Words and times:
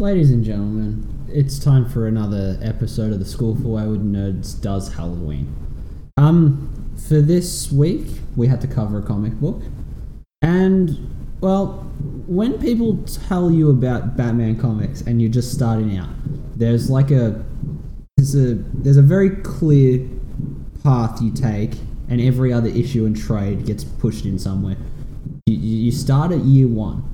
Ladies 0.00 0.30
and 0.30 0.42
gentlemen, 0.42 1.28
it's 1.30 1.58
time 1.58 1.86
for 1.86 2.06
another 2.06 2.58
episode 2.62 3.12
of 3.12 3.18
the 3.18 3.26
School 3.26 3.54
for 3.54 3.68
Wayward 3.68 4.00
Nerds 4.00 4.58
Does 4.58 4.94
Halloween. 4.94 5.54
Um, 6.16 6.90
for 7.06 7.20
this 7.20 7.70
week, 7.70 8.06
we 8.34 8.46
had 8.46 8.62
to 8.62 8.66
cover 8.66 9.00
a 9.00 9.02
comic 9.02 9.34
book. 9.34 9.60
And, 10.40 11.36
well, 11.42 11.84
when 12.26 12.58
people 12.58 13.04
tell 13.28 13.50
you 13.50 13.68
about 13.68 14.16
Batman 14.16 14.58
comics 14.58 15.02
and 15.02 15.20
you're 15.20 15.30
just 15.30 15.52
starting 15.52 15.98
out, 15.98 16.08
there's 16.56 16.88
like 16.88 17.10
a 17.10 17.44
there's 18.16 18.34
a 18.34 18.54
there's 18.54 18.96
a 18.96 19.02
very 19.02 19.28
clear 19.42 20.08
path 20.82 21.20
you 21.20 21.30
take, 21.30 21.74
and 22.08 22.22
every 22.22 22.54
other 22.54 22.70
issue 22.70 23.04
and 23.04 23.14
trade 23.14 23.66
gets 23.66 23.84
pushed 23.84 24.24
in 24.24 24.38
somewhere. 24.38 24.78
You, 25.44 25.56
you 25.56 25.92
start 25.92 26.32
at 26.32 26.38
year 26.38 26.68
one, 26.68 27.04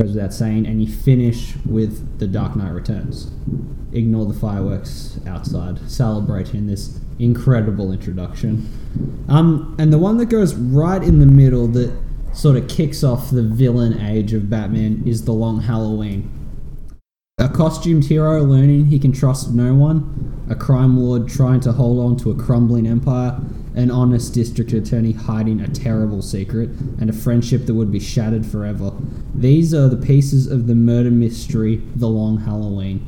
goes 0.00 0.12
without 0.12 0.34
saying, 0.34 0.66
and 0.66 0.82
you 0.82 0.92
finish 0.92 1.54
with 1.64 2.18
The 2.18 2.26
Dark 2.26 2.56
Knight 2.56 2.72
Returns. 2.72 3.30
Ignore 3.92 4.26
the 4.26 4.34
fireworks 4.34 5.20
outside, 5.24 5.88
Celebrate 5.88 6.52
in 6.52 6.66
this 6.66 6.98
incredible 7.20 7.92
introduction. 7.92 8.68
Um, 9.28 9.76
and 9.78 9.92
the 9.92 9.98
one 9.98 10.16
that 10.16 10.26
goes 10.26 10.52
right 10.56 11.00
in 11.00 11.20
the 11.20 11.26
middle 11.26 11.68
that 11.68 11.96
sort 12.32 12.56
of 12.56 12.66
kicks 12.66 13.04
off 13.04 13.30
the 13.30 13.44
villain 13.44 14.00
age 14.00 14.32
of 14.32 14.50
Batman 14.50 15.04
is 15.06 15.26
The 15.26 15.32
Long 15.32 15.60
Halloween. 15.60 16.28
A 17.38 17.48
costumed 17.48 18.04
hero 18.04 18.44
learning 18.44 18.86
he 18.86 18.98
can 19.00 19.10
trust 19.10 19.50
no 19.50 19.74
one, 19.74 20.46
a 20.48 20.54
crime 20.54 20.96
lord 20.96 21.28
trying 21.28 21.58
to 21.60 21.72
hold 21.72 21.98
on 21.98 22.16
to 22.18 22.30
a 22.30 22.34
crumbling 22.34 22.86
empire, 22.86 23.40
an 23.74 23.90
honest 23.90 24.32
district 24.32 24.72
attorney 24.72 25.10
hiding 25.10 25.60
a 25.60 25.66
terrible 25.66 26.22
secret, 26.22 26.68
and 27.00 27.10
a 27.10 27.12
friendship 27.12 27.66
that 27.66 27.74
would 27.74 27.90
be 27.90 27.98
shattered 27.98 28.46
forever. 28.46 28.92
These 29.34 29.74
are 29.74 29.88
the 29.88 29.96
pieces 29.96 30.46
of 30.46 30.68
the 30.68 30.76
murder 30.76 31.10
mystery, 31.10 31.82
The 31.96 32.08
Long 32.08 32.38
Halloween. 32.38 33.02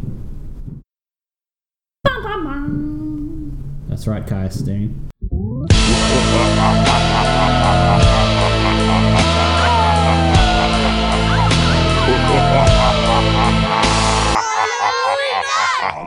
That's 3.89 4.09
right, 4.09 4.27
Kaya 4.27 4.51
Steen. 4.51 5.09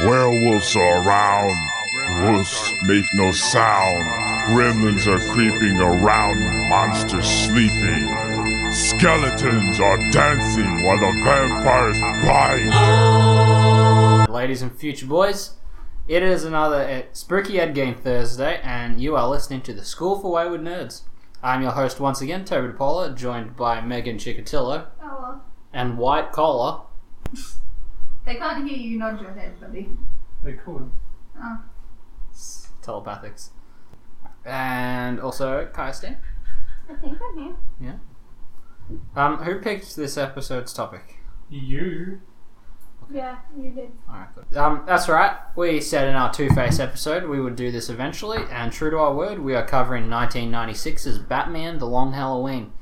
Werewolves 0.00 0.74
are 0.76 1.06
around. 1.06 1.54
Wolves 2.22 2.72
make 2.84 3.04
no 3.12 3.32
sound. 3.32 4.02
Gremlins 4.48 5.06
are 5.06 5.20
creeping 5.34 5.78
around. 5.78 6.40
Monsters 6.70 7.26
sleeping. 7.26 8.08
Skeletons 8.72 9.78
are 9.78 9.98
dancing 10.10 10.82
while 10.86 10.98
the 10.98 11.12
vampires 11.22 12.00
bite. 12.24 12.70
Ladies 14.30 14.62
and 14.62 14.74
future 14.74 15.04
boys, 15.04 15.58
it 16.08 16.22
is 16.22 16.44
another 16.44 16.80
uh, 16.80 17.02
Spooky 17.12 17.60
Ed 17.60 17.74
Game 17.74 17.94
Thursday, 17.94 18.58
and 18.62 19.02
you 19.02 19.16
are 19.16 19.28
listening 19.28 19.60
to 19.62 19.74
the 19.74 19.84
School 19.84 20.18
for 20.18 20.32
Wayward 20.32 20.62
Nerds. 20.62 21.02
I'm 21.44 21.60
your 21.60 21.72
host 21.72 22.00
once 22.00 22.20
again, 22.22 22.44
Toby 22.46 22.72
DePaula, 22.72 23.14
joined 23.14 23.54
by 23.54 23.80
Megan 23.82 24.16
Chikatilo 24.16 24.86
Oh 25.02 25.18
well. 25.20 25.44
and 25.74 25.98
White 25.98 26.32
Collar. 26.32 26.80
They 28.24 28.36
can't 28.36 28.66
hear 28.66 28.78
you 28.78 28.98
nod 28.98 29.20
your 29.20 29.32
head, 29.34 29.60
buddy. 29.60 29.90
They 30.42 30.54
could. 30.54 30.90
Oh. 31.38 31.58
Telepathics. 32.82 33.50
And 34.44 35.20
also 35.20 35.66
Kai 35.72 35.92
Steen. 35.92 36.16
I 36.90 36.94
think 36.94 37.18
I'm 37.20 37.56
here. 37.80 38.00
Um, 39.16 39.36
who 39.38 39.58
picked 39.60 39.96
this 39.96 40.16
episode's 40.16 40.72
topic? 40.72 41.18
You. 41.50 42.20
Yeah, 43.12 43.38
you 43.56 43.70
did. 43.70 43.92
Alright, 44.08 44.28
good. 44.34 44.56
Um, 44.56 44.82
that's 44.86 45.08
right. 45.08 45.36
We 45.56 45.80
said 45.80 46.08
in 46.08 46.14
our 46.14 46.32
Two 46.32 46.48
Face 46.50 46.78
episode 46.78 47.28
we 47.28 47.40
would 47.40 47.56
do 47.56 47.70
this 47.70 47.88
eventually, 47.88 48.44
and 48.50 48.72
true 48.72 48.90
to 48.90 48.98
our 48.98 49.14
word, 49.14 49.38
we 49.40 49.54
are 49.54 49.66
covering 49.66 50.04
1996's 50.04 51.18
Batman 51.18 51.78
The 51.78 51.86
Long 51.86 52.12
Halloween. 52.12 52.72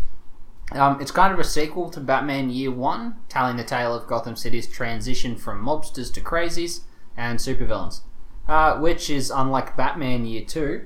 Um, 0.73 1.01
it's 1.01 1.11
kind 1.11 1.33
of 1.35 1.39
a 1.39 1.45
sequel 1.45 1.91
to 1.91 2.01
Batman 2.01 2.51
Year 2.51 2.71
1, 2.71 3.17
telling 3.29 3.57
the 3.57 3.65
tale 3.65 3.95
of 3.95 4.07
Gotham 4.07 4.37
City's 4.37 4.67
transition 4.67 5.37
from 5.37 5.65
mobsters 5.65 6.13
to 6.15 6.21
crazies 6.21 6.81
and 7.17 7.39
supervillains. 7.39 8.01
Uh, 8.49 8.79
which 8.79 9.09
is 9.11 9.31
unlike 9.31 9.77
Batman 9.77 10.25
Year 10.25 10.45
2, 10.45 10.85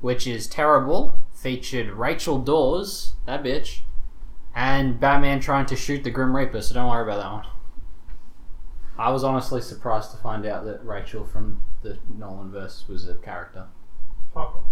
which 0.00 0.26
is 0.26 0.46
terrible, 0.46 1.20
featured 1.34 1.90
Rachel 1.90 2.38
Dawes, 2.38 3.14
that 3.26 3.44
bitch, 3.44 3.80
and 4.54 4.98
Batman 4.98 5.40
trying 5.40 5.66
to 5.66 5.76
shoot 5.76 6.02
the 6.02 6.10
Grim 6.10 6.34
Reaper, 6.34 6.62
so 6.62 6.74
don't 6.74 6.88
worry 6.88 7.02
about 7.02 7.20
that 7.20 7.32
one. 7.32 7.55
I 8.98 9.10
was 9.10 9.22
honestly 9.24 9.60
surprised 9.60 10.10
to 10.12 10.16
find 10.16 10.46
out 10.46 10.64
that 10.64 10.84
Rachel 10.84 11.24
from 11.24 11.62
the 11.82 11.98
Nolan 12.16 12.50
verse 12.50 12.84
was 12.88 13.08
a 13.08 13.14
character. 13.14 13.66
Fuck. 14.32 14.62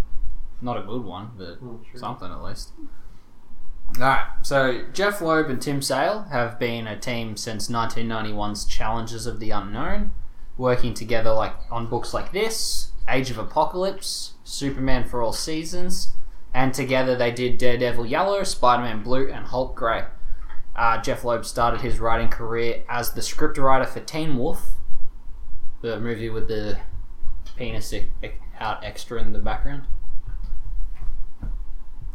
Not 0.60 0.78
a 0.78 0.82
good 0.82 1.04
one, 1.04 1.32
but 1.36 1.58
Oh, 1.62 1.80
something 1.94 2.30
at 2.30 2.42
least. 2.42 2.72
Alright, 3.96 4.26
so 4.42 4.84
Jeph 4.92 5.20
Loeb 5.20 5.50
and 5.50 5.60
Tim 5.60 5.82
Sale 5.82 6.26
have 6.30 6.58
been 6.58 6.86
a 6.86 6.98
team 6.98 7.36
since 7.36 7.68
1991's 7.68 8.64
Challengers 8.64 9.26
of 9.26 9.40
the 9.40 9.50
Unknown, 9.50 10.10
working 10.56 10.94
together 10.94 11.32
like 11.32 11.54
on 11.70 11.86
books 11.86 12.14
like 12.14 12.32
this, 12.32 12.92
Age 13.08 13.30
of 13.30 13.38
Apocalypse, 13.38 14.34
Superman 14.42 15.04
for 15.04 15.22
All 15.22 15.32
Seasons, 15.32 16.14
and 16.54 16.72
together 16.72 17.14
they 17.14 17.30
did 17.30 17.58
Daredevil 17.58 18.06
Yellow, 18.06 18.42
Spider-Man 18.42 19.02
Blue, 19.02 19.30
and 19.30 19.46
Hulk 19.46 19.76
Grey. 19.76 20.04
Uh, 20.76 21.00
Jeph 21.00 21.24
Loeb 21.24 21.44
started 21.44 21.80
his 21.80 22.00
writing 22.00 22.28
career 22.28 22.82
as 22.88 23.12
the 23.12 23.20
scriptwriter 23.20 23.86
for 23.86 24.00
Teen 24.00 24.36
Wolf, 24.36 24.72
the 25.82 26.00
movie 26.00 26.28
with 26.28 26.48
the 26.48 26.78
penis 27.56 27.94
out 28.58 28.82
extra 28.84 29.20
in 29.20 29.32
the 29.32 29.38
background. 29.38 29.84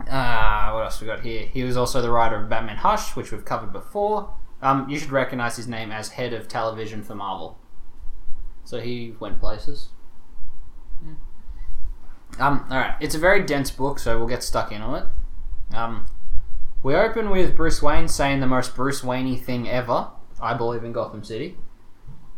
Uh, 0.09 0.71
what 0.71 0.83
else 0.83 0.99
we 0.99 1.07
got 1.07 1.21
here? 1.21 1.45
He 1.45 1.63
was 1.63 1.77
also 1.77 2.01
the 2.01 2.11
writer 2.11 2.35
of 2.35 2.49
Batman 2.49 2.77
Hush, 2.77 3.15
which 3.15 3.31
we've 3.31 3.45
covered 3.45 3.71
before. 3.71 4.33
Um, 4.61 4.89
you 4.89 4.97
should 4.99 5.11
recognize 5.11 5.55
his 5.55 5.67
name 5.67 5.91
as 5.91 6.09
head 6.09 6.33
of 6.33 6.47
television 6.47 7.03
for 7.03 7.15
Marvel. 7.15 7.57
So 8.65 8.81
he 8.81 9.13
went 9.19 9.39
places. 9.39 9.89
Yeah. 11.03 11.13
Um, 12.45 12.65
alright, 12.71 12.95
it's 12.99 13.15
a 13.15 13.19
very 13.19 13.43
dense 13.43 13.71
book, 13.71 13.99
so 13.99 14.17
we'll 14.17 14.27
get 14.27 14.43
stuck 14.43 14.71
in 14.71 14.81
on 14.81 14.95
it. 14.95 15.75
Um, 15.75 16.05
we 16.81 16.95
open 16.95 17.29
with 17.29 17.55
Bruce 17.55 17.81
Wayne 17.81 18.07
saying 18.07 18.39
the 18.39 18.47
most 18.47 18.75
Bruce 18.75 19.03
Wayne 19.03 19.37
thing 19.37 19.69
ever. 19.69 20.07
I 20.41 20.53
believe 20.53 20.83
in 20.83 20.93
Gotham 20.93 21.23
City. 21.23 21.57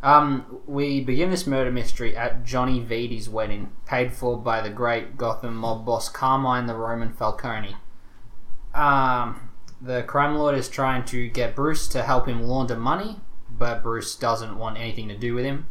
Um, 0.02 0.62
we 0.66 1.02
begin 1.02 1.30
this 1.30 1.46
murder 1.46 1.72
mystery 1.72 2.18
at 2.18 2.44
Johnny 2.44 2.80
Viti's 2.80 3.30
wedding, 3.30 3.72
paid 3.86 4.12
for 4.12 4.36
by 4.36 4.62
the 4.62 4.72
great 4.72 5.16
Gotham 5.16 5.56
mob 5.56 5.86
boss 5.86 6.10
Carmine 6.10 6.66
the 6.66 6.74
Roman 6.74 7.14
Falcone. 7.14 7.76
Um, 8.74 9.50
the 9.80 10.02
crime 10.04 10.36
lord 10.36 10.56
is 10.56 10.70
trying 10.70 11.06
to 11.06 11.30
get 11.30 11.56
Bruce 11.56 11.88
to 11.90 12.02
help 12.02 12.28
him 12.28 12.42
launder 12.42 12.76
money, 12.76 13.20
but 13.52 13.84
Bruce 13.84 14.16
doesn't 14.16 14.58
want 14.58 14.78
anything 14.78 15.08
to 15.10 15.18
do 15.18 15.36
with 15.36 15.46
him. 15.46 15.68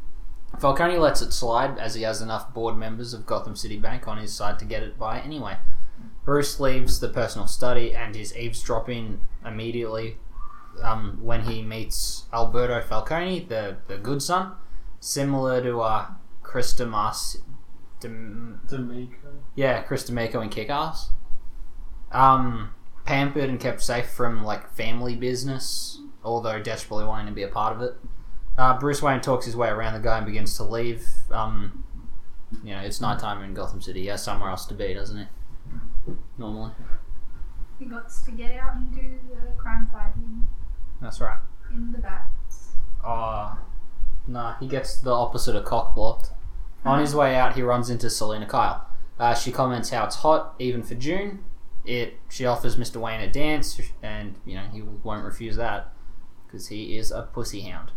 Falcone 0.60 0.98
lets 0.98 1.22
it 1.22 1.32
slide 1.32 1.78
as 1.78 1.94
he 1.94 2.02
has 2.02 2.20
enough 2.20 2.54
board 2.54 2.76
members 2.76 3.12
of 3.14 3.26
Gotham 3.26 3.56
City 3.56 3.78
Bank 3.78 4.06
on 4.06 4.18
his 4.18 4.32
side 4.32 4.60
to 4.60 4.64
get 4.64 4.84
it 4.84 4.96
by 4.96 5.18
anyway. 5.18 5.56
Bruce 6.24 6.60
leaves 6.60 7.00
the 7.00 7.08
personal 7.08 7.46
study 7.46 7.94
and 7.94 8.14
is 8.14 8.36
eavesdropping 8.36 9.20
immediately 9.44 10.18
um, 10.82 11.18
when 11.20 11.42
he 11.42 11.62
meets 11.62 12.24
Alberto 12.32 12.80
Falcone, 12.82 13.40
the, 13.48 13.78
the 13.88 13.96
good 13.98 14.22
son, 14.22 14.52
similar 15.00 15.62
to 15.62 15.80
uh, 15.80 16.06
Chris 16.42 16.72
Damas, 16.72 17.38
Dem- 18.00 18.60
D'Amico. 18.68 19.16
yeah, 19.54 19.82
Chris 19.82 20.04
D'Amico 20.04 20.40
in 20.40 20.48
Kick-Ass. 20.48 21.10
Um, 22.12 22.74
pampered 23.04 23.48
and 23.48 23.60
kept 23.60 23.82
safe 23.82 24.08
from 24.08 24.44
like 24.44 24.72
family 24.74 25.16
business, 25.16 26.00
although 26.24 26.60
desperately 26.60 27.04
wanting 27.04 27.26
to 27.26 27.32
be 27.32 27.42
a 27.42 27.48
part 27.48 27.74
of 27.74 27.82
it. 27.82 27.94
Uh, 28.58 28.78
Bruce 28.78 29.00
Wayne 29.00 29.20
talks 29.20 29.46
his 29.46 29.56
way 29.56 29.68
around 29.68 29.94
the 29.94 30.00
guy 30.00 30.18
and 30.18 30.26
begins 30.26 30.56
to 30.56 30.64
leave. 30.64 31.06
Um, 31.30 31.84
you 32.64 32.74
know, 32.74 32.80
it's 32.80 33.00
nighttime 33.00 33.42
in 33.42 33.54
Gotham 33.54 33.80
City. 33.80 34.02
He 34.02 34.06
has 34.08 34.22
somewhere 34.22 34.50
else 34.50 34.66
to 34.66 34.74
be, 34.74 34.92
doesn't 34.92 35.16
he? 35.16 35.24
Normally, 36.38 36.72
He 37.78 37.84
got 37.86 38.08
to 38.24 38.30
get 38.32 38.52
out 38.58 38.76
and 38.76 38.92
do 38.94 39.18
the 39.28 39.52
crime 39.56 39.88
fighting 39.92 40.46
that's 41.00 41.20
right. 41.20 41.38
in 41.70 41.92
the 41.92 41.98
bats. 41.98 42.70
Uh, 43.04 43.56
nah, 44.26 44.56
he 44.58 44.66
gets 44.66 44.96
the 45.00 45.12
opposite 45.12 45.54
of 45.56 45.64
cock 45.64 45.94
blocked. 45.94 46.30
On 46.84 46.98
his 46.98 47.14
way 47.14 47.36
out, 47.36 47.54
he 47.56 47.62
runs 47.62 47.90
into 47.90 48.08
Selina 48.08 48.46
Kyle. 48.46 48.86
Uh, 49.18 49.34
she 49.34 49.52
comments 49.52 49.90
how 49.90 50.04
it's 50.06 50.16
hot, 50.16 50.54
even 50.58 50.82
for 50.82 50.94
June. 50.94 51.44
It. 51.84 52.14
She 52.30 52.46
offers 52.46 52.76
Mr. 52.76 52.96
Wayne 52.96 53.20
a 53.20 53.30
dance, 53.30 53.78
and 54.02 54.34
you 54.46 54.54
know 54.54 54.64
he 54.72 54.82
won't 54.82 55.24
refuse 55.24 55.56
that 55.56 55.92
because 56.46 56.68
he 56.68 56.96
is 56.96 57.10
a 57.10 57.22
pussy 57.22 57.60
hound. 57.62 57.90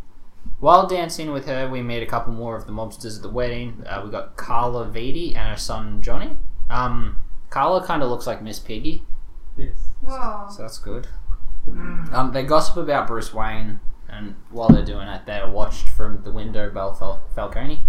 While 0.59 0.88
dancing 0.88 1.31
with 1.31 1.45
her, 1.47 1.69
we 1.69 1.81
meet 1.81 2.03
a 2.03 2.05
couple 2.05 2.33
more 2.33 2.55
of 2.57 2.65
the 2.65 2.73
mobsters 2.73 3.15
at 3.17 3.21
the 3.21 3.29
wedding. 3.29 3.83
Uh, 3.88 4.01
we 4.03 4.11
got 4.11 4.35
Carla 4.35 4.85
Viti 4.85 5.35
and 5.35 5.50
her 5.50 5.57
son 5.57 6.01
Johnny. 6.01 6.38
Um, 6.69 7.17
Carla 7.53 7.85
kind 7.85 8.01
of 8.01 8.09
looks 8.09 8.25
like 8.25 8.41
Miss 8.41 8.57
Piggy, 8.57 9.03
Yes. 9.55 9.75
Whoa. 10.01 10.47
so 10.50 10.63
that's 10.63 10.79
good. 10.79 11.07
Um, 11.67 12.31
they 12.33 12.41
gossip 12.44 12.77
about 12.77 13.05
Bruce 13.05 13.31
Wayne, 13.31 13.79
and 14.09 14.35
while 14.50 14.69
they're 14.69 14.83
doing 14.83 15.07
it, 15.07 15.27
they're 15.27 15.47
watched 15.47 15.88
from 15.88 16.23
the 16.23 16.31
window 16.31 16.71
by 16.71 16.91
Fal- 16.97 17.21
Falcone. 17.35 17.81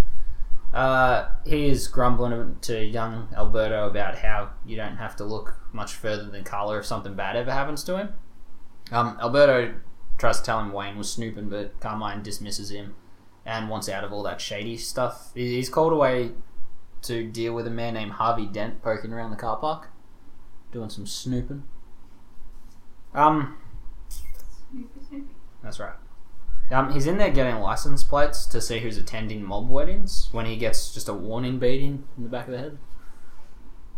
Uh, 0.75 1.29
he 1.47 1.67
is 1.69 1.89
grumbling 1.89 2.57
to 2.61 2.85
young 2.85 3.29
Alberto 3.35 3.89
about 3.89 4.19
how 4.19 4.51
you 4.67 4.77
don't 4.77 4.97
have 4.97 5.17
to 5.17 5.25
look 5.25 5.57
much 5.73 5.95
further 5.95 6.25
than 6.31 6.45
Carla 6.45 6.79
if 6.81 6.85
something 6.85 7.15
bad 7.15 7.35
ever 7.35 7.51
happens 7.51 7.83
to 7.85 7.97
him. 7.97 8.09
Um, 8.93 9.17
Alberto 9.19 9.77
tries 10.19 10.41
to 10.41 10.45
tell 10.45 10.61
him 10.61 10.73
Wayne 10.73 10.99
was 10.99 11.11
snooping, 11.11 11.49
but 11.49 11.81
Carmine 11.81 12.23
dismisses 12.23 12.71
him 12.71 12.97
and 13.47 13.71
wants 13.71 13.89
out 13.89 14.05
of 14.05 14.13
all 14.13 14.23
that 14.25 14.43
shady 14.43 14.77
stuff. 14.77 15.31
He's 15.35 15.71
called 15.71 15.95
away 15.95 16.33
to 17.05 17.25
deal 17.25 17.55
with 17.55 17.67
a 17.67 17.71
man 17.71 17.95
named 17.95 18.13
Harvey 18.13 18.47
Dent 18.47 18.83
poking 18.83 19.13
around 19.13 19.31
the 19.31 19.37
car 19.37 19.57
park, 19.57 19.91
doing 20.73 20.91
some 20.91 21.07
snooping. 21.07 21.65
Um, 23.15 23.57
that's 25.63 25.79
right. 25.79 25.95
Um, 26.71 26.93
he's 26.93 27.07
in 27.07 27.19
there 27.19 27.31
getting 27.31 27.57
license 27.57 28.03
plates 28.03 28.47
to 28.47 28.61
see 28.61 28.81
who's 28.81 28.97
attending 28.97 29.45
mob 29.45 29.69
weddings 29.69 30.29
when 30.33 30.47
he 30.47 30.57
gets 30.57 30.93
just 30.93 31.09
a 31.09 31.15
warning 31.15 31.59
beating 31.59 32.05
in 32.17 32.25
the 32.25 32.29
back 32.29 32.47
of 32.47 32.53
the 32.53 32.59
head. 32.59 32.79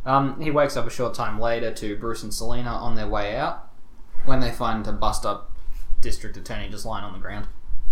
Um, 0.04 0.40
he 0.40 0.50
wakes 0.50 0.76
up 0.76 0.86
a 0.86 0.90
short 0.90 1.14
time 1.14 1.40
later 1.40 1.72
to 1.72 1.96
Bruce 1.96 2.22
and 2.22 2.34
Selina 2.34 2.70
on 2.70 2.94
their 2.94 3.08
way 3.08 3.36
out 3.36 3.70
when 4.24 4.40
they 4.40 4.50
find 4.50 4.86
a 4.86 4.92
bust 4.92 5.24
up 5.24 5.52
district 6.00 6.36
attorney 6.36 6.68
just 6.68 6.84
lying 6.84 7.04
on 7.04 7.12
the 7.12 7.18
ground. 7.18 7.46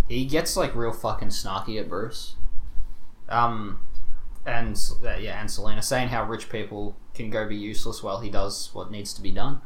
He 0.08 0.24
gets 0.24 0.56
like 0.56 0.74
real 0.74 0.92
fucking 0.92 1.28
snarky 1.28 1.80
at 1.80 1.88
Bruce. 1.88 2.36
Um, 3.28 3.80
and 4.46 4.78
uh, 5.04 5.16
yeah, 5.16 5.40
and 5.40 5.50
Selina 5.50 5.82
saying 5.82 6.08
how 6.08 6.24
rich 6.24 6.48
people 6.48 6.96
can 7.14 7.30
go 7.30 7.48
be 7.48 7.56
useless 7.56 8.02
while 8.02 8.20
he 8.20 8.30
does 8.30 8.70
what 8.72 8.90
needs 8.90 9.12
to 9.14 9.22
be 9.22 9.30
done. 9.30 9.60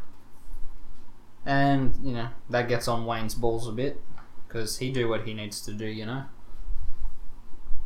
And 1.46 1.94
you 2.02 2.12
know 2.12 2.28
that 2.50 2.68
gets 2.68 2.88
on 2.88 3.06
Wayne's 3.06 3.34
balls 3.34 3.66
a 3.68 3.72
bit 3.72 4.00
because 4.46 4.78
he 4.78 4.90
do 4.90 5.08
what 5.08 5.26
he 5.26 5.34
needs 5.34 5.60
to 5.62 5.72
do, 5.72 5.86
you 5.86 6.06
know. 6.06 6.24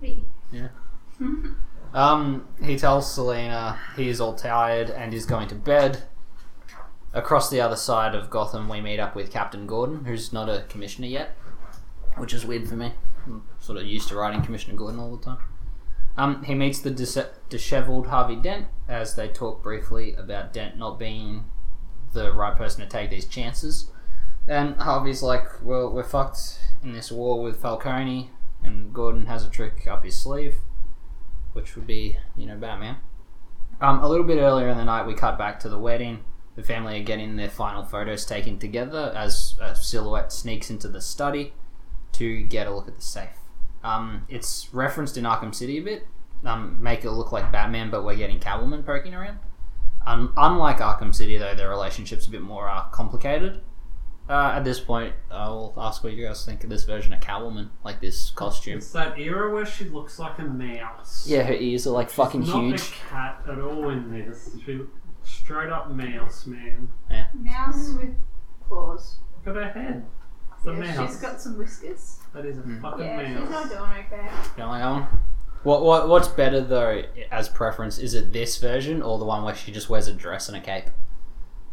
Hey. 0.00 0.22
Um, 1.94 2.48
he 2.64 2.78
tells 2.78 3.12
Selina 3.12 3.78
he 3.96 4.08
is 4.08 4.18
all 4.18 4.34
tired 4.34 4.88
and 4.88 5.12
is 5.12 5.26
going 5.26 5.48
to 5.48 5.54
bed. 5.54 6.04
Across 7.12 7.50
the 7.50 7.60
other 7.60 7.76
side 7.76 8.14
of 8.14 8.30
Gotham, 8.30 8.66
we 8.66 8.80
meet 8.80 8.98
up 8.98 9.14
with 9.14 9.30
Captain 9.30 9.66
Gordon, 9.66 10.06
who's 10.06 10.32
not 10.32 10.48
a 10.48 10.64
commissioner 10.70 11.08
yet, 11.08 11.36
which 12.16 12.32
is 12.32 12.46
weird 12.46 12.66
for 12.66 12.76
me. 12.76 12.92
I'm 13.26 13.42
sort 13.60 13.76
of 13.76 13.84
used 13.84 14.08
to 14.08 14.16
riding 14.16 14.40
Commissioner 14.40 14.74
Gordon 14.74 14.98
all 14.98 15.14
the 15.14 15.22
time. 15.22 15.38
Um, 16.16 16.44
he 16.44 16.54
meets 16.54 16.80
the 16.80 16.90
dis- 16.90 17.18
dishevelled 17.48 18.08
Harvey 18.08 18.36
Dent 18.36 18.66
as 18.88 19.14
they 19.14 19.28
talk 19.28 19.62
briefly 19.62 20.14
about 20.14 20.52
Dent 20.52 20.76
not 20.76 20.98
being 20.98 21.44
the 22.12 22.32
right 22.32 22.56
person 22.56 22.82
to 22.82 22.88
take 22.88 23.10
these 23.10 23.24
chances. 23.24 23.90
And 24.46 24.76
Harvey's 24.76 25.22
like, 25.22 25.64
well, 25.64 25.90
we're 25.90 26.02
fucked 26.02 26.58
in 26.82 26.92
this 26.92 27.10
war 27.10 27.42
with 27.42 27.62
Falcone, 27.62 28.30
and 28.62 28.92
Gordon 28.92 29.26
has 29.26 29.46
a 29.46 29.50
trick 29.50 29.86
up 29.86 30.04
his 30.04 30.18
sleeve, 30.18 30.56
which 31.52 31.76
would 31.76 31.86
be, 31.86 32.18
you 32.36 32.46
know, 32.46 32.56
Batman. 32.56 32.96
Um, 33.80 34.00
a 34.00 34.08
little 34.08 34.26
bit 34.26 34.38
earlier 34.38 34.68
in 34.68 34.76
the 34.76 34.84
night, 34.84 35.06
we 35.06 35.14
cut 35.14 35.38
back 35.38 35.60
to 35.60 35.68
the 35.68 35.78
wedding. 35.78 36.24
The 36.54 36.62
family 36.62 37.00
are 37.00 37.04
getting 37.04 37.36
their 37.36 37.48
final 37.48 37.84
photos 37.84 38.26
taken 38.26 38.58
together 38.58 39.12
as 39.16 39.54
a 39.60 39.74
silhouette 39.74 40.32
sneaks 40.32 40.70
into 40.70 40.88
the 40.88 41.00
study 41.00 41.54
to 42.12 42.42
get 42.42 42.66
a 42.66 42.74
look 42.74 42.88
at 42.88 42.96
the 42.96 43.02
safe. 43.02 43.41
Um, 43.84 44.24
it's 44.28 44.68
referenced 44.72 45.16
in 45.16 45.24
Arkham 45.24 45.54
City 45.54 45.78
a 45.78 45.82
bit. 45.82 46.06
Um, 46.44 46.78
make 46.82 47.04
it 47.04 47.10
look 47.10 47.32
like 47.32 47.50
Batman, 47.52 47.90
but 47.90 48.04
we're 48.04 48.16
getting 48.16 48.38
Catwoman 48.40 48.84
poking 48.84 49.14
around. 49.14 49.38
Um, 50.06 50.32
unlike 50.36 50.78
Arkham 50.78 51.14
City, 51.14 51.38
though, 51.38 51.54
their 51.54 51.68
relationship's 51.68 52.26
a 52.26 52.30
bit 52.30 52.42
more 52.42 52.68
uh, 52.68 52.82
complicated. 52.90 53.60
Uh, 54.28 54.52
at 54.54 54.64
this 54.64 54.80
point, 54.80 55.14
I'll 55.30 55.74
ask 55.76 56.02
what 56.04 56.12
you 56.14 56.24
guys 56.26 56.44
think 56.44 56.62
of 56.64 56.70
this 56.70 56.84
version 56.84 57.12
of 57.12 57.20
Catwoman, 57.20 57.70
like 57.84 58.00
this 58.00 58.30
costume. 58.30 58.78
It's 58.78 58.92
that 58.92 59.18
era 59.18 59.52
where 59.52 59.66
she 59.66 59.84
looks 59.84 60.18
like 60.18 60.38
a 60.38 60.44
mouse. 60.44 61.26
Yeah, 61.28 61.42
her 61.42 61.54
ears 61.54 61.86
are 61.86 61.90
like 61.90 62.08
fucking 62.08 62.42
She's 62.44 62.54
not 62.54 62.62
huge. 62.64 62.80
a 62.80 63.08
cat 63.10 63.42
at 63.48 63.58
all 63.60 63.90
in 63.90 64.10
this. 64.12 64.56
She 64.64 64.80
straight 65.24 65.70
up 65.70 65.90
mouse, 65.90 66.46
man. 66.46 66.88
Mouse 67.34 67.92
with 67.94 68.14
claws. 68.68 69.16
Look 69.44 69.56
at 69.56 69.62
her 69.62 69.70
head. 69.82 70.06
It's 70.56 70.66
a 70.66 70.72
Yeah, 70.72 70.96
mouse. 70.96 71.10
she's 71.12 71.20
got 71.20 71.40
some 71.40 71.58
whiskers. 71.58 72.20
That 72.34 72.46
is 72.46 72.58
a 72.58 72.62
Hmm. 72.62 72.80
fucking 72.80 73.04
Yeah, 73.04 73.26
she's 73.28 73.38
mouse. 73.38 73.50
not 73.50 73.68
doing 73.68 73.80
okay. 73.82 74.24
You 74.24 74.50
don't 74.56 74.68
like 74.70 74.80
that 74.82 74.90
one? 74.90 75.06
What, 75.64 75.82
what 75.84 76.08
what's 76.08 76.28
better 76.28 76.60
though 76.60 77.02
as 77.30 77.48
preference? 77.48 77.98
Is 77.98 78.14
it 78.14 78.32
this 78.32 78.56
version 78.58 79.00
or 79.02 79.18
the 79.18 79.24
one 79.24 79.44
where 79.44 79.54
she 79.54 79.70
just 79.70 79.88
wears 79.88 80.08
a 80.08 80.12
dress 80.12 80.48
and 80.48 80.56
a 80.56 80.60
cape? 80.60 80.86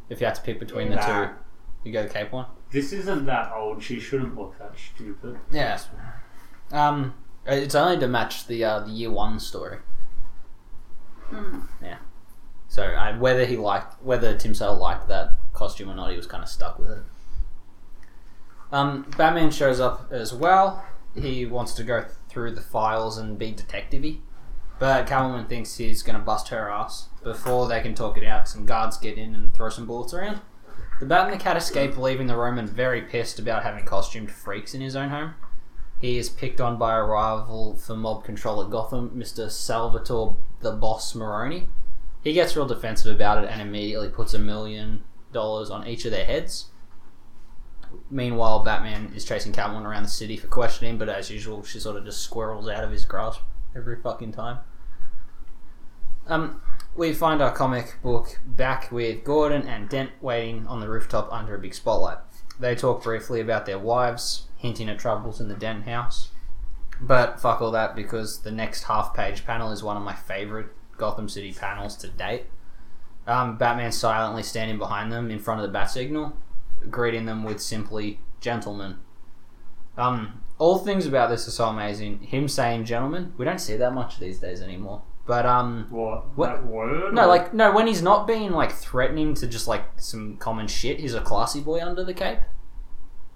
If 0.10 0.20
you 0.20 0.26
had 0.28 0.36
to 0.36 0.42
pick 0.42 0.60
between 0.60 0.90
the 0.90 0.96
Nah. 0.98 1.26
two, 1.28 1.32
you 1.84 1.94
go 1.94 2.04
the 2.04 2.10
cape 2.10 2.32
one. 2.32 2.46
This 2.72 2.94
isn't 2.94 3.26
that 3.26 3.52
old. 3.56 3.82
She 3.82 4.00
shouldn't 4.00 4.38
look 4.38 4.58
that 4.60 4.74
stupid. 4.78 5.40
Yes. 5.50 5.88
Um, 6.72 7.16
it's 7.46 7.74
only 7.74 7.98
to 8.00 8.08
match 8.08 8.46
the 8.48 8.64
uh, 8.64 8.80
the 8.82 8.92
year 8.92 9.10
one 9.12 9.40
story. 9.40 9.80
Hmm. 11.30 11.62
Yeah. 11.82 11.98
So 12.68 12.84
I, 12.84 13.18
whether 13.18 13.46
he 13.46 13.58
liked 13.58 14.04
whether 14.04 14.36
Tim 14.38 14.54
Sale 14.54 14.76
liked 14.78 15.08
that 15.08 15.34
costume 15.54 15.90
or 15.90 15.96
not, 15.96 16.12
he 16.12 16.18
was 16.18 16.28
kind 16.28 16.44
of 16.44 16.50
stuck 16.50 16.78
with 16.78 16.92
it. 16.92 17.04
Um, 18.72 19.06
Batman 19.18 19.52
shows 19.52 19.80
up 19.80 20.12
as 20.12 20.34
well. 20.34 20.86
He 21.16 21.46
wants 21.46 21.74
to 21.74 21.84
go 21.84 22.06
through 22.30 22.56
the 22.56 22.62
files 22.62 23.18
and 23.18 23.38
be 23.38 23.52
detective-y. 23.52 24.20
But 24.80 25.08
Catwoman 25.08 25.50
thinks 25.50 25.76
he's 25.76 26.04
going 26.04 26.18
to 26.18 26.24
bust 26.24 26.50
her 26.50 26.70
ass. 26.70 27.10
Before 27.24 27.68
they 27.68 27.82
can 27.82 27.96
talk 27.96 28.18
it 28.18 28.24
out, 28.24 28.48
some 28.48 28.66
guards 28.66 28.98
get 28.98 29.18
in 29.18 29.36
and 29.36 29.54
throw 29.54 29.70
some 29.70 29.86
bullets 29.86 30.14
around. 30.14 30.40
The 31.00 31.06
Bat 31.06 31.32
and 31.32 31.40
the 31.40 31.44
Cat 31.44 31.58
escape, 31.58 31.98
leaving 31.98 32.28
the 32.28 32.38
Roman 32.38 32.68
very 32.68 33.02
pissed 33.02 33.40
about 33.40 33.64
having 33.64 33.86
costumed 33.86 34.32
freaks 34.32 34.74
in 34.74 34.82
his 34.82 34.96
own 34.96 35.10
home. 35.10 35.34
He 36.00 36.18
is 36.18 36.30
picked 36.30 36.62
on 36.62 36.78
by 36.78 36.96
a 36.96 37.04
rival 37.04 37.76
for 37.76 37.96
mob 37.96 38.24
control 38.24 38.64
at 38.64 38.70
Gotham, 38.70 39.12
Mr. 39.12 39.52
Salvatore 39.52 40.38
the 40.62 40.72
Boss 40.72 41.14
Moroni. 41.14 41.68
He 42.24 42.34
gets 42.34 42.56
real 42.56 42.66
defensive 42.66 43.14
about 43.14 43.44
it 43.44 43.50
and 43.50 43.62
immediately 43.62 44.10
puts 44.10 44.34
a 44.34 44.40
million 44.40 45.04
dollars 45.34 45.70
on 45.70 45.88
each 45.88 46.06
of 46.06 46.12
their 46.12 46.26
heads. 46.26 46.68
Meanwhile, 48.10 48.64
Batman 48.64 49.12
is 49.16 49.26
chasing 49.26 49.52
Catwoman 49.52 49.86
around 49.86 50.04
the 50.04 50.10
city 50.10 50.38
for 50.38 50.48
questioning, 50.48 50.98
but 50.98 51.10
as 51.10 51.30
usual, 51.30 51.64
she 51.64 51.80
sort 51.80 51.98
of 51.98 52.06
just 52.06 52.22
squirrels 52.22 52.68
out 52.68 52.84
of 52.84 52.92
his 52.92 53.06
grasp 53.06 53.42
every 53.76 54.02
fucking 54.02 54.32
time. 54.32 54.60
Um, 56.28 56.62
we 56.96 57.14
find 57.14 57.42
our 57.42 57.52
comic 57.52 57.98
book 58.02 58.40
back 58.46 58.92
with 58.92 59.24
Gordon 59.24 59.68
and 59.68 59.90
Dent 59.90 60.12
waiting 60.22 60.68
on 60.68 60.80
the 60.80 60.90
rooftop 60.90 61.32
under 61.32 61.56
a 61.56 61.60
big 61.60 61.74
spotlight. 61.74 62.18
They 62.60 62.76
talk 62.76 63.04
briefly 63.04 63.42
about 63.42 63.66
their 63.66 63.80
wives, 63.80 64.48
hinting 64.58 64.90
at 64.90 65.00
troubles 65.00 65.40
in 65.40 65.48
the 65.48 65.56
Dent 65.56 65.86
house. 65.86 66.30
But 67.02 67.40
fuck 67.40 67.62
all 67.62 67.72
that 67.72 67.96
because 67.96 68.42
the 68.42 68.52
next 68.52 68.84
half 68.84 69.14
page 69.14 69.46
panel 69.46 69.72
is 69.72 69.82
one 69.82 69.98
of 69.98 70.04
my 70.04 70.14
favourite 70.14 70.68
Gotham 70.98 71.30
City 71.30 71.54
panels 71.54 71.96
to 71.98 72.10
date. 72.10 72.46
Um, 73.26 73.58
Batman 73.58 73.92
silently 73.92 74.44
standing 74.44 74.78
behind 74.78 75.12
them 75.12 75.32
in 75.32 75.40
front 75.40 75.62
of 75.62 75.68
the 75.68 75.72
bat 75.72 75.90
signal, 75.90 76.36
greeting 76.90 77.26
them 77.26 77.44
with 77.44 77.62
simply 77.62 78.20
"gentlemen." 78.40 78.98
Um, 79.98 80.44
all 80.58 80.78
things 80.80 81.06
about 81.06 81.30
this 81.30 81.48
are 81.48 81.52
so 81.52 81.66
amazing. 81.66 82.20
Him 82.20 82.48
saying 82.48 82.86
"gentlemen," 82.86 83.34
we 83.38 83.46
don't 83.46 83.60
see 83.60 83.76
that 83.78 83.94
much 83.94 84.20
these 84.20 84.40
days 84.40 84.62
anymore. 84.62 85.02
But 85.26 85.46
um, 85.46 85.86
What? 85.90 86.36
What? 86.38 86.48
That 86.48 86.66
word? 86.66 87.14
no, 87.14 87.24
Or- 87.24 87.28
like 87.28 87.54
no, 87.54 87.72
when 87.72 87.86
he's 87.88 88.02
not 88.02 88.26
being 88.26 88.52
like 88.52 88.72
threatening 88.72 89.34
to 89.36 89.48
just 89.48 89.68
like 89.68 89.84
some 89.98 90.38
common 90.38 90.68
shit, 90.68 91.00
he's 91.00 91.14
a 91.14 91.22
classy 91.22 91.60
boy 91.62 91.82
under 91.86 92.04
the 92.04 92.14
cape. 92.14 92.40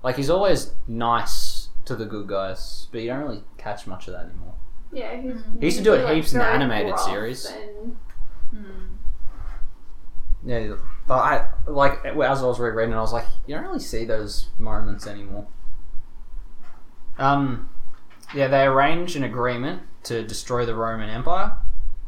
Like 0.01 0.15
he's 0.15 0.29
always 0.29 0.73
nice 0.87 1.69
to 1.85 1.95
the 1.95 2.05
good 2.05 2.27
guys, 2.27 2.87
but 2.91 3.01
you 3.01 3.07
don't 3.09 3.19
really 3.21 3.43
catch 3.57 3.85
much 3.87 4.07
of 4.07 4.13
that 4.13 4.25
anymore. 4.25 4.53
Yeah, 4.91 5.15
he's 5.21 5.33
He 5.59 5.65
used 5.65 5.77
to 5.77 5.83
do 5.83 5.93
it 5.93 5.97
usually, 5.99 6.15
heaps 6.15 6.33
in 6.33 6.39
the 6.39 6.45
animated 6.45 6.97
series. 6.99 7.45
and- 7.45 7.97
Hmm. 8.51 8.95
Yeah, 10.45 10.75
but 11.07 11.15
I 11.15 11.49
like 11.67 12.05
as 12.05 12.43
I 12.43 12.45
was 12.45 12.59
rereading, 12.59 12.93
I 12.93 13.01
was 13.01 13.13
like, 13.13 13.25
you 13.45 13.55
don't 13.55 13.63
really 13.63 13.79
see 13.79 14.05
those 14.05 14.49
moments 14.57 15.05
anymore. 15.05 15.47
Um, 17.17 17.69
yeah, 18.33 18.47
they 18.47 18.63
arrange 18.63 19.15
an 19.15 19.23
agreement 19.23 19.83
to 20.03 20.23
destroy 20.23 20.65
the 20.65 20.75
Roman 20.75 21.09
Empire, 21.09 21.57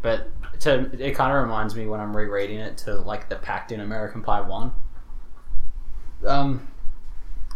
but 0.02 0.30
to 0.62 0.90
it 0.98 1.16
kind 1.16 1.36
of 1.36 1.44
reminds 1.44 1.76
me 1.76 1.86
when 1.86 2.00
I'm 2.00 2.16
rereading 2.16 2.60
it 2.60 2.78
to 2.80 2.96
like 2.96 3.30
the 3.30 3.36
pact 3.36 3.72
in 3.72 3.80
American 3.80 4.22
Pie 4.22 4.42
One. 4.42 4.72
Um, 6.26 6.68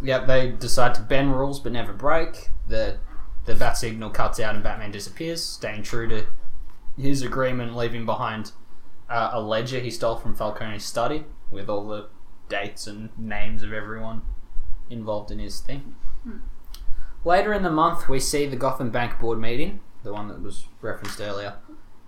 yeah, 0.02 0.24
they 0.24 0.50
decide 0.50 0.94
to 0.96 1.02
bend 1.02 1.34
rules 1.36 1.60
but 1.60 1.72
never 1.72 1.92
break. 1.92 2.50
The 2.68 2.98
the 3.46 3.54
bat 3.54 3.78
signal 3.78 4.10
cuts 4.10 4.38
out 4.38 4.54
and 4.54 4.62
Batman 4.62 4.90
disappears, 4.90 5.42
staying 5.42 5.82
true 5.82 6.06
to 6.08 6.26
his 6.98 7.22
agreement, 7.22 7.76
leaving 7.76 8.04
behind 8.04 8.52
uh, 9.10 9.30
a 9.32 9.40
ledger 9.40 9.80
he 9.80 9.90
stole 9.90 10.16
from 10.16 10.34
Falcone's 10.34 10.84
study 10.84 11.24
with 11.50 11.68
all 11.68 11.86
the 11.88 12.08
dates 12.48 12.86
and 12.86 13.10
names 13.18 13.62
of 13.62 13.72
everyone 13.72 14.22
involved 14.88 15.30
in 15.30 15.38
his 15.38 15.60
thing. 15.60 15.96
Later 17.24 17.52
in 17.52 17.62
the 17.62 17.70
month, 17.70 18.08
we 18.08 18.18
see 18.18 18.46
the 18.46 18.56
Gotham 18.56 18.90
Bank 18.90 19.18
board 19.18 19.38
meeting, 19.38 19.80
the 20.02 20.12
one 20.12 20.28
that 20.28 20.40
was 20.40 20.66
referenced 20.80 21.20
earlier, 21.20 21.56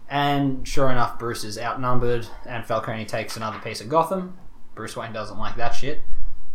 And 0.09 0.67
sure 0.67 0.91
enough, 0.91 1.19
Bruce 1.19 1.45
is 1.45 1.59
outnumbered, 1.59 2.27
and 2.47 2.65
Falcone 2.65 3.05
takes 3.05 3.37
another 3.37 3.59
piece 3.59 3.81
of 3.81 3.89
Gotham. 3.89 4.39
Bruce 4.75 4.97
Wayne 4.97 5.13
doesn't 5.13 5.39
like 5.39 5.57
that 5.57 5.75
shit. 5.75 6.01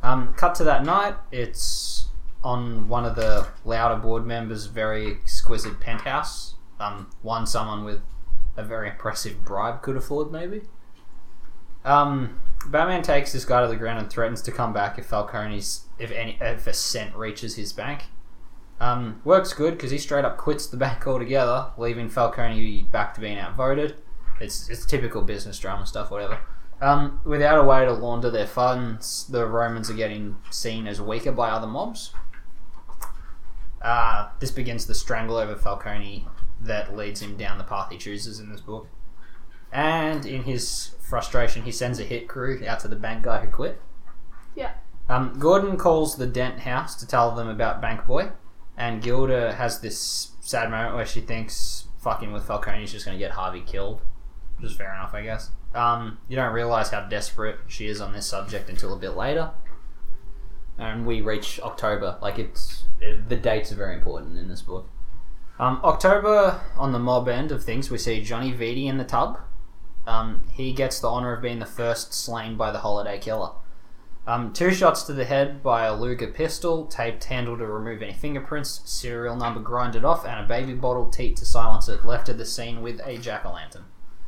Um, 0.01 0.33
cut 0.33 0.55
to 0.55 0.63
that 0.63 0.83
night. 0.85 1.15
It's 1.31 2.09
on 2.43 2.87
one 2.87 3.05
of 3.05 3.15
the 3.15 3.47
louder 3.65 3.99
board 3.99 4.25
members' 4.25 4.65
very 4.65 5.11
exquisite 5.11 5.79
penthouse. 5.79 6.55
Um, 6.79 7.09
one 7.21 7.45
someone 7.47 7.83
with 7.83 8.01
a 8.57 8.63
very 8.63 8.89
impressive 8.89 9.45
bribe 9.45 9.81
could 9.81 9.95
afford, 9.95 10.31
maybe. 10.31 10.63
Um, 11.85 12.41
Batman 12.67 13.03
takes 13.03 13.31
this 13.31 13.45
guy 13.45 13.61
to 13.61 13.67
the 13.67 13.75
ground 13.75 13.99
and 13.99 14.09
threatens 14.09 14.41
to 14.41 14.51
come 14.51 14.73
back 14.73 14.99
if 14.99 15.05
Falcone's 15.05 15.85
if 15.97 16.11
any 16.11 16.37
if 16.41 16.67
a 16.67 16.73
cent 16.73 17.15
reaches 17.15 17.55
his 17.55 17.71
bank. 17.71 18.05
Um, 18.79 19.21
works 19.23 19.53
good 19.53 19.75
because 19.75 19.91
he 19.91 19.97
straight 19.97 20.25
up 20.25 20.37
quits 20.37 20.67
the 20.67 20.77
bank 20.85 21.07
altogether, 21.07 21.71
leaving 21.77 22.09
Falcone 22.09 22.83
back 22.91 23.13
to 23.15 23.21
being 23.21 23.37
outvoted. 23.37 23.95
It's 24.41 24.69
it's 24.69 24.85
typical 24.85 25.21
business 25.21 25.57
drama 25.59 25.85
stuff, 25.85 26.11
whatever. 26.11 26.39
Um, 26.79 27.21
without 27.23 27.57
a 27.57 27.63
way 27.63 27.85
to 27.85 27.91
launder 27.91 28.29
their 28.29 28.45
funds, 28.45 29.25
the 29.27 29.47
Romans 29.47 29.89
are 29.89 29.95
getting 29.95 30.35
seen 30.51 30.85
as 30.87 31.01
weaker 31.01 31.31
by 31.31 31.49
other 31.49 31.65
mobs. 31.65 32.13
Uh, 33.81 34.29
this 34.39 34.51
begins 34.51 34.85
the 34.85 34.93
strangle 34.93 35.37
over 35.37 35.55
Falcone 35.55 36.27
that 36.61 36.95
leads 36.95 37.21
him 37.21 37.37
down 37.37 37.57
the 37.57 37.63
path 37.63 37.91
he 37.91 37.97
chooses 37.97 38.39
in 38.39 38.51
this 38.51 38.61
book. 38.61 38.87
And 39.71 40.25
in 40.25 40.43
his 40.43 40.91
frustration, 41.01 41.63
he 41.63 41.71
sends 41.71 41.99
a 41.99 42.03
hit 42.03 42.27
crew 42.27 42.63
out 42.67 42.79
to 42.81 42.87
the 42.87 42.95
bank 42.95 43.23
guy 43.23 43.39
who 43.45 43.51
quit. 43.51 43.81
Yeah. 44.55 44.71
Um, 45.09 45.37
Gordon 45.39 45.77
calls 45.77 46.15
the 46.15 46.27
Dent 46.27 46.59
house 46.59 46.95
to 46.95 47.07
tell 47.07 47.33
them 47.33 47.47
about 47.47 47.81
Bank 47.81 48.05
Boy, 48.05 48.29
and 48.75 49.01
Gilda 49.01 49.53
has 49.53 49.79
this 49.79 50.31
sad 50.41 50.69
moment 50.69 50.95
where 50.95 51.05
she 51.05 51.21
thinks 51.21 51.87
fucking 51.99 52.31
with 52.33 52.45
Falcone 52.45 52.83
is 52.83 52.91
just 52.91 53.05
going 53.05 53.17
to 53.17 53.23
get 53.23 53.31
Harvey 53.31 53.61
killed, 53.61 54.01
which 54.57 54.71
is 54.71 54.77
fair 54.77 54.93
enough, 54.93 55.13
I 55.13 55.23
guess. 55.23 55.51
Um, 55.73 56.17
you 56.27 56.35
don't 56.35 56.53
realize 56.53 56.89
how 56.89 57.01
desperate 57.01 57.59
she 57.67 57.87
is 57.87 58.01
on 58.01 58.13
this 58.13 58.27
subject 58.27 58.69
until 58.69 58.93
a 58.93 58.97
bit 58.97 59.15
later, 59.15 59.51
and 60.77 61.05
we 61.05 61.21
reach 61.21 61.59
October. 61.61 62.17
Like 62.21 62.39
it's 62.39 62.83
it, 62.99 63.29
the 63.29 63.35
dates 63.35 63.71
are 63.71 63.75
very 63.75 63.95
important 63.95 64.37
in 64.37 64.47
this 64.47 64.61
book. 64.61 64.89
Um, 65.59 65.79
October 65.83 66.61
on 66.77 66.91
the 66.91 66.99
mob 66.99 67.27
end 67.27 67.51
of 67.51 67.63
things, 67.63 67.89
we 67.89 67.97
see 67.97 68.21
Johnny 68.21 68.51
Viti 68.51 68.87
in 68.87 68.97
the 68.97 69.03
tub. 69.03 69.39
Um, 70.05 70.43
he 70.53 70.71
gets 70.71 70.99
the 70.99 71.09
honor 71.09 71.33
of 71.33 71.41
being 71.41 71.59
the 71.59 71.65
first 71.65 72.13
slain 72.13 72.55
by 72.55 72.71
the 72.71 72.79
Holiday 72.79 73.17
Killer. 73.17 73.51
Um, 74.27 74.51
two 74.53 74.73
shots 74.73 75.03
to 75.03 75.13
the 75.13 75.25
head 75.25 75.63
by 75.63 75.85
a 75.85 75.95
Luger 75.95 76.27
pistol, 76.27 76.85
taped 76.85 77.23
handle 77.25 77.57
to 77.57 77.65
remove 77.65 78.01
any 78.01 78.13
fingerprints, 78.13 78.81
serial 78.85 79.35
number 79.37 79.61
grinded 79.61 80.03
off, 80.03 80.25
and 80.25 80.39
a 80.43 80.47
baby 80.47 80.73
bottle 80.73 81.09
teat 81.09 81.37
to 81.37 81.45
silence 81.45 81.87
it. 81.87 82.05
Left 82.05 82.27
at 82.29 82.37
the 82.37 82.45
scene 82.45 82.81
with 82.81 82.99
a 83.05 83.17
jack 83.17 83.45
o' 83.45 83.53
lantern. 83.53 83.85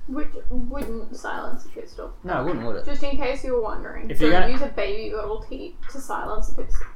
Which 0.08 0.30
wouldn't 0.50 1.16
silence 1.16 1.66
a 1.66 1.70
pistol. 1.70 2.14
No, 2.24 2.42
it 2.42 2.46
wouldn't, 2.46 2.66
would 2.66 2.78
it? 2.78 2.86
Just 2.86 3.04
in 3.04 3.18
case 3.18 3.44
you 3.44 3.54
were 3.54 3.62
wondering. 3.62 4.10
If 4.10 4.20
you're 4.22 4.32
gonna- 4.32 4.50
use 4.50 4.62
a 4.62 4.68
baby 4.68 5.14
bottle 5.14 5.44
teat 5.44 5.78
to 5.92 6.00
silence 6.00 6.50
a 6.50 6.56
pistol. 6.56 6.88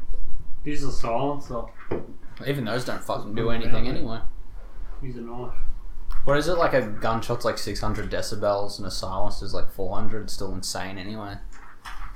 Use 0.63 0.84
a 0.84 0.92
silencer. 0.92 1.62
Even 2.46 2.66
those 2.66 2.86
don't 2.86 3.04
fucking 3.04 3.36
do 3.36 3.50
anything 3.50 3.88
anyway. 3.88 4.20
Use 5.02 5.18
a 5.18 5.22
knife. 5.22 5.54
What 6.25 6.38
is 6.38 6.48
it 6.48 6.58
like? 6.58 6.74
A 6.74 6.82
gunshot's 6.82 7.46
like 7.46 7.58
600 7.58 8.10
decibels 8.10 8.78
and 8.78 8.88
a 8.88 8.92
silence 8.92 9.42
is 9.42 9.54
like 9.54 9.70
400. 9.70 10.30
Still 10.30 10.54
insane 10.54 10.98
anyway. 10.98 11.36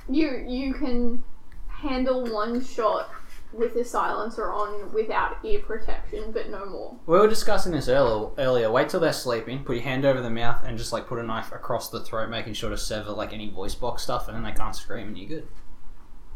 You 0.08 0.44
you 0.48 0.74
can 0.74 1.22
handle 1.68 2.24
one 2.24 2.64
shot 2.64 3.10
with 3.52 3.76
a 3.76 3.84
silencer 3.84 4.52
on 4.52 4.92
without 4.92 5.38
ear 5.44 5.60
protection, 5.60 6.32
but 6.32 6.50
no 6.50 6.66
more. 6.66 6.96
We 7.06 7.18
were 7.18 7.28
discussing 7.28 7.72
this 7.72 7.88
earlier. 7.88 8.30
Earlier, 8.38 8.70
wait 8.70 8.88
till 8.88 9.00
they're 9.00 9.12
sleeping. 9.12 9.64
Put 9.64 9.76
your 9.76 9.84
hand 9.84 10.04
over 10.04 10.20
the 10.20 10.30
mouth 10.30 10.62
and 10.64 10.76
just 10.76 10.92
like 10.92 11.06
put 11.06 11.18
a 11.18 11.22
knife 11.22 11.52
across 11.52 11.90
the 11.90 12.00
throat, 12.02 12.30
making 12.30 12.54
sure 12.54 12.70
to 12.70 12.78
sever 12.78 13.12
like 13.12 13.32
any 13.32 13.50
voice 13.50 13.74
box 13.74 14.02
stuff, 14.02 14.28
and 14.28 14.36
then 14.36 14.44
they 14.44 14.52
can't 14.52 14.76
scream, 14.76 15.08
and 15.08 15.18
you're 15.18 15.28
good. 15.28 15.48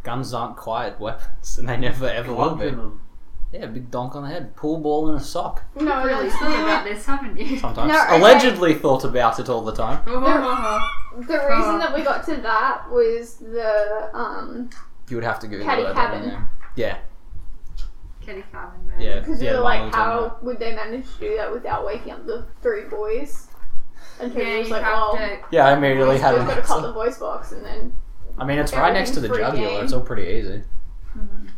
Guns 0.02 0.34
aren't 0.34 0.56
quiet 0.56 0.98
weapons, 0.98 1.58
and 1.58 1.68
they 1.68 1.76
never 1.76 2.08
ever 2.08 2.34
will 2.34 2.54
be. 2.54 2.70
Them. 2.70 3.00
Yeah, 3.52 3.66
big 3.66 3.90
donk 3.90 4.14
on 4.16 4.22
the 4.22 4.30
head, 4.30 4.56
pool 4.56 4.78
ball 4.78 5.10
in 5.10 5.16
a 5.16 5.20
sock. 5.20 5.62
No, 5.76 5.82
You've 5.98 6.04
really 6.06 6.28
that's 6.28 6.38
thought 6.40 6.62
about 6.62 6.84
this, 6.84 7.04
haven't 7.04 7.38
you? 7.38 7.58
Sometimes 7.58 7.92
No, 7.92 8.02
okay. 8.04 8.18
allegedly 8.18 8.74
thought 8.74 9.04
about 9.04 9.38
it 9.38 9.48
all 9.50 9.62
the 9.62 9.74
time. 9.74 10.02
the 10.06 11.46
reason 11.50 11.78
that 11.78 11.92
we 11.94 12.02
got 12.02 12.24
to 12.26 12.36
that 12.36 12.90
was 12.90 13.36
the 13.36 14.08
um 14.14 14.70
You 15.08 15.16
would 15.16 15.24
have 15.24 15.38
to 15.40 15.48
Google 15.48 15.66
Caddy 15.66 15.82
that. 15.82 15.94
cabin. 15.94 16.20
wouldn't? 16.22 16.44
Yeah, 16.76 16.98
Kelly 18.24 18.44
Cabin, 18.50 18.88
man. 18.88 19.00
yeah. 19.00 19.18
because 19.18 19.42
yeah, 19.42 19.50
we 19.50 19.56
were 19.58 19.62
like, 19.64 19.80
one 19.80 19.86
we 19.88 19.90
were 19.90 19.92
talking 19.92 20.12
how 20.12 20.24
about. 20.24 20.44
would 20.44 20.58
they 20.58 20.74
manage 20.74 21.04
to 21.14 21.20
do 21.20 21.36
that 21.36 21.52
without 21.52 21.84
waking 21.84 22.12
up 22.12 22.24
the 22.24 22.46
three 22.62 22.84
boys? 22.84 23.48
And 24.20 24.32
people 24.32 24.48
Yeah, 24.50 24.58
was 24.60 24.70
like, 24.70 24.82
well, 24.82 25.16
to. 25.16 25.38
Yeah, 25.50 25.66
I 25.66 25.76
immediately 25.76 26.14
we've 26.14 26.20
had 26.22 26.36
got 26.36 26.46
to 26.54 26.56
an 26.58 26.62
cut 26.62 26.80
the 26.86 26.92
voice 26.92 27.18
box 27.18 27.52
and 27.52 27.64
then 27.66 27.92
I 28.38 28.46
mean, 28.46 28.58
it's 28.58 28.72
right 28.72 28.94
next 28.94 29.10
to 29.10 29.20
the 29.20 29.28
jugular. 29.28 29.52
game. 29.52 29.84
It's 29.84 29.92
all 29.92 30.00
pretty 30.00 30.22
easy. 30.38 30.62
Mhm. 31.18 31.50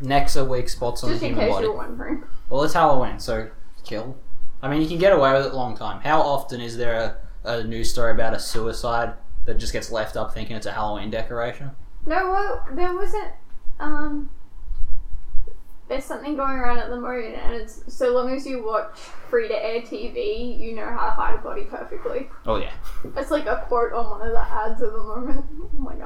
Necks 0.00 0.36
are 0.36 0.44
weak 0.44 0.68
spots 0.68 1.02
on 1.02 1.10
just 1.10 1.20
the 1.20 1.26
in 1.26 1.32
human 1.34 1.46
case 1.46 1.54
body. 1.54 1.66
you 1.66 1.72
were 1.72 1.78
wondering. 1.78 2.24
Well, 2.50 2.62
it's 2.62 2.74
Halloween, 2.74 3.18
so 3.18 3.50
kill. 3.84 4.16
I 4.62 4.68
mean, 4.68 4.82
you 4.82 4.88
can 4.88 4.98
get 4.98 5.12
away 5.12 5.32
with 5.32 5.46
it 5.46 5.52
a 5.52 5.56
long 5.56 5.76
time. 5.76 6.00
How 6.00 6.20
often 6.20 6.60
is 6.60 6.76
there 6.76 7.16
a, 7.44 7.48
a 7.48 7.64
news 7.64 7.90
story 7.90 8.12
about 8.12 8.34
a 8.34 8.38
suicide 8.38 9.14
that 9.44 9.58
just 9.58 9.72
gets 9.72 9.90
left 9.90 10.16
up 10.16 10.34
thinking 10.34 10.56
it's 10.56 10.66
a 10.66 10.72
Halloween 10.72 11.10
decoration? 11.10 11.70
No, 12.06 12.30
well, 12.30 12.66
there 12.74 12.94
wasn't. 12.94 13.30
Um, 13.80 14.30
there's 15.88 16.04
something 16.04 16.36
going 16.36 16.56
around 16.56 16.78
at 16.78 16.90
the 16.90 17.00
moment, 17.00 17.34
and 17.36 17.54
it's 17.54 17.82
so 17.88 18.12
long 18.12 18.30
as 18.30 18.46
you 18.46 18.64
watch 18.64 18.96
free 18.96 19.48
to 19.48 19.54
air 19.54 19.80
TV, 19.80 20.58
you 20.58 20.74
know 20.74 20.84
how 20.84 21.06
to 21.06 21.10
hide 21.12 21.34
a 21.34 21.38
body 21.38 21.64
perfectly. 21.64 22.28
Oh 22.46 22.56
yeah. 22.56 22.72
It's 23.16 23.30
like 23.30 23.46
a 23.46 23.64
quote 23.68 23.92
on 23.92 24.10
one 24.10 24.26
of 24.26 24.32
the 24.32 24.40
ads 24.40 24.82
at 24.82 24.92
the 24.92 24.98
moment. 24.98 25.44
I'm 25.78 25.84
like, 25.84 25.98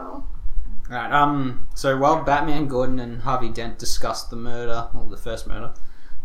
Right. 0.92 1.10
Um. 1.10 1.68
So 1.74 1.96
while 1.96 2.22
Batman, 2.22 2.68
Gordon, 2.68 3.00
and 3.00 3.22
Harvey 3.22 3.48
Dent 3.48 3.78
discuss 3.78 4.24
the 4.24 4.36
murder, 4.36 4.90
or 4.94 5.06
the 5.06 5.16
first 5.16 5.46
murder, 5.46 5.72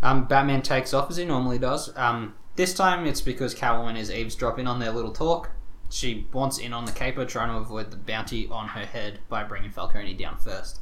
um, 0.04 0.26
Batman 0.26 0.62
takes 0.62 0.94
off 0.94 1.10
as 1.10 1.16
he 1.16 1.24
normally 1.24 1.58
does. 1.58 1.96
Um. 1.96 2.36
This 2.58 2.74
time 2.74 3.06
it's 3.06 3.22
because 3.22 3.56
Catwoman 3.56 3.98
is 3.98 4.12
eavesdropping 4.12 4.68
on 4.68 4.80
their 4.80 4.92
little 4.92 5.14
talk. 5.14 5.52
She 5.90 6.28
wants 6.34 6.58
in 6.58 6.74
on 6.74 6.84
the 6.84 6.92
caper, 6.92 7.24
trying 7.24 7.50
to 7.50 7.56
avoid 7.56 7.92
the 7.92 7.98
bounty 7.98 8.50
on 8.50 8.70
her 8.70 8.86
head 8.86 9.20
by 9.30 9.46
bringing 9.46 9.72
Falcone 9.72 10.16
down 10.16 10.38
first. 10.38 10.82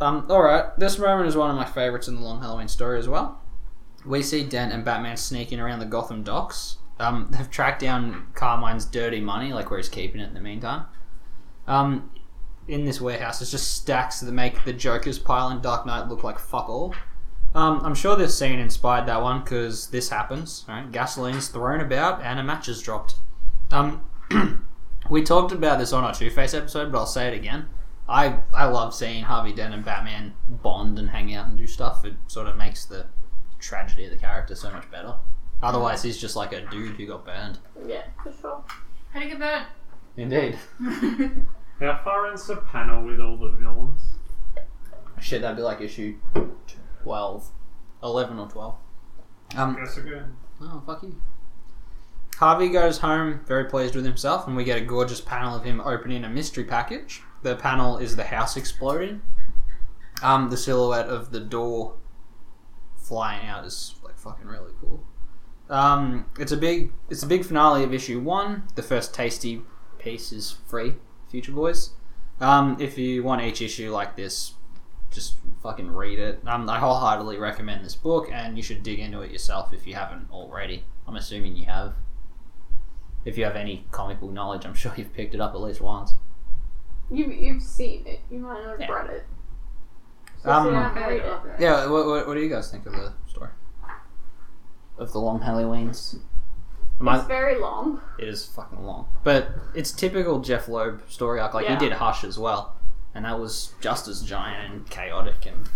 Um. 0.00 0.26
All 0.30 0.42
right. 0.42 0.66
This 0.78 0.96
moment 0.96 1.28
is 1.28 1.36
one 1.36 1.50
of 1.50 1.56
my 1.56 1.64
favorites 1.64 2.06
in 2.06 2.14
the 2.14 2.22
Long 2.22 2.40
Halloween 2.40 2.68
story 2.68 3.00
as 3.00 3.08
well. 3.08 3.42
We 4.06 4.22
see 4.22 4.44
Dent 4.44 4.72
and 4.72 4.84
Batman 4.84 5.16
sneaking 5.16 5.58
around 5.58 5.80
the 5.80 5.86
Gotham 5.86 6.22
docks. 6.22 6.78
Um. 7.00 7.30
They've 7.32 7.50
tracked 7.50 7.80
down 7.80 8.28
Carmine's 8.34 8.84
dirty 8.84 9.20
money, 9.20 9.52
like 9.52 9.70
where 9.70 9.80
he's 9.80 9.88
keeping 9.88 10.20
it 10.20 10.28
in 10.28 10.34
the 10.34 10.40
meantime. 10.40 10.84
Um 11.66 12.12
in 12.70 12.84
this 12.84 13.00
warehouse. 13.00 13.42
It's 13.42 13.50
just 13.50 13.74
stacks 13.74 14.20
that 14.20 14.32
make 14.32 14.64
the 14.64 14.72
Joker's 14.72 15.18
pile 15.18 15.50
in 15.50 15.60
Dark 15.60 15.86
Knight 15.86 16.08
look 16.08 16.22
like 16.22 16.38
fuck 16.38 16.68
all. 16.68 16.94
Um, 17.54 17.80
I'm 17.84 17.96
sure 17.96 18.14
this 18.14 18.38
scene 18.38 18.60
inspired 18.60 19.06
that 19.06 19.20
one 19.20 19.40
because 19.40 19.88
this 19.88 20.08
happens. 20.08 20.64
Right, 20.68 20.90
gasoline's 20.90 21.48
thrown 21.48 21.80
about 21.80 22.22
and 22.22 22.38
a 22.38 22.44
match 22.44 22.68
is 22.68 22.80
dropped. 22.80 23.16
Um, 23.72 24.04
we 25.10 25.22
talked 25.22 25.50
about 25.52 25.78
this 25.80 25.92
on 25.92 26.04
our 26.04 26.14
Two 26.14 26.30
Face 26.30 26.54
episode, 26.54 26.92
but 26.92 26.98
I'll 26.98 27.06
say 27.06 27.26
it 27.26 27.34
again. 27.34 27.68
I 28.08 28.38
I 28.54 28.66
love 28.66 28.94
seeing 28.94 29.24
Harvey 29.24 29.52
Dent 29.52 29.74
and 29.74 29.84
Batman 29.84 30.34
bond 30.48 30.98
and 30.98 31.10
hang 31.10 31.34
out 31.34 31.48
and 31.48 31.58
do 31.58 31.66
stuff. 31.66 32.04
It 32.04 32.14
sort 32.28 32.46
of 32.46 32.56
makes 32.56 32.84
the 32.84 33.06
tragedy 33.58 34.04
of 34.04 34.12
the 34.12 34.16
character 34.16 34.54
so 34.54 34.70
much 34.70 34.88
better. 34.90 35.14
Otherwise, 35.62 36.02
he's 36.02 36.18
just 36.18 36.36
like 36.36 36.52
a 36.52 36.62
dude 36.70 36.96
who 36.96 37.06
got 37.06 37.26
burned. 37.26 37.58
Yeah, 37.86 38.04
for 38.22 38.32
sure. 38.32 38.64
How 39.12 39.20
do 39.20 39.26
you 39.26 39.32
get 39.32 39.40
burnt? 39.40 39.66
Indeed. 40.16 40.58
How 41.80 42.00
far 42.04 42.32
is 42.32 42.46
the 42.46 42.56
panel 42.56 43.04
with 43.04 43.20
all 43.20 43.36
the 43.36 43.48
villains? 43.50 44.00
Shit, 45.20 45.42
that'd 45.42 45.56
be 45.56 45.62
like 45.62 45.80
issue 45.80 46.16
12. 47.02 47.50
11 48.02 48.38
or 48.38 48.48
12. 48.48 48.74
Um, 49.56 49.76
Guess 49.76 49.96
again. 49.96 50.36
oh, 50.60 50.82
fuck 50.86 51.02
you. 51.02 51.20
Harvey 52.36 52.68
goes 52.68 52.98
home 52.98 53.40
very 53.46 53.64
pleased 53.64 53.94
with 53.94 54.04
himself, 54.04 54.46
and 54.46 54.56
we 54.56 54.64
get 54.64 54.78
a 54.78 54.84
gorgeous 54.84 55.20
panel 55.20 55.54
of 55.54 55.64
him 55.64 55.80
opening 55.80 56.24
a 56.24 56.28
mystery 56.28 56.64
package. 56.64 57.22
The 57.42 57.56
panel 57.56 57.98
is 57.98 58.16
the 58.16 58.24
house 58.24 58.56
exploding. 58.56 59.22
Um, 60.22 60.50
the 60.50 60.56
silhouette 60.56 61.06
of 61.08 61.32
the 61.32 61.40
door 61.40 61.96
flying 62.96 63.46
out 63.46 63.64
is 63.64 63.94
like 64.02 64.18
fucking 64.18 64.46
really 64.46 64.72
cool. 64.80 65.04
Um, 65.68 66.26
it's 66.38 66.52
a 66.52 66.56
big, 66.56 66.92
it's 67.08 67.22
a 67.22 67.26
big 67.26 67.44
finale 67.44 67.84
of 67.84 67.92
issue 67.94 68.20
one. 68.20 68.64
The 68.74 68.82
first 68.82 69.14
tasty 69.14 69.62
piece 69.98 70.32
is 70.32 70.56
free, 70.66 70.94
Future 71.30 71.52
Boys. 71.52 71.90
Um, 72.40 72.76
if 72.80 72.98
you 72.98 73.22
want 73.22 73.42
each 73.42 73.60
issue 73.62 73.90
like 73.92 74.16
this, 74.16 74.54
just 75.10 75.36
fucking 75.62 75.90
read 75.90 76.18
it. 76.18 76.40
Um, 76.46 76.68
I 76.68 76.78
wholeheartedly 76.78 77.38
recommend 77.38 77.84
this 77.84 77.94
book, 77.94 78.28
and 78.32 78.56
you 78.56 78.62
should 78.62 78.82
dig 78.82 78.98
into 78.98 79.20
it 79.20 79.30
yourself 79.30 79.72
if 79.72 79.86
you 79.86 79.94
haven't 79.94 80.28
already. 80.32 80.84
I'm 81.06 81.16
assuming 81.16 81.56
you 81.56 81.66
have. 81.66 81.94
If 83.24 83.36
you 83.36 83.44
have 83.44 83.56
any 83.56 83.84
comic 83.90 84.20
book 84.20 84.32
knowledge, 84.32 84.64
I'm 84.64 84.74
sure 84.82 84.92
you've 84.96 85.12
picked 85.12 85.34
it 85.34 85.40
up 85.40 85.54
at 85.54 85.60
least 85.60 85.80
once. 85.80 86.12
You 87.10 87.26
you've 87.26 87.62
seen 87.62 88.06
it. 88.06 88.20
You 88.30 88.38
might 88.38 88.62
not 88.62 88.70
have 88.70 88.80
Yeah. 88.80 88.90
read 88.92 89.10
it. 89.10 89.26
So 90.42 90.50
Um, 90.50 90.64
sit 90.66 90.70
down 90.72 90.82
I've 90.84 90.96
and 90.96 91.04
heard 91.04 91.10
read 91.10 91.20
it. 91.20 91.54
it. 91.56 91.60
Yeah, 91.60 91.86
what, 91.90 92.06
what, 92.06 92.26
what 92.26 92.34
do 92.34 92.40
you 92.40 92.48
guys 92.48 92.70
think 92.70 92.86
of 92.86 92.92
the 92.92 93.12
story? 93.28 93.50
Of 94.96 95.12
the 95.12 95.18
long 95.18 95.40
Halloweens? 95.40 96.18
My- 97.00 97.16
It's 97.18 97.26
very 97.26 97.58
long. 97.58 98.00
It 98.18 98.28
is 98.28 98.44
fucking 98.46 98.84
long, 98.84 99.08
but 99.24 99.48
it's 99.74 99.90
typical 99.90 100.38
Jeph 100.40 100.68
Loeb 100.68 101.02
story 101.08 101.40
arc. 101.40 101.54
Like 101.54 101.64
Yeah. 101.64 101.78
he 101.78 101.88
did 101.88 101.94
Hush 101.94 102.22
as 102.24 102.38
well, 102.38 102.76
and 103.14 103.24
that 103.24 103.40
was 103.40 103.72
just 103.80 104.06
as 104.06 104.22
giant 104.22 104.72
and 104.72 104.90
chaotic 104.90 105.46
and 105.46 105.68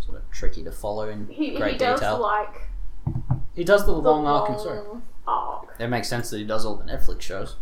sort 0.00 0.18
of 0.18 0.30
tricky 0.30 0.62
to 0.64 0.70
follow 0.72 1.08
in 1.08 1.26
He, 1.28 1.56
great 1.56 1.72
he 1.72 1.78
does 1.78 1.98
detail. 2.00 2.18
like 2.20 2.68
he 3.54 3.64
does 3.64 3.84
the, 3.86 3.92
the 3.92 3.98
long 4.00 4.26
arc 4.26 4.48
and 4.50 4.60
story. 4.60 4.80
arc. 5.26 5.74
It 5.80 5.88
makes 5.88 6.08
sense 6.08 6.30
that 6.30 6.38
he 6.38 6.44
does 6.44 6.64
all 6.64 6.76
the 6.76 6.84
Netflix 6.84 7.22
shows. 7.22 7.56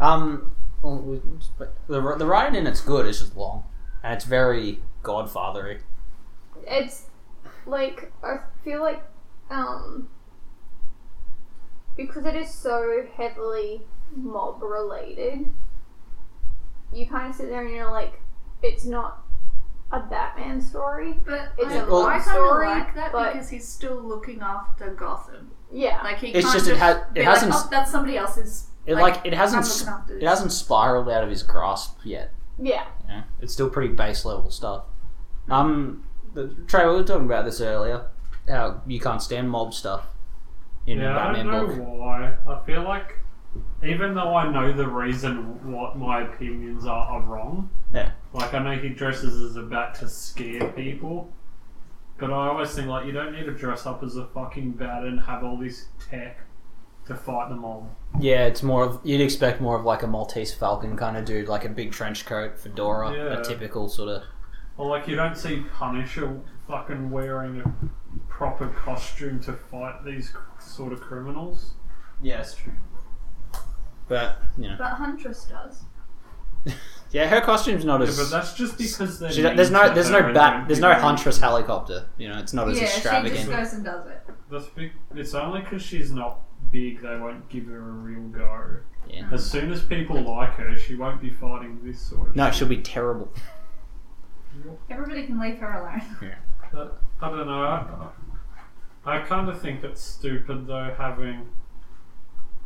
Um, 0.00 0.54
well, 0.82 1.20
but 1.58 1.74
the 1.86 2.00
the 2.16 2.26
writing 2.26 2.54
in 2.56 2.66
it's 2.66 2.80
good. 2.80 3.06
It's 3.06 3.20
just 3.20 3.36
long, 3.36 3.64
and 4.02 4.12
it's 4.14 4.24
very 4.24 4.80
Godfathery. 5.02 5.80
It's 6.66 7.06
like 7.66 8.12
I 8.22 8.38
feel 8.64 8.80
like 8.80 9.02
um 9.50 10.08
because 11.96 12.26
it 12.26 12.34
is 12.36 12.50
so 12.52 13.06
heavily 13.16 13.82
mob 14.14 14.62
related. 14.62 15.50
You 16.92 17.06
kind 17.06 17.28
of 17.30 17.34
sit 17.34 17.48
there 17.48 17.62
and 17.64 17.74
you're 17.74 17.90
like, 17.90 18.20
it's 18.62 18.84
not 18.84 19.22
a 19.90 20.00
Batman 20.00 20.60
story. 20.60 21.14
But 21.24 21.52
It's 21.58 21.72
like, 21.74 21.82
a 21.82 21.86
mob 21.86 22.06
I 22.08 22.18
kind 22.18 22.20
of 22.20 22.22
story, 22.46 22.66
like 22.68 22.94
that 22.94 23.12
but- 23.12 23.32
because 23.32 23.48
he's 23.50 23.66
still 23.66 24.00
looking 24.00 24.40
after 24.40 24.90
Gotham. 24.94 25.50
Yeah, 25.72 26.00
Like 26.04 26.18
he 26.18 26.28
It's 26.28 26.44
can't 26.46 26.58
just 26.58 26.70
it 26.70 26.78
ha- 26.78 27.04
it 27.16 27.24
hasn't- 27.24 27.52
oh, 27.52 27.66
that's 27.70 27.90
somebody 27.90 28.16
else's. 28.16 28.68
It 28.86 28.94
like, 28.96 29.24
it 29.24 29.32
hasn't 29.34 29.64
looking 29.66 30.22
it 30.22 30.26
hasn't 30.26 30.52
spiraled 30.52 31.08
out 31.08 31.24
of 31.24 31.30
his 31.30 31.42
grasp 31.42 31.98
yet. 32.04 32.32
yeah. 32.58 32.84
You 33.02 33.08
know? 33.08 33.22
It's 33.40 33.52
still 33.52 33.70
pretty 33.70 33.92
base 33.94 34.24
level 34.24 34.50
stuff. 34.50 34.84
Um, 35.50 36.04
the, 36.34 36.48
Trey, 36.68 36.86
we 36.86 36.94
were 36.94 37.02
talking 37.02 37.24
about 37.26 37.44
this 37.46 37.60
earlier. 37.60 38.06
How 38.48 38.82
you 38.86 39.00
can't 39.00 39.22
stand 39.22 39.50
mob 39.50 39.72
stuff 39.74 40.06
in 40.86 40.98
yeah, 40.98 41.16
I 41.28 41.32
don't 41.32 41.46
know 41.46 41.66
book. 41.66 41.78
why. 41.98 42.34
I 42.46 42.64
feel 42.66 42.82
like 42.82 43.18
even 43.84 44.14
though 44.14 44.34
I 44.34 44.50
know 44.50 44.72
the 44.72 44.86
reason 44.88 45.70
what 45.72 45.96
my 45.96 46.22
opinions 46.22 46.86
are, 46.86 47.06
are 47.06 47.20
wrong, 47.22 47.70
Yeah. 47.92 48.10
like 48.32 48.52
I 48.54 48.58
know 48.58 48.76
he 48.80 48.88
dresses 48.90 49.40
as 49.50 49.56
a 49.56 49.62
bat 49.62 49.94
to 49.96 50.08
scare 50.08 50.68
people, 50.72 51.30
but 52.18 52.30
I 52.32 52.48
always 52.48 52.74
think 52.74 52.88
like 52.88 53.06
you 53.06 53.12
don't 53.12 53.32
need 53.32 53.44
to 53.44 53.52
dress 53.54 53.86
up 53.86 54.02
as 54.02 54.16
a 54.16 54.26
fucking 54.26 54.72
bat 54.72 55.04
and 55.04 55.20
have 55.20 55.44
all 55.44 55.56
this 55.56 55.86
tech 56.10 56.38
to 57.06 57.14
fight 57.14 57.48
them 57.50 57.64
all. 57.64 57.88
Yeah, 58.18 58.46
it's 58.46 58.62
more 58.62 58.82
of 58.84 59.00
you'd 59.04 59.20
expect 59.20 59.60
more 59.60 59.78
of 59.78 59.84
like 59.84 60.02
a 60.02 60.06
Maltese 60.06 60.54
Falcon 60.54 60.96
kind 60.96 61.16
of 61.16 61.24
dude, 61.24 61.48
like 61.48 61.64
a 61.64 61.68
big 61.68 61.92
trench 61.92 62.24
coat, 62.26 62.58
fedora, 62.58 63.12
Yeah. 63.12 63.38
a 63.40 63.44
typical 63.44 63.88
sort 63.88 64.08
of. 64.08 64.22
Or 64.76 64.88
like 64.88 65.06
you 65.08 65.14
don't 65.16 65.36
see 65.36 65.62
Punisher 65.74 66.40
fucking 66.66 67.10
wearing 67.10 67.60
a 67.60 67.72
proper 68.28 68.68
costume 68.68 69.40
to 69.40 69.52
fight 69.52 70.04
these 70.04 70.32
sort 70.58 70.92
of 70.92 71.00
criminals. 71.00 71.74
Yeah, 72.22 72.40
it's 72.40 72.54
true. 72.54 72.72
But 74.08 74.42
you 74.58 74.68
know, 74.68 74.76
But 74.78 74.92
Huntress 74.94 75.44
does. 75.46 75.84
yeah, 77.12 77.26
her 77.28 77.40
costume's 77.40 77.84
not 77.84 78.00
Yeah, 78.00 78.06
as. 78.08 78.16
but 78.18 78.30
that's 78.30 78.54
just 78.54 78.78
because 78.78 79.18
they're 79.18 79.30
she, 79.32 79.42
don't- 79.42 79.56
there's 79.56 79.70
no, 79.70 79.84
mean 79.84 79.94
there's 79.94 80.06
to 80.06 80.12
no 80.12 80.18
her 80.20 80.24
and 80.26 80.34
bat, 80.34 80.52
don't 80.54 80.66
there's 80.68 80.78
give 80.78 80.82
no 80.88 80.94
her 80.94 81.00
huntress 81.00 81.38
helicopter. 81.38 82.06
You 82.18 82.28
know, 82.28 82.38
it's 82.38 82.52
not 82.52 82.68
as 82.68 82.78
yeah, 82.80 82.86
she 82.86 82.94
extravagant. 82.96 83.36
just 83.36 83.50
goes 83.50 83.72
and 83.74 83.84
does 83.84 84.06
it. 84.06 84.22
That's 84.50 84.66
big. 84.68 84.92
It's 85.14 85.34
only 85.34 85.60
because 85.60 85.82
she's 85.82 86.10
not 86.10 86.40
big 86.72 87.00
they 87.02 87.16
won't 87.16 87.48
give 87.48 87.66
her 87.66 87.76
a 87.78 87.92
real 87.92 88.28
go. 88.28 88.78
Yeah. 89.08 89.28
As 89.32 89.48
soon 89.48 89.70
as 89.70 89.82
people 89.82 90.20
like 90.22 90.54
her, 90.54 90.76
she 90.76 90.94
won't 90.96 91.20
be 91.20 91.30
fighting 91.30 91.80
this 91.84 92.00
sort 92.00 92.28
of. 92.30 92.36
No, 92.36 92.46
shit. 92.46 92.54
she'll 92.56 92.68
be 92.68 92.78
terrible. 92.78 93.32
Everybody 94.90 95.26
can 95.26 95.38
leave 95.40 95.58
her 95.58 95.72
alone. 95.72 96.32
But, 96.72 97.00
I 97.20 97.28
don't 97.30 97.46
know. 97.46 98.10
I, 99.04 99.18
I 99.18 99.20
kind 99.20 99.48
of 99.48 99.60
think 99.60 99.84
it's 99.84 100.00
stupid 100.02 100.66
though 100.66 100.92
having 100.98 101.46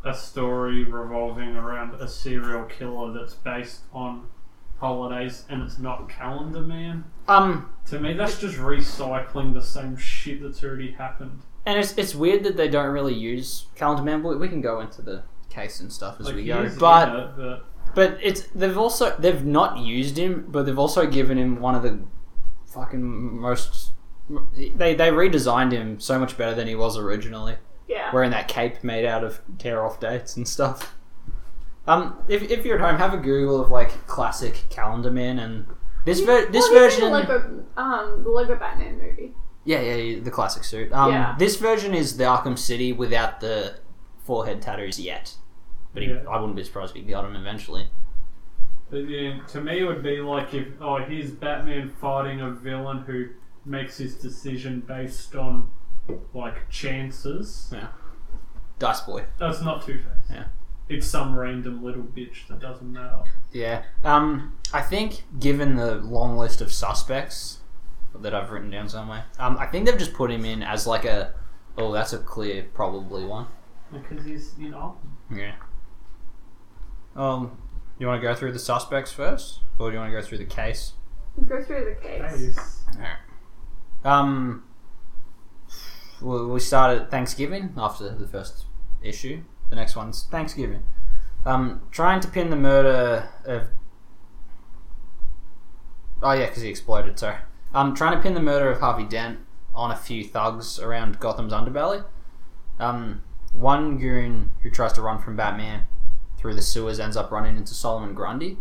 a 0.02 0.14
story 0.14 0.85
revolving 0.85 1.57
around 1.57 1.95
a 2.00 2.09
serial 2.09 2.64
killer 2.64 3.12
that's 3.12 3.35
based 3.35 3.80
on 3.92 4.28
holidays 4.78 5.45
and 5.50 5.62
it's 5.62 5.78
not 5.78 6.09
Calendar 6.09 6.61
Man. 6.62 7.04
Um, 7.26 7.70
To 7.90 8.01
me, 8.01 8.14
that's 8.14 8.40
just 8.40 8.57
recycling 8.57 9.53
the 9.53 9.61
same 9.62 9.96
shit 9.98 10.40
that's 10.42 10.62
already 10.64 10.92
happened. 10.92 11.42
and 11.66 11.79
it's 11.79 11.92
it's 11.98 12.14
weird 12.14 12.44
that 12.44 12.57
they 12.57 12.68
don't 12.68 12.92
really 12.92 13.14
use 13.14 13.66
Calendar 13.74 14.03
Man. 14.05 14.22
but 14.22 14.38
We 14.40 14.48
can 14.48 14.62
go 14.62 14.81
into 14.81 15.03
the 15.03 15.24
case 15.51 15.81
and 15.81 15.92
stuff 15.92 16.16
as 16.20 16.27
Like, 16.27 16.37
we 16.37 16.44
go, 16.46 16.62
is 16.62 16.79
but 16.79 17.09
it, 17.14 17.31
but 17.37 17.64
But 17.94 18.18
it's 18.22 18.42
they've 18.55 18.77
also 18.79 19.14
they've 19.18 19.44
not 19.44 19.79
used 19.79 20.16
him, 20.16 20.46
but 20.48 20.66
they've 20.66 20.79
also 20.79 21.07
given 21.07 21.38
him 21.38 21.61
one 21.61 21.74
of 21.74 21.83
the 21.83 22.01
fucking 22.66 23.40
most. 23.40 23.92
They 24.77 24.94
they 24.94 25.09
redesigned 25.11 25.72
him 25.72 25.98
so 26.01 26.18
much 26.18 26.37
better 26.37 26.55
than 26.55 26.66
he 26.68 26.74
was 26.74 26.96
originally, 26.98 27.57
Yeah. 27.88 28.12
wearing 28.12 28.31
that 28.33 28.46
cape 28.48 28.85
made 28.85 29.05
out 29.07 29.24
of 29.24 29.40
tear 29.59 29.85
off 29.85 30.01
dates 30.01 30.37
and 30.37 30.46
stuff. 30.46 30.94
Um, 31.87 32.18
if, 32.29 32.42
if 32.51 32.66
you're 32.66 32.77
at 32.79 32.83
home, 32.83 32.98
have 32.98 33.14
a 33.14 33.16
Google 33.16 33.61
of 33.62 33.70
like 33.70 34.07
classic 34.07 34.64
Calendar 34.68 35.11
Man 35.11 35.38
and 35.38 35.64
this 36.05 36.20
ver- 36.20 36.46
this 36.51 36.68
well, 36.70 36.81
version. 36.81 37.05
the 37.05 37.09
Lego, 37.11 37.64
um, 37.79 38.22
the 38.22 38.31
Lego 38.31 38.57
Batman 38.57 38.98
movie. 38.98 39.33
Yeah, 39.64 39.81
yeah, 39.81 39.94
yeah, 39.94 40.20
the 40.20 40.31
classic 40.31 40.64
suit. 40.64 40.92
Um, 40.92 41.11
Yeah. 41.11 41.35
this 41.38 41.57
version 41.57 41.94
is 41.94 42.16
the 42.18 42.24
Arkham 42.24 42.59
City 42.59 42.92
without 42.92 43.40
the 43.40 43.77
forehead 44.18 44.61
tattoos 44.61 45.01
yet, 45.01 45.35
but 45.94 46.03
he, 46.03 46.11
Yeah. 46.11 46.24
I 46.29 46.38
wouldn't 46.38 46.57
be 46.57 46.64
surprised 46.64 46.96
if 46.96 47.05
he 47.05 47.11
got 47.11 47.24
him 47.24 47.37
eventually. 47.37 47.88
But 48.90 49.09
yeah, 49.09 49.40
to 49.48 49.61
me, 49.61 49.81
it 49.81 49.85
would 49.85 50.03
be 50.03 50.20
like 50.20 50.55
if 50.55 50.68
oh, 50.81 50.96
here's 50.96 51.31
Batman 51.31 51.90
fighting 52.01 52.40
a 52.40 52.51
villain 52.51 52.98
who 53.03 53.29
makes 53.64 53.98
his 53.98 54.14
decision 54.16 54.81
based 54.81 55.35
on 55.37 55.68
like 56.33 56.68
chances. 56.70 57.70
Yeah. 57.72 57.88
Dice 58.79 59.01
Boy. 59.03 59.24
That's 59.38 59.61
not 59.61 59.85
Two 59.85 59.98
Face. 59.98 60.31
Yeah. 60.31 60.44
It's 60.88 61.07
some 61.07 61.37
random 61.38 61.85
little 61.85 62.03
bitch 62.03 62.46
that 62.48 62.61
doesn't 62.61 62.90
matter. 62.90 63.24
Yeah. 63.53 63.83
Um, 64.05 64.57
I 64.72 64.81
think 64.81 65.22
given 65.38 65.77
the 65.77 65.96
long 65.96 66.38
list 66.38 66.62
of 66.62 66.72
suspects 66.72 67.59
that 68.14 68.35
I've 68.35 68.51
written 68.51 68.70
down 68.70 68.88
somewhere, 68.88 69.27
um, 69.38 69.59
I 69.59 69.66
think 69.66 69.85
they've 69.85 69.98
just 69.98 70.14
put 70.14 70.31
him 70.31 70.46
in 70.46 70.62
as 70.62 70.87
like 70.87 71.05
a, 71.05 71.35
oh, 71.77 71.92
that's 71.92 72.14
a 72.14 72.18
clear 72.18 72.66
probably 72.72 73.27
one. 73.27 73.48
Because 73.92 74.24
he's, 74.24 74.55
you 74.59 74.70
know. 74.70 74.96
Yeah. 75.31 75.53
Um, 77.18 77.59
you 77.98 78.07
want 78.07 78.22
to 78.22 78.26
go 78.26 78.33
through 78.33 78.52
the 78.52 78.61
suspects 78.61 79.12
first, 79.12 79.61
or 79.76 79.90
do 79.90 79.94
you 79.94 80.00
want 80.00 80.12
to 80.12 80.20
go 80.20 80.24
through 80.24 80.38
the 80.38 80.44
case? 80.44 80.92
Go 81.48 81.61
through 81.62 81.96
the 81.96 82.09
case. 82.09 82.54
Face. 82.54 82.83
Um, 84.04 84.62
we 86.22 86.46
we 86.46 86.61
start 86.61 86.96
at 86.96 87.11
Thanksgiving 87.11 87.74
after 87.76 88.09
the 88.14 88.26
first 88.26 88.66
issue. 89.02 89.42
The 89.68 89.76
next 89.76 89.96
one's 89.96 90.22
Thanksgiving. 90.31 90.85
Um, 91.44 91.83
trying 91.90 92.20
to 92.20 92.28
pin 92.28 92.50
the 92.50 92.57
murder 92.57 93.28
of. 93.44 93.68
Oh 96.22 96.33
yeah, 96.33 96.46
because 96.46 96.62
he 96.62 96.68
exploded. 96.68 97.18
Sorry. 97.18 97.38
Um, 97.74 97.94
trying 97.96 98.16
to 98.16 98.22
pin 98.22 98.35
the 98.35 98.40
murder 98.40 98.70
of 98.70 98.78
Harvey 98.78 99.04
Dent 99.04 99.40
on 99.74 99.90
a 99.90 99.96
few 99.96 100.24
thugs 100.24 100.78
around 100.78 101.18
Gotham's 101.18 101.52
underbelly. 101.52 102.04
Um, 102.78 103.22
one 103.52 103.98
goon 103.98 104.52
who 104.62 104.70
tries 104.70 104.92
to 104.94 105.02
run 105.02 105.20
from 105.20 105.37
Batman 105.37 105.88
through 106.38 106.55
the 106.55 106.62
sewers 106.62 106.98
ends 107.01 107.16
up 107.16 107.31
running 107.31 107.57
into 107.57 107.74
Solomon 107.74 108.14
Grundy. 108.14 108.59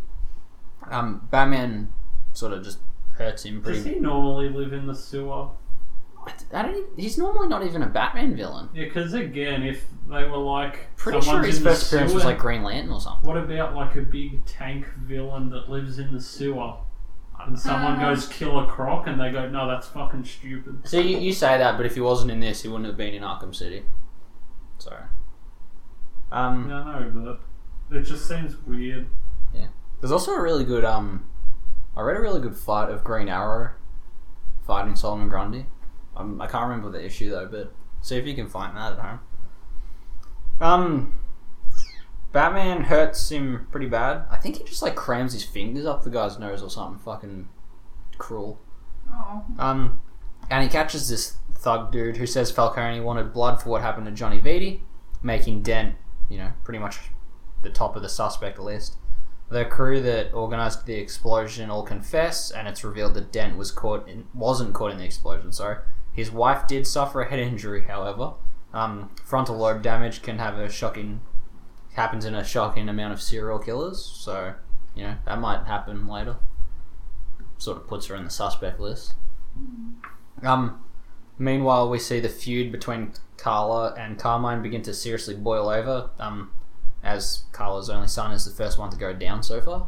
Um, 0.89 1.27
Batman 1.31 1.89
sort 2.33 2.53
of 2.53 2.63
just 2.63 2.79
hurts 3.13 3.43
him 3.45 3.61
pretty. 3.61 3.77
Does 3.79 3.85
he 3.85 3.95
normally 3.99 4.49
live 4.49 4.73
in 4.73 4.87
the 4.87 4.95
sewer? 4.95 5.49
I 6.53 6.61
don't. 6.63 6.71
Even, 6.75 6.89
he's 6.97 7.17
normally 7.17 7.47
not 7.47 7.63
even 7.63 7.81
a 7.83 7.87
Batman 7.87 8.35
villain. 8.35 8.67
Yeah, 8.73 8.85
because 8.85 9.13
again, 9.13 9.63
if 9.63 9.85
they 10.09 10.25
were 10.25 10.37
like. 10.37 10.93
Pretty 10.97 11.21
sure 11.21 11.41
his 11.43 11.59
in 11.59 11.63
the 11.63 11.69
first 11.69 11.87
appearance 11.91 12.13
was 12.13 12.25
like 12.25 12.37
Green 12.37 12.63
Lantern 12.63 12.91
or 12.91 12.99
something. 12.99 13.25
What 13.27 13.37
about 13.37 13.75
like 13.75 13.95
a 13.95 14.01
big 14.01 14.43
tank 14.45 14.85
villain 15.03 15.49
that 15.51 15.69
lives 15.69 15.99
in 15.99 16.13
the 16.13 16.19
sewer? 16.19 16.75
And 17.39 17.57
someone 17.57 17.93
Uh. 17.99 18.09
goes 18.09 18.27
Killer 18.27 18.65
Croc 18.65 19.07
and 19.07 19.21
they 19.21 19.31
go, 19.31 19.47
no, 19.47 19.67
that's 19.67 19.87
fucking 19.87 20.25
stupid. 20.25 20.85
So 20.87 20.99
you, 20.99 21.17
you 21.19 21.31
say 21.31 21.57
that, 21.59 21.77
but 21.77 21.85
if 21.85 21.93
he 21.95 22.01
wasn't 22.01 22.31
in 22.31 22.39
this, 22.41 22.63
he 22.63 22.67
wouldn't 22.67 22.87
have 22.87 22.97
been 22.97 23.13
in 23.13 23.21
Arkham 23.21 23.53
City. 23.55 23.83
Sorry. 24.79 25.03
Um, 26.31 26.67
No, 26.67 26.83
no, 26.83 27.11
but 27.13 27.39
it 27.91 28.01
just 28.01 28.27
seems 28.27 28.55
weird. 28.65 29.07
Yeah. 29.53 29.67
There's 29.99 30.11
also 30.11 30.31
a 30.31 30.41
really 30.41 30.63
good. 30.63 30.85
Um, 30.85 31.29
I 31.95 32.01
read 32.01 32.17
a 32.17 32.21
really 32.21 32.41
good 32.41 32.55
fight 32.55 32.89
of 32.89 33.03
Green 33.03 33.29
Arrow 33.29 33.71
fighting 34.65 34.95
Solomon 34.95 35.29
Grundy. 35.29 35.65
Um, 36.15 36.41
I 36.41 36.47
can't 36.47 36.63
remember 36.63 36.91
the 36.91 37.03
issue 37.03 37.29
though, 37.29 37.47
but 37.47 37.73
see 38.01 38.17
if 38.17 38.25
you 38.25 38.35
can 38.35 38.47
find 38.47 38.75
that 38.75 38.93
at 38.93 38.99
home. 38.99 39.19
Um, 40.59 41.19
Batman 42.31 42.83
hurts 42.83 43.31
him 43.31 43.67
pretty 43.71 43.87
bad. 43.87 44.25
I 44.29 44.37
think 44.37 44.57
he 44.57 44.63
just 44.63 44.81
like 44.81 44.95
crams 44.95 45.33
his 45.33 45.43
fingers 45.43 45.85
up 45.85 46.03
the 46.03 46.09
guy's 46.09 46.37
nose 46.37 46.61
or 46.61 46.69
something. 46.69 46.99
Fucking 46.99 47.49
cruel. 48.17 48.59
Oh. 49.11 49.43
Um, 49.57 50.01
and 50.49 50.63
he 50.63 50.69
catches 50.69 51.09
this 51.09 51.37
thug 51.53 51.91
dude 51.91 52.17
who 52.17 52.25
says 52.25 52.51
Falcone 52.51 52.99
wanted 52.99 53.33
blood 53.33 53.61
for 53.61 53.69
what 53.69 53.81
happened 53.81 54.05
to 54.05 54.11
Johnny 54.11 54.39
Viti, 54.39 54.83
making 55.23 55.63
Dent, 55.63 55.95
you 56.29 56.37
know, 56.37 56.51
pretty 56.63 56.79
much 56.79 56.99
the 57.67 57.73
top 57.73 57.95
of 57.95 58.01
the 58.01 58.09
suspect 58.09 58.59
list. 58.59 58.95
The 59.49 59.65
crew 59.65 60.01
that 60.01 60.33
organized 60.33 60.85
the 60.85 60.95
explosion 60.95 61.69
all 61.69 61.83
confess, 61.83 62.51
and 62.51 62.67
it's 62.67 62.83
revealed 62.83 63.13
that 63.13 63.31
Dent 63.31 63.57
was 63.57 63.71
caught 63.71 64.07
in, 64.07 64.27
wasn't 64.33 64.73
caught 64.73 64.91
in 64.91 64.97
the 64.97 65.05
explosion. 65.05 65.51
Sorry, 65.51 65.77
his 66.11 66.31
wife 66.31 66.67
did 66.67 66.85
suffer 66.85 67.21
a 67.21 67.29
head 67.29 67.39
injury, 67.39 67.85
however, 67.87 68.33
Um, 68.73 69.09
frontal 69.23 69.57
lobe 69.57 69.81
damage 69.81 70.21
can 70.21 70.39
have 70.39 70.57
a 70.57 70.69
shocking 70.69 71.21
happens 71.93 72.25
in 72.25 72.35
a 72.35 72.43
shocking 72.43 72.89
amount 72.89 73.13
of 73.13 73.21
serial 73.21 73.59
killers. 73.59 74.03
So 74.03 74.53
you 74.95 75.03
know 75.03 75.15
that 75.25 75.39
might 75.39 75.65
happen 75.65 76.07
later. 76.07 76.35
Sort 77.57 77.77
of 77.77 77.87
puts 77.87 78.07
her 78.07 78.15
in 78.15 78.23
the 78.23 78.29
suspect 78.29 78.79
list. 78.79 79.13
Um, 80.43 80.83
meanwhile, 81.39 81.89
we 81.89 81.97
see 81.97 82.19
the 82.19 82.29
feud 82.29 82.71
between 82.71 83.13
Carla 83.37 83.95
and 83.97 84.19
Carmine 84.19 84.61
begin 84.61 84.83
to 84.83 84.93
seriously 84.93 85.33
boil 85.35 85.69
over. 85.69 86.11
Um, 86.19 86.51
as 87.03 87.43
Carla's 87.51 87.89
only 87.89 88.07
son 88.07 88.31
is 88.31 88.45
the 88.45 88.51
first 88.51 88.77
one 88.77 88.89
to 88.89 88.97
go 88.97 89.13
down 89.13 89.43
so 89.43 89.61
far. 89.61 89.87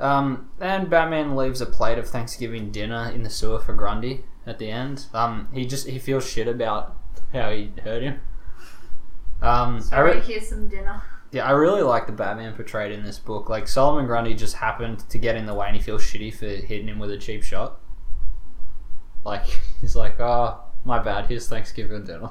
Um, 0.00 0.50
and 0.60 0.90
Batman 0.90 1.36
leaves 1.36 1.60
a 1.60 1.66
plate 1.66 1.98
of 1.98 2.08
Thanksgiving 2.08 2.70
dinner 2.72 3.10
in 3.14 3.22
the 3.22 3.30
sewer 3.30 3.60
for 3.60 3.72
Grundy 3.74 4.24
at 4.46 4.58
the 4.58 4.70
end. 4.70 5.06
Um, 5.14 5.48
he 5.52 5.64
just 5.64 5.86
he 5.86 5.98
feels 5.98 6.28
shit 6.28 6.48
about 6.48 6.96
how 7.32 7.50
he 7.50 7.70
hurt 7.84 8.02
him. 8.02 8.20
Um, 9.40 9.76
I 9.76 9.80
Sorry, 9.80 10.14
re- 10.14 10.20
here's 10.20 10.48
some 10.48 10.68
dinner. 10.68 11.02
yeah, 11.30 11.46
I 11.46 11.50
really 11.52 11.82
like 11.82 12.06
the 12.06 12.12
Batman 12.12 12.54
portrayed 12.54 12.92
in 12.92 13.04
this 13.04 13.18
book. 13.18 13.48
Like 13.48 13.68
Solomon 13.68 14.06
Grundy 14.06 14.34
just 14.34 14.56
happened 14.56 15.08
to 15.10 15.18
get 15.18 15.36
in 15.36 15.46
the 15.46 15.54
way, 15.54 15.66
and 15.68 15.76
he 15.76 15.82
feels 15.82 16.02
shitty 16.02 16.34
for 16.34 16.46
hitting 16.46 16.88
him 16.88 16.98
with 16.98 17.10
a 17.10 17.18
cheap 17.18 17.42
shot. 17.44 17.78
Like 19.24 19.44
he's 19.80 19.94
like, 19.94 20.18
"Oh, 20.18 20.60
my 20.84 20.98
bad. 20.98 21.26
Here's 21.26 21.48
Thanksgiving 21.48 22.04
dinner." 22.04 22.30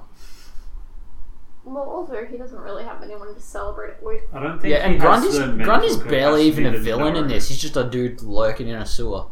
Well, 1.63 1.83
also, 1.83 2.25
he 2.25 2.37
doesn't 2.37 2.59
really 2.59 2.83
have 2.83 3.03
anyone 3.03 3.33
to 3.35 3.39
celebrate 3.39 3.91
it 3.91 3.99
with. 4.01 4.21
I 4.33 4.41
don't 4.41 4.59
think. 4.59 4.71
Yeah, 4.71 4.87
and 4.87 4.99
Grundy's 4.99 5.37
Grundy's 5.37 5.97
barely 5.97 6.43
even 6.43 6.65
a 6.65 6.77
villain 6.77 7.15
in 7.15 7.27
this. 7.27 7.49
He's 7.49 7.59
just 7.59 7.77
a 7.77 7.83
dude 7.83 8.21
lurking 8.23 8.67
in 8.67 8.75
a 8.75 8.85
sewer. 8.85 9.27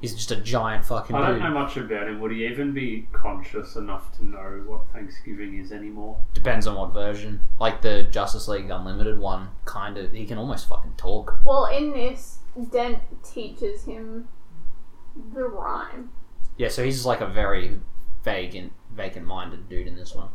He's 0.00 0.14
just 0.14 0.30
a 0.30 0.36
giant 0.36 0.84
fucking 0.84 1.16
I 1.16 1.20
don't 1.26 1.34
dude. 1.34 1.42
know 1.42 1.54
much 1.54 1.76
about 1.76 2.06
him. 2.06 2.20
Would 2.20 2.30
he 2.30 2.46
even 2.46 2.72
be 2.72 3.08
conscious 3.12 3.74
enough 3.74 4.16
to 4.18 4.24
know 4.24 4.62
what 4.66 4.88
Thanksgiving 4.92 5.58
is 5.58 5.72
anymore? 5.72 6.20
Depends 6.34 6.68
on 6.68 6.76
what 6.76 6.92
version. 6.92 7.40
Like 7.58 7.82
the 7.82 8.04
Justice 8.04 8.46
League 8.46 8.70
Unlimited 8.70 9.18
one, 9.18 9.48
kind 9.64 9.98
of. 9.98 10.12
He 10.12 10.24
can 10.24 10.38
almost 10.38 10.68
fucking 10.68 10.94
talk. 10.96 11.40
Well, 11.44 11.66
in 11.66 11.92
this, 11.92 12.38
Dent 12.70 13.00
teaches 13.24 13.86
him 13.86 14.28
the 15.34 15.42
rhyme. 15.42 16.10
Yeah, 16.56 16.68
so 16.68 16.84
he's 16.84 16.94
just 16.96 17.06
like 17.06 17.20
a 17.20 17.26
very 17.26 17.80
vague 18.22 18.54
and 18.54 18.70
vacant-minded 18.94 19.68
dude 19.68 19.86
in 19.88 19.96
this 19.96 20.14
one. 20.14 20.28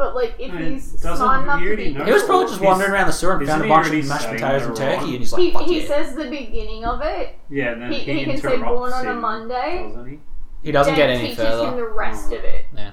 But, 0.00 0.14
like, 0.14 0.34
if 0.38 0.50
I 0.50 0.54
mean, 0.58 0.72
he's 0.72 0.92
doesn't- 0.92 1.16
smart 1.18 1.42
enough 1.42 1.60
he 1.60 1.68
to 1.68 1.76
be. 1.76 1.92
He 1.92 2.10
was 2.12 2.22
probably 2.22 2.46
just 2.46 2.62
wandering 2.62 2.90
around 2.90 3.06
the 3.06 3.12
sewer 3.12 3.36
and 3.36 3.46
found 3.46 3.60
a 3.60 3.64
he 3.64 3.68
bunch 3.68 3.86
of 3.88 4.08
mashed 4.08 4.28
potatoes 4.30 4.66
and 4.66 4.74
turkey, 4.76 4.94
wrong? 4.96 5.04
and 5.10 5.18
he's 5.18 5.32
like, 5.34 5.42
He, 5.42 5.50
"Fuck 5.50 5.62
he 5.64 5.80
yeah." 5.82 5.86
says 5.88 6.14
the 6.14 6.24
beginning 6.30 6.84
of 6.86 7.02
it. 7.02 7.34
Yeah, 7.50 7.72
and 7.72 7.82
then 7.82 7.92
He, 7.92 7.98
he, 7.98 8.18
he 8.20 8.24
can 8.24 8.36
say 8.38 8.56
born 8.56 8.92
on 8.94 9.06
a 9.06 9.12
Monday. 9.14 9.84
doesn't 9.92 10.10
he? 10.10 10.18
He 10.62 10.72
doesn't 10.72 10.94
Dent 10.94 10.96
get 11.08 11.10
any 11.10 11.28
teaches 11.28 11.44
further. 11.44 11.68
him 11.68 11.76
the 11.76 11.86
rest 11.88 12.32
of 12.32 12.42
it. 12.44 12.64
Yeah, 12.74 12.92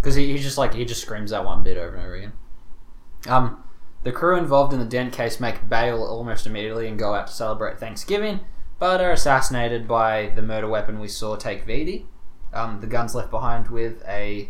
because 0.00 0.16
he, 0.16 0.32
he 0.32 0.38
just 0.38 0.58
like 0.58 0.74
he 0.74 0.84
just 0.84 1.00
screams 1.02 1.30
that 1.30 1.44
one 1.44 1.62
bit 1.62 1.76
over 1.78 1.94
and 1.94 2.04
over 2.04 2.14
again. 2.16 2.32
Um, 3.28 3.62
the 4.02 4.10
crew 4.12 4.36
involved 4.36 4.72
in 4.72 4.80
the 4.80 4.84
Dent 4.84 5.12
case 5.12 5.38
make 5.38 5.68
bail 5.68 6.02
almost 6.02 6.44
immediately 6.44 6.88
and 6.88 6.98
go 6.98 7.14
out 7.14 7.28
to 7.28 7.32
celebrate 7.32 7.78
Thanksgiving, 7.78 8.40
but 8.80 9.00
are 9.00 9.12
assassinated 9.12 9.86
by 9.86 10.32
the 10.34 10.42
murder 10.42 10.66
weapon 10.68 10.98
we 10.98 11.06
saw 11.08 11.36
take 11.36 11.64
Viti. 11.64 12.06
Um, 12.52 12.80
the 12.80 12.86
gun's 12.88 13.14
left 13.14 13.30
behind 13.30 13.68
with 13.68 14.02
a 14.08 14.48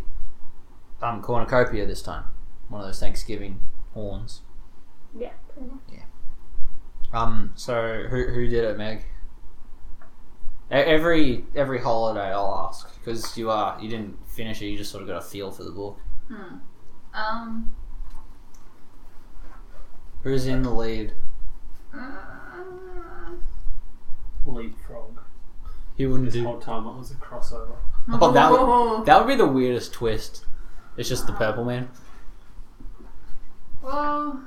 um, 1.02 1.22
cornucopia 1.22 1.87
this 1.87 2.02
time, 2.02 2.24
one 2.68 2.80
of 2.80 2.87
those 2.87 3.00
Thanksgiving 3.00 3.61
horns. 3.94 4.40
Yeah, 5.18 5.32
pretty 5.52 5.68
much. 5.70 5.80
Um, 7.12 7.52
so 7.54 8.04
who 8.11 8.26
who 8.28 8.46
did 8.48 8.64
it, 8.64 8.76
Meg? 8.76 8.98
E- 10.70 10.74
Every 10.74 11.46
every 11.54 11.78
holiday 11.80 12.30
I'll 12.32 12.66
ask 12.68 12.94
because 12.98 13.37
you 13.38 13.50
are 13.50 13.78
you 13.80 13.88
didn't 13.88 14.18
finish 14.28 14.61
it. 14.61 14.66
You 14.66 14.76
just 14.76 14.90
sort 14.90 15.02
of 15.02 15.08
got 15.08 15.16
a 15.16 15.22
feel 15.22 15.50
for 15.50 15.64
the 15.64 15.70
book. 15.70 15.98
Hmm. 16.30 16.56
Um. 17.14 17.74
Who's 20.22 20.46
in 20.46 20.62
the 20.62 20.70
lead? 20.70 21.14
uh, 21.96 22.00
Leapfrog. 24.46 25.20
He 25.96 26.06
wouldn't 26.06 26.26
This 26.26 26.34
do. 26.34 26.44
whole 26.44 26.58
time 26.61 26.87
it 26.87 26.96
was 26.96 27.11
a 27.11 27.14
crossover. 27.14 27.76
Oh, 28.11 28.32
that 28.32 28.50
would 28.52 29.06
that 29.06 29.18
would 29.18 29.28
be 29.28 29.37
the 29.37 29.46
weirdest 29.46 29.92
twist. 29.92 30.44
It's 30.98 31.08
just 31.08 31.26
the 31.26 31.32
purple 31.32 31.64
man. 31.64 31.88
Well, 33.82 34.40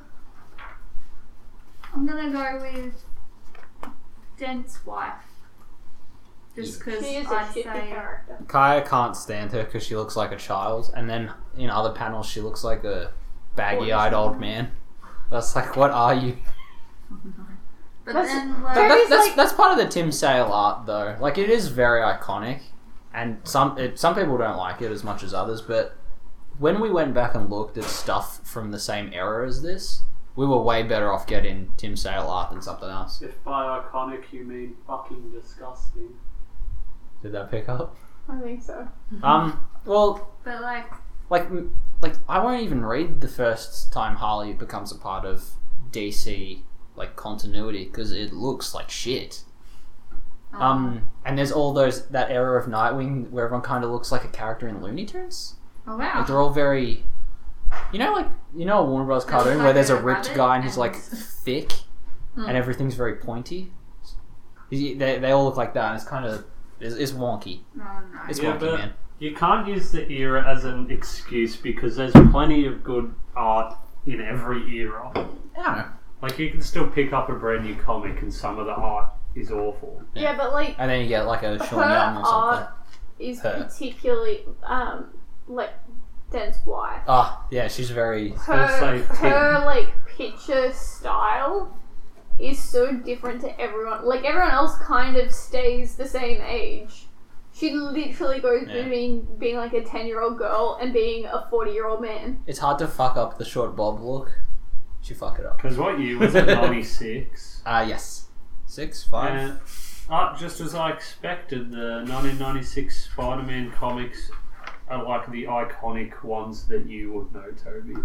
I'm 1.93 2.05
gonna 2.05 2.29
go 2.31 2.59
with 2.61 3.03
Dent's 4.37 4.85
wife. 4.85 5.13
Just 6.55 6.79
because 6.79 7.05
She 7.05 7.15
is 7.15 7.27
a 7.27 7.33
I'd 7.35 7.47
shitty 7.47 7.53
say 7.63 7.87
character. 7.87 8.37
Kaya 8.49 8.81
can't 8.85 9.15
stand 9.15 9.53
her 9.53 9.63
because 9.63 9.83
she 9.83 9.95
looks 9.95 10.17
like 10.17 10.31
a 10.33 10.37
child, 10.37 10.91
and 10.95 11.09
then 11.09 11.31
in 11.57 11.69
other 11.69 11.93
panels 11.93 12.27
she 12.27 12.41
looks 12.41 12.63
like 12.63 12.83
a 12.83 13.13
baggy-eyed 13.55 14.13
old 14.13 14.37
man. 14.39 14.71
That's 15.29 15.55
like, 15.55 15.75
what 15.75 15.91
are 15.91 16.13
you? 16.13 16.37
But 18.03 18.13
That's- 18.13 18.33
then, 18.33 18.63
like, 18.63 18.73
that- 18.75 18.87
Jeremy's 18.87 19.09
that's 19.09 19.27
like- 19.27 19.35
that's 19.35 19.53
part 19.53 19.71
of 19.71 19.77
the 19.77 19.87
Tim 19.87 20.11
Sale 20.11 20.51
art, 20.51 20.87
though. 20.87 21.15
Like 21.19 21.37
it 21.37 21.51
is 21.51 21.67
very 21.67 22.01
iconic, 22.01 22.61
and 23.13 23.37
some 23.43 23.77
it, 23.77 23.99
some 23.99 24.15
people 24.15 24.39
don't 24.39 24.57
like 24.57 24.81
it 24.81 24.91
as 24.91 25.03
much 25.03 25.21
as 25.21 25.35
others. 25.35 25.61
But 25.61 25.95
when 26.61 26.79
we 26.79 26.91
went 26.91 27.11
back 27.15 27.33
and 27.33 27.49
looked 27.49 27.75
at 27.79 27.85
stuff 27.85 28.39
from 28.47 28.69
the 28.69 28.79
same 28.79 29.11
era 29.13 29.47
as 29.47 29.63
this, 29.63 30.03
we 30.35 30.45
were 30.45 30.61
way 30.61 30.83
better 30.83 31.11
off 31.11 31.25
getting 31.25 31.73
Tim 31.75 31.97
Sale 31.97 32.27
art 32.27 32.51
than 32.51 32.61
something 32.61 32.87
else. 32.87 33.19
If 33.23 33.43
by 33.43 33.79
iconic 33.79 34.31
you 34.31 34.43
mean 34.43 34.75
fucking 34.85 35.31
disgusting. 35.31 36.13
Did 37.23 37.31
that 37.31 37.49
pick 37.49 37.67
up? 37.67 37.97
I 38.29 38.39
think 38.39 38.61
so. 38.61 38.87
Um. 39.23 39.65
Well, 39.85 40.35
but 40.43 40.61
like, 40.61 40.85
like 41.31 41.49
like 41.99 42.13
I 42.29 42.37
won't 42.43 42.61
even 42.61 42.85
read 42.85 43.21
the 43.21 43.27
first 43.27 43.91
time 43.91 44.17
Harley 44.17 44.53
becomes 44.53 44.91
a 44.91 44.97
part 44.97 45.25
of 45.25 45.43
DC 45.89 46.61
like 46.95 47.15
continuity 47.15 47.85
because 47.85 48.11
it 48.11 48.33
looks 48.33 48.75
like 48.75 48.91
shit. 48.91 49.45
Um, 50.53 51.09
and 51.25 51.37
there's 51.37 51.51
all 51.51 51.73
those 51.73 52.07
that 52.09 52.29
era 52.29 52.61
of 52.61 52.67
Nightwing 52.67 53.31
where 53.31 53.45
everyone 53.45 53.63
kind 53.63 53.83
of 53.83 53.89
looks 53.89 54.11
like 54.11 54.25
a 54.25 54.27
character 54.27 54.67
in 54.67 54.83
Looney 54.83 55.05
Tunes. 55.05 55.55
Oh 55.87 55.97
wow, 55.97 56.17
Like 56.17 56.27
they're 56.27 56.39
all 56.39 56.49
very, 56.51 57.03
you 57.91 57.99
know, 57.99 58.13
like 58.13 58.27
you 58.55 58.65
know 58.65 58.79
a 58.79 58.85
Warner 58.85 59.05
Bros. 59.05 59.25
They 59.25 59.31
cartoon 59.31 59.57
like 59.57 59.63
where 59.65 59.73
there's 59.73 59.89
a 59.89 59.97
a 59.97 60.01
ripped 60.01 60.33
guy 60.35 60.55
and 60.55 60.63
he's 60.63 60.77
like 60.77 60.95
thick, 60.95 61.71
Hmm. 62.35 62.45
and 62.47 62.57
everything's 62.57 62.95
very 62.95 63.15
pointy. 63.15 63.71
They, 64.69 64.93
they 64.95 65.31
all 65.31 65.43
look 65.45 65.57
like 65.57 65.73
that, 65.73 65.87
and 65.91 65.95
it's 65.99 66.07
kind 66.09 66.25
of 66.25 66.45
it's, 66.79 66.95
it's 66.95 67.11
wonky. 67.11 67.59
oh 67.77 67.79
no, 68.13 68.19
It's 68.29 68.39
Yeah, 68.39 68.53
wonky, 68.55 68.59
but- 68.59 68.79
man. 68.79 68.93
You 69.19 69.35
can't 69.35 69.67
use 69.67 69.91
the 69.91 70.11
era 70.11 70.43
as 70.47 70.65
an 70.65 70.89
excuse 70.89 71.55
because 71.55 71.95
there's 71.95 72.11
plenty 72.31 72.65
of 72.65 72.83
good 72.83 73.13
art 73.35 73.75
in 74.07 74.19
every 74.19 74.67
era. 74.77 75.11
I 75.13 75.13
don't 75.13 75.77
know. 75.77 75.85
Like 76.23 76.39
you 76.39 76.49
can 76.49 76.59
still 76.59 76.87
pick 76.87 77.13
up 77.13 77.29
a 77.29 77.33
brand 77.33 77.63
new 77.63 77.75
comic 77.75 78.19
and 78.23 78.33
some 78.33 78.57
of 78.57 78.65
the 78.65 78.71
art 78.73 79.11
is 79.35 79.51
awful. 79.51 80.01
Yeah, 80.15 80.35
but 80.35 80.53
like 80.53 80.75
And 80.79 80.89
then 80.89 81.01
you 81.03 81.07
get 81.07 81.27
like 81.27 81.43
a 81.43 81.59
her 81.59 81.65
Sean 81.67 81.81
Young 81.81 82.17
or 82.17 82.25
something. 82.25 82.63
art 82.65 82.69
is 83.19 83.41
Her. 83.41 83.63
particularly 83.69 84.39
um 84.63 85.05
like 85.47 85.71
Dent's 86.31 86.59
wife. 86.65 87.01
Ah, 87.07 87.45
yeah, 87.51 87.67
she's 87.67 87.89
very. 87.91 88.29
Her 88.31 88.67
say 88.79 89.15
her 89.17 89.59
like 89.65 89.89
picture 90.07 90.71
style 90.73 91.77
is 92.39 92.57
so 92.61 92.93
different 92.93 93.41
to 93.41 93.59
everyone. 93.59 94.05
Like 94.05 94.23
everyone 94.23 94.51
else 94.51 94.77
kind 94.77 95.17
of 95.17 95.31
stays 95.31 95.95
the 95.95 96.07
same 96.07 96.41
age. 96.41 97.07
She 97.53 97.71
literally 97.71 98.39
goes 98.39 98.65
Yeah. 98.67 98.83
between 98.83 99.27
being 99.37 99.57
like 99.57 99.73
a 99.73 99.83
ten 99.83 100.07
year 100.07 100.21
old 100.21 100.37
girl 100.37 100.77
and 100.81 100.93
being 100.93 101.25
a 101.25 101.45
forty 101.49 101.71
year 101.71 101.85
old 101.87 102.01
man. 102.01 102.41
It's 102.47 102.59
hard 102.59 102.79
to 102.79 102.87
fuck 102.87 103.17
up 103.17 103.37
the 103.37 103.45
short 103.45 103.75
bob 103.75 104.01
look. 104.01 104.31
She 105.01 105.13
fuck 105.13 105.39
it 105.39 105.45
up. 105.45 105.57
Because 105.57 105.77
what 105.77 105.99
year 105.99 106.17
was 106.17 106.35
it? 106.35 106.45
96? 106.45 107.63
Ah, 107.65 107.81
yes. 107.81 108.27
Six, 108.67 109.03
five. 109.03 109.33
And 109.35 109.59
uh, 110.09 110.37
just 110.37 110.61
as 110.61 110.73
I 110.75 110.91
expected, 110.91 111.71
the 111.71 112.03
1996 112.07 113.05
Spider 113.05 113.43
Man 113.43 113.71
comics 113.71 114.29
are 114.91 115.03
like 115.03 115.29
the 115.31 115.45
iconic 115.45 116.23
ones 116.23 116.67
that 116.67 116.85
you 116.85 117.11
would 117.13 117.33
know, 117.33 117.49
Toby. 117.63 117.95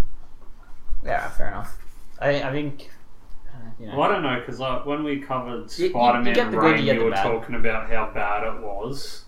Yeah, 1.04 1.28
fair 1.30 1.48
enough. 1.48 1.78
I, 2.20 2.42
I 2.42 2.52
think. 2.52 2.90
Uh, 3.52 3.58
you 3.78 3.86
know. 3.86 3.96
Well, 3.98 4.08
I 4.10 4.12
don't 4.12 4.22
know, 4.22 4.38
because 4.40 4.58
like, 4.60 4.86
when 4.86 5.02
we 5.04 5.20
covered 5.20 5.70
You- 5.78 5.84
you- 5.84 5.84
you 5.86 5.90
Spider 5.90 6.22
Man 6.22 6.34
get 6.34 6.50
the 6.50 6.56
good, 6.58 6.72
Rain, 6.74 6.84
you 6.86 6.92
you, 6.92 6.98
the 7.00 7.04
were 7.06 7.10
bad. 7.10 7.22
talking 7.22 7.54
about 7.54 7.90
how 7.90 8.10
bad 8.14 8.44
it 8.46 8.60
was. 8.62 9.24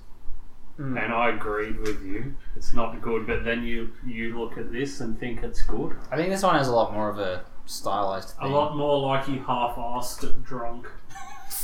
Mm. 0.79 1.03
And 1.05 1.12
I 1.12 1.31
agreed 1.31 1.81
with 1.81 2.05
you. 2.05 2.35
It's 2.55 2.73
not 2.73 3.01
good, 3.03 3.27
but 3.27 3.44
then 3.44 3.64
you 3.64 3.90
you 4.07 4.38
look 4.38 4.57
at 4.59 4.71
this 4.71 5.01
and 5.01 5.18
think 5.18 5.42
it's 5.42 5.61
good. 5.62 5.97
I 6.12 6.16
think 6.16 6.31
this 6.31 6.44
one 6.44 6.55
has 6.55 6.68
a 6.68 6.73
lot 6.73 6.92
more 6.92 7.09
of 7.09 7.18
a 7.18 7.44
stylized 7.66 8.35
A 8.40 8.47
lot 8.47 8.77
more 8.77 9.01
like 9.01 9.25
he 9.27 9.38
half-assed 9.38 10.23
it 10.23 10.44
drunk. 10.44 10.87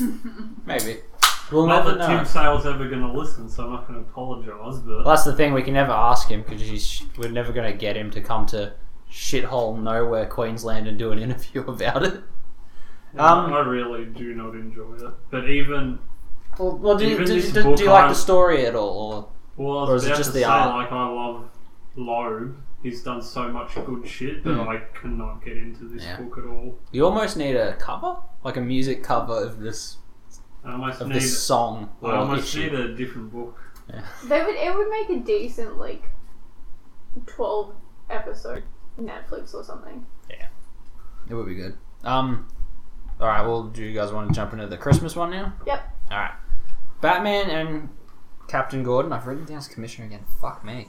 Maybe. 0.66 0.98
We'll 1.54 1.66
Not 1.66 1.84
never 1.84 1.98
that 1.98 2.08
know. 2.08 2.16
Tim 2.16 2.24
Sale's 2.26 2.66
ever 2.66 2.88
going 2.88 3.00
to 3.02 3.12
listen, 3.12 3.48
so 3.48 3.64
I'm 3.64 3.70
not 3.72 3.86
going 3.88 4.02
to 4.02 4.10
apologise, 4.10 4.80
but 4.80 4.96
Well, 4.96 5.04
that's 5.04 5.24
the 5.24 5.34
thing. 5.34 5.52
We 5.52 5.62
can 5.62 5.74
never 5.74 5.92
ask 5.92 6.28
him 6.28 6.42
because 6.42 7.02
we're 7.16 7.30
never 7.30 7.52
going 7.52 7.70
to 7.70 7.76
get 7.78 7.96
him 7.96 8.10
to 8.10 8.20
come 8.20 8.44
to 8.46 8.72
shithole 9.10 9.80
nowhere 9.80 10.26
Queensland 10.26 10.88
and 10.88 10.98
do 10.98 11.12
an 11.12 11.18
interview 11.26 11.62
about 11.62 12.02
it. 12.04 12.14
Um, 13.16 13.52
I 13.52 13.60
really 13.60 14.06
do 14.06 14.34
not 14.34 14.54
enjoy 14.54 14.94
it. 14.96 15.12
But 15.30 15.48
even 15.48 16.00
Well, 16.58 16.76
well 16.78 16.96
do, 16.98 17.04
you, 17.06 17.12
Even 17.14 17.26
do, 17.26 17.34
this 17.40 17.52
do, 17.52 17.62
book 17.62 17.76
do 17.76 17.84
you 17.84 17.90
like 17.90 18.04
I- 18.06 18.08
the 18.08 18.14
story 18.14 18.66
at 18.66 18.74
all? 18.74 19.32
well, 19.56 19.78
I 19.78 19.88
Or 19.88 19.92
was 19.94 20.02
is 20.02 20.08
it 20.08 20.10
about 20.12 20.18
just 20.18 20.28
to 20.30 20.34
the 20.34 20.40
say, 20.40 20.44
art? 20.46 20.74
like 20.74 20.90
I 20.92 21.08
love 21.08 21.48
Loeb. 21.96 22.56
He's 22.82 23.02
done 23.02 23.22
so 23.22 23.48
much 23.48 23.76
good 23.86 24.06
shit 24.06 24.44
that 24.44 24.52
Hmm. 24.54 24.68
I 24.68 24.78
cannot 25.00 25.42
get 25.44 25.56
into 25.56 25.84
this 25.88 26.02
Yeah. 26.04 26.16
book 26.20 26.36
at 26.38 26.44
all. 26.44 26.76
You 26.92 27.06
almost 27.06 27.36
need 27.36 27.54
a 27.56 27.74
cover, 27.76 28.16
like 28.42 28.56
a 28.56 28.60
music 28.60 29.02
cover 29.04 29.32
of 29.42 29.60
this 29.60 29.98
I 30.64 30.72
almost 30.72 31.00
of 31.00 31.08
need. 31.08 31.16
this 31.16 31.42
song. 31.42 31.90
I 32.02 32.06
or 32.06 32.14
almost 32.14 32.48
issue. 32.54 32.62
need 32.70 32.74
a 32.74 32.94
different 32.94 33.32
book. 33.32 33.58
Yeah. 33.88 34.02
They 34.24 34.42
would. 34.42 34.54
It 34.54 34.74
would 34.74 34.88
make 34.88 35.10
a 35.10 35.20
decent 35.24 35.76
like 35.78 36.04
twelve 37.26 37.74
episode 38.10 38.62
Netflix 39.00 39.54
or 39.54 39.62
something. 39.64 40.06
Yeah, 40.30 40.46
it 41.28 41.34
would 41.34 41.46
be 41.46 41.54
good. 41.54 41.76
Um, 42.02 42.48
all 43.20 43.26
right. 43.28 43.42
Well, 43.42 43.64
do 43.64 43.82
you 43.82 43.94
guys 43.94 44.12
want 44.12 44.28
to 44.28 44.34
jump 44.34 44.52
into 44.52 44.66
the 44.66 44.76
Christmas 44.78 45.14
one 45.16 45.30
now? 45.30 45.52
Yep. 45.66 45.90
All 46.10 46.18
right. 46.18 46.34
Batman 47.00 47.50
and 47.50 47.88
Captain 48.48 48.82
Gordon. 48.82 49.12
I've 49.12 49.26
written 49.26 49.44
down 49.44 49.58
as 49.58 49.68
commissioner 49.68 50.06
again. 50.06 50.24
Fuck 50.40 50.64
me. 50.64 50.88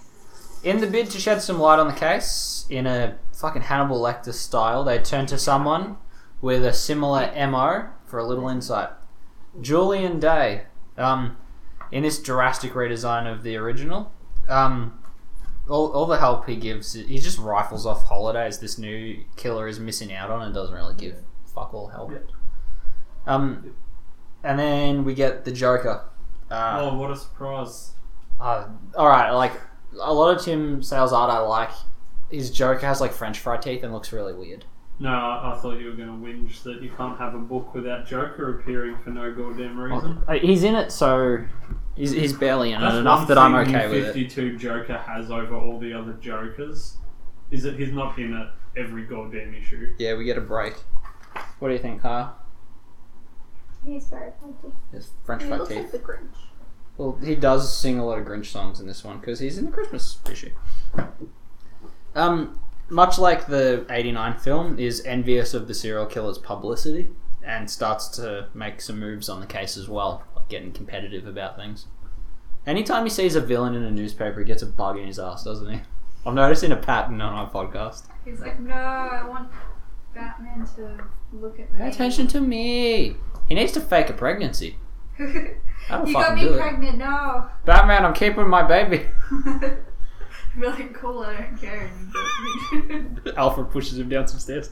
In 0.63 0.79
the 0.79 0.87
bid 0.87 1.11
to 1.11 1.19
shed 1.19 1.41
some 1.41 1.59
light 1.59 1.77
on 1.79 1.87
the 1.87 1.93
case, 1.93 2.65
in 2.69 2.87
a 2.87 3.17
fucking 3.33 3.63
Hannibal 3.63 4.01
Lecter 4.01 4.33
style, 4.33 4.83
they 4.83 4.97
turn 4.97 5.25
to 5.27 5.37
someone 5.37 5.97
with 6.41 6.65
a 6.65 6.73
similar 6.73 7.31
MO 7.47 7.89
for 8.05 8.17
a 8.17 8.25
little 8.25 8.47
insight. 8.49 8.89
Julian 9.61 10.19
Day. 10.19 10.63
Um, 10.97 11.37
in 11.91 12.03
this 12.03 12.19
drastic 12.21 12.73
redesign 12.73 13.31
of 13.31 13.43
the 13.43 13.55
original, 13.57 14.11
um, 14.49 14.99
all, 15.69 15.91
all 15.91 16.05
the 16.05 16.19
help 16.19 16.47
he 16.47 16.55
gives, 16.55 16.93
he 16.93 17.19
just 17.19 17.37
rifles 17.37 17.85
off 17.85 18.03
holidays 18.05 18.59
this 18.59 18.77
new 18.77 19.23
killer 19.35 19.67
is 19.67 19.79
missing 19.79 20.13
out 20.13 20.31
on 20.31 20.41
and 20.41 20.53
doesn't 20.53 20.75
really 20.75 20.95
give 20.95 21.17
fuck 21.53 21.73
all 21.73 21.87
help. 21.87 22.11
Um, 23.27 23.75
and 24.43 24.59
then 24.59 25.03
we 25.05 25.13
get 25.13 25.45
the 25.45 25.51
Joker. 25.51 26.03
Uh, 26.49 26.77
oh, 26.81 26.97
what 26.97 27.11
a 27.11 27.15
surprise! 27.15 27.91
uh, 28.39 28.67
all 28.95 29.07
right, 29.07 29.31
like 29.31 29.53
a 29.99 30.13
lot 30.13 30.35
of 30.35 30.43
Tim 30.43 30.83
Sale's 30.83 31.13
art 31.13 31.31
I 31.31 31.39
like. 31.39 31.71
His 32.29 32.51
Joker 32.51 32.85
has 32.85 32.99
like 33.01 33.13
French 33.13 33.39
fry 33.39 33.57
teeth 33.57 33.83
and 33.83 33.93
looks 33.93 34.11
really 34.11 34.33
weird. 34.33 34.65
No, 34.97 35.09
I, 35.09 35.53
I 35.53 35.59
thought 35.59 35.77
you 35.79 35.87
were 35.87 35.95
going 35.95 36.07
to 36.07 36.13
whinge 36.27 36.63
that 36.63 36.81
you 36.81 36.89
can't 36.95 37.17
have 37.17 37.35
a 37.35 37.39
book 37.39 37.73
without 37.73 38.05
Joker 38.07 38.59
appearing 38.59 38.97
for 39.03 39.09
no 39.09 39.33
goddamn 39.33 39.77
reason. 39.77 40.23
Uh, 40.27 40.33
He's 40.35 40.63
in 40.63 40.73
it, 40.75 40.91
so 40.91 41.43
he's, 41.95 42.11
he's 42.11 42.31
barely 42.33 42.71
in 42.71 42.81
it 42.81 42.95
enough 42.95 43.27
that 43.27 43.37
I'm 43.37 43.65
thing 43.65 43.75
okay 43.75 43.87
with 43.89 44.05
it. 44.05 44.13
52 44.13 44.57
Joker 44.57 44.97
has 44.97 45.29
over 45.31 45.55
all 45.55 45.79
the 45.79 45.91
other 45.93 46.13
Jokers 46.13 46.97
is 47.51 47.63
that 47.63 47.77
he's 47.77 47.91
not 47.91 48.17
in 48.17 48.33
it 48.33 48.47
every 48.79 49.03
goddamn 49.05 49.53
issue. 49.53 49.93
Yeah, 49.97 50.15
we 50.15 50.23
get 50.23 50.37
a 50.37 50.41
break. 50.41 50.75
What 51.59 51.67
do 51.67 51.73
you 51.73 51.79
think, 51.79 52.01
Kyle? 52.01 52.37
He's 53.85 54.07
very 54.07 54.31
funny. 54.39 54.73
His 54.93 55.11
French 55.25 55.43
He 55.43 55.47
fry 55.49 55.57
looks 55.57 55.69
teeth. 55.69 55.77
like 55.79 55.91
the 55.91 55.99
Grinch. 55.99 56.35
Well, 56.97 57.19
he 57.23 57.35
does 57.35 57.77
sing 57.77 57.99
a 57.99 58.05
lot 58.05 58.17
of 58.17 58.25
Grinch 58.25 58.45
songs 58.45 58.79
in 58.79 58.87
this 58.87 59.03
one 59.03 59.19
because 59.19 59.39
he's 59.41 59.57
in 59.57 59.65
the 59.65 59.71
Christmas 59.71 60.17
issue. 60.31 60.51
Um, 62.15 62.59
much 62.89 63.17
like 63.17 63.47
the 63.47 63.85
'89 63.89 64.37
film, 64.37 64.79
is 64.79 65.03
envious 65.05 65.53
of 65.53 65.67
the 65.67 65.73
serial 65.73 66.05
killer's 66.05 66.37
publicity 66.37 67.09
and 67.43 67.69
starts 67.69 68.07
to 68.07 68.47
make 68.53 68.81
some 68.81 68.99
moves 68.99 69.29
on 69.29 69.39
the 69.39 69.45
case 69.45 69.77
as 69.77 69.87
well, 69.87 70.23
like 70.35 70.49
getting 70.49 70.71
competitive 70.71 71.27
about 71.27 71.55
things. 71.55 71.85
Anytime 72.65 73.03
he 73.03 73.09
sees 73.09 73.35
a 73.35 73.41
villain 73.41 73.75
in 73.75 73.83
a 73.83 73.91
newspaper, 73.91 74.39
he 74.39 74.45
gets 74.45 74.63
a 74.63 74.65
bug 74.65 74.97
in 74.97 75.05
his 75.05 75.19
ass, 75.19 75.43
doesn't 75.43 75.71
he? 75.71 75.81
I'm 76.25 76.33
noticing 76.33 76.71
a 76.71 76.75
pattern 76.75 77.21
on 77.21 77.33
our 77.33 77.49
podcast. 77.49 78.07
He's 78.25 78.39
like, 78.39 78.59
no, 78.59 78.73
I 78.73 79.27
want 79.27 79.51
Batman 80.15 80.65
to 80.75 81.05
look 81.31 81.59
at 81.59 81.71
me. 81.71 81.77
Pay 81.77 81.89
attention 81.89 82.25
to 82.27 82.41
me. 82.41 83.15
He 83.47 83.53
needs 83.53 83.71
to 83.73 83.81
fake 83.81 84.09
a 84.09 84.13
pregnancy. 84.13 84.77
you 85.19 85.55
got 85.87 86.09
fucking 86.09 86.35
me 86.35 86.41
do 86.41 86.53
it. 86.55 86.59
pregnant, 86.59 86.97
no. 86.97 87.47
Batman, 87.65 88.05
I'm 88.05 88.13
keeping 88.15 88.47
my 88.47 88.63
baby. 88.63 89.05
Be 90.59 90.65
like, 90.65 90.93
cool, 90.93 91.19
I 91.19 91.37
don't 91.37 91.57
care. 91.57 91.91
Alfred 93.37 93.71
pushes 93.71 93.99
him 93.99 94.09
down 94.09 94.27
some 94.27 94.39
stairs. 94.39 94.69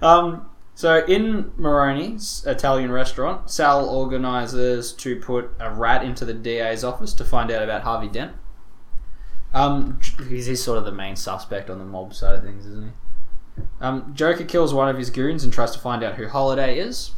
Um, 0.00 0.48
so 0.74 1.04
in 1.04 1.52
Moroni's 1.56 2.44
Italian 2.46 2.90
restaurant, 2.90 3.50
Sal 3.50 3.86
organises 3.86 4.92
to 4.94 5.16
put 5.16 5.50
a 5.60 5.70
rat 5.70 6.02
into 6.02 6.24
the 6.24 6.32
DA's 6.32 6.84
office 6.84 7.12
to 7.14 7.24
find 7.24 7.50
out 7.50 7.62
about 7.62 7.82
Harvey 7.82 8.08
Dent. 8.08 8.32
Um, 9.52 10.00
he's, 10.28 10.46
he's 10.46 10.62
sort 10.62 10.78
of 10.78 10.84
the 10.84 10.92
main 10.92 11.16
suspect 11.16 11.68
on 11.68 11.78
the 11.78 11.84
mob 11.84 12.14
side 12.14 12.36
of 12.36 12.44
things, 12.44 12.64
isn't 12.66 12.86
he? 12.86 13.62
Um, 13.80 14.14
Joker 14.14 14.44
kills 14.44 14.72
one 14.72 14.88
of 14.88 14.96
his 14.96 15.10
goons 15.10 15.44
and 15.44 15.52
tries 15.52 15.72
to 15.72 15.78
find 15.78 16.02
out 16.02 16.14
who 16.14 16.28
Holiday 16.28 16.78
is. 16.78 17.10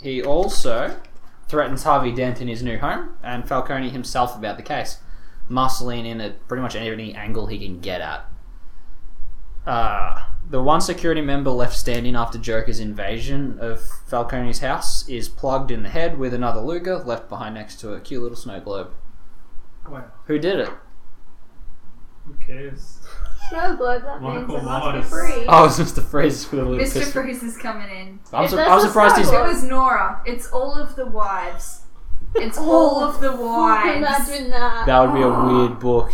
He 0.00 0.22
also 0.22 1.00
threatens 1.48 1.82
Harvey 1.82 2.12
Dent 2.12 2.40
in 2.40 2.48
his 2.48 2.62
new 2.62 2.78
home 2.78 3.16
and 3.22 3.48
Falcone 3.48 3.88
himself 3.88 4.36
about 4.36 4.56
the 4.56 4.62
case, 4.62 4.98
muscling 5.52 6.06
in 6.06 6.20
at 6.20 6.48
pretty 6.48 6.62
much 6.62 6.74
any 6.74 7.14
angle 7.14 7.46
he 7.46 7.58
can 7.58 7.78
get 7.80 8.00
at. 8.00 8.26
Uh, 9.66 10.24
the 10.50 10.60
one 10.62 10.80
security 10.80 11.20
member 11.20 11.50
left 11.50 11.76
standing 11.76 12.16
after 12.16 12.36
Joker's 12.38 12.80
invasion 12.80 13.58
of 13.60 13.80
Falcone's 14.08 14.58
house 14.58 15.08
is 15.08 15.28
plugged 15.28 15.70
in 15.70 15.82
the 15.84 15.88
head 15.88 16.18
with 16.18 16.34
another 16.34 16.60
Luger 16.60 16.98
left 16.98 17.28
behind 17.28 17.54
next 17.54 17.76
to 17.80 17.92
a 17.92 18.00
cute 18.00 18.22
little 18.22 18.36
snow 18.36 18.58
globe. 18.60 18.90
Wow, 19.88 20.04
Who 20.26 20.38
did 20.38 20.60
it? 20.60 20.70
who 22.26 22.34
cares? 22.34 23.00
Snow 23.48 23.76
globe, 23.76 24.02
that 24.04 24.22
means 24.22 24.46
Michael 24.48 24.56
it 24.56 24.62
must 24.64 24.84
Myers. 24.86 25.04
be 25.04 25.10
free. 25.10 25.44
Oh, 25.48 25.64
it's 25.66 25.78
Mr. 25.78 26.02
Freeze 26.02 26.50
with 26.50 26.60
a 26.60 26.64
little 26.64 26.84
Mr. 26.84 26.92
pistol. 26.94 27.22
Freeze 27.22 27.42
is 27.42 27.56
coming 27.58 27.88
in. 27.90 28.18
I'm, 28.32 28.44
If 28.44 28.50
su- 28.50 28.56
that's 28.56 28.70
I'm 28.70 28.78
a 28.78 28.82
surprised 28.82 29.16
he's. 29.18 29.28
snow 29.28 29.44
It 29.44 29.48
was 29.48 29.62
Nora. 29.64 30.22
It's 30.24 30.48
all 30.50 30.74
of 30.76 30.94
the 30.96 31.06
wives. 31.06 31.81
It's 32.34 32.58
Oh, 32.58 32.70
all 32.70 33.04
of 33.04 33.20
the 33.20 33.30
oh, 33.30 33.36
Fuck, 33.36 33.40
wives. 33.84 34.28
Imagine 34.28 34.50
that. 34.50 34.86
That 34.86 35.00
would 35.00 35.14
be 35.14 35.22
a 35.22 35.26
oh. 35.26 35.46
weird 35.68 35.78
book. 35.80 36.12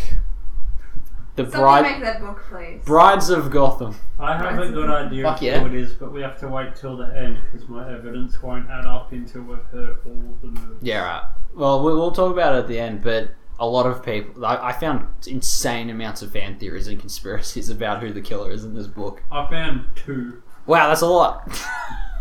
The 1.36 1.44
Somebody 1.44 1.60
bride, 1.60 1.82
make 1.92 2.00
that 2.02 2.20
book, 2.20 2.44
please. 2.50 2.82
brides 2.84 3.30
of 3.30 3.50
Gotham. 3.52 3.94
I 4.18 4.36
have 4.36 4.58
a 4.58 4.72
good 4.72 4.90
idea 4.90 5.22
Fuck 5.22 5.36
of 5.36 5.42
yeah. 5.44 5.60
who 5.60 5.66
it 5.66 5.74
is, 5.74 5.92
but 5.94 6.12
we 6.12 6.20
have 6.20 6.36
to 6.40 6.48
wait 6.48 6.74
till 6.74 6.96
the 6.96 7.16
end 7.16 7.38
because 7.52 7.68
my 7.68 7.88
evidence 7.92 8.42
won't 8.42 8.68
add 8.68 8.84
up 8.86 9.12
until 9.12 9.42
we've 9.42 9.62
heard 9.70 9.98
all 10.04 10.12
of 10.32 10.40
the 10.40 10.48
movies. 10.48 10.78
Yeah, 10.82 11.02
right. 11.04 11.22
Well, 11.54 11.84
we- 11.84 11.94
we'll 11.94 12.10
talk 12.10 12.32
about 12.32 12.56
it 12.56 12.58
at 12.58 12.66
the 12.66 12.80
end, 12.80 13.04
but 13.04 13.30
a 13.60 13.66
lot 13.68 13.86
of 13.86 14.04
people. 14.04 14.44
I, 14.44 14.70
I 14.70 14.72
found 14.72 15.06
insane 15.28 15.90
amounts 15.90 16.22
of 16.22 16.32
fan 16.32 16.58
theories 16.58 16.88
and 16.88 16.98
conspiracies 16.98 17.70
about 17.76 18.02
who 18.02 18.12
the 18.12 18.20
killer 18.20 18.50
is 18.50 18.64
in 18.64 18.74
this 18.74 18.88
book. 18.88 19.22
I 19.30 19.48
found 19.48 19.84
two, 19.94 20.42
Wow, 20.66 20.88
that's 20.88 21.02
a 21.02 21.06
lot. 21.06 21.48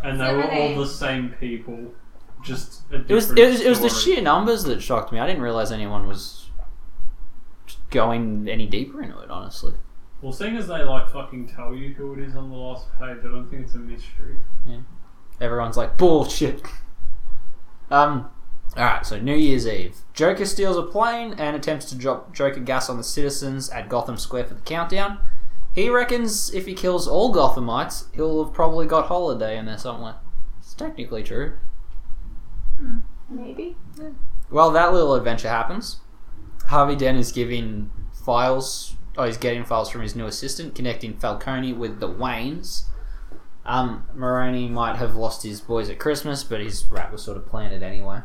and 0.03 0.19
they 0.21 0.31
were 0.35 0.47
all 0.49 0.75
the 0.75 0.87
same 0.87 1.29
people, 1.39 1.91
just 2.47 2.81
a 2.91 2.95
It 3.07 3.13
was, 3.13 3.31
it 3.31 3.47
was 3.49 3.61
it 3.61 3.69
was 3.69 3.81
the 3.81 3.89
sheer 3.89 4.21
numbers 4.21 4.63
that 4.63 4.81
shocked 4.81 5.11
me. 5.11 5.19
I 5.19 5.27
didn't 5.27 5.41
realize 5.43 5.71
anyone 5.71 6.07
was 6.07 6.49
going 7.91 8.47
any 8.49 8.65
deeper 8.65 9.01
into 9.01 9.19
it. 9.19 9.29
Honestly, 9.29 9.73
Well, 10.21 10.31
seeing 10.31 10.57
as 10.57 10.67
they 10.67 10.83
like 10.83 11.09
fucking 11.09 11.47
tell 11.49 11.75
you 11.75 11.93
who 11.93 12.13
it 12.13 12.19
is 12.19 12.35
on 12.35 12.49
the 12.49 12.55
last 12.55 12.87
page, 12.97 13.17
I 13.19 13.27
don't 13.27 13.47
think 13.49 13.63
it's 13.63 13.75
a 13.75 13.79
mystery. 13.79 14.37
everyone's 15.39 15.77
like 15.77 15.97
bullshit. 15.97 16.61
Um. 17.91 18.29
All 18.75 18.83
right, 18.83 19.05
so 19.05 19.19
New 19.19 19.35
Year's 19.35 19.65
Eve, 19.65 19.95
Joker 20.13 20.45
steals 20.45 20.77
a 20.77 20.83
plane 20.83 21.33
and 21.39 21.55
attempts 21.55 21.85
to 21.85 21.95
drop 21.95 22.35
Joker 22.35 22.59
gas 22.59 22.89
on 22.89 22.97
the 22.97 23.03
citizens 23.03 23.69
at 23.71 23.89
Gotham 23.89 24.17
Square 24.17 24.45
for 24.45 24.53
the 24.53 24.61
countdown. 24.61 25.17
He 25.73 25.89
reckons 25.89 26.53
if 26.53 26.65
he 26.67 26.73
kills 26.75 27.07
all 27.07 27.33
Gothamites, 27.33 28.13
he'll 28.13 28.43
have 28.43 28.53
probably 28.53 28.85
got 28.85 29.07
Holiday 29.07 29.57
in 29.57 29.65
there 29.65 29.77
somewhere. 29.77 30.15
It's 30.59 30.73
technically 30.75 31.23
true. 31.23 31.53
Maybe. 33.29 33.75
Well, 34.49 34.71
that 34.71 34.93
little 34.93 35.15
adventure 35.15 35.49
happens. 35.49 35.99
Harvey 36.67 36.95
Dent 36.95 37.17
is 37.17 37.31
giving 37.31 37.91
files. 38.13 38.95
Oh, 39.17 39.23
he's 39.23 39.37
getting 39.37 39.63
files 39.63 39.89
from 39.89 40.01
his 40.01 40.15
new 40.15 40.25
assistant, 40.25 40.75
connecting 40.75 41.17
Falcone 41.17 41.73
with 41.73 41.99
the 41.99 42.09
Waynes. 42.09 42.85
Um, 43.65 44.05
Moroni 44.13 44.69
might 44.69 44.95
have 44.95 45.15
lost 45.15 45.43
his 45.43 45.59
boys 45.59 45.89
at 45.89 45.99
Christmas, 45.99 46.43
but 46.43 46.61
his 46.61 46.85
rat 46.89 47.11
was 47.11 47.21
sort 47.21 47.37
of 47.37 47.45
planted 47.47 47.83
anyway. 47.83 48.21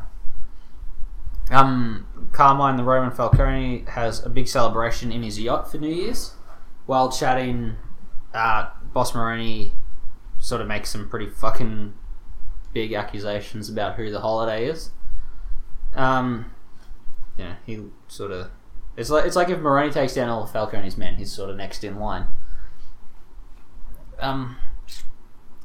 Um, 1.51 2.07
Carmine, 2.31 2.77
the 2.77 2.83
Roman 2.83 3.11
Falcone, 3.11 3.85
has 3.89 4.25
a 4.25 4.29
big 4.29 4.47
celebration 4.47 5.11
in 5.11 5.23
his 5.23 5.39
yacht 5.39 5.69
for 5.69 5.77
New 5.77 5.93
Year's. 5.93 6.33
While 6.85 7.11
chatting, 7.11 7.75
uh, 8.33 8.69
Boss 8.93 9.13
Moroni 9.13 9.73
sort 10.39 10.61
of 10.61 10.67
makes 10.67 10.89
some 10.89 11.09
pretty 11.09 11.29
fucking 11.29 11.93
big 12.73 12.93
accusations 12.93 13.69
about 13.69 13.95
who 13.95 14.11
the 14.11 14.19
holiday 14.19 14.65
is. 14.65 14.91
Um, 15.95 16.51
yeah, 17.37 17.55
he 17.65 17.85
sort 18.07 18.31
of. 18.31 18.49
It's 18.95 19.09
like 19.09 19.25
it's 19.25 19.35
like 19.35 19.49
if 19.49 19.59
Moroni 19.59 19.91
takes 19.91 20.13
down 20.13 20.29
all 20.29 20.43
of 20.43 20.51
Falcone's 20.51 20.97
men, 20.97 21.15
he's 21.15 21.31
sort 21.31 21.49
of 21.49 21.57
next 21.57 21.83
in 21.83 21.99
line. 21.99 22.27
Um, 24.19 24.57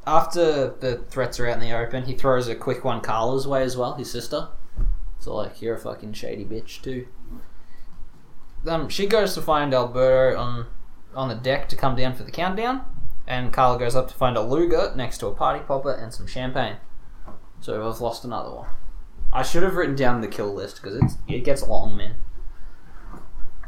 after 0.07 0.75
the 0.81 1.05
threats 1.11 1.39
are 1.39 1.47
out 1.47 1.55
in 1.55 1.61
the 1.61 1.73
open, 1.73 2.05
he 2.05 2.15
throws 2.15 2.49
a 2.49 2.55
quick 2.55 2.85
one 2.85 3.01
Carla's 3.01 3.47
way 3.47 3.63
as 3.63 3.77
well, 3.77 3.95
his 3.95 4.11
sister. 4.11 4.49
So 5.19 5.35
like, 5.35 5.61
you're 5.61 5.75
a 5.75 5.79
fucking 5.79 6.15
shady 6.15 6.45
bitch 6.45 6.83
too. 6.83 7.07
Um, 8.67 8.89
she 8.89 9.07
goes 9.07 9.35
to 9.35 9.43
find 9.43 9.75
Alberto 9.75 10.39
on 10.39 10.67
on 11.15 11.29
the 11.29 11.35
deck 11.35 11.69
to 11.69 11.77
come 11.77 11.97
down 11.97 12.15
for 12.15 12.23
the 12.23 12.31
countdown, 12.31 12.83
and 13.27 13.53
Carla 13.53 13.79
goes 13.79 13.95
up 13.95 14.09
to 14.09 14.15
find 14.15 14.37
a 14.37 14.43
Luger 14.43 14.93
next 14.97 15.19
to 15.19 15.27
a 15.27 15.35
party 15.35 15.63
popper 15.65 15.93
and 15.93 16.13
some 16.13 16.27
champagne. 16.27 16.77
So 17.61 17.89
I've 17.89 18.01
lost 18.01 18.25
another 18.25 18.51
one. 18.51 18.69
I 19.33 19.43
should 19.43 19.63
have 19.63 19.75
written 19.75 19.97
down 19.97 20.21
the 20.21 20.29
kill 20.29 20.55
list 20.55 20.81
because 20.81 20.97
it's 20.97 21.19
it 21.27 21.45
gets 21.45 21.67
long, 21.67 21.97
man. 21.97 22.15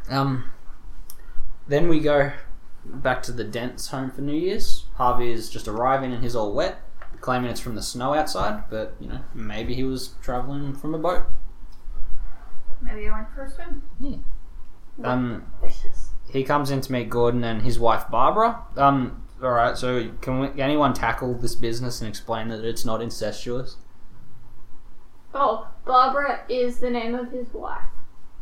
Um, 0.08 0.50
then 1.68 1.88
we 1.88 2.00
go 2.00 2.32
back 2.84 3.22
to 3.24 3.32
the 3.32 3.44
Dent's 3.44 3.88
home 3.88 4.10
for 4.10 4.22
New 4.22 4.34
Year's. 4.34 4.86
Harvey 4.94 5.30
is 5.30 5.50
just 5.50 5.68
arriving 5.68 6.12
and 6.12 6.22
he's 6.22 6.34
all 6.34 6.52
wet, 6.52 6.80
claiming 7.20 7.50
it's 7.50 7.60
from 7.60 7.74
the 7.74 7.82
snow 7.82 8.14
outside, 8.14 8.64
but 8.70 8.94
you 9.00 9.08
know, 9.08 9.20
maybe 9.34 9.74
he 9.74 9.84
was 9.84 10.14
traveling 10.22 10.74
from 10.74 10.94
a 10.94 10.98
boat. 10.98 11.24
Maybe 12.82 13.02
he 13.02 13.10
went 13.10 13.28
for 13.34 13.44
a 13.44 13.50
swim. 13.50 13.82
Yeah. 14.00 14.16
Um, 15.04 15.46
he 16.32 16.44
comes 16.44 16.70
in 16.70 16.80
to 16.80 16.92
meet 16.92 17.10
Gordon 17.10 17.44
and 17.44 17.62
his 17.62 17.78
wife 17.78 18.04
Barbara. 18.10 18.62
Um, 18.76 19.22
all 19.42 19.50
right, 19.50 19.76
so 19.76 20.10
can 20.20 20.40
we, 20.40 20.60
anyone 20.60 20.92
tackle 20.94 21.34
this 21.34 21.54
business 21.54 22.00
and 22.00 22.08
explain 22.08 22.48
that 22.48 22.64
it's 22.64 22.84
not 22.84 23.00
incestuous? 23.00 23.76
Oh, 25.34 25.68
Barbara 25.84 26.40
is 26.48 26.80
the 26.80 26.90
name 26.90 27.14
of 27.14 27.30
his 27.30 27.52
wife. 27.54 27.82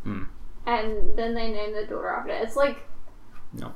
Hmm. 0.03 0.23
And 0.65 1.17
then 1.17 1.33
they 1.35 1.51
name 1.51 1.73
the 1.73 1.83
daughter 1.83 2.09
after 2.09 2.31
it. 2.31 2.41
It's 2.43 2.55
like, 2.55 2.77
No. 3.53 3.73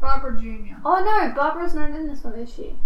Barbara 0.00 0.38
Jr. 0.40 0.74
oh 0.84 1.02
no, 1.02 1.32
Barbara's 1.34 1.74
not 1.74 1.90
in 1.90 2.08
this 2.08 2.22
one, 2.24 2.34
is 2.34 2.52
she? 2.52 2.76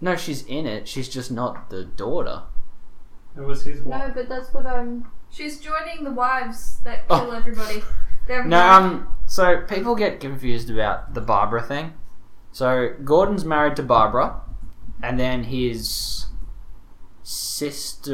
No, 0.00 0.14
she's 0.16 0.44
in 0.46 0.66
it. 0.66 0.86
She's 0.86 1.08
just 1.08 1.30
not 1.30 1.70
the 1.70 1.84
daughter. 1.84 2.42
It 3.36 3.40
was 3.40 3.64
his 3.64 3.80
wife. 3.80 4.08
No, 4.08 4.14
but 4.14 4.28
that's 4.28 4.52
what 4.52 4.66
I'm. 4.66 5.06
She's 5.30 5.60
joining 5.60 6.04
the 6.04 6.10
wives 6.12 6.78
that 6.84 7.00
Oh. 7.10 7.20
kill 7.20 7.32
everybody. 7.32 7.82
They're 8.26 8.44
No, 8.44 8.60
um, 8.60 9.08
so 9.26 9.62
people 9.62 9.94
get 9.94 10.20
confused 10.20 10.70
about 10.70 11.14
the 11.14 11.20
Barbara 11.20 11.62
thing. 11.62 11.94
So 12.52 12.94
Gordon's 13.04 13.44
married 13.44 13.76
to 13.76 13.82
Barbara, 13.82 14.40
and 15.02 15.20
then 15.20 15.44
his 15.44 16.26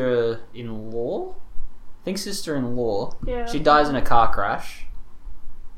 sister-in-law, 0.05 1.35
I 1.35 2.05
think 2.05 2.19
sister-in-law, 2.19 3.17
Yeah. 3.27 3.47
she 3.47 3.59
dies 3.59 3.89
in 3.89 3.97
a 3.97 4.03
car 4.03 4.33
crash, 4.33 4.87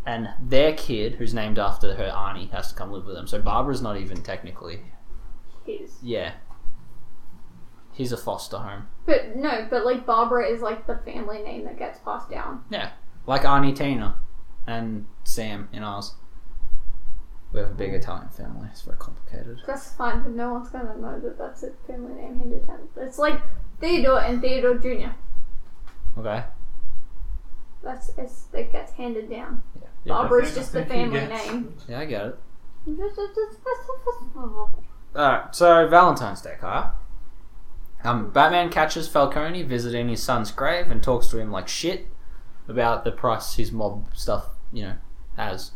and 0.04 0.28
their 0.40 0.72
kid, 0.72 1.16
who's 1.16 1.34
named 1.34 1.58
after 1.58 1.94
her 1.94 2.06
auntie, 2.08 2.46
has 2.46 2.68
to 2.68 2.74
come 2.74 2.92
live 2.92 3.06
with 3.06 3.14
them. 3.14 3.26
So 3.26 3.40
Barbara's 3.40 3.82
not 3.82 3.96
even 3.96 4.22
technically, 4.22 4.92
His. 5.64 5.98
yeah. 6.02 6.32
He's 7.92 8.12
a 8.12 8.16
foster 8.18 8.58
home, 8.58 8.88
But 9.06 9.36
no, 9.36 9.66
but 9.70 9.86
like 9.86 10.04
Barbara 10.04 10.46
is 10.48 10.60
like 10.60 10.86
the 10.86 10.98
family 10.98 11.42
name 11.42 11.64
that 11.64 11.78
gets 11.78 11.98
passed 12.00 12.28
down. 12.30 12.62
Yeah, 12.68 12.90
like 13.26 13.44
Auntie 13.46 13.72
Tina 13.72 14.16
and 14.66 15.06
Sam 15.24 15.68
in 15.72 15.82
ours. 15.82 16.14
We 17.52 17.61
have 17.61 17.70
a 17.70 17.74
big 17.74 17.94
Italian 17.94 18.28
family. 18.28 18.68
It's 18.70 18.82
very 18.82 18.98
complicated. 18.98 19.61
That's 19.66 19.92
fine, 19.92 20.22
but 20.22 20.32
no 20.32 20.52
one's 20.52 20.68
gonna 20.68 20.96
know 20.98 21.18
that 21.20 21.38
that's 21.38 21.62
a 21.62 21.70
family 21.87 22.14
name 22.14 22.38
handed 22.38 22.66
down. 22.66 22.88
It's 22.96 23.18
like 23.18 23.40
Theodore 23.80 24.20
and 24.20 24.40
Theodore 24.40 24.74
Jr. 24.76 25.11
Okay. 26.18 26.44
That's 27.82 28.11
it's, 28.18 28.46
it 28.52 28.72
gets 28.72 28.92
handed 28.92 29.30
down. 29.30 29.62
Yeah. 29.80 29.88
Barbara's 30.06 30.54
just 30.54 30.72
the 30.72 30.85
family 30.85 31.26
name. 31.26 31.76
Yeah, 31.88 32.00
I 32.00 32.04
get 32.04 32.26
it. 32.26 32.38
Alright, 35.16 35.54
so 35.54 35.88
Valentine's 35.88 36.42
Day, 36.42 36.56
Kyle. 36.61 36.94
Um, 38.04 38.30
Batman 38.30 38.70
catches 38.70 39.09
Falcone 39.09 39.62
visiting 39.62 40.09
his 40.09 40.22
son's 40.22 40.50
grave 40.50 40.90
and 40.90 41.02
talks 41.02 41.26
to 41.28 41.38
him 41.38 41.50
like 41.50 41.68
shit 41.68 42.09
about 42.68 43.04
the 43.04 43.11
price 43.12 43.54
his 43.54 43.72
mob 43.72 44.09
stuff, 44.14 44.46
you 44.72 44.82
know, 44.82 44.94
has. 45.37 45.72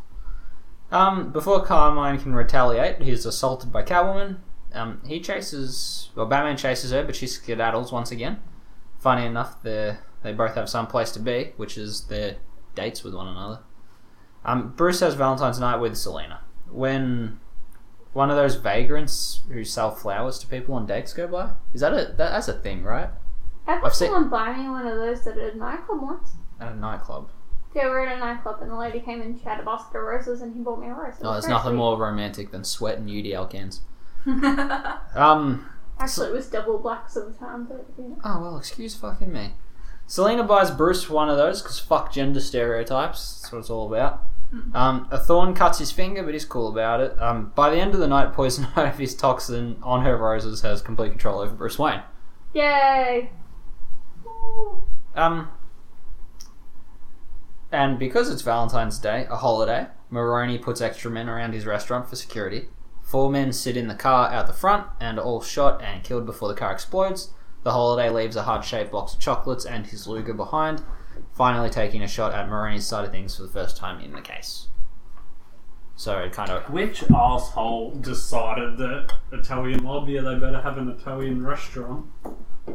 Um, 0.93 1.31
before 1.31 1.65
Carmine 1.65 2.19
can 2.21 2.35
retaliate, 2.35 3.01
he's 3.03 3.25
assaulted 3.25 3.73
by 3.73 3.83
Catwoman. 3.83 4.39
Um, 4.73 5.01
he 5.07 5.21
chases, 5.21 6.11
well, 6.15 6.27
Batman 6.27 6.57
chases 6.57 6.91
her, 6.93 7.05
but 7.05 7.17
she 7.17 7.27
skedaddles 7.27 7.93
once 7.93 8.11
again. 8.11 8.41
Funny 8.99 9.25
enough, 9.27 9.63
they 9.63 9.97
they 10.23 10.33
both 10.33 10.55
have 10.55 10.69
some 10.69 10.87
place 10.87 11.11
to 11.13 11.19
be, 11.21 11.53
which 11.57 11.79
is 11.79 12.07
their 12.09 12.37
dates 12.75 13.03
with 13.03 13.15
one 13.15 13.27
another. 13.29 13.61
Um, 14.45 14.73
Bruce 14.77 15.01
has 15.01 15.15
Valentine's 15.15 15.59
night 15.59 15.77
with 15.77 15.97
Selina. 15.97 16.41
When 16.71 17.41
one 18.13 18.31
of 18.31 18.37
those 18.37 18.57
vagrants 18.57 19.41
who 19.49 19.65
sell 19.65 19.91
flowers 19.91 20.39
to 20.41 20.47
people 20.47 20.75
on 20.75 20.87
dates 20.87 21.13
go 21.13 21.27
by, 21.27 21.53
is 21.73 21.81
that 21.81 21.93
a 21.93 21.97
that, 21.97 22.17
that's 22.19 22.49
a 22.49 22.53
thing, 22.53 22.83
right? 22.83 23.09
Ever 23.67 23.87
I've 23.87 23.95
seen- 23.95 24.09
someone 24.09 24.29
buy 24.29 24.57
me 24.57 24.69
one 24.69 24.87
of 24.87 24.97
those 24.97 25.27
at 25.27 25.37
a 25.39 25.57
nightclub 25.57 26.03
once? 26.03 26.31
At 26.61 26.73
a 26.73 26.77
nightclub. 26.77 27.31
Yeah, 27.75 27.85
we 27.85 27.91
were 27.91 28.07
at 28.07 28.17
a 28.17 28.21
nightclub 28.21 28.59
and 28.63 28.71
the 28.71 28.77
lady 28.77 29.01
came 29.01 29.21
and 29.23 29.39
she 29.39 29.45
had 29.45 29.61
a 29.61 29.63
basket 29.65 29.97
of 29.99 30.05
roses 30.05 30.41
and 30.43 30.55
he 30.55 30.61
bought 30.61 30.81
me 30.81 30.89
a 30.89 30.95
rose. 30.95 31.15
It 31.19 31.23
No, 31.23 31.31
was 31.31 31.37
there's 31.37 31.45
very 31.45 31.55
nothing 31.55 31.71
sweet. 31.71 31.77
more 31.79 31.97
romantic 31.99 32.51
than 32.51 32.65
sweat 32.65 32.99
and 32.99 33.09
UDL 33.09 33.49
cans. 33.49 33.81
Um. 35.15 35.67
Actually, 35.99 36.29
it 36.29 36.33
was 36.33 36.47
double 36.49 36.79
blacks 36.79 37.17
at 37.17 37.27
the 37.31 37.39
time, 37.39 37.65
but 37.67 37.87
you 37.99 38.05
know. 38.09 38.19
Oh 38.25 38.41
well, 38.41 38.57
excuse 38.57 38.95
fucking 38.95 39.31
me. 39.33 39.53
Selina 40.07 40.43
buys 40.45 40.71
Bruce 40.71 41.09
one 41.11 41.29
of 41.29 41.37
those 41.37 41.61
because 41.63 41.79
fuck 41.79 42.11
gender 42.13 42.41
stereotypes. 42.41 43.41
That's 43.43 43.53
what 43.53 43.59
it's 43.59 43.71
all 43.71 43.87
about. 43.93 44.25
Um, 44.75 45.07
a 45.13 45.19
thorn 45.19 45.55
cuts 45.55 45.79
his 45.79 45.93
finger, 45.93 46.25
but 46.25 46.33
he's 46.33 46.45
cool 46.45 46.69
about 46.69 47.01
it. 47.01 47.17
Um, 47.23 47.53
by 47.55 47.71
the 47.71 47.77
end 47.77 47.95
of 47.95 48.01
the 48.01 48.09
night, 48.09 48.33
Poison 48.33 48.67
Ivy's 48.77 49.15
toxin 49.15 49.77
on 49.83 50.03
her 50.05 50.17
roses 50.17 50.63
has 50.63 50.83
complete 50.83 51.11
control 51.11 51.39
over 51.39 51.55
Bruce 51.55 51.79
Wayne. 51.79 52.03
Yay! 52.53 53.31
Um, 55.15 55.49
and 57.73 57.99
because 57.99 58.31
it's 58.31 58.43
Valentine's 58.43 58.99
Day, 58.99 59.27
a 59.31 59.37
holiday, 59.37 59.87
Maroni 60.11 60.59
puts 60.59 60.81
extra 60.81 61.11
men 61.11 61.29
around 61.29 61.53
his 61.53 61.67
restaurant 61.67 62.09
for 62.09 62.17
security. 62.17 62.69
Four 63.03 63.31
men 63.31 63.53
sit 63.53 63.77
in 63.77 63.89
the 63.89 63.95
car 63.95 64.31
out 64.31 64.47
the 64.47 64.53
front 64.53 64.87
and 65.01 65.19
are 65.19 65.25
all 65.25 65.41
shot 65.41 65.83
and 65.83 66.05
killed 66.05 66.27
before 66.27 66.49
the 66.49 66.55
car 66.55 66.73
explodes. 66.73 67.31
The 67.63 67.73
holiday 67.73 68.09
leaves 68.09 68.37
a 68.37 68.43
heart 68.43 68.65
shaped 68.65 68.93
box 68.93 69.15
of 69.15 69.21
chocolates 69.21 69.65
and 69.65 69.87
his 69.87 70.07
Luger 70.07 70.35
behind, 70.35 70.83
finally 71.33 71.71
taking 71.71 72.03
a 72.03 72.09
shot 72.09 72.33
at 72.33 72.49
Maroni's 72.49 72.87
side 72.87 73.05
of 73.05 73.11
things 73.11 73.37
for 73.37 73.43
the 73.43 73.49
first 73.49 73.77
time 73.77 74.01
in 74.01 74.13
the 74.13 74.21
case. 74.21 74.69
So 75.97 76.17
it 76.19 76.33
kind 76.33 76.51
of. 76.51 76.71
Which 76.71 77.05
asshole 77.15 77.97
decided 77.97 78.79
that 78.79 79.13
Italian 79.33 79.85
yeah, 80.09 80.23
they 80.23 80.37
better 80.37 80.61
have 80.63 80.79
an 80.79 80.89
Italian 80.89 81.45
restaurant? 81.45 82.07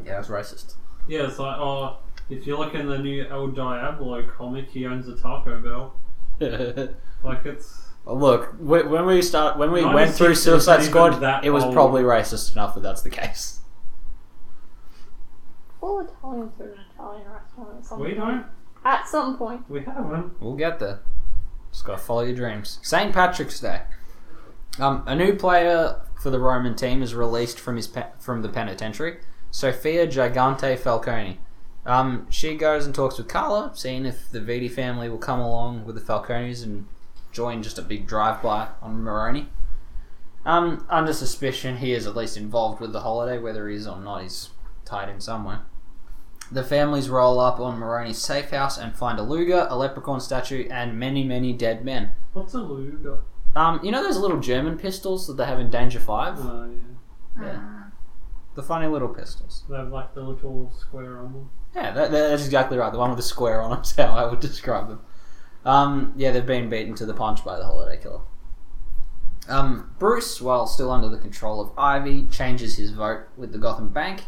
Yeah, 0.05 0.19
it's 0.19 0.27
racist. 0.27 0.75
Yeah, 1.08 1.27
it's 1.27 1.39
like, 1.39 1.58
oh, 1.58 1.97
if 2.29 2.45
you 2.47 2.57
look 2.57 2.73
in 2.73 2.88
the 2.88 2.97
new 2.97 3.25
El 3.27 3.47
Diablo 3.49 4.27
comic, 4.38 4.69
he 4.69 4.85
owns 4.85 5.07
a 5.07 5.15
Taco 5.17 5.61
Bell. 5.61 5.93
Like, 7.23 7.43
it's. 7.45 7.81
Look, 8.05 8.53
when 8.59 9.05
we 9.07 9.23
start, 9.23 9.57
when 9.57 9.71
we 9.71 9.83
went 9.83 10.13
through 10.13 10.35
Suicide 10.35 10.83
Squad, 10.83 11.21
that 11.21 11.43
it 11.43 11.49
was 11.49 11.63
old. 11.63 11.73
probably 11.73 12.03
racist 12.03 12.51
enough 12.53 12.75
that 12.75 12.81
that's 12.81 13.01
the 13.01 13.09
case. 13.09 13.61
All 15.81 15.99
Italians 16.01 16.51
are 16.59 16.65
an 16.65 16.79
Italian 16.93 17.27
restaurant 17.31 17.69
at 17.79 17.85
some 17.85 17.99
We 17.99 18.13
point. 18.13 18.17
don't. 18.17 18.45
At 18.83 19.07
some 19.07 19.38
point. 19.38 19.67
We 19.69 19.81
haven't. 19.81 20.39
We'll 20.41 20.55
get 20.55 20.77
there. 20.79 20.99
Just 21.71 21.85
gotta 21.85 21.97
follow 21.97 22.21
your 22.21 22.35
dreams. 22.35 22.79
St. 22.83 23.11
Patrick's 23.13 23.59
Day. 23.59 23.81
Um, 24.79 25.03
a 25.07 25.15
new 25.15 25.33
player 25.35 26.01
for 26.21 26.29
the 26.29 26.39
Roman 26.39 26.75
team 26.75 27.01
is 27.01 27.15
released 27.15 27.59
from 27.59 27.75
his 27.75 27.88
pe- 27.88 28.11
from 28.19 28.41
the 28.43 28.49
penitentiary. 28.49 29.17
Sophia 29.51 30.05
Gigante 30.05 30.77
Falcone. 30.77 31.39
Um, 31.86 32.28
she 32.30 32.56
goes 32.56 32.86
and 32.86 32.95
talks 32.95 33.17
with 33.17 33.28
Carla, 33.28 33.71
seeing 33.76 34.06
if 34.06 34.30
the 34.32 34.41
Viti 34.41 34.67
family 34.67 35.08
will 35.08 35.19
come 35.19 35.39
along 35.39 35.86
with 35.86 35.95
the 35.95 36.02
Falcones 36.02 36.63
and 36.63 36.88
join 37.32 37.62
just 37.62 37.78
a 37.78 37.84
big 37.84 38.08
drive-by 38.08 38.69
on 38.82 39.04
Maroni. 39.04 39.50
Um, 40.45 40.86
under 40.89 41.13
suspicion, 41.13 41.78
he 41.78 41.93
is 41.93 42.08
at 42.08 42.15
least 42.15 42.38
involved 42.38 42.80
with 42.80 42.93
the 42.93 43.02
holiday, 43.02 43.38
whether 43.38 43.67
he 43.67 43.76
is 43.76 43.88
or 43.88 44.00
not, 44.00 44.24
he's 44.24 44.50
tied 44.84 45.10
in 45.10 45.19
somewhere. 45.19 45.62
The 46.52 46.63
families 46.63 47.10
roll 47.10 47.39
up 47.39 47.60
on 47.60 47.80
Maroni's 47.80 48.19
safe 48.19 48.52
house 48.52 48.78
and 48.78 48.95
find 48.95 49.17
a 49.17 49.24
Luger, 49.24 49.65
a 49.69 49.76
leprechaun 49.76 50.19
statue, 50.19 50.67
and 50.69 51.00
many, 51.00 51.24
many 51.24 51.54
dead 51.54 51.84
men. 51.84 52.12
What's 52.34 52.54
a 52.54 52.60
Luger? 52.60 53.19
Um, 53.56 53.80
you 53.84 53.91
know 53.91 54.04
those 54.04 54.17
little 54.17 54.39
German 54.39 54.78
pistols 54.78 55.26
that 55.28 55.38
they 55.38 55.45
have 55.45 55.60
in 55.60 55.69
Danger 55.71 56.00
5? 56.00 56.38
Oh, 56.38 56.69
yeah. 57.38 57.43
Yeah. 57.43 57.84
The 58.55 58.63
funny 58.63 58.87
little 58.87 59.09
pistols. 59.09 59.63
They 59.69 59.75
have 59.75 59.89
like 59.89 60.13
the 60.13 60.21
little 60.21 60.71
square 60.77 61.19
on 61.19 61.33
them. 61.33 61.49
Yeah, 61.75 61.91
that, 61.91 62.11
that's 62.11 62.45
exactly 62.45 62.77
right. 62.77 62.91
The 62.91 62.97
one 62.97 63.09
with 63.09 63.17
the 63.17 63.23
square 63.23 63.61
on 63.61 63.71
them 63.71 63.81
is 63.81 63.95
how 63.95 64.11
I 64.11 64.25
would 64.29 64.39
describe 64.41 64.87
them. 64.87 65.01
Um, 65.65 66.13
yeah, 66.15 66.31
they've 66.31 66.45
been 66.45 66.69
beaten 66.69 66.95
to 66.95 67.05
the 67.05 67.13
punch 67.13 67.43
by 67.43 67.58
the 67.58 67.65
Holiday 67.65 68.01
Killer. 68.01 68.21
Um, 69.47 69.91
Bruce, 69.99 70.41
while 70.41 70.67
still 70.67 70.91
under 70.91 71.10
the 71.10 71.17
control 71.17 71.60
of 71.60 71.71
Ivy, 71.77 72.27
changes 72.27 72.77
his 72.77 72.91
vote 72.91 73.27
with 73.35 73.51
the 73.51 73.58
Gotham 73.58 73.89
Bank, 73.89 74.23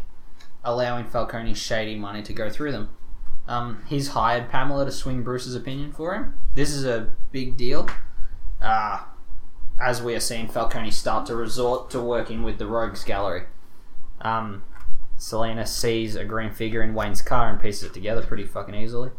allowing 0.64 1.06
Falcone's 1.06 1.58
shady 1.58 1.96
money 1.96 2.22
to 2.24 2.34
go 2.34 2.50
through 2.50 2.72
them. 2.72 2.90
Um, 3.48 3.84
he's 3.88 4.10
hired 4.10 4.50
Pamela 4.50 4.86
to 4.86 4.92
swing 4.92 5.24
Bruce's 5.24 5.56
opinion 5.56 5.94
for 5.94 6.14
him. 6.14 6.34
This 6.54 6.72
is 6.72 6.86
a 6.86 7.12
big 7.32 7.56
deal. 7.56 7.90
Uh, 8.62 9.04
as 9.80 10.02
we 10.02 10.16
are 10.16 10.20
seeing 10.20 10.48
Falcone 10.48 10.92
start 10.92 11.26
to 11.28 11.36
resort 11.36 11.90
to 11.92 12.02
working 12.02 12.44
with 12.44 12.58
the 12.58 12.68
Rogues 12.68 13.04
Gallery. 13.04 13.44
Um, 14.22 14.64
Selina 15.18 15.66
sees 15.66 16.16
a 16.16 16.26
green 16.26 16.52
figure 16.52 16.82
in 16.82 16.94
Wayne's 16.94 17.22
car 17.22 17.50
and 17.50 17.60
pieces 17.60 17.84
it 17.84 17.94
together 17.94 18.22
pretty 18.22 18.46
fucking 18.46 18.76
easily. 18.76 19.12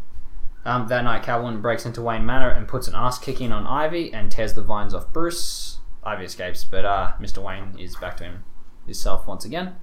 Um, 0.64 0.88
that 0.88 1.04
night, 1.04 1.22
Catwoman 1.22 1.62
breaks 1.62 1.86
into 1.86 2.02
Wayne 2.02 2.26
Manor 2.26 2.50
and 2.50 2.68
puts 2.68 2.88
an 2.88 2.94
ass 2.94 3.18
kicking 3.18 3.52
on 3.52 3.66
Ivy 3.66 4.12
and 4.12 4.30
tears 4.30 4.54
the 4.54 4.62
vines 4.62 4.92
off 4.94 5.12
Bruce. 5.12 5.78
Ivy 6.04 6.24
escapes, 6.24 6.64
but 6.64 6.84
uh, 6.84 7.12
Mr. 7.20 7.42
Wayne 7.42 7.78
is 7.78 7.96
back 7.96 8.16
to 8.18 8.24
him 8.24 8.44
himself 8.84 9.26
once 9.26 9.44
again. 9.44 9.76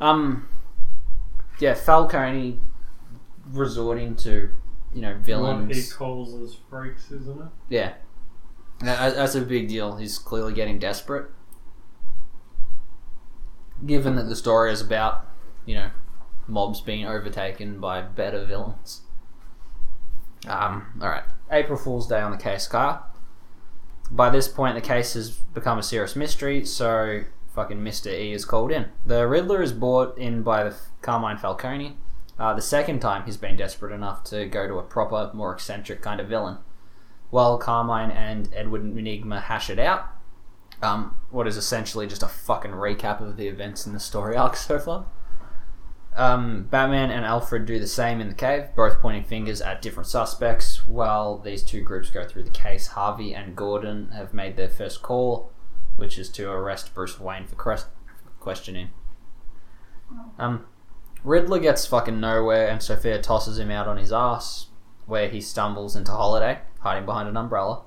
Um, 0.00 0.48
yeah, 1.60 1.74
Falcone 1.74 2.60
resorting 3.50 4.14
to 4.16 4.50
you 4.94 5.02
know 5.02 5.14
What 5.14 5.74
he 5.74 5.82
calls 5.86 6.34
as 6.34 6.56
freaks, 6.68 7.10
isn't 7.10 7.40
it? 7.40 7.48
Yeah, 7.68 7.94
that's 8.80 9.34
a 9.34 9.40
big 9.40 9.68
deal. 9.68 9.96
He's 9.96 10.18
clearly 10.18 10.52
getting 10.52 10.78
desperate, 10.78 11.30
given 13.86 14.16
that 14.16 14.28
the 14.28 14.36
story 14.36 14.72
is 14.72 14.80
about 14.80 15.26
you 15.66 15.74
know 15.74 15.90
mobs 16.46 16.80
being 16.80 17.06
overtaken 17.06 17.80
by 17.80 18.00
better 18.00 18.44
villains. 18.44 19.02
Um, 20.46 20.98
all 21.02 21.08
right, 21.08 21.24
April 21.50 21.78
Fool's 21.78 22.06
Day 22.06 22.20
on 22.20 22.30
the 22.30 22.38
case 22.38 22.66
car. 22.66 23.04
By 24.10 24.30
this 24.30 24.48
point, 24.48 24.74
the 24.74 24.80
case 24.80 25.14
has 25.14 25.30
become 25.30 25.78
a 25.78 25.82
serious 25.82 26.16
mystery, 26.16 26.64
so 26.64 27.24
fucking 27.54 27.78
Mr. 27.78 28.10
E 28.10 28.32
is 28.32 28.44
called 28.44 28.70
in. 28.70 28.86
The 29.04 29.26
Riddler 29.26 29.60
is 29.60 29.72
brought 29.72 30.16
in 30.16 30.42
by 30.42 30.64
the 30.64 30.76
Carmine 31.02 31.36
Falcone. 31.36 31.96
Uh, 32.38 32.54
the 32.54 32.62
second 32.62 33.00
time 33.00 33.24
he's 33.24 33.36
been 33.36 33.56
desperate 33.56 33.92
enough 33.92 34.22
to 34.24 34.46
go 34.46 34.66
to 34.66 34.78
a 34.78 34.82
proper, 34.82 35.30
more 35.34 35.52
eccentric 35.52 36.00
kind 36.00 36.20
of 36.20 36.28
villain. 36.28 36.58
While 37.30 37.58
Carmine 37.58 38.10
and 38.10 38.48
Edward 38.54 38.82
Nygma 38.82 39.42
hash 39.42 39.68
it 39.68 39.78
out, 39.78 40.06
um, 40.82 41.16
what 41.30 41.46
is 41.46 41.56
essentially 41.56 42.06
just 42.06 42.22
a 42.22 42.28
fucking 42.28 42.72
recap 42.72 43.20
of 43.20 43.36
the 43.36 43.48
events 43.48 43.86
in 43.86 43.92
the 43.92 44.00
story 44.00 44.36
arc 44.36 44.56
so 44.56 44.78
far. 44.78 45.06
Um, 46.16 46.64
Batman 46.64 47.10
and 47.10 47.24
Alfred 47.24 47.64
do 47.64 47.78
the 47.78 47.86
same 47.86 48.20
in 48.20 48.28
the 48.28 48.34
cave, 48.34 48.70
both 48.74 49.00
pointing 49.00 49.22
fingers 49.22 49.60
at 49.60 49.80
different 49.80 50.08
suspects. 50.08 50.86
While 50.88 51.38
these 51.38 51.62
two 51.62 51.80
groups 51.80 52.10
go 52.10 52.26
through 52.26 52.42
the 52.42 52.50
case, 52.50 52.88
Harvey 52.88 53.34
and 53.34 53.54
Gordon 53.54 54.10
have 54.10 54.34
made 54.34 54.56
their 54.56 54.68
first 54.68 55.00
call, 55.00 55.52
which 55.96 56.18
is 56.18 56.28
to 56.30 56.50
arrest 56.50 56.92
Bruce 56.92 57.20
Wayne 57.20 57.46
for 57.46 57.54
questioning. 58.40 58.88
Um, 60.38 60.66
Riddler 61.22 61.60
gets 61.60 61.86
fucking 61.86 62.18
nowhere, 62.18 62.68
and 62.68 62.82
Sophia 62.82 63.20
tosses 63.20 63.58
him 63.58 63.70
out 63.70 63.86
on 63.86 63.96
his 63.96 64.12
ass, 64.12 64.66
where 65.06 65.28
he 65.28 65.40
stumbles 65.40 65.94
into 65.94 66.10
Holiday, 66.10 66.60
hiding 66.80 67.04
behind 67.04 67.28
an 67.28 67.36
umbrella. 67.36 67.82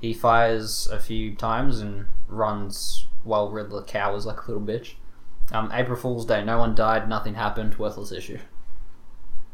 He 0.00 0.12
fires 0.14 0.88
a 0.90 0.98
few 0.98 1.34
times 1.34 1.80
and 1.80 2.06
runs 2.28 3.06
while 3.24 3.50
Riddler 3.50 3.82
cowers 3.84 4.24
like 4.26 4.38
a 4.46 4.50
little 4.52 4.66
bitch. 4.66 4.94
Um, 5.52 5.70
April 5.74 5.96
Fool's 5.96 6.24
Day, 6.24 6.44
no 6.44 6.58
one 6.58 6.74
died, 6.74 7.08
nothing 7.08 7.34
happened, 7.34 7.76
worthless 7.78 8.12
issue. 8.12 8.38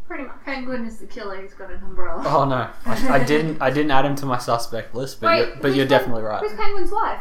Pretty 0.07 0.25
much. 0.25 0.37
Penguin 0.45 0.85
is 0.87 0.99
the 0.99 1.07
killer. 1.07 1.41
He's 1.43 1.55
got 1.55 1.71
an 1.73 1.83
umbrella. 1.83 2.23
Oh 2.27 2.45
no, 2.45 2.69
I, 2.85 3.15
I 3.21 3.25
didn't. 3.25 3.61
I 3.61 3.71
didn't 3.71 3.91
add 3.91 4.05
him 4.05 4.15
to 4.17 4.27
my 4.27 4.39
suspect 4.39 4.95
list, 4.95 5.21
but 5.21 5.27
Wait, 5.29 5.39
you're, 5.49 5.57
but 5.57 5.65
who's 5.69 5.77
you're 5.77 5.87
Pen- 5.87 5.99
definitely 5.99 6.23
right. 6.23 6.41
Who's 6.43 6.53
Penguin's 6.57 6.93
wife? 6.93 7.21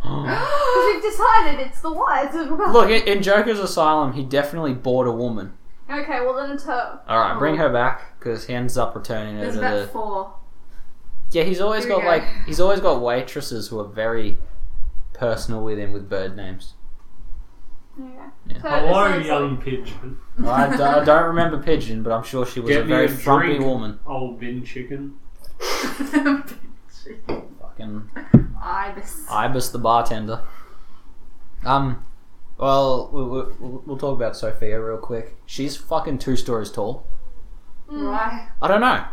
Because 0.00 0.86
we've 0.94 1.02
decided 1.02 1.60
it's 1.66 1.80
the 1.80 1.90
as 1.90 2.48
well. 2.48 2.72
Look, 2.72 2.90
in, 2.90 3.06
in 3.06 3.22
Joker's 3.22 3.58
Asylum, 3.58 4.12
he 4.14 4.22
definitely 4.24 4.72
bought 4.72 5.06
a 5.06 5.12
woman. 5.12 5.52
Okay, 5.90 6.20
well 6.20 6.34
then 6.34 6.52
it's 6.52 6.64
her. 6.64 7.00
All 7.06 7.18
right, 7.18 7.38
bring 7.38 7.54
Oh. 7.54 7.58
her 7.64 7.68
back 7.72 8.18
because 8.18 8.46
he 8.46 8.54
ends 8.54 8.78
up 8.78 8.94
returning 8.96 9.36
her 9.36 9.42
There's 9.42 9.54
to 9.56 9.60
about 9.60 9.74
the. 9.76 9.86
four. 9.88 10.34
Yeah, 11.32 11.42
he's 11.44 11.60
always 11.60 11.84
Here 11.84 11.94
got 11.94 12.02
go. 12.02 12.08
like 12.08 12.24
he's 12.46 12.60
always 12.60 12.80
got 12.80 13.00
waitresses 13.02 13.68
who 13.68 13.78
are 13.80 13.88
very 13.88 14.38
personal 15.12 15.62
with 15.64 15.78
him 15.78 15.92
with 15.92 16.08
bird 16.08 16.36
names. 16.36 16.74
Okay. 18.00 18.10
Yeah. 18.46 18.60
So, 18.62 18.68
Hello, 18.68 19.12
so 19.12 19.18
young 19.18 19.56
pigeon. 19.56 20.18
I, 20.46 20.76
d- 20.76 20.82
I 20.82 21.02
don't 21.04 21.24
remember 21.24 21.58
Pigeon, 21.62 22.02
but 22.02 22.12
I'm 22.12 22.22
sure 22.22 22.44
she 22.46 22.60
was 22.60 22.68
Get 22.70 22.82
a 22.82 22.84
very 22.84 23.06
a 23.06 23.08
frumpy 23.08 23.46
drink. 23.54 23.64
woman. 23.64 23.98
Old 24.06 24.38
bin 24.38 24.62
chicken. 24.64 25.16
Fucking 27.60 28.10
Ibis. 28.62 29.26
Ibis 29.30 29.68
the 29.70 29.78
bartender. 29.78 30.42
Um, 31.64 32.04
well, 32.58 33.10
we- 33.12 33.22
we- 33.24 33.52
we'll, 33.58 33.82
we'll 33.86 33.98
talk 33.98 34.14
about 34.16 34.36
Sophia 34.36 34.80
real 34.80 34.98
quick. 34.98 35.36
She's 35.46 35.76
fucking 35.76 36.18
two 36.18 36.36
stories 36.36 36.70
tall. 36.70 37.06
Right. 37.88 38.48
I 38.60 38.68
don't 38.68 38.80
know, 38.80 39.04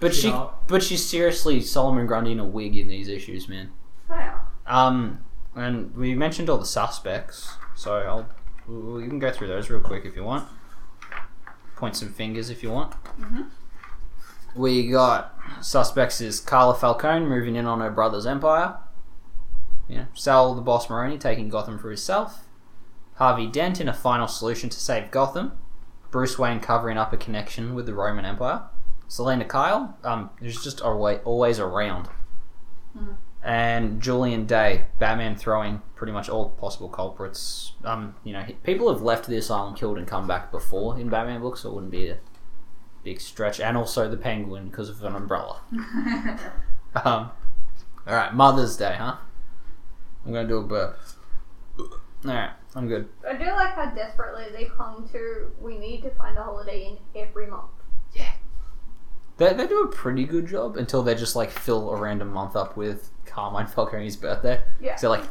but 0.00 0.14
she, 0.14 0.28
Yeah. 0.28 0.48
but 0.68 0.82
she's 0.82 1.04
seriously 1.04 1.60
Solomon 1.60 2.06
Grundy 2.06 2.32
in 2.32 2.40
a 2.40 2.44
wig 2.44 2.76
in 2.76 2.88
these 2.88 3.08
issues, 3.08 3.48
man. 3.48 3.70
Well, 4.08 4.40
Um, 4.66 5.24
and 5.54 5.94
we 5.96 6.14
mentioned 6.14 6.50
all 6.50 6.58
the 6.58 6.64
suspects, 6.66 7.56
so 7.74 7.94
I'll 7.96 8.28
we 8.68 9.02
we 9.02 9.08
can 9.08 9.18
go 9.18 9.30
through 9.30 9.46
those 9.48 9.70
real 9.70 9.80
quick 9.80 10.04
if 10.04 10.16
you 10.16 10.24
want. 10.24 10.46
Point 11.76 11.94
some 11.96 12.08
fingers 12.12 12.50
if 12.50 12.62
you 12.62 12.70
want. 12.70 12.94
We 14.54 14.88
got 14.90 15.34
suspects 15.60 16.20
is 16.20 16.40
Carla 16.40 16.74
Falcone 16.74 17.26
moving 17.26 17.56
in 17.56 17.66
on 17.66 17.80
her 17.80 17.90
brother's 17.90 18.26
empire. 18.26 18.76
Yeah, 19.86 20.06
Sal 20.14 20.54
the 20.54 20.62
Boss 20.62 20.88
Maroni 20.90 21.18
taking 21.18 21.48
Gotham 21.48 21.78
for 21.78 21.88
himself. 21.90 22.44
Harvey 23.16 23.46
Dent 23.46 23.80
in 23.80 23.88
a 23.88 23.92
final 23.94 24.26
solution 24.26 24.68
to 24.70 24.78
save 24.80 25.10
Gotham. 25.10 25.52
Bruce 26.10 26.38
Wayne 26.38 26.60
covering 26.60 26.96
up 26.98 27.12
a 27.12 27.16
connection 27.16 27.74
with 27.74 27.86
the 27.86 27.94
Roman 27.94 28.24
Empire. 28.24 28.62
Selina 29.08 29.44
Kyle, 29.44 29.96
um, 30.04 30.30
who's 30.38 30.62
just 30.62 30.80
always, 30.80 31.20
always 31.24 31.58
around 31.58 32.08
and 33.46 34.02
Julian 34.02 34.44
Day, 34.44 34.86
Batman 34.98 35.36
throwing 35.36 35.80
pretty 35.94 36.12
much 36.12 36.28
all 36.28 36.50
possible 36.50 36.88
culprits. 36.88 37.72
Um, 37.84 38.16
you 38.24 38.32
know, 38.32 38.44
people 38.64 38.92
have 38.92 39.02
left 39.02 39.28
the 39.28 39.36
asylum, 39.36 39.76
killed, 39.76 39.98
and 39.98 40.06
come 40.06 40.26
back 40.26 40.50
before 40.50 40.98
in 40.98 41.08
Batman 41.08 41.40
books, 41.40 41.60
so 41.60 41.70
it 41.70 41.74
wouldn't 41.74 41.92
be 41.92 42.08
a 42.08 42.18
big 43.04 43.20
stretch. 43.20 43.60
And 43.60 43.76
also 43.76 44.10
the 44.10 44.16
Penguin 44.16 44.68
because 44.68 44.90
of 44.90 45.02
an 45.04 45.14
umbrella. 45.14 45.60
Um, 47.04 47.30
all 48.06 48.14
right, 48.14 48.32
Mother's 48.32 48.74
Day, 48.78 48.96
huh? 48.98 49.16
I'm 50.24 50.32
gonna 50.32 50.48
do 50.48 50.56
a 50.56 50.62
burp. 50.62 50.98
All 51.78 51.90
right, 52.24 52.52
I'm 52.74 52.88
good. 52.88 53.10
I 53.28 53.34
do 53.36 53.44
like 53.50 53.74
how 53.74 53.90
desperately 53.90 54.46
they 54.50 54.64
clung 54.64 55.06
to 55.12 55.50
we 55.60 55.76
need 55.76 56.00
to 56.04 56.10
find 56.12 56.38
a 56.38 56.42
holiday 56.42 56.86
in 56.86 57.20
every 57.20 57.48
month. 57.48 57.68
They, 59.38 59.52
they 59.52 59.66
do 59.66 59.82
a 59.82 59.88
pretty 59.88 60.24
good 60.24 60.46
job 60.46 60.76
until 60.76 61.02
they 61.02 61.14
just 61.14 61.36
like 61.36 61.50
fill 61.50 61.90
a 61.90 61.96
random 62.00 62.32
month 62.32 62.56
up 62.56 62.76
with 62.76 63.10
Carmine 63.26 63.66
Falcone's 63.66 64.16
birthday. 64.16 64.62
Yeah. 64.80 64.96
So 64.96 65.10
like, 65.10 65.24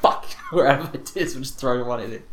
fuck, 0.00 0.24
wherever 0.50 0.90
it 0.94 1.16
is, 1.16 1.34
we'll 1.34 1.42
just 1.42 1.58
throw 1.58 1.84
one 1.84 2.00
in 2.00 2.12
it. 2.12 2.28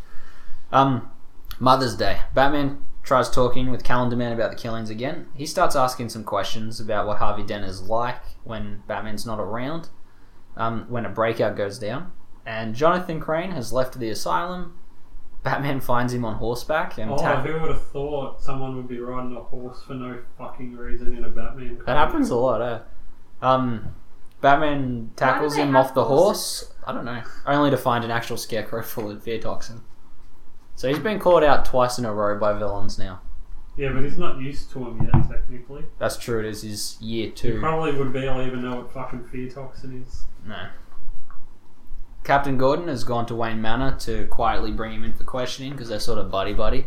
Um, 0.72 1.12
Mother's 1.60 1.96
Day. 1.96 2.20
Batman 2.34 2.84
tries 3.04 3.30
talking 3.30 3.70
with 3.70 3.84
Calendar 3.84 4.16
Man 4.16 4.32
about 4.32 4.52
the 4.52 4.58
killings 4.58 4.90
again. 4.90 5.28
He 5.36 5.46
starts 5.46 5.76
asking 5.76 6.10
some 6.10 6.24
questions 6.24 6.80
about 6.80 7.06
what 7.06 7.18
Harvey 7.18 7.44
Dent 7.44 7.66
is 7.66 7.82
like 7.82 8.22
when 8.44 8.84
Batman's 8.88 9.26
not 9.26 9.40
around, 9.40 9.90
um, 10.56 10.86
when 10.90 11.06
a 11.06 11.10
breakout 11.10 11.58
goes 11.58 11.78
down. 11.78 12.12
And 12.46 12.76
Jonathan 12.76 13.20
Crane 13.20 13.52
has 13.52 13.72
left 13.72 14.00
the 14.00 14.10
asylum. 14.10 14.78
Batman 15.44 15.82
finds 15.82 16.14
him 16.14 16.24
on 16.24 16.36
horseback 16.36 16.98
and 16.98 17.12
Oh, 17.12 17.18
tack- 17.18 17.46
who 17.46 17.54
would 17.60 17.70
have 17.70 17.82
thought 17.88 18.42
someone 18.42 18.76
would 18.78 18.88
be 18.88 19.00
riding 19.00 19.36
a 19.36 19.42
horse 19.42 19.82
for 19.84 19.94
no 19.94 20.20
fucking 20.38 20.76
reason 20.78 21.16
in 21.18 21.26
a 21.26 21.30
Batman 21.30 21.70
comic? 21.72 21.86
That 21.86 21.98
happens 21.98 22.30
a 22.30 22.36
lot, 22.38 22.62
eh? 22.62 22.80
Um, 23.42 23.94
Batman 24.42 25.12
tackles 25.16 25.56
him 25.56 25.76
off 25.76 25.94
the 25.94 26.06
horses? 26.06 26.68
horse. 26.70 26.74
I 26.88 26.94
don't 26.94 27.06
know. 27.06 27.22
Only 27.46 27.72
to 27.72 27.78
find 27.78 28.04
an 28.06 28.12
actual 28.12 28.38
scarecrow 28.38 28.82
full 28.84 29.12
of 29.12 29.22
fear 29.24 29.40
toxin. 29.40 29.82
So 30.76 30.88
he's 30.88 31.00
been 31.00 31.20
caught 31.20 31.44
out 31.44 31.66
twice 31.66 32.00
in 32.00 32.06
a 32.06 32.14
row 32.14 32.38
by 32.40 32.54
villains 32.54 32.98
now. 32.98 33.20
Yeah, 33.76 33.92
but 33.92 34.04
he's 34.04 34.18
not 34.18 34.40
used 34.40 34.72
to 34.72 34.80
him 34.88 35.02
yet, 35.12 35.30
technically. 35.30 35.84
That's 36.00 36.16
true. 36.18 36.40
It 36.40 36.46
is 36.46 36.62
his 36.62 36.98
year 37.02 37.28
He 37.28 37.32
two. 37.32 37.60
probably 37.60 37.92
would 37.98 38.14
barely 38.14 38.46
even 38.46 38.62
know 38.62 38.78
what 38.78 38.92
fucking 38.94 39.26
fear 39.26 39.50
toxin 39.50 40.04
is. 40.08 40.26
No. 40.46 40.68
Captain 42.24 42.58
Gordon 42.58 42.88
has 42.88 43.04
gone 43.04 43.26
to 43.26 43.36
Wayne 43.36 43.62
Manor 43.62 43.96
to 44.00 44.26
quietly 44.28 44.72
bring 44.72 44.94
him 44.94 45.04
in 45.04 45.14
for 45.14 45.24
questioning 45.26 45.72
because 45.74 45.90
they're 45.90 46.00
sort 46.00 46.20
of 46.20 46.32
buddy 46.32 46.54
buddy. 46.54 46.86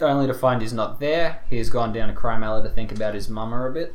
Only 0.00 0.26
to 0.26 0.34
find 0.34 0.60
he's 0.62 0.72
not 0.72 0.98
there. 1.00 1.42
He 1.48 1.58
has 1.58 1.70
gone 1.70 1.92
down 1.92 2.08
to 2.08 2.14
Crime 2.14 2.42
Alley 2.42 2.62
to 2.64 2.68
think 2.74 2.90
about 2.90 3.14
his 3.14 3.28
mama 3.28 3.68
a 3.68 3.72
bit. 3.72 3.94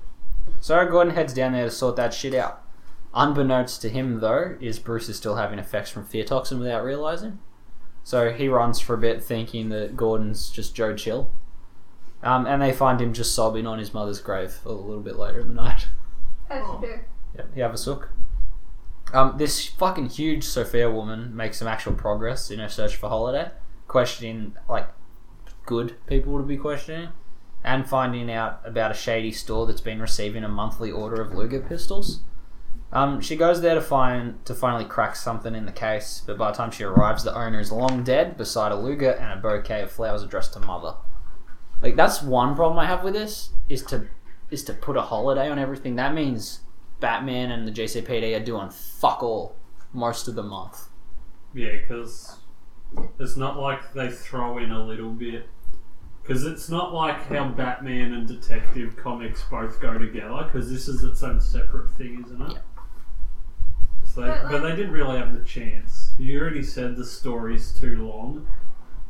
So 0.62 0.86
Gordon 0.88 1.14
heads 1.16 1.34
down 1.34 1.52
there 1.52 1.66
to 1.66 1.72
sort 1.72 1.98
that 1.98 2.14
shit 2.14 2.34
out. 2.34 2.62
Unbeknownst 3.14 3.82
to 3.82 3.90
him, 3.90 4.20
though, 4.22 4.56
is 4.62 4.80
Bruce 4.80 5.10
is 5.10 5.18
still 5.18 5.36
having 5.36 5.60
effects 5.60 5.90
from 5.90 6.06
fear 6.06 6.24
toxin 6.24 6.60
without 6.60 6.84
realizing. 6.84 7.40
So 8.04 8.32
he 8.32 8.48
runs 8.48 8.80
for 8.80 8.94
a 8.94 8.98
bit, 8.98 9.22
thinking 9.22 9.68
that 9.70 9.98
Gordon's 9.98 10.50
just 10.50 10.74
Joe 10.76 10.96
Chill. 10.96 11.30
Um, 12.24 12.46
and 12.48 12.62
they 12.62 12.72
find 12.72 13.02
him 13.02 13.12
just 13.14 13.36
sobbing 13.36 13.68
on 13.68 13.78
his 13.80 13.94
mother's 13.94 14.22
grave 14.22 14.60
a 14.66 14.72
little 14.72 15.02
bit 15.02 15.18
later 15.18 15.40
in 15.42 15.50
the 15.50 15.54
night. 15.54 15.88
As 16.50 16.64
Oh. 16.66 16.80
you 16.82 16.88
do. 16.88 16.94
Yep, 17.36 17.50
you 17.56 17.64
have 17.64 17.74
a 17.74 17.78
sook. 17.78 18.10
Um, 19.14 19.38
this 19.38 19.66
fucking 19.66 20.10
huge 20.10 20.44
Sophia 20.44 20.92
woman 20.92 21.36
makes 21.36 21.58
some 21.58 21.68
actual 21.68 21.94
progress 21.94 22.52
in 22.52 22.60
her 22.60 22.70
search 22.70 22.96
for 22.96 23.10
Holiday, 23.10 23.52
questioning 23.88 24.56
like 24.68 24.90
good 25.66 25.96
people 26.08 26.38
to 26.38 26.44
be 26.44 26.58
questioning, 26.58 27.10
and 27.64 27.88
finding 27.88 28.32
out 28.32 28.62
about 28.66 28.92
a 28.92 28.94
shady 28.96 29.32
store 29.32 29.66
that's 29.66 29.82
been 29.82 30.02
receiving 30.02 30.44
a 30.44 30.50
monthly 30.50 30.92
order 30.92 31.22
of 31.22 31.34
Luger 31.34 31.62
pistols. 31.62 32.22
Um, 32.92 33.20
she 33.20 33.36
goes 33.36 33.62
there 33.62 33.76
to 33.76 33.82
find 33.82 34.44
to 34.46 34.54
finally 34.56 34.86
crack 34.86 35.16
something 35.16 35.56
in 35.56 35.66
the 35.66 35.72
case, 35.72 36.24
but 36.26 36.38
by 36.38 36.52
the 36.52 36.58
time 36.58 36.72
she 36.72 36.84
arrives, 36.84 37.24
the 37.24 37.36
owner 37.36 37.60
is 37.60 37.72
long 37.72 38.04
dead 38.04 38.38
beside 38.38 38.72
a 38.72 38.76
Luger 38.76 39.12
and 39.12 39.38
a 39.38 39.42
bouquet 39.42 39.84
of 39.84 39.92
flowers 39.92 40.24
addressed 40.24 40.54
to 40.54 40.60
mother. 40.60 40.96
Like 41.82 41.96
that's 41.96 42.22
one 42.22 42.56
problem 42.56 42.80
I 42.80 42.86
have 42.86 43.04
with 43.04 43.14
this 43.14 43.52
is 43.70 43.84
to 43.84 44.08
is 44.50 44.64
to 44.64 44.74
put 44.74 44.96
a 44.96 45.02
holiday 45.02 45.50
on 45.50 45.60
everything. 45.60 45.98
That 45.98 46.14
means 46.14 46.62
Batman 47.00 47.52
and 47.52 47.68
the 47.68 47.72
GCPD 47.72 48.36
are 48.40 48.44
doing 48.44 48.70
fuck 48.70 49.22
all 49.24 49.56
most 49.94 50.28
of 50.28 50.36
the 50.36 50.44
month. 50.44 50.90
Yeah, 51.54 51.78
because 51.78 52.38
it's 53.20 53.38
not 53.38 53.58
like 53.60 53.94
they 53.94 54.10
throw 54.10 54.58
in 54.60 54.72
a 54.72 54.84
little 54.84 55.12
bit 55.12 55.48
Because 56.22 56.46
it's 56.46 56.70
not 56.70 56.94
like 56.94 57.26
how 57.28 57.48
Batman 57.50 58.14
and 58.14 58.28
Detective 58.28 58.98
comics 58.98 59.44
both 59.50 59.80
go 59.80 59.98
together, 59.98 60.44
because 60.44 60.70
this 60.72 60.88
is 60.88 61.04
its 61.04 61.24
own 61.24 61.40
separate 61.40 61.90
thing, 61.92 62.24
isn't 62.26 62.42
it? 62.42 62.52
Yeah. 62.54 62.60
So 64.04 64.22
But, 64.24 64.52
but, 64.52 64.60
they 64.62 64.76
didn't 64.76 64.92
really 64.92 65.18
have 65.18 65.34
the 65.34 65.46
chance. 65.46 66.12
You 66.18 66.40
already 66.42 66.64
said 66.64 66.96
the 66.98 67.06
story's 67.06 67.72
too 67.80 68.08
long. 68.08 68.48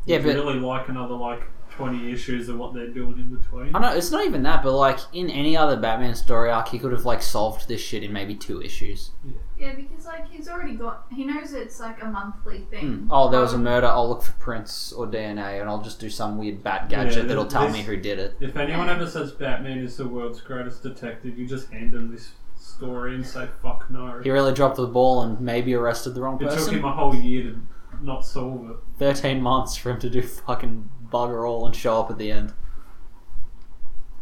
Yeah, 0.06 0.18
Would 0.18 0.26
but 0.26 0.36
you 0.36 0.44
really 0.44 0.60
like 0.60 0.90
another 0.90 1.16
like 1.16 1.42
twenty 1.78 2.11
issues 2.11 2.49
and 2.49 2.59
what 2.59 2.73
they're 2.73 2.88
doing 2.89 3.13
in 3.19 3.34
between. 3.36 3.75
I 3.75 3.80
know 3.80 3.95
it's 3.95 4.11
not 4.11 4.25
even 4.25 4.43
that, 4.43 4.63
but 4.63 4.73
like 4.73 4.99
in 5.13 5.30
any 5.30 5.55
other 5.55 5.78
Batman 5.78 6.15
story 6.15 6.49
arc, 6.49 6.69
he 6.69 6.80
could 6.80 6.91
have 6.91 7.05
like 7.05 7.21
solved 7.21 7.67
this 7.67 7.80
shit 7.82 8.03
in 8.03 8.11
maybe 8.11 8.36
two 8.36 8.61
issues. 8.61 9.11
Yeah, 9.59 9.73
because 9.75 10.05
like 10.05 10.30
he's 10.30 10.47
already 10.49 10.75
got. 10.75 11.05
He 11.11 11.23
knows 11.25 11.53
it's 11.53 11.80
like 11.80 12.01
a 12.03 12.07
monthly 12.07 12.59
thing. 12.69 12.86
Hmm. 13.05 13.07
Oh, 13.11 13.30
there 13.30 13.39
was 13.41 13.53
a 13.53 13.55
Um, 13.57 13.63
murder. 13.63 13.88
I'll 13.88 14.09
look 14.09 14.21
for 14.23 14.34
prints 14.34 14.91
or 14.91 15.07
DNA, 15.07 15.59
and 15.61 15.69
I'll 15.69 15.82
just 15.82 15.99
do 15.99 16.09
some 16.09 16.38
weird 16.38 16.63
bat 16.63 16.89
gadget 16.89 17.15
Yeah, 17.23 17.23
that'll 17.23 17.45
tell 17.45 17.63
this- 17.67 17.73
me 17.73 17.82
who 17.84 17.95
did 17.97 18.19
it. 18.19 18.36
If 18.39 18.55
anyone 18.57 18.89
ever 18.89 19.07
says 19.07 19.32
Batman 19.32 19.80
is 19.80 19.97
the 19.97 20.07
world's 20.07 20.41
greatest 20.41 20.84
detective, 20.84 21.38
you 21.39 21.47
just 21.47 21.71
hand 21.71 21.91
them 21.91 22.11
this 22.11 22.34
story 22.55 23.15
and 23.15 23.25
say 23.25 23.47
fuck 23.61 23.89
no. 23.89 24.19
He 24.23 24.30
really 24.30 24.53
dropped 24.53 24.78
the 24.78 24.86
ball 24.88 25.21
and 25.23 25.39
maybe 25.41 25.73
arrested 25.73 26.13
the 26.15 26.21
wrong 26.21 26.38
person. 26.38 26.59
It 26.59 26.65
took 26.65 26.73
him 26.73 26.86
a 26.86 26.91
whole 26.91 27.15
year 27.15 27.43
to 27.43 27.59
not 28.01 28.23
solve 28.25 28.69
it. 28.69 28.75
Thirteen 28.99 29.41
months 29.41 29.75
for 29.75 29.89
him 29.89 29.99
to 30.01 30.09
do 30.09 30.21
fucking 30.21 30.88
bugger 31.12 31.47
all 31.47 31.66
and 31.66 31.76
show 31.76 31.99
up 31.99 32.12
at 32.12 32.18
the 32.18 32.32
end. 32.32 32.53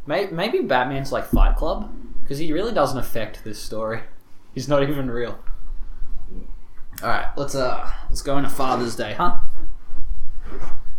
Maybe, 0.08 0.60
Batman's 0.60 1.12
like 1.12 1.26
Fight 1.26 1.56
Club 1.56 1.92
because 2.22 2.38
he 2.38 2.54
really 2.54 2.74
doesn't 2.74 2.98
affect 2.98 3.44
this 3.44 3.60
story. 3.62 4.02
He's 4.54 4.68
not 4.68 4.84
even 4.84 5.10
real. 5.10 5.40
All 7.02 7.10
right, 7.10 7.28
let's 7.36 7.56
uh 7.56 7.92
let's 8.10 8.22
go 8.22 8.38
into 8.38 8.50
Father's 8.50 8.96
Day, 8.96 9.14
huh? 9.14 9.40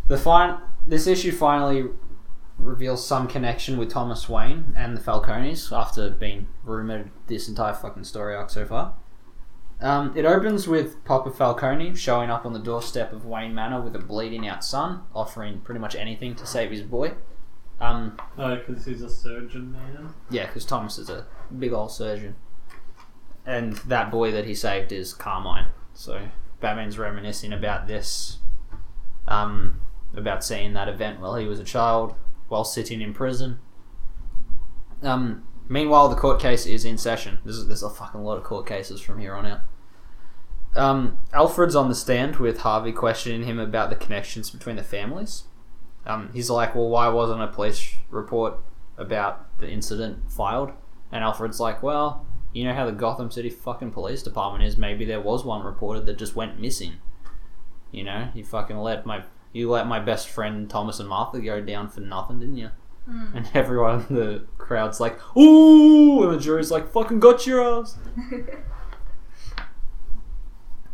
The 0.09 0.19
fine 0.19 0.59
this 0.87 1.07
issue 1.07 1.33
finally 1.33 1.85
reveals 2.59 3.07
some 3.07 3.29
connection 3.29 3.77
with 3.77 3.91
Thomas 3.91 4.29
Wayne 4.29 4.73
and 4.77 4.97
the 4.97 5.01
Falcones 5.01 5.77
after 5.77 6.11
being 6.11 6.47
rumored 6.65 7.11
this 7.27 7.49
entire 7.49 7.75
fucking 7.75 8.05
story 8.05 8.35
arc 8.35 8.51
so 8.51 8.65
far. 8.65 8.95
Um, 9.81 10.17
it 10.17 10.25
opens 10.25 10.67
with 10.67 11.05
Papa 11.05 11.31
Falcone 11.31 11.95
showing 11.95 12.31
up 12.31 12.47
on 12.47 12.53
the 12.55 12.59
doorstep 12.59 13.13
of 13.13 13.27
Wayne 13.27 13.55
Manor 13.55 13.83
with 13.83 13.95
a 13.95 13.99
bleeding 13.99 14.49
out 14.49 14.65
son, 14.65 15.03
offering 15.15 15.61
pretty 15.61 15.81
much 15.81 15.95
anything 15.95 16.35
to 16.37 16.47
save 16.47 16.71
his 16.71 16.83
boy. 16.83 17.13
Um, 17.79 18.19
Oh, 18.39 18.57
because 18.57 18.87
he's 18.87 19.03
a 19.03 19.11
surgeon 19.11 19.73
man. 19.73 20.15
yeah, 20.31 20.47
because 20.47 20.65
Thomas 20.65 20.97
is 20.99 21.11
a 21.11 21.27
big 21.59 21.75
old 21.75 21.91
surgeon. 21.93 22.37
And 23.45 23.75
that 23.79 24.11
boy 24.11 24.33
that 24.33 24.47
he 24.47 24.55
saved 24.55 24.93
is 24.93 25.13
Carmine. 25.13 25.67
So 25.93 26.29
Batman's 26.61 26.99
reminiscing 26.99 27.53
about 27.53 27.87
this, 27.87 28.39
um, 29.29 29.83
about 30.17 30.43
seeing 30.43 30.73
that 30.73 30.89
event 30.89 31.21
while 31.21 31.37
he 31.37 31.47
was 31.47 31.61
a 31.61 31.65
child, 31.65 32.15
while 32.49 32.65
sitting 32.65 33.03
in 33.03 33.13
prison. 33.13 33.59
Um, 35.03 35.47
meanwhile, 35.69 36.09
the 36.09 36.17
court 36.17 36.41
case 36.41 36.67
is 36.67 36.85
in 36.85 36.99
session. 36.99 37.39
There's, 37.45 37.67
there's 37.67 37.83
a 37.83 37.91
fucking 37.91 38.23
lot 38.23 38.39
of 38.39 38.45
court 38.45 38.67
cases 38.67 39.01
from 39.01 39.19
here 39.19 39.35
on 39.35 39.47
out. 39.47 39.61
Um, 40.75 41.19
Alfred's 41.33 41.75
on 41.75 41.89
the 41.89 41.95
stand 41.95 42.37
with 42.37 42.59
Harvey 42.59 42.93
questioning 42.93 43.45
him 43.45 43.59
about 43.59 43.89
the 43.89 43.97
connections 43.97 44.51
between 44.51 44.77
the 44.77 44.83
families. 44.83 45.45
Um, 46.05 46.31
he's 46.33 46.51
like, 46.51 46.75
well, 46.75 46.89
why 46.89 47.09
wasn't 47.09 47.43
a 47.43 47.49
police 47.49 47.95
report 48.11 48.61
about 48.99 49.59
the 49.59 49.69
incident 49.69 50.31
filed? 50.31 50.73
And 51.11 51.25
Alfred's 51.25 51.61
like, 51.61 51.83
well, 51.83 52.27
you 52.53 52.65
know 52.65 52.75
how 52.75 52.87
the 52.87 52.93
Gotham 52.93 53.31
City 53.31 53.51
fucking 53.51 53.93
police 53.93 54.23
department 54.23 54.65
is. 54.65 54.77
Maybe 54.77 55.05
there 55.05 55.21
was 55.21 55.45
one 55.45 55.65
reported 55.65 56.07
that 56.07 56.19
just 56.19 56.37
went 56.37 56.61
missing. 56.61 56.95
You 57.91 58.05
know, 58.05 58.29
you 58.35 58.45
fucking 58.45 58.79
let 58.79 59.07
my 59.07 59.25
you 59.53 59.71
let 59.71 59.87
my 59.87 60.01
best 60.01 60.29
friend 60.29 60.69
Thomas 60.69 61.01
and 61.01 61.09
Martha 61.09 61.41
go 61.41 61.61
down 61.61 61.89
for 61.89 62.01
nothing, 62.01 62.41
didn't 62.41 62.57
you? 62.57 62.71
Mm. 63.09 63.37
And 63.37 63.51
everyone 63.55 64.05
in 64.09 64.17
the 64.17 64.47
crowd's 64.59 64.99
like, 65.01 65.19
ooh, 65.37 66.25
and 66.25 66.35
the 66.35 66.41
jury's 66.41 66.71
like, 66.71 66.89
fucking 66.89 67.21
got 67.21 67.47
your 67.47 67.63
ass. 67.63 67.97
that 68.31 68.59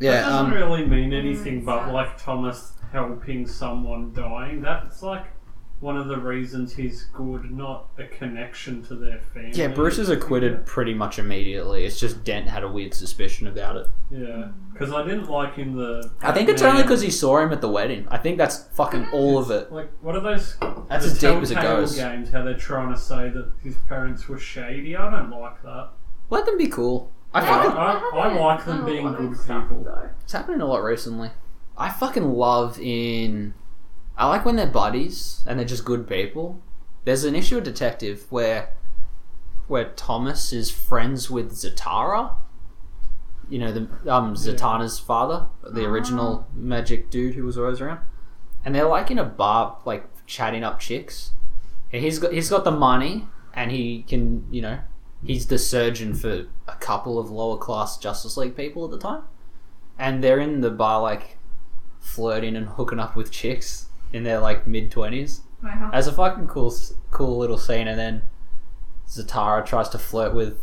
Yeah, 0.01 0.23
doesn't 0.23 0.47
um, 0.47 0.53
really 0.53 0.85
mean 0.85 1.13
anything 1.13 1.63
Mm, 1.63 1.65
but 1.65 1.93
like 1.93 2.21
Thomas 2.21 2.73
helping 2.91 3.47
someone 3.47 4.13
dying. 4.13 4.61
That's 4.61 5.03
like 5.03 5.27
one 5.83 5.97
of 5.97 6.07
the 6.07 6.17
reasons 6.17 6.73
he's 6.75 7.03
good, 7.13 7.51
not 7.51 7.89
a 7.99 8.05
connection 8.05 8.83
to 8.85 8.95
their 8.95 9.19
family. 9.19 9.51
yeah. 9.53 9.67
Bruce 9.67 9.99
is 9.99 10.09
acquitted 10.09 10.65
pretty 10.65 10.95
much 10.95 11.19
immediately. 11.19 11.85
It's 11.85 11.99
just 11.99 12.23
Dent 12.23 12.49
had 12.49 12.63
a 12.63 12.69
weird 12.69 12.95
suspicion 12.95 13.49
about 13.49 13.77
it. 13.77 13.87
Yeah, 14.11 14.49
because 14.73 14.93
I 14.93 15.03
didn't 15.03 15.29
like 15.29 15.57
him. 15.57 15.75
The 15.77 16.09
I 16.23 16.31
think 16.33 16.49
it's 16.49 16.63
Batman- 16.63 16.77
only 16.77 16.83
because 16.85 17.01
he 17.03 17.11
saw 17.11 17.39
him 17.39 17.53
at 17.53 17.61
the 17.61 17.69
wedding. 17.69 18.07
I 18.11 18.17
think 18.19 18.39
that's 18.39 18.63
fucking 18.75 19.09
all 19.13 19.39
of 19.39 19.51
it. 19.51 19.73
Like, 19.73 19.91
what 20.01 20.15
are 20.15 20.21
those? 20.21 20.57
That's 20.89 21.05
the 21.05 21.11
as 21.13 21.19
deep 21.19 21.43
as 21.43 21.51
it 21.51 21.55
Telltale 21.55 21.77
goes. 21.81 21.97
Games, 21.97 22.31
how 22.31 22.45
they're 22.45 22.55
trying 22.57 22.93
to 22.95 22.99
say 22.99 23.29
that 23.31 23.51
his 23.63 23.75
parents 23.89 24.29
were 24.29 24.39
shady. 24.39 24.97
I 24.97 25.11
don't 25.11 25.31
like 25.31 25.61
that. 25.65 25.89
Let 26.31 26.47
them 26.47 26.57
be 26.59 26.69
cool. 26.69 27.11
I 27.35 27.41
Yeah. 27.43 27.63
fucking 27.63 27.77
I- 27.79 28.21
I 28.29 28.39
like 28.39 28.65
them 28.65 28.85
being 28.85 29.13
good 29.15 29.37
stuff, 29.37 29.69
people. 29.69 29.83
though. 29.85 30.11
It's 30.23 30.33
happening 30.33 30.61
a 30.61 30.67
lot 30.67 30.85
recently. 30.85 31.31
I 31.77 31.89
fucking 31.89 32.31
love 32.35 32.79
in. 32.81 33.55
I 34.17 34.29
like 34.29 34.45
when 34.45 34.57
they're 34.57 34.67
buddies 34.67 35.43
and 35.47 35.59
they're 35.59 35.67
just 35.67 35.85
good 35.85 36.09
people. 36.09 36.63
There's 37.05 37.25
an 37.25 37.35
issue 37.35 37.59
of 37.59 37.65
Detective 37.65 38.27
where, 38.31 38.75
where 39.67 39.91
Thomas 39.91 40.53
is 40.53 40.71
friends 40.71 41.31
with 41.31 41.53
Zatara. 41.53 42.37
You 43.49 43.59
know 43.59 43.73
the 43.73 43.81
um 44.11 44.35
Zatanna's 44.35 44.99
father, 44.99 45.47
the 45.63 45.85
original 45.85 46.47
magic 46.55 47.11
dude 47.11 47.35
who 47.35 47.45
was 47.45 47.59
always 47.59 47.83
around, 47.83 48.01
and 48.65 48.75
they're 48.75 48.87
like 48.87 49.11
in 49.11 49.19
a 49.19 49.25
bar, 49.25 49.79
like 49.85 50.05
chatting 50.27 50.65
up 50.65 50.81
chicks. 50.81 51.33
And 51.93 52.03
he's 52.03 52.19
got 52.19 52.33
he's 52.33 52.49
got 52.49 52.65
the 52.65 52.71
money, 52.71 53.27
and 53.53 53.71
he 53.71 54.05
can 54.05 54.47
you 54.51 54.63
know 54.63 54.79
he's 55.23 55.49
the 55.49 55.59
surgeon 55.59 56.15
for 56.15 56.47
a 56.67 56.75
couple 56.77 57.19
of 57.19 57.31
lower 57.31 57.59
class 57.59 57.99
Justice 57.99 58.37
League 58.39 58.57
people 58.57 58.85
at 58.85 58.91
the 58.91 58.99
time 58.99 59.25
and 59.99 60.23
they're 60.23 60.41
in 60.41 60.61
the 60.61 60.71
bar 60.71 61.01
like 61.01 61.39
flirting 62.01 62.57
and 62.57 62.67
hooking 62.71 62.99
up 62.99 63.15
with 63.15 63.31
chicks 63.31 63.87
in 64.13 64.23
their 64.25 64.39
like 64.39 64.67
mid 64.67 64.91
twenties. 64.91 65.43
Wow. 65.63 65.91
As 65.93 66.07
a 66.07 66.13
fucking 66.13 66.49
cool, 66.49 66.75
cool 67.11 67.39
little 67.39 67.59
scene, 67.59 67.87
and 67.89 67.99
then 67.99 68.23
Zatara 69.09 69.65
tries 69.65 69.89
to 69.91 69.99
flirt 69.99 70.35
with 70.35 70.59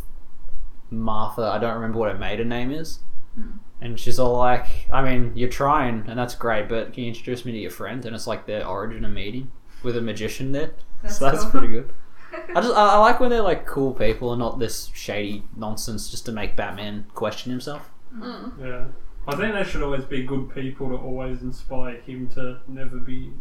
Martha. 0.89 1.43
I 1.43 1.57
don't 1.59 1.75
remember 1.75 1.99
what 1.99 2.11
her 2.11 2.17
maiden 2.17 2.49
name 2.49 2.71
is, 2.71 2.99
Hmm. 3.35 3.57
and 3.79 3.99
she's 3.99 4.19
all 4.19 4.37
like, 4.37 4.87
"I 4.91 5.01
mean, 5.01 5.31
you're 5.35 5.49
trying, 5.49 6.03
and 6.07 6.17
that's 6.17 6.35
great, 6.35 6.67
but 6.67 6.93
can 6.93 7.03
you 7.03 7.09
introduce 7.09 7.45
me 7.45 7.51
to 7.53 7.57
your 7.57 7.71
friend?" 7.71 8.05
And 8.05 8.15
it's 8.15 8.27
like 8.27 8.45
their 8.45 8.65
origin 8.67 9.05
of 9.05 9.11
meeting 9.11 9.51
with 9.83 9.95
a 9.95 10.01
magician 10.01 10.51
there. 10.51 10.71
so 11.07 11.25
that's 11.31 11.43
cool. 11.43 11.51
pretty 11.51 11.67
good. 11.67 11.93
I 12.55 12.61
just 12.61 12.75
I, 12.75 12.95
I 12.95 12.97
like 12.97 13.19
when 13.19 13.29
they're 13.29 13.41
like 13.41 13.65
cool 13.65 13.93
people 13.93 14.33
and 14.33 14.39
not 14.39 14.59
this 14.59 14.91
shady 14.93 15.43
nonsense 15.55 16.09
just 16.11 16.25
to 16.25 16.31
make 16.31 16.55
Batman 16.57 17.05
question 17.13 17.51
himself. 17.51 17.89
Mm. 18.13 18.51
Yeah, 18.59 18.85
I 19.29 19.35
think 19.35 19.53
they 19.53 19.63
should 19.63 19.83
always 19.83 20.05
be 20.05 20.23
good 20.23 20.53
people 20.53 20.89
to 20.89 20.95
always 20.95 21.41
inspire 21.41 21.97
him 22.01 22.29
to 22.29 22.59
never 22.67 22.97
be. 22.97 23.33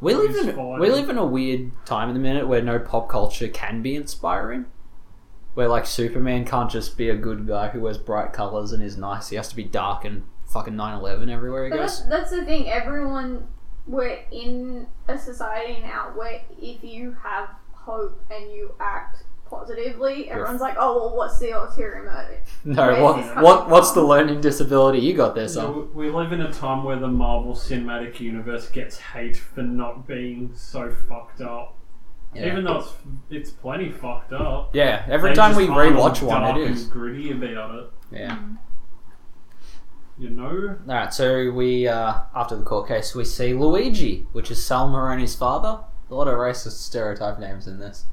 We 0.00 0.14
live 0.14 0.36
in 0.36 0.48
Inspiring. 0.48 0.80
we 0.80 0.90
live 0.90 1.08
in 1.08 1.16
a 1.16 1.24
weird 1.24 1.70
time 1.86 2.08
in 2.08 2.14
the 2.14 2.20
minute 2.20 2.46
where 2.46 2.60
no 2.60 2.78
pop 2.78 3.08
culture 3.08 3.48
can 3.48 3.80
be 3.82 3.94
inspiring. 3.96 4.66
Where 5.54 5.68
like 5.68 5.86
Superman 5.86 6.44
can't 6.44 6.70
just 6.70 6.98
be 6.98 7.08
a 7.08 7.16
good 7.16 7.46
guy 7.46 7.68
who 7.68 7.80
wears 7.80 7.96
bright 7.96 8.32
colors 8.34 8.72
and 8.72 8.82
is 8.82 8.98
nice. 8.98 9.30
He 9.30 9.36
has 9.36 9.48
to 9.48 9.56
be 9.56 9.64
dark 9.64 10.04
and 10.04 10.24
fucking 10.52 10.74
9/11 10.74 11.30
everywhere 11.30 11.64
he 11.64 11.70
But 11.70 11.78
that's, 11.78 12.00
goes. 12.00 12.08
that's 12.10 12.30
the 12.30 12.44
thing. 12.44 12.68
Everyone, 12.68 13.46
we're 13.86 14.18
in 14.30 14.86
a 15.08 15.16
society 15.16 15.80
now 15.80 16.12
where 16.14 16.42
if 16.60 16.84
you 16.84 17.16
have 17.22 17.48
hope 17.72 18.20
and 18.30 18.52
you 18.52 18.74
act 18.80 19.22
positively, 19.58 20.30
everyone's 20.30 20.60
like, 20.60 20.76
"Oh 20.78 20.96
well, 20.96 21.16
what's 21.16 21.38
the 21.38 21.50
ulterior 21.50 22.02
motive?" 22.04 22.40
No, 22.64 22.86
where's 22.86 23.02
what 23.02 23.16
this 23.16 23.26
coming 23.28 23.44
what 23.44 23.70
what's 23.70 23.92
the 23.92 24.02
learning 24.02 24.40
disability 24.40 24.98
you 25.00 25.14
got 25.14 25.34
there, 25.34 25.44
You 25.44 25.48
son? 25.48 25.64
know, 25.64 25.88
we 25.94 26.10
live 26.10 26.32
in 26.32 26.40
a 26.40 26.52
time 26.52 26.84
where 26.84 26.98
the 26.98 27.08
Marvel 27.08 27.54
Cinematic 27.54 28.20
Universe 28.20 28.68
gets 28.70 28.98
hate 28.98 29.36
for 29.36 29.62
not 29.62 30.06
being 30.06 30.52
so 30.54 30.90
fucked 31.08 31.40
up. 31.40 31.74
Yeah. 32.34 32.48
Even 32.48 32.64
though 32.64 32.78
it's 32.78 32.92
it's 33.30 33.50
plenty 33.50 33.90
fucked 33.90 34.32
up. 34.32 34.74
Yeah, 34.74 35.04
every 35.08 35.34
time 35.34 35.56
we 35.56 35.68
aren't 35.68 35.96
rewatch 35.96 36.22
one, 36.22 36.44
it 36.58 36.70
is. 36.70 36.82
and 36.82 36.92
gritty 36.92 37.30
about 37.32 37.74
it. 37.76 37.90
Yeah. 38.12 38.38
You 40.18 40.30
know. 40.30 40.78
All 40.88 40.94
right, 40.94 41.12
so 41.12 41.50
we 41.50 41.86
uh, 41.86 42.20
after 42.34 42.56
the 42.56 42.64
court 42.64 42.88
case, 42.88 43.14
we 43.14 43.24
see 43.24 43.52
Luigi, 43.52 44.26
which 44.32 44.50
is 44.50 44.64
Sal 44.64 44.88
Maroni's 44.88 45.34
father. 45.34 45.80
A 46.10 46.14
lot 46.14 46.28
of 46.28 46.34
racist 46.34 46.78
stereotype 46.84 47.38
names 47.38 47.66
in 47.66 47.80
this. 47.80 48.06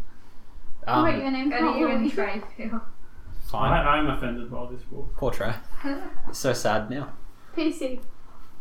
Um, 0.88 1.04
Wait, 1.06 1.18
your 1.22 1.32
name's 1.32 1.54
How 1.54 1.60
not 1.62 1.74
do 1.74 1.80
you 1.80 1.88
even 1.88 2.02
Luigi? 2.02 2.16
trade 2.16 2.44
feel? 2.58 2.82
fine. 3.50 3.72
I, 3.72 3.98
I'm 3.98 4.08
offended 4.10 4.50
by 4.52 4.66
this 4.72 4.82
book. 4.84 5.14
Poor 5.16 5.32
Trey. 5.32 5.54
So 6.32 6.54
sad 6.54 6.90
now. 6.90 7.14
PC. 7.56 8.00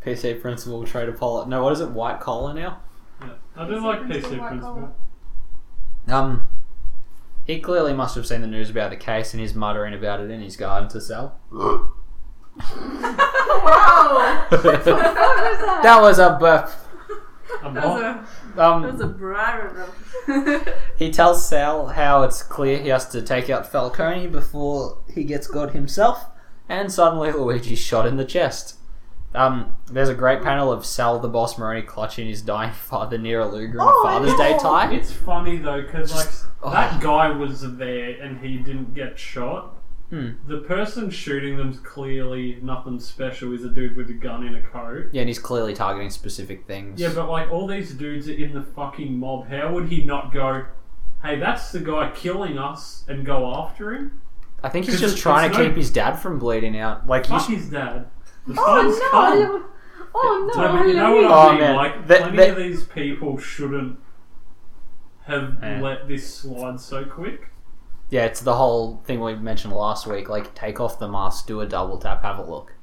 PC 0.05 0.41
principal 0.41 0.85
Trey 0.85 1.07
Apollo. 1.09 1.47
No, 1.47 1.63
what 1.65 1.73
is 1.73 1.81
it? 1.81 1.91
White 1.91 2.21
collar 2.21 2.53
now. 2.55 2.81
Yeah. 3.21 3.29
I 3.57 3.67
do 3.67 3.75
PC 3.75 3.83
like 3.83 4.01
principal, 4.07 4.31
PC 4.31 4.39
white 4.41 4.49
principal. 4.49 4.75
collar. 6.07 6.21
Um, 6.21 6.49
he 7.47 7.61
clearly 7.61 7.93
must 7.95 8.15
have 8.17 8.27
seen 8.27 8.41
the 8.41 8.47
news 8.47 8.69
about 8.71 8.91
the 8.91 8.97
case 8.97 9.33
and 9.33 9.41
he's 9.41 9.55
muttering 9.55 9.95
about 9.95 10.21
it 10.21 10.31
in 10.31 10.41
his 10.41 10.57
garden 10.57 10.89
to 10.91 11.01
sell. 11.01 11.39
wow. 12.63 14.47
What 14.51 14.63
was 14.65 14.85
that? 14.85 15.81
that 15.83 16.01
was 16.03 16.19
a 16.19 16.37
burp. 16.39 16.71
A 17.61 17.73
That 17.73 17.75
was 17.75 17.85
mob? 17.85 18.01
a, 18.01 18.57
that 18.57 18.65
Um, 18.65 18.83
was 18.83 19.01
a 19.01 19.07
bribe 19.07 19.75
though. 19.77 20.65
He 20.97 21.11
tells 21.11 21.47
Sal 21.49 21.89
how 21.89 22.23
it's 22.23 22.43
clear 22.43 22.79
he 22.79 22.89
has 22.89 23.09
to 23.11 23.23
take 23.23 23.51
out 23.51 23.71
Falcone 23.71 24.29
before 24.29 24.99
he 25.13 25.25
gets 25.25 25.47
God 25.47 25.71
himself, 25.73 26.27
and 26.69 26.93
suddenly 26.93 27.33
Luigi's 27.33 27.79
shot 27.81 28.07
in 28.07 28.17
the 28.17 28.25
chest. 28.25 28.77
Um, 29.35 29.77
there's 29.91 30.11
a 30.11 30.15
great 30.15 30.43
panel 30.43 30.71
of 30.71 30.85
Sal 30.85 31.19
the 31.19 31.29
Boss 31.29 31.59
Maroni 31.59 31.83
clutching 31.83 32.29
his 32.29 32.43
dying 32.43 32.73
father 32.91 33.19
near 33.19 33.41
a 33.41 33.47
Luger 33.49 33.81
on 33.81 33.89
Oh, 33.91 34.03
a 34.05 34.07
I 34.07 34.13
Father's 34.13 34.35
Day 34.37 34.51
know. 34.53 34.59
tie. 34.59 34.93
It's 34.93 35.11
funny 35.13 35.57
though, 35.59 35.83
because 35.83 36.15
like 36.15 36.29
oh. 36.63 36.71
that 36.71 37.01
guy 37.01 37.31
was 37.31 37.63
there 37.79 38.21
and 38.23 38.39
he 38.41 38.59
didn't 38.59 38.95
get 38.95 39.19
shot. 39.19 39.75
Hmm. 40.13 40.33
The 40.47 40.59
person 40.59 41.09
shooting 41.09 41.57
them's 41.57 41.79
clearly 41.81 42.59
nothing 42.61 43.01
special. 43.01 43.55
Is 43.55 43.65
a 43.65 43.71
dude 43.71 43.97
with 43.97 44.11
a 44.11 44.13
gun 44.13 44.47
in 44.47 44.55
a 44.55 44.61
coat. 44.61 45.07
Yeah, 45.11 45.23
and 45.23 45.29
he's 45.29 45.39
clearly 45.39 45.73
targeting 45.73 46.11
specific 46.11 46.67
things. 46.67 47.01
Yeah, 47.01 47.13
but 47.15 47.31
like 47.31 47.51
all 47.51 47.67
these 47.67 47.95
dudes 47.95 48.29
are 48.29 48.33
in 48.35 48.53
the 48.53 48.63
fucking 48.63 49.17
mob. 49.19 49.49
How 49.49 49.73
would 49.73 49.89
he 49.89 50.05
not 50.05 50.31
go? 50.31 50.67
Hey, 51.23 51.39
that's 51.39 51.73
the 51.73 51.81
guy 51.81 52.11
killing 52.15 52.59
us, 52.59 53.05
and 53.09 53.25
go 53.25 53.55
after 53.55 53.95
him. 53.95 54.21
I 54.63 54.69
think 54.69 54.85
he's 54.85 55.01
just 55.01 55.15
it's- 55.15 55.23
trying 55.23 55.47
it's 55.49 55.57
to 55.57 55.63
no- 55.63 55.69
keep 55.71 55.77
his 55.79 55.91
dad 55.91 56.17
from 56.17 56.39
bleeding 56.39 56.77
out. 56.79 57.07
Like, 57.07 57.27
Fuck 57.27 57.47
sh- 57.49 57.55
his 57.55 57.71
dad. 57.71 58.07
The 58.47 58.53
time's 58.55 58.97
Oh 58.97 59.09
come. 59.11 59.39
no! 59.39 59.65
Oh 60.15 60.51
no! 60.55 60.63
No, 60.63 60.73
but 60.77 60.87
you 60.89 60.95
know 60.95 61.13
what 61.15 61.21
me- 61.23 61.27
I 61.27 61.47
Oh, 61.47 61.51
mean? 61.53 61.61
man. 61.61 61.77
Like, 61.77 62.07
That- 62.09 62.19
plenty 62.23 62.37
that- 62.37 62.51
of 62.51 62.57
these 62.57 62.85
people 62.85 63.39
shouldn't 63.39 63.99
have 65.27 65.57
Yeah. 65.63 65.81
let 65.81 66.07
this 66.09 66.35
slide 66.35 66.81
so 66.81 67.05
quick. 67.05 67.49
Yeah, 68.13 68.27
it's 68.27 68.41
the 68.41 68.55
whole 68.55 69.01
thing 69.07 69.21
we 69.21 69.35
mentioned 69.35 69.73
last 69.73 70.07
week. 70.07 70.29
Like, 70.29 70.55
take 70.55 70.79
off 70.81 70.99
the 70.99 71.09
mask, 71.09 71.47
do 71.47 71.63
a 71.63 71.67
double 71.67 71.97
tap, 71.97 72.23
have 72.23 72.39
a 72.39 72.45
look. 72.45 72.75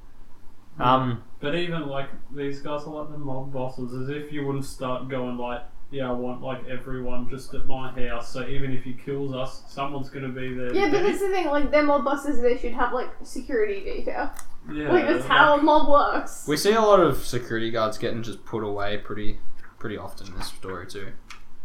Um, 0.80 1.22
But 1.40 1.54
even 1.54 1.88
like 1.88 2.10
these 2.36 2.62
guys 2.62 2.82
are 2.86 3.04
like 3.04 3.12
the 3.12 3.20
mob 3.20 3.54
bosses, 3.54 3.94
as 3.94 4.10
if 4.10 4.34
you 4.34 4.44
wouldn't 4.48 4.66
start 4.66 5.08
going 5.08 5.38
like, 5.38 5.62
yeah, 5.92 6.10
I 6.10 6.14
want 6.14 6.42
like 6.42 6.68
everyone 6.68 7.30
just 7.30 7.54
at 7.54 7.68
my 7.68 7.92
house. 8.08 8.34
So 8.34 8.48
even 8.48 8.72
if 8.72 8.84
he 8.84 8.94
kills 8.94 9.36
us, 9.36 9.64
someone's 9.68 10.10
gonna 10.10 10.30
be 10.30 10.56
there. 10.56 10.74
Yeah, 10.74 10.88
to 10.88 10.94
but 10.94 11.04
that's 11.04 11.20
the 11.20 11.30
thing. 11.30 11.46
Like, 11.46 11.70
they're 11.70 11.84
mob 11.84 12.06
bosses. 12.06 12.42
They 12.42 12.58
should 12.58 12.74
have 12.74 12.92
like 12.92 13.10
security 13.22 13.82
detail. 13.82 14.32
yeah, 14.74 14.92
like, 14.92 15.06
that's 15.06 15.26
how 15.26 15.60
a 15.60 15.62
mob 15.62 15.90
works. 15.90 16.48
we 16.48 16.58
see 16.58 16.72
a 16.74 16.82
lot 16.82 17.02
of 17.02 17.24
security 17.24 17.70
guards 17.70 18.00
getting 18.00 18.24
just 18.24 18.44
put 18.46 18.64
away 18.64 18.98
pretty, 18.98 19.38
pretty 19.78 19.98
often 19.98 20.26
in 20.26 20.36
this 20.40 20.48
story 20.48 20.88
too. 20.88 21.10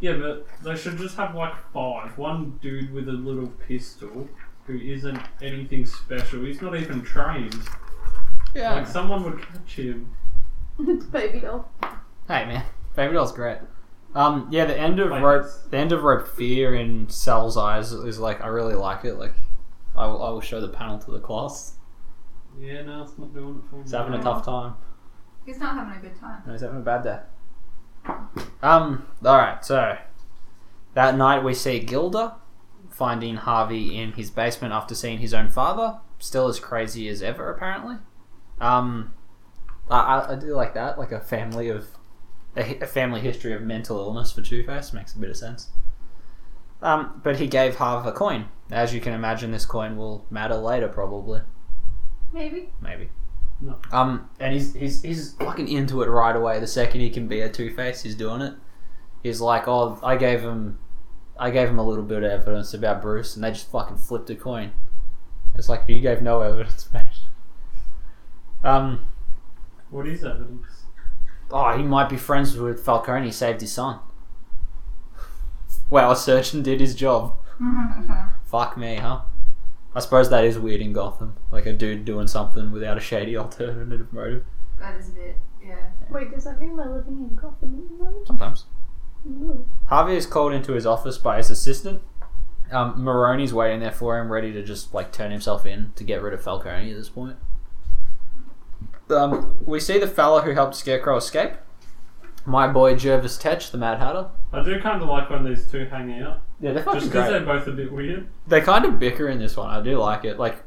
Yeah, 0.04 0.18
but 0.18 0.46
they 0.62 0.76
should 0.76 0.98
just 0.98 1.16
have 1.16 1.34
like 1.34 1.54
five. 1.72 2.18
One 2.18 2.58
dude 2.60 2.92
with 2.92 3.08
a 3.08 3.12
little 3.12 3.46
pistol 3.46 4.28
who 4.66 4.76
isn't 4.76 5.18
anything 5.40 5.86
special. 5.86 6.44
He's 6.44 6.60
not 6.60 6.76
even 6.76 7.00
trained. 7.00 7.56
Yeah. 8.54 8.74
Like 8.74 8.86
someone 8.86 9.24
would 9.24 9.40
catch 9.40 9.76
him. 9.76 10.14
it's 10.78 11.06
Baby 11.18 11.40
doll. 11.40 11.72
Hey 12.28 12.44
man, 12.44 12.66
Baby 12.94 13.14
Doll's 13.14 13.32
great. 13.32 13.56
Um, 14.14 14.46
yeah, 14.50 14.66
the 14.66 14.78
end 14.78 15.00
of 15.00 15.10
Like 15.10 15.22
rope, 15.22 15.46
the 15.70 15.78
end 15.78 15.90
of 15.90 16.02
rope 16.02 16.28
fear 16.28 16.74
in 16.74 17.08
Sal's 17.08 17.56
eyes 17.56 17.90
is 17.92 18.18
like 18.18 18.42
I 18.42 18.48
really 18.48 18.74
like 18.74 19.06
it. 19.06 19.14
Like, 19.14 19.32
I 19.96 20.06
will, 20.06 20.22
I 20.22 20.28
will 20.28 20.42
show 20.42 20.60
the 20.60 20.68
panel 20.68 20.98
to 20.98 21.12
the 21.12 21.20
class. 21.20 21.78
Yeah, 22.60 22.82
no, 22.82 23.04
it's 23.04 23.16
not 23.16 23.32
doing 23.32 23.62
it 23.64 23.70
for 23.70 23.76
me. 23.76 23.82
He's 23.84 23.92
having 23.92 24.12
a 24.12 24.22
tough 24.22 24.44
time. 24.44 24.74
He's 25.46 25.58
not 25.58 25.76
having 25.76 25.96
a 25.96 26.00
good 26.02 26.20
time. 26.20 26.42
No, 26.44 26.52
he's 26.52 26.60
having 26.60 26.76
a 26.76 26.82
bad 26.82 27.04
day. 27.04 27.20
Um. 28.62 29.06
All 29.24 29.36
right. 29.36 29.64
So 29.64 29.98
that 30.94 31.16
night 31.16 31.44
we 31.44 31.54
see 31.54 31.80
Gilda 31.80 32.36
finding 32.90 33.36
Harvey 33.36 33.98
in 33.98 34.12
his 34.12 34.30
basement 34.30 34.72
after 34.72 34.94
seeing 34.94 35.18
his 35.18 35.34
own 35.34 35.50
father, 35.50 35.98
still 36.18 36.46
as 36.48 36.60
crazy 36.60 37.08
as 37.08 37.22
ever 37.22 37.50
apparently. 37.50 37.96
Um, 38.60 39.12
I, 39.90 40.26
I, 40.30 40.36
do 40.36 40.54
like 40.54 40.74
that, 40.74 40.96
like 40.96 41.10
a 41.10 41.20
family 41.20 41.68
of 41.68 41.88
a, 42.56 42.78
a 42.78 42.86
family 42.86 43.20
history 43.20 43.52
of 43.52 43.62
mental 43.62 43.98
illness 43.98 44.30
for 44.30 44.42
Two 44.42 44.62
Face 44.62 44.92
makes 44.92 45.12
a 45.12 45.18
bit 45.18 45.30
of 45.30 45.36
sense. 45.36 45.70
Um, 46.80 47.20
but 47.24 47.36
he 47.36 47.48
gave 47.48 47.76
Harv 47.76 48.06
a 48.06 48.12
coin. 48.12 48.46
As 48.70 48.94
you 48.94 49.00
can 49.00 49.12
imagine, 49.12 49.50
this 49.50 49.66
coin 49.66 49.96
will 49.96 50.24
matter 50.30 50.54
later, 50.54 50.88
probably 50.88 51.40
Maybe. 52.32 52.70
maybe. 52.80 53.10
No. 53.64 53.78
Um, 53.92 54.28
and 54.38 54.52
he's 54.52 54.74
he's 54.74 55.00
he's 55.02 55.32
fucking 55.34 55.68
into 55.68 56.02
it 56.02 56.08
right 56.08 56.36
away. 56.36 56.60
The 56.60 56.66
second 56.66 57.00
he 57.00 57.08
can 57.08 57.26
be 57.28 57.40
a 57.40 57.48
Two 57.48 57.70
Face, 57.74 58.02
he's 58.02 58.14
doing 58.14 58.42
it. 58.42 58.52
He's 59.22 59.40
like, 59.40 59.66
oh, 59.66 59.98
I 60.02 60.16
gave 60.16 60.42
him, 60.42 60.78
I 61.38 61.50
gave 61.50 61.70
him 61.70 61.78
a 61.78 61.82
little 61.86 62.04
bit 62.04 62.22
of 62.22 62.30
evidence 62.30 62.74
about 62.74 63.00
Bruce, 63.00 63.34
and 63.34 63.42
they 63.42 63.52
just 63.52 63.70
fucking 63.70 63.96
flipped 63.96 64.28
a 64.28 64.34
coin. 64.34 64.72
It's 65.54 65.70
like 65.70 65.84
you 65.88 65.98
gave 66.00 66.20
no 66.20 66.42
evidence, 66.42 66.86
mate. 66.94 67.04
Um, 68.62 69.06
What 69.88 70.06
is 70.06 70.24
evidence? 70.24 70.66
oh, 71.50 71.74
he 71.76 71.82
might 71.84 72.10
be 72.10 72.16
friends 72.18 72.54
with 72.56 72.84
Falcone. 72.84 73.26
He 73.26 73.32
saved 73.32 73.62
his 73.62 73.72
son. 73.72 74.00
Well, 75.88 76.10
a 76.10 76.16
surgeon 76.16 76.62
did 76.62 76.80
his 76.80 76.94
job. 76.94 77.36
Fuck 78.44 78.76
me, 78.76 78.96
huh? 78.96 79.20
I 79.94 80.00
suppose 80.00 80.28
that 80.30 80.44
is 80.44 80.58
weird 80.58 80.80
in 80.80 80.92
Gotham. 80.92 81.36
Like 81.52 81.66
a 81.66 81.72
dude 81.72 82.04
doing 82.04 82.26
something 82.26 82.72
without 82.72 82.96
a 82.96 83.00
shady 83.00 83.36
alternative 83.36 84.12
motive. 84.12 84.44
that 84.80 84.96
is 84.96 85.10
a 85.10 85.12
bit, 85.12 85.36
yeah. 85.64 85.90
Wait, 86.10 86.32
does 86.32 86.44
that 86.44 86.60
mean 86.60 86.76
we're 86.76 86.94
living 86.96 87.28
in 87.30 87.36
Gotham 87.36 87.80
at 87.80 87.88
the 87.88 88.04
moment? 88.04 88.26
Sometimes. 88.26 88.64
No. 89.24 89.64
Harvey 89.86 90.16
is 90.16 90.26
called 90.26 90.52
into 90.52 90.72
his 90.72 90.84
office 90.86 91.16
by 91.16 91.38
his 91.38 91.50
assistant. 91.50 92.02
Um, 92.72 92.96
Maroni's 92.98 93.54
waiting 93.54 93.80
there 93.80 93.92
for 93.92 94.18
him, 94.18 94.32
ready 94.32 94.52
to 94.52 94.62
just 94.62 94.92
like 94.92 95.12
turn 95.12 95.30
himself 95.30 95.64
in 95.64 95.92
to 95.96 96.04
get 96.04 96.22
rid 96.22 96.34
of 96.34 96.42
Falcone 96.42 96.90
at 96.90 96.96
this 96.96 97.08
point. 97.08 97.36
Um, 99.10 99.56
we 99.64 99.80
see 99.80 99.98
the 99.98 100.06
fella 100.08 100.42
who 100.42 100.52
helped 100.52 100.74
Scarecrow 100.74 101.16
escape. 101.18 101.52
My 102.46 102.66
boy 102.68 102.94
Jervis 102.94 103.38
Tetch, 103.38 103.70
the 103.70 103.78
Mad 103.78 103.98
Hatter. 103.98 104.28
I 104.52 104.62
do 104.62 104.80
kind 104.80 105.02
of 105.02 105.08
like 105.08 105.30
when 105.30 105.44
these 105.44 105.66
two 105.70 105.86
hang 105.86 106.12
out, 106.20 106.40
Yeah, 106.64 106.72
they're 106.72 106.82
fucking 106.82 107.00
just 107.00 107.12
because 107.12 107.28
they're 107.28 107.44
both 107.44 107.66
a 107.66 107.72
bit 107.72 107.92
weird. 107.92 108.26
They 108.46 108.62
kind 108.62 108.86
of 108.86 108.98
bicker 108.98 109.28
in 109.28 109.38
this 109.38 109.54
one. 109.54 109.68
I 109.68 109.82
do 109.82 109.98
like 109.98 110.24
it. 110.24 110.38
Like 110.38 110.64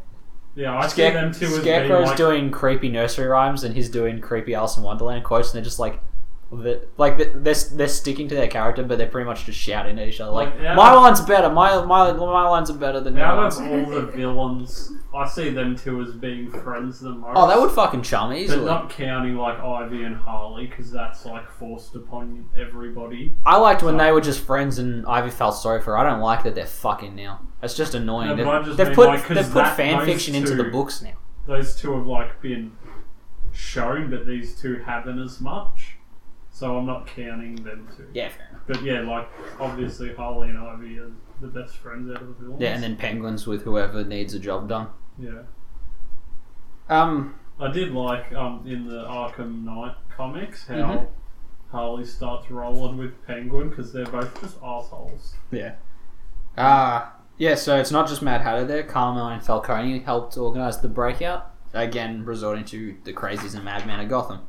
Yeah, 0.53 0.77
I 0.77 0.83
see 0.85 0.91
Scare- 0.91 1.13
them 1.13 1.33
two 1.33 1.45
as 1.45 1.51
being 1.53 1.61
Scarecrow's 1.63 2.09
like, 2.09 2.17
doing 2.17 2.51
creepy 2.51 2.89
nursery 2.89 3.25
rhymes, 3.25 3.63
and 3.63 3.73
he's 3.73 3.89
doing 3.89 4.21
creepy 4.21 4.53
Alice 4.53 4.77
in 4.77 4.83
Wonderland 4.83 5.23
quotes, 5.23 5.49
and 5.49 5.55
they're 5.55 5.63
just 5.63 5.79
like, 5.79 5.99
the- 6.51 6.87
like 6.97 7.17
they're 7.17 7.53
they're 7.53 7.87
sticking 7.87 8.27
to 8.29 8.35
their 8.35 8.47
character, 8.47 8.83
but 8.83 8.97
they're 8.97 9.07
pretty 9.07 9.25
much 9.25 9.45
just 9.45 9.59
shouting 9.59 9.99
at 9.99 10.07
each 10.07 10.21
other. 10.21 10.31
Like, 10.31 10.53
yeah. 10.61 10.75
my 10.75 10.93
line's 10.93 11.21
better. 11.21 11.49
My 11.49 11.83
my 11.83 12.11
my 12.13 12.47
lines 12.49 12.69
are 12.69 12.73
better 12.77 12.99
than 13.01 13.15
your 13.17 13.25
out 13.25 13.37
lines. 13.37 13.57
of 13.57 13.67
all 13.67 13.85
the 13.85 14.01
villains, 14.11 14.91
I 15.13 15.27
see 15.27 15.49
them 15.49 15.75
two 15.75 16.01
as 16.01 16.13
being 16.13 16.49
friends 16.49 17.01
the 17.01 17.09
most. 17.09 17.33
Oh, 17.35 17.47
that 17.49 17.59
would 17.59 17.71
fucking 17.71 18.01
chum 18.03 18.29
But 18.29 18.37
easily. 18.37 18.65
not 18.65 18.89
counting 18.89 19.35
like 19.35 19.59
Ivy 19.59 20.03
and 20.03 20.15
Harley, 20.15 20.67
because 20.67 20.89
that's 20.91 21.25
like 21.25 21.49
forced 21.51 21.95
upon 21.95 22.45
everybody. 22.57 23.33
I 23.45 23.57
liked 23.57 23.83
when 23.83 23.97
they 23.97 24.11
were 24.11 24.21
just 24.21 24.39
friends 24.39 24.79
and 24.79 25.05
Ivy 25.05 25.31
felt 25.31 25.55
sorry 25.55 25.81
for 25.81 25.91
her. 25.91 25.97
I 25.97 26.03
don't 26.09 26.21
like 26.21 26.43
that 26.43 26.55
they're 26.55 26.65
fucking 26.65 27.13
now. 27.15 27.41
That's 27.59 27.75
just 27.75 27.93
annoying. 27.93 28.29
No, 28.29 28.35
they've 28.35 28.65
just 28.65 28.77
they've 28.77 28.87
mean, 28.87 28.95
put 28.95 29.07
like, 29.07 29.23
'cause 29.25 29.35
they've 29.35 29.45
put 29.51 29.63
that- 29.65 29.75
fan 29.75 29.97
those 29.99 30.07
fiction 30.07 30.33
into 30.35 30.55
the 30.55 30.63
two- 30.63 30.71
books 30.71 31.01
now. 31.01 31.13
Those 31.45 31.75
two 31.75 31.93
have 31.97 32.05
like 32.07 32.41
been 32.41 32.71
shown, 33.51 34.09
but 34.09 34.25
these 34.25 34.55
two 34.59 34.77
haven't 34.85 35.19
as 35.19 35.39
much. 35.41 35.96
So 36.57 36.75
I'm 36.75 36.87
not 36.87 37.05
counting 37.05 37.55
them 37.57 37.87
two. 37.95 38.07
Yeah, 38.13 38.29
fair 38.29 38.47
enough. 38.49 38.61
But 38.65 38.81
yeah, 38.83 39.01
like 39.01 39.27
obviously 39.59 40.11
Harley 40.15 40.49
and 40.49 40.57
Ivy 40.57 40.97
are 40.97 41.11
the 41.39 41.47
best 41.47 41.75
friends 41.77 42.09
out 42.09 42.19
of 42.23 42.29
the 42.29 42.33
villains. 42.33 42.59
Yeah, 42.61 42.69
and 42.73 42.81
then 42.81 42.95
penguins 42.95 43.45
with 43.45 43.61
whoever 43.61 44.03
needs 44.03 44.33
a 44.33 44.39
job 44.39 44.67
done. 44.67 44.87
yeah. 45.19 45.43
Um, 46.89 47.35
I 47.59 47.69
did 47.71 47.91
like 47.91 48.31
um 48.33 48.63
in 48.65 48.87
the 48.87 49.03
Arkham 49.05 49.63
Knight 49.65 49.95
comics 50.15 50.65
how 50.67 50.73
Mhm. 50.75 51.07
Harley 51.71 52.05
starts 52.05 52.49
rolling 52.49 52.97
with 52.97 53.23
Penguin 53.27 53.69
because 53.69 53.91
they're 53.93 54.05
both 54.05 54.39
just 54.41 54.57
assholes. 54.63 55.35
yeah. 55.51 55.75
Uh, 56.57 57.05
yeah, 57.37 57.53
so 57.53 57.77
it's 57.77 57.91
not 57.91 58.07
just 58.07 58.21
Mad 58.23 58.41
Hatter 58.41 58.65
there. 58.65 58.81
Carmine 58.83 59.33
and 59.33 59.43
Falcone 59.43 59.99
helped 59.99 60.37
organize 60.37 60.79
the 60.79 60.87
breakout. 60.87 61.51
Again, 61.73 62.25
resorting 62.25 62.65
to 62.65 62.95
the 63.03 63.13
crazies 63.13 63.53
and 63.53 63.63
madmen 63.63 63.99
of 63.99 64.09
Gotham. 64.09 64.39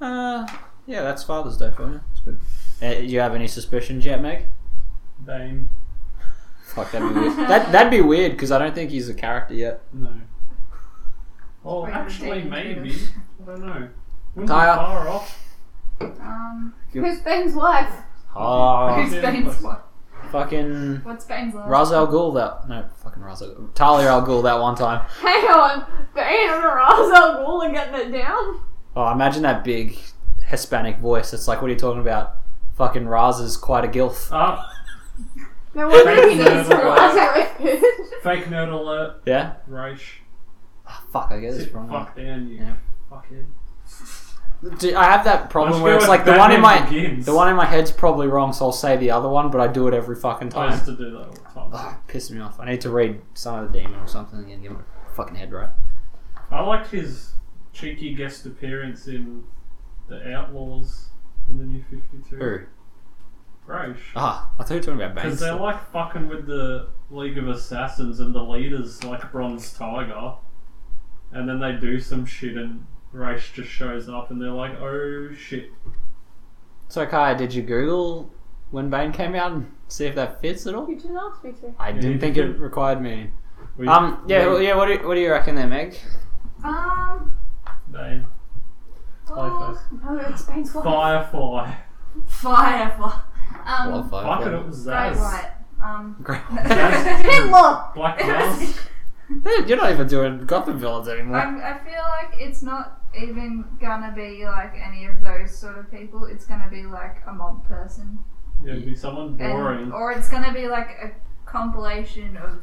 Uh, 0.00 0.46
yeah, 0.88 1.02
that's 1.02 1.22
Father's 1.22 1.56
Day 1.56 1.70
for 1.70 1.88
you. 1.88 2.00
It's 2.12 2.20
good. 2.20 2.38
Uh, 2.82 2.94
do 3.00 3.04
you 3.06 3.20
have 3.20 3.34
any 3.34 3.46
suspicions 3.46 4.04
yet, 4.04 4.20
Meg? 4.20 4.46
Bane, 5.24 5.68
Fuck, 6.74 6.90
that'd 6.92 7.14
be 7.14 7.20
weird. 7.20 7.36
that, 7.48 7.70
that'd 7.72 7.90
be 7.90 8.00
weird 8.00 8.32
because 8.32 8.50
I 8.52 8.58
don't 8.58 8.74
think 8.74 8.90
he's 8.90 9.08
a 9.08 9.14
character 9.14 9.54
yet. 9.54 9.82
no. 9.92 10.10
Well, 11.62 11.82
Wait, 11.84 11.92
actually, 11.92 12.40
Bane 12.42 12.50
maybe. 12.50 12.94
I 13.42 13.46
don't 13.46 13.60
know. 13.66 13.88
Wouldn't 14.34 14.48
Kaya. 14.50 14.72
be 14.72 14.76
far 14.78 15.08
off. 15.08 15.44
Um, 16.00 16.74
Who's 16.92 17.20
Bane's 17.20 17.54
wife? 17.54 17.92
Oh, 18.34 18.94
who's 18.94 19.12
yeah, 19.14 19.20
Bane's 19.22 19.56
but- 19.56 19.64
what? 19.64 19.84
fucking 20.30 21.00
What's 21.04 21.24
Bane's 21.24 21.54
last? 21.54 21.68
Ra's 21.70 21.90
al 21.92 22.06
Ghul 22.06 22.34
that 22.34 22.68
no 22.68 22.84
fucking 23.02 23.22
Ra's 23.22 23.40
al 23.42 23.48
Ghul. 23.54 23.74
Talia 23.74 24.08
al 24.08 24.22
Ghul 24.26 24.42
that 24.44 24.60
one 24.60 24.76
time. 24.76 25.00
Hang 25.20 25.44
on. 25.46 25.86
Bane 26.14 26.50
and 26.50 26.64
Ra's 26.64 27.10
al 27.12 27.36
Ghul 27.46 27.68
are 27.68 27.72
getting 27.72 27.94
it 28.14 28.18
down? 28.18 28.60
Oh, 28.94 29.10
imagine 29.12 29.42
that 29.42 29.64
big 29.64 29.98
Hispanic 30.48 30.98
voice. 30.98 31.32
It's 31.32 31.46
like, 31.48 31.60
what 31.62 31.68
are 31.68 31.72
you 31.74 31.78
talking 31.78 32.00
about? 32.00 32.36
Fucking 32.76 33.06
Ra's 33.06 33.40
is 33.40 33.56
quite 33.56 33.84
a 33.84 33.88
gilf. 33.88 34.28
Ah, 34.32 34.70
No 35.74 35.88
wonder 35.88 36.28
he 36.28 36.34
needs 36.36 36.68
to 36.68 36.68
never 36.68 37.80
fake 38.22 38.44
nerd 38.46 38.72
alert. 38.72 39.22
Yeah. 39.26 39.54
Raish. 39.68 40.20
Oh, 40.88 41.02
fuck, 41.12 41.30
I 41.30 41.40
get 41.40 41.52
this 41.52 41.64
Sit 41.64 41.74
wrong. 41.74 41.88
fuck 41.88 42.16
down, 42.16 42.48
you 42.48 42.56
Yeah. 42.56 42.74
fuckhead. 43.10 43.44
Do- 44.80 44.96
I 44.96 45.04
have 45.04 45.24
that 45.24 45.50
problem 45.50 45.74
Let's 45.74 45.82
where 45.84 45.92
go 45.92 45.96
it's 45.98 46.02
with 46.04 46.08
like 46.08 46.24
the 46.24 46.32
one 46.36 46.50
in 46.50 46.60
Batman 46.62 46.82
my 46.82 46.88
Begins. 46.90 47.26
the 47.26 47.34
one 47.34 47.48
in 47.48 47.54
my 47.56 47.64
head's 47.66 47.92
probably 47.92 48.26
wrong, 48.26 48.52
so 48.52 48.66
I'll 48.66 48.72
say 48.72 48.96
the 48.96 49.10
other 49.12 49.28
one, 49.28 49.50
but 49.52 49.60
I 49.60 49.68
do 49.68 49.86
it 49.86 49.94
every 49.94 50.16
fucking 50.16 50.52
I 50.54 50.70
used 50.70 50.84
time. 50.84 50.96
to 50.96 51.04
do 51.04 51.10
that 51.12 51.18
all 51.18 51.30
the 51.30 51.38
time. 51.38 51.70
Ugh, 51.72 51.94
pisses 52.08 52.30
me 52.32 52.40
off. 52.40 52.58
I 52.58 52.64
need 52.64 52.80
to 52.80 52.90
read 52.90 53.20
Son 53.34 53.62
of 53.62 53.72
the 53.72 53.78
Demon 53.80 54.00
or 54.00 54.08
something 54.08 54.50
and 54.50 54.60
get 54.62 54.72
my 54.72 54.80
fucking 55.14 55.36
head 55.36 55.52
right. 55.52 55.68
I 56.50 56.60
liked 56.62 56.90
his 56.90 57.34
cheeky 57.72 58.14
guest 58.14 58.46
appearance 58.46 59.06
in 59.06 59.44
The 60.08 60.32
Outlaws 60.34 61.10
in 61.48 61.58
the 61.58 61.64
New 61.64 61.82
52. 61.90 62.36
Who? 62.36 62.58
Raish. 63.66 63.98
Ah, 64.16 64.50
I 64.58 64.62
thought 64.62 64.70
you 64.70 64.76
were 64.76 64.82
talking 64.82 65.00
about 65.02 65.14
Bane. 65.14 65.24
Because 65.24 65.40
they're 65.40 65.54
like 65.54 65.90
fucking 65.92 66.28
with 66.28 66.46
the 66.46 66.88
League 67.10 67.36
of 67.36 67.48
Assassins 67.48 68.20
and 68.20 68.34
the 68.34 68.42
leaders 68.42 69.04
like 69.04 69.30
Bronze 69.30 69.72
Tiger. 69.74 70.34
And 71.32 71.46
then 71.48 71.60
they 71.60 71.72
do 71.72 72.00
some 72.00 72.24
shit 72.24 72.56
and 72.56 72.86
Raish 73.12 73.52
just 73.52 73.68
shows 73.68 74.08
up 74.08 74.30
and 74.30 74.40
they're 74.40 74.50
like, 74.50 74.78
oh 74.80 75.34
shit. 75.34 75.70
So, 76.88 77.04
Kai, 77.04 77.34
did 77.34 77.52
you 77.52 77.62
Google 77.62 78.30
when 78.70 78.88
Bane 78.88 79.12
came 79.12 79.34
out 79.34 79.52
and 79.52 79.70
see 79.88 80.06
if 80.06 80.14
that 80.14 80.40
fits 80.40 80.66
at 80.66 80.74
all? 80.74 80.88
You 80.88 80.96
didn't 80.96 81.18
ask 81.18 81.44
me 81.44 81.52
to. 81.52 81.74
I 81.78 81.90
you 81.90 82.00
didn't 82.00 82.20
think 82.20 82.36
did. 82.36 82.48
it 82.50 82.58
required 82.58 83.02
me. 83.02 83.30
We, 83.76 83.86
Um, 83.86 84.24
yeah, 84.26 84.46
we- 84.46 84.52
well, 84.52 84.62
yeah. 84.62 84.74
What 84.76 84.86
do 84.86 84.92
you, 84.94 85.06
what 85.06 85.14
do 85.14 85.20
you 85.20 85.30
reckon 85.30 85.54
there, 85.54 85.66
Meg? 85.66 85.94
Um. 86.64 87.34
Bane. 87.92 88.26
Oh, 89.30 89.80
No, 90.04 90.18
it's 90.28 90.42
Bane's. 90.42 90.72
Firefly. 90.72 91.74
Firefly. 92.26 93.12
Um. 93.66 93.92
Love 93.92 94.10
Fuck 94.10 94.22
it, 94.22 94.44
Firefly. 94.44 94.52
it 94.60 94.66
was 94.66 94.84
Great 94.84 94.94
Zaz. 94.96 95.16
White. 95.18 95.50
Um. 95.84 96.16
Great. 96.22 96.40
Zaz. 96.48 97.22
Hitler! 97.22 97.84
Black 97.94 98.18
Mask. 98.18 98.90
Dude, 99.44 99.68
You're 99.68 99.76
not 99.76 99.92
even 99.92 100.06
doing 100.06 100.46
Gotham 100.46 100.78
villains 100.78 101.06
anymore. 101.06 101.36
I'm, 101.36 101.56
I 101.60 101.78
feel 101.84 102.00
like 102.00 102.40
it's 102.40 102.62
not 102.62 103.02
even 103.14 103.62
gonna 103.78 104.10
be 104.16 104.44
like 104.46 104.72
any 104.74 105.04
of 105.04 105.20
those 105.20 105.56
sort 105.56 105.76
of 105.76 105.90
people. 105.90 106.24
It's 106.24 106.46
gonna 106.46 106.68
be 106.70 106.84
like 106.84 107.18
a 107.26 107.32
mob 107.34 107.62
person, 107.66 108.18
Yeah, 108.64 108.72
it'd 108.72 108.86
be 108.86 108.94
someone 108.94 109.36
boring. 109.36 109.82
and, 109.84 109.92
or 109.92 110.12
it's 110.12 110.30
gonna 110.30 110.54
be 110.54 110.66
like 110.66 110.88
a 111.02 111.10
compilation 111.44 112.38
of 112.38 112.62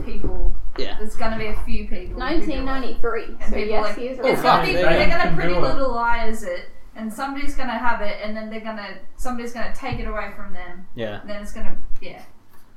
people. 0.00 0.54
Yeah. 0.78 0.96
There's 0.98 1.16
gonna 1.16 1.38
be 1.38 1.46
a 1.46 1.56
few 1.64 1.88
people. 1.88 1.98
who 1.98 2.40
do 2.40 2.52
it. 2.52 2.64
1993. 2.64 3.24
And 3.24 3.38
So 3.42 3.46
people 3.46 3.60
yes, 3.68 3.84
like, 3.84 3.96
he 3.98 4.06
is 4.08 4.18
Oh, 4.18 4.26
It's 4.26 4.36
right. 4.40 4.42
fuck, 4.42 4.60
gonna 4.60 4.66
be, 4.66 4.72
they 4.74 4.82
they're 4.82 5.08
gonna 5.18 5.34
pretty 5.36 5.52
do 5.54 5.58
it. 5.58 5.62
little 5.62 5.92
liars 5.94 6.42
it, 6.42 6.70
and 6.96 7.12
somebody's 7.12 7.54
gonna 7.54 7.78
have 7.78 8.00
it, 8.00 8.16
and 8.22 8.36
then 8.36 8.50
they're 8.50 8.60
gonna 8.60 8.98
somebody's 9.16 9.52
gonna 9.52 9.74
take 9.74 9.98
it 10.00 10.06
away 10.08 10.30
from 10.36 10.52
them, 10.52 10.86
Yeah. 10.94 11.20
and 11.20 11.28
then 11.30 11.42
it's 11.42 11.52
gonna 11.52 11.76
yeah, 12.00 12.22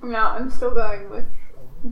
No, 0.03 0.17
I'm 0.19 0.49
still 0.49 0.71
going 0.73 1.09
with 1.09 1.25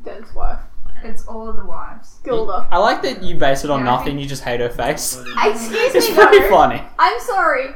Dent's 0.04 0.34
wife. 0.36 0.60
it's 1.04 1.26
all 1.28 1.48
of 1.48 1.56
the 1.56 1.66
wives. 1.66 2.20
Gilda. 2.24 2.68
I 2.72 2.78
like 2.78 3.02
that 3.04 3.24
you 3.24 3.36
base 3.36 3.64
it 3.64 3.70
on 3.70 3.80
Yeah, 3.80 3.86
nothing. 3.86 4.06
think- 4.08 4.20
You 4.22 4.26
just 4.28 4.44
hate 4.44 4.60
her 4.60 4.70
face. 4.70 5.24
Excuse 5.46 5.96
It's 5.96 6.10
me, 6.10 6.16
pretty 6.16 6.40
though. 6.40 6.50
funny. 6.50 6.84
I'm 6.98 7.20
sorry. 7.22 7.70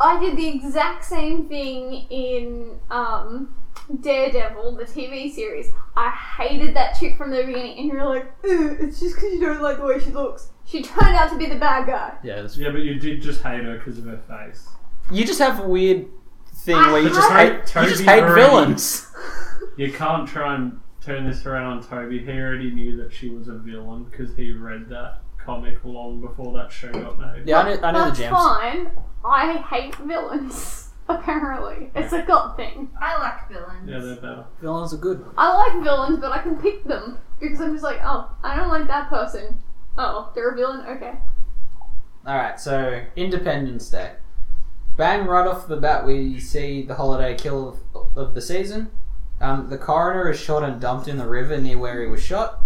I 0.00 0.18
did 0.18 0.36
the 0.38 0.48
exact 0.48 1.04
same 1.04 1.46
thing 1.48 2.06
in 2.08 2.78
um, 2.90 3.54
Daredevil, 4.00 4.76
the 4.76 4.84
TV 4.84 5.32
series. 5.32 5.70
I 5.96 6.10
hated 6.10 6.74
that 6.76 6.96
chick 6.98 7.16
from 7.16 7.30
the 7.30 7.42
beginning, 7.44 7.78
and 7.78 7.88
you're 7.88 8.04
like, 8.04 8.30
Ew, 8.44 8.76
it's 8.80 9.00
just 9.00 9.16
because 9.16 9.32
you 9.32 9.40
don't 9.40 9.60
like 9.62 9.78
the 9.78 9.84
way 9.84 9.98
she 9.98 10.10
looks. 10.10 10.50
She 10.64 10.82
turned 10.82 11.16
out 11.16 11.30
to 11.30 11.36
be 11.38 11.46
the 11.46 11.56
bad 11.56 11.86
guy. 11.86 12.14
Yeah. 12.22 12.44
It's, 12.44 12.56
Yeah, 12.56 12.70
but 12.70 12.82
you 12.82 12.94
did 12.94 13.20
just 13.20 13.42
hate 13.42 13.64
her 13.64 13.78
because 13.78 13.98
of 13.98 14.04
her 14.04 14.18
face. 14.18 14.68
You 15.10 15.24
just 15.24 15.40
have 15.40 15.58
a 15.60 15.68
weird 15.68 16.06
thing 16.54 16.76
I 16.76 16.92
where 16.92 17.02
you 17.02 17.08
just 17.08 17.30
hate 17.32 17.68
hate. 17.68 17.82
You 17.82 17.88
just 17.90 18.02
hate 18.04 18.22
already. 18.22 18.40
villains. 18.40 19.06
You 19.76 19.90
can't 19.92 20.28
try 20.28 20.56
and 20.56 20.78
turn 21.00 21.26
this 21.26 21.46
around 21.46 21.78
on 21.78 21.82
Toby. 21.82 22.18
He 22.18 22.30
already 22.32 22.70
knew 22.70 22.96
that 22.98 23.12
she 23.12 23.30
was 23.30 23.48
a 23.48 23.54
villain 23.54 24.04
because 24.04 24.34
he 24.36 24.52
read 24.52 24.88
that 24.90 25.20
comic 25.38 25.82
long 25.84 26.20
before 26.20 26.52
that 26.58 26.70
show 26.70 26.92
got 26.92 27.18
made. 27.18 27.46
Yeah, 27.46 27.60
I 27.60 27.74
know, 27.74 27.80
I 27.82 27.92
know 27.92 28.10
the 28.10 28.16
That's 28.20 28.30
fine. 28.30 28.90
I 29.24 29.56
hate 29.58 29.94
villains. 29.96 30.89
Apparently, 31.10 31.90
it's 31.94 32.12
a 32.12 32.22
gut 32.22 32.56
thing. 32.56 32.88
I 33.00 33.18
like 33.18 33.48
villains. 33.48 33.88
Yeah, 33.88 33.98
they're 33.98 34.14
better. 34.14 34.44
Villains 34.60 34.94
are 34.94 34.98
good. 34.98 35.24
I 35.36 35.52
like 35.54 35.82
villains, 35.82 36.20
but 36.20 36.30
I 36.30 36.38
can 36.40 36.56
pick 36.56 36.84
them 36.84 37.18
because 37.40 37.60
I'm 37.60 37.72
just 37.72 37.82
like, 37.82 37.98
oh, 38.04 38.30
I 38.44 38.54
don't 38.54 38.68
like 38.68 38.86
that 38.86 39.08
person. 39.08 39.60
Oh, 39.98 40.30
they're 40.34 40.50
a 40.50 40.56
villain. 40.56 40.86
Okay. 40.86 41.14
All 42.24 42.36
right, 42.36 42.60
so 42.60 43.02
Independence 43.16 43.90
Day. 43.90 44.12
Bang! 44.96 45.26
Right 45.26 45.46
off 45.46 45.66
the 45.66 45.76
bat, 45.76 46.06
we 46.06 46.38
see 46.38 46.82
the 46.82 46.94
holiday 46.94 47.34
kill 47.34 47.80
of, 47.94 48.16
of 48.16 48.34
the 48.34 48.42
season. 48.42 48.90
Um, 49.40 49.68
the 49.70 49.78
coroner 49.78 50.30
is 50.30 50.38
shot 50.38 50.62
and 50.62 50.80
dumped 50.80 51.08
in 51.08 51.16
the 51.18 51.26
river 51.26 51.58
near 51.58 51.78
where 51.78 52.02
he 52.02 52.08
was 52.08 52.22
shot. 52.22 52.62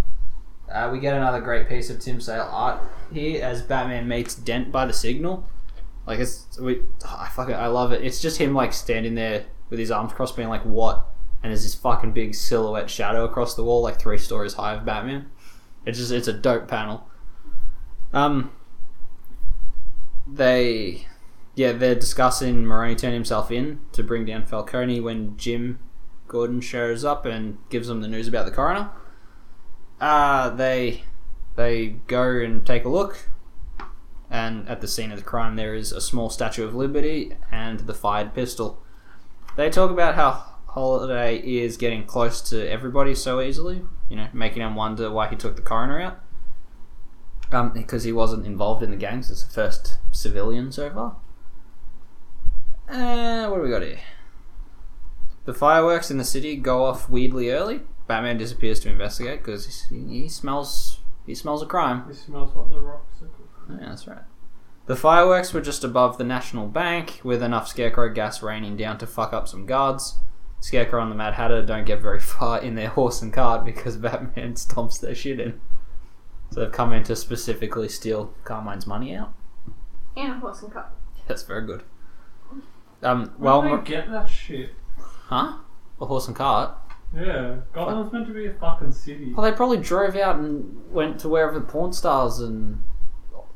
Uh, 0.71 0.91
we 0.93 0.99
get 0.99 1.15
another 1.15 1.41
great 1.41 1.69
piece 1.69 1.89
of 1.89 2.01
Tim 2.01 2.21
Sale 2.21 2.49
art 2.51 2.83
here 3.13 3.43
as 3.43 3.63
Batman 3.63 4.09
meets 4.09 4.35
Dent 4.35 4.73
by 4.73 4.85
the 4.85 4.93
signal. 4.93 5.49
Like 6.07 6.19
it's 6.19 6.59
we, 6.59 6.83
oh, 7.05 7.17
I 7.21 7.29
fucking 7.29 7.55
I 7.55 7.69
love 7.69 7.93
it. 7.93 8.05
It's 8.05 8.21
just 8.21 8.39
him 8.39 8.55
like 8.55 8.73
standing 8.73 9.15
there 9.15 9.47
with 9.71 9.79
his 9.79 9.91
arms 9.91 10.13
crossed, 10.13 10.37
being 10.37 10.49
like, 10.49 10.63
"What?" 10.63 11.07
And 11.43 11.51
there's 11.51 11.63
this 11.63 11.75
fucking 11.75 12.13
big 12.13 12.35
silhouette 12.35 12.91
shadow 12.91 13.25
across 13.25 13.55
the 13.55 13.65
wall, 13.65 13.83
like 13.83 13.99
three 13.99 14.19
stories 14.19 14.55
high 14.55 14.75
of 14.75 14.85
Batman. 14.85 15.31
It's 15.87 15.99
just 15.99 16.13
it's 16.13 16.29
a 16.29 16.33
dope 16.33 16.69
panel. 16.69 17.09
Um, 18.13 18.53
they 20.27 21.07
yeah 21.55 21.73
they're 21.73 21.95
discussing 21.95 22.65
Maroni 22.67 22.95
turning 22.95 23.15
himself 23.15 23.51
in 23.51 23.81
to 23.93 24.03
bring 24.03 24.25
down 24.25 24.47
Falcone 24.47 25.01
when 25.01 25.37
Jim 25.37 25.79
Gordon 26.29 26.61
shows 26.61 27.05
up 27.05 27.25
and 27.27 27.59
gives 27.69 27.89
them 27.89 28.01
the 28.01 28.09
news 28.09 28.29
about 28.29 28.47
the 28.47 28.51
coroner. 28.51 28.91
Uh 30.01 30.51
they 30.51 31.05
they 31.57 31.89
go 32.07 32.39
and 32.39 32.67
take 32.67 32.85
a 32.85 32.89
look 32.89 33.29
and 34.31 34.69
at 34.69 34.81
the 34.81 34.89
scene 34.89 35.13
of 35.13 35.19
the 35.19 35.25
crime 35.25 35.57
there 35.57 35.75
is 35.75 35.93
a 35.93 36.01
small 36.01 36.31
statue 36.31 36.65
of 36.65 36.75
liberty 36.75 37.37
and 37.51 37.81
the 37.81 37.95
fired 37.95 38.35
pistol. 38.35 38.83
They 39.57 39.71
talk 39.71 39.91
about 39.91 40.15
how 40.17 40.45
Holiday 40.69 41.39
is 41.39 41.77
getting 41.77 42.05
close 42.05 42.41
to 42.51 42.69
everybody 42.69 43.15
so 43.15 43.41
easily, 43.41 43.83
you 44.09 44.17
know, 44.17 44.29
making 44.33 44.61
them 44.61 44.75
wonder 44.75 45.11
why 45.11 45.29
he 45.29 45.37
took 45.37 45.57
the 45.57 45.63
coroner 45.63 46.01
out 46.01 46.21
um, 47.53 47.71
because 47.71 48.05
he 48.05 48.13
wasn't 48.13 48.47
involved 48.47 48.83
in 48.83 48.91
the 48.91 48.97
gangs. 48.97 49.31
It's 49.31 49.45
the 49.45 49.53
first 49.53 49.99
civilian 50.13 50.73
so 50.73 50.91
far. 50.91 51.17
Uh, 52.89 53.49
what 53.49 53.57
do 53.59 53.63
we 53.63 53.71
got 53.71 53.83
here? 53.83 54.01
The 55.45 55.55
fireworks 55.55 56.11
in 56.11 56.19
the 56.19 56.25
city 56.25 56.57
go 56.57 56.85
off 56.85 57.09
weirdly 57.09 57.51
early. 57.51 57.83
Batman 58.07 58.39
disappears 58.39 58.81
to 58.81 58.91
investigate 58.91 59.41
because 59.41 59.85
he, 59.85 60.29
smells 60.29 61.01
he 61.27 61.35
smells 61.35 61.63
a 61.63 61.67
crime. 61.67 62.05
He 62.09 62.15
smells 62.15 62.55
what 62.55 62.71
the 62.71 62.81
rocks. 62.81 63.14
Are 63.65 63.67
cooking. 63.73 63.83
Yeah, 63.83 63.89
that's 63.91 64.07
right. 64.07 64.23
The 64.87 64.97
fireworks 64.97 65.53
were 65.55 65.61
just 65.63 65.83
above 65.85 66.19
the 66.19 66.25
National 66.25 66.67
Bank, 66.67 67.21
with 67.25 67.43
enough 67.43 67.69
Scarecrow 67.69 68.11
gas 68.13 68.43
raining 68.43 68.77
down 68.77 68.99
to 68.99 69.07
fuck 69.07 69.33
up 69.33 69.49
some 69.49 69.65
guards. 69.67 70.19
Scarecrow 70.61 71.03
and 71.03 71.11
the 71.11 71.15
Mad 71.17 71.35
Hatter 71.35 71.65
don't 71.65 71.85
get 71.87 72.01
very 72.03 72.21
far 72.35 72.61
in 72.61 72.75
their 72.75 72.89
horse 72.91 73.23
and 73.23 73.33
cart 73.33 73.65
because 73.65 73.97
Batman 73.99 74.55
stomps 74.55 75.01
their 75.01 75.15
shit 75.15 75.41
in. 75.41 75.61
So 76.51 76.61
they've 76.61 76.73
come 76.73 76.93
in 76.93 77.03
to 77.05 77.17
specifically 77.17 77.89
steal 77.89 78.35
Carmine's 78.45 78.87
money 78.87 79.15
out. 79.15 79.33
And 80.17 80.33
a 80.33 80.39
horse 80.39 80.63
and 80.63 80.73
cart. 80.73 80.89
That's 81.27 81.43
very 81.43 81.67
good. 81.67 81.83
Um, 83.03 83.33
Well, 83.39 83.63
well, 83.63 83.79
they 83.79 83.83
get 83.85 84.11
that 84.11 84.29
shit. 84.29 84.71
huh? 84.99 85.59
A 86.01 86.07
horse 86.07 86.27
and 86.27 86.37
cart? 86.37 86.77
Yeah, 87.15 87.57
Gotham's 87.73 88.13
meant 88.13 88.27
to 88.27 88.33
be 88.35 88.47
a 88.47 88.53
fucking 88.55 88.93
city. 88.93 89.33
Well, 89.33 89.49
they 89.49 89.57
probably 89.57 89.77
drove 89.79 90.17
out 90.17 90.37
and 90.37 90.91
went 90.91 91.21
to 91.21 91.29
wherever 91.29 91.55
the 91.55 91.65
porn 91.65 91.93
stars 91.93 92.41
and 92.41 92.83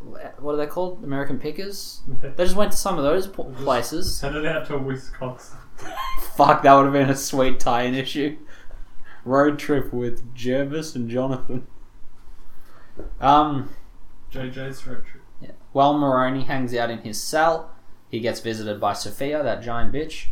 what 0.00 0.52
are 0.52 0.56
they 0.56 0.66
called? 0.66 1.02
American 1.04 1.38
Pickers. 1.38 2.02
They 2.22 2.44
just 2.44 2.56
went 2.56 2.72
to 2.72 2.78
some 2.78 2.98
of 2.98 3.04
those 3.04 3.26
places. 3.26 4.16
Send 4.18 4.36
it 4.36 4.46
out 4.46 4.66
to 4.68 4.78
Wisconsin. 4.78 5.58
Fuck, 6.34 6.62
that 6.62 6.74
would 6.74 6.84
have 6.84 6.92
been 6.92 7.10
a 7.10 7.16
sweet 7.16 7.60
tie-in 7.60 7.94
issue. 7.94 8.36
Road 9.24 9.58
trip 9.58 9.92
with 9.92 10.34
Jervis 10.34 10.94
and 10.94 11.08
Jonathan. 11.08 11.66
Um, 13.20 13.70
JJ's 14.32 14.86
road 14.86 15.04
trip. 15.04 15.22
yeah. 15.40 15.50
while 15.72 15.96
Maroni 15.96 16.44
hangs 16.44 16.74
out 16.74 16.90
in 16.90 16.98
his 16.98 17.22
cell, 17.22 17.74
he 18.08 18.20
gets 18.20 18.40
visited 18.40 18.80
by 18.80 18.92
Sophia, 18.92 19.42
that 19.42 19.62
giant 19.62 19.92
bitch. 19.92 20.28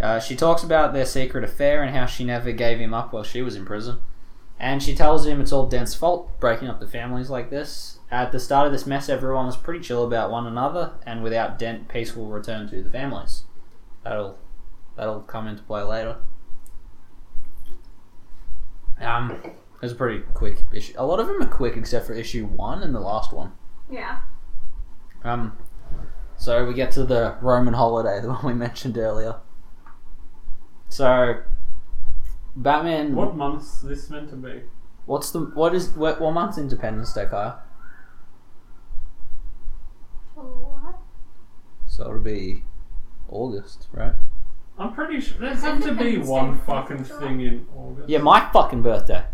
Uh, 0.00 0.18
she 0.18 0.34
talks 0.34 0.62
about 0.62 0.92
their 0.92 1.04
secret 1.06 1.44
affair 1.44 1.82
and 1.82 1.94
how 1.94 2.06
she 2.06 2.24
never 2.24 2.52
gave 2.52 2.78
him 2.78 2.92
up 2.94 3.12
while 3.12 3.22
she 3.22 3.42
was 3.42 3.54
in 3.54 3.64
prison. 3.64 4.00
And 4.60 4.82
she 4.82 4.94
tells 4.94 5.26
him 5.26 5.40
it's 5.40 5.52
all 5.52 5.66
Dent's 5.66 5.94
fault, 5.94 6.38
breaking 6.38 6.68
up 6.68 6.80
the 6.80 6.86
families 6.86 7.30
like 7.30 7.48
this. 7.48 7.98
At 8.10 8.30
the 8.30 8.38
start 8.38 8.66
of 8.66 8.72
this 8.72 8.86
mess, 8.86 9.08
everyone 9.08 9.46
was 9.46 9.56
pretty 9.56 9.80
chill 9.80 10.04
about 10.04 10.30
one 10.30 10.46
another, 10.46 10.92
and 11.06 11.22
without 11.22 11.58
Dent, 11.58 11.88
peace 11.88 12.14
will 12.14 12.26
return 12.26 12.68
to 12.68 12.82
the 12.82 12.90
families. 12.90 13.44
That'll 14.04 14.38
that'll 14.96 15.20
come 15.22 15.48
into 15.48 15.62
play 15.62 15.82
later. 15.82 16.18
Um, 19.00 19.30
it 19.30 19.54
was 19.80 19.92
a 19.92 19.94
pretty 19.94 20.22
quick 20.34 20.62
issue. 20.74 20.92
A 20.98 21.06
lot 21.06 21.20
of 21.20 21.26
them 21.26 21.40
are 21.40 21.46
quick, 21.46 21.78
except 21.78 22.06
for 22.06 22.12
issue 22.12 22.44
one 22.44 22.82
and 22.82 22.94
the 22.94 23.00
last 23.00 23.32
one. 23.32 23.52
Yeah. 23.90 24.18
Um, 25.24 25.56
so 26.36 26.66
we 26.66 26.74
get 26.74 26.90
to 26.92 27.04
the 27.04 27.36
Roman 27.40 27.72
holiday, 27.72 28.20
the 28.22 28.28
one 28.28 28.44
we 28.44 28.52
mentioned 28.52 28.98
earlier. 28.98 29.36
So, 30.90 31.42
Batman. 32.56 33.14
What 33.14 33.36
month's 33.36 33.80
this 33.80 34.10
meant 34.10 34.30
to 34.30 34.36
be? 34.36 34.62
What's 35.06 35.30
the 35.30 35.40
what 35.40 35.74
is 35.74 35.90
what, 35.90 36.20
what 36.20 36.32
month's 36.32 36.58
Independence 36.58 37.12
Day, 37.12 37.26
Kyle? 37.26 37.62
So 41.86 42.02
it'll 42.04 42.20
be 42.20 42.64
August, 43.28 43.88
right? 43.92 44.14
I'm 44.78 44.94
pretty 44.94 45.20
sure 45.20 45.38
there's 45.38 45.62
have 45.62 45.82
to 45.82 45.94
be 45.94 46.18
one 46.18 46.58
fucking 46.60 47.04
thing 47.04 47.40
in 47.40 47.66
August. 47.76 48.08
Yeah, 48.08 48.18
my 48.18 48.48
fucking 48.52 48.82
birthday. 48.82 49.24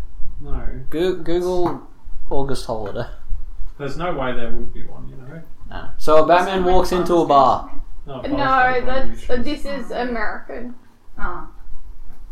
No, 0.41 0.81
Go- 0.89 1.15
Google 1.15 1.87
August 2.29 2.65
holiday. 2.65 3.07
there's 3.77 3.97
no 3.97 4.13
way 4.13 4.33
there 4.35 4.49
wouldn't 4.51 4.73
be 4.73 4.85
one. 4.85 5.07
You 5.07 5.15
know. 5.15 5.41
No. 5.69 5.89
So 5.97 6.23
a 6.23 6.27
Batman 6.27 6.65
walks 6.65 6.91
into 6.91 7.15
a 7.15 7.25
bar. 7.25 7.71
No, 8.05 8.21
No, 8.21 8.81
that's 8.85 9.27
this 9.27 9.65
is 9.65 9.91
American. 9.91 10.75
Oh. 11.19 11.49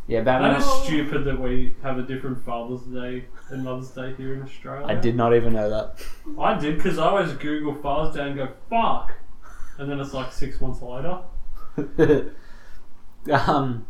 Yeah, 0.08 0.22
That 0.22 0.40
Batman. 0.42 0.62
is 0.62 0.66
stupid 0.84 1.24
that 1.26 1.40
we 1.40 1.76
have 1.82 1.98
a 1.98 2.04
different 2.04 2.44
Father's 2.46 2.82
Day 2.84 3.26
and 3.50 3.64
Mother's 3.64 3.90
Day 3.90 4.14
here 4.16 4.36
in 4.36 4.44
Australia. 4.44 4.86
I 4.86 4.94
did 4.96 5.16
not 5.16 5.36
even 5.36 5.54
know 5.54 5.70
that. 5.70 6.06
I 6.40 6.58
did 6.60 6.76
because 6.78 7.00
I 7.00 7.08
always 7.08 7.32
Google 7.34 7.74
Father's 7.76 8.16
Day 8.16 8.28
and 8.28 8.36
go 8.36 8.50
fuck, 8.70 9.14
and 9.80 9.90
then 9.90 10.00
it's 10.00 10.14
like 10.14 10.32
six 10.32 10.62
months 10.62 10.82
later. 10.82 11.22
um, 13.32 13.88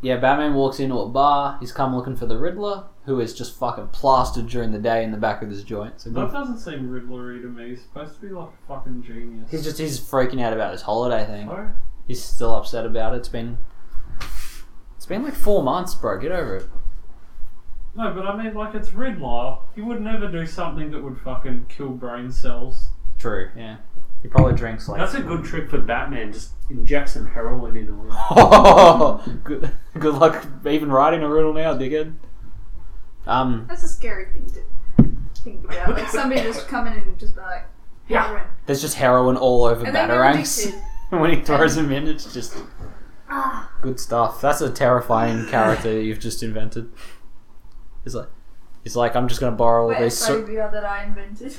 yeah, 0.00 0.16
Batman 0.16 0.54
walks 0.54 0.80
into 0.80 0.98
a 0.98 1.08
bar. 1.08 1.56
He's 1.60 1.72
come 1.72 1.94
looking 1.94 2.16
for 2.16 2.26
the 2.26 2.36
Riddler, 2.38 2.84
who 3.04 3.20
is 3.20 3.32
just 3.34 3.56
fucking 3.56 3.88
plastered 3.88 4.48
during 4.48 4.72
the 4.72 4.78
day 4.78 5.04
in 5.04 5.12
the 5.12 5.18
back 5.18 5.42
of 5.42 5.50
his 5.50 5.62
joint. 5.62 6.00
So 6.00 6.10
That 6.10 6.20
good. 6.26 6.32
doesn't 6.32 6.58
seem 6.58 6.88
Riddlery 6.90 7.40
to 7.42 7.48
me. 7.48 7.70
He's 7.70 7.82
supposed 7.82 8.16
to 8.16 8.20
be 8.20 8.28
like 8.32 8.48
a 8.48 8.66
fucking 8.66 9.02
genius. 9.04 9.50
He's 9.50 9.62
just 9.64 9.78
he's 9.78 10.00
freaking 10.00 10.42
out 10.42 10.52
about 10.52 10.72
his 10.72 10.82
holiday 10.82 11.24
thing. 11.26 11.48
He's 12.08 12.22
still 12.22 12.54
upset 12.56 12.84
about 12.84 13.14
it. 13.14 13.18
It's 13.18 13.28
been 13.28 13.58
it's 15.02 15.08
been 15.08 15.24
like 15.24 15.34
four 15.34 15.64
months, 15.64 15.96
bro. 15.96 16.16
Get 16.20 16.30
over 16.30 16.58
it. 16.58 16.66
no, 17.96 18.14
but 18.14 18.24
I 18.24 18.40
mean, 18.40 18.54
like 18.54 18.72
it's 18.76 18.92
Riddler. 18.92 19.58
He 19.74 19.80
would 19.82 20.00
never 20.00 20.30
do 20.30 20.46
something 20.46 20.92
that 20.92 21.02
would 21.02 21.18
fucking 21.18 21.66
kill 21.68 21.88
brain 21.88 22.30
cells. 22.30 22.90
True. 23.18 23.50
Yeah. 23.56 23.78
He 24.22 24.28
probably 24.28 24.54
drinks 24.54 24.88
like. 24.88 25.00
That's 25.00 25.14
a 25.14 25.20
good 25.20 25.42
trick 25.44 25.68
for 25.68 25.78
Batman. 25.80 26.32
Just 26.32 26.52
inject 26.70 27.08
some 27.08 27.26
heroin 27.26 27.76
into 27.76 27.94
him. 27.94 29.40
good. 29.42 29.72
Good 29.98 30.14
luck 30.14 30.46
even 30.64 30.92
writing 30.92 31.24
a 31.24 31.28
riddle 31.28 31.52
now, 31.52 31.74
dickhead. 31.74 32.14
Um, 33.26 33.66
That's 33.68 33.82
a 33.82 33.88
scary 33.88 34.26
thing 34.32 34.46
to 34.52 35.42
think 35.42 35.64
about. 35.64 35.96
Like 35.96 36.08
somebody 36.10 36.42
just 36.42 36.68
coming 36.68 36.92
in 36.92 37.00
and 37.00 37.18
just 37.18 37.34
be 37.34 37.40
like, 37.40 37.66
Yeah. 38.08 38.28
heroin. 38.28 38.44
there's 38.66 38.80
just 38.80 38.94
heroin 38.94 39.36
all 39.36 39.64
over 39.64 39.84
And 39.84 39.92
then 39.96 40.06
they're 40.06 40.22
Batarangs. 40.22 40.68
addicted. 40.68 40.82
when 41.18 41.30
he 41.36 41.44
throws 41.44 41.76
him 41.76 41.90
in, 41.90 42.06
it's 42.06 42.32
just. 42.32 42.56
Good 43.80 43.98
stuff. 44.00 44.40
That's 44.40 44.60
a 44.60 44.70
terrifying 44.70 45.46
character 45.50 46.00
you've 46.00 46.20
just 46.20 46.42
invented. 46.42 46.90
He's 48.04 48.14
like, 48.14 48.28
he's 48.84 48.96
like, 48.96 49.14
I'm 49.16 49.28
just 49.28 49.40
gonna 49.40 49.56
borrow 49.56 49.84
all 49.84 49.88
Wait, 49.90 50.00
these. 50.00 50.18
So- 50.18 50.40
phobia 50.40 50.68
that 50.72 50.84
I 50.84 51.04
invented. 51.04 51.54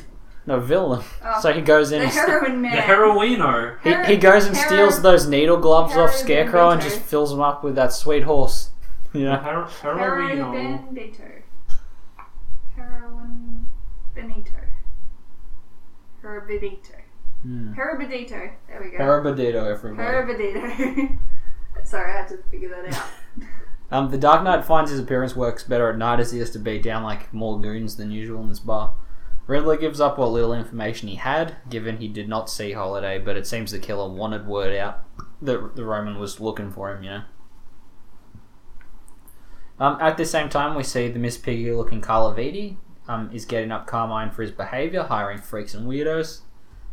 no 0.46 0.60
villain. 0.60 1.04
Oh. 1.24 1.40
So 1.42 1.54
he 1.54 1.62
goes 1.62 1.92
in. 1.92 2.00
The 2.00 2.06
and 2.06 2.14
st- 2.14 2.28
heroin 2.30 2.62
man. 2.62 2.76
The 2.76 2.82
heroino. 2.82 3.78
he, 4.08 4.14
he 4.14 4.18
goes 4.20 4.46
and 4.46 4.56
steals 4.58 5.02
those 5.02 5.28
needle 5.28 5.58
gloves 5.58 5.92
off 5.96 6.10
Heroin 6.12 6.18
Scarecrow 6.26 6.70
and 6.72 6.82
Bandito. 6.82 6.84
just 6.84 7.00
fills 7.02 7.32
them 7.32 7.42
up 7.42 7.64
with 7.64 7.76
that 7.76 7.94
sweet 7.94 8.24
horse. 8.24 8.70
The 9.14 9.20
Yeah. 9.20 9.38
her- 9.42 9.66
Heroin 9.82 10.38
heroino. 10.38 10.94
Bandito. 10.94 11.42
Heroin 12.76 13.66
Benito. 14.16 14.52
Herobadito. 16.24 16.96
Hmm. 17.44 17.74
Herobadito. 17.74 18.52
There 18.68 18.82
we 18.82 18.92
go. 18.92 18.98
Parabadito, 19.04 19.72
everybody. 19.72 20.08
Herobadito. 20.08 21.18
Sorry, 21.84 22.12
I 22.12 22.18
had 22.18 22.28
to 22.30 22.38
figure 22.50 22.70
that 22.70 22.94
out. 22.94 23.06
Um, 23.92 24.10
the 24.10 24.18
Dark 24.18 24.44
Knight 24.44 24.66
finds 24.66 24.90
his 24.90 25.00
appearance 25.00 25.36
works 25.36 25.62
better 25.62 25.88
at 25.88 26.00
night 26.00 26.20
as 26.20 26.32
he 26.32 26.40
has 26.40 26.50
to 26.52 26.58
beat 26.58 26.82
down 26.82 27.04
like 27.04 27.32
more 27.32 27.62
goons 27.62 27.96
than 27.96 28.10
usual 28.10 28.42
in 28.42 28.50
this 28.50 28.58
bar. 28.58 28.96
Riddler 29.46 29.78
gives 29.78 30.02
up 30.02 30.18
what 30.18 30.32
little 30.32 30.52
information 30.52 31.10
he 31.10 31.16
had, 31.16 31.58
given 31.70 31.98
he 31.98 32.08
did 32.08 32.28
not 32.28 32.50
see 32.50 32.72
Holiday, 32.72 33.20
but 33.20 33.38
it 33.38 33.46
seems 33.46 33.72
the 33.72 33.78
killer 33.78 34.10
wanted 34.10 34.48
word 34.48 34.76
out 34.76 35.04
that 35.44 35.76
the 35.76 35.86
Roman 35.86 36.18
was 36.18 36.40
looking 36.40 36.72
for 36.72 36.92
him, 36.92 37.04
you 37.04 37.10
know. 37.12 37.24
Um, 39.80 39.98
at 40.02 40.18
the 40.18 40.26
same 40.26 40.50
time, 40.50 40.76
we 40.76 40.84
see 40.84 41.10
the 41.10 41.20
Miss 41.20 41.38
Piggy 41.38 41.72
looking 41.72 42.02
Carla 42.02 42.34
Viti 42.34 42.80
um, 43.08 43.30
is 43.32 43.46
getting 43.46 43.72
up 43.72 43.86
Carmine 43.86 44.32
for 44.32 44.42
his 44.42 44.52
behaviour, 44.52 45.04
hiring 45.04 45.40
freaks 45.40 45.74
and 45.74 45.88
weirdos. 45.88 46.42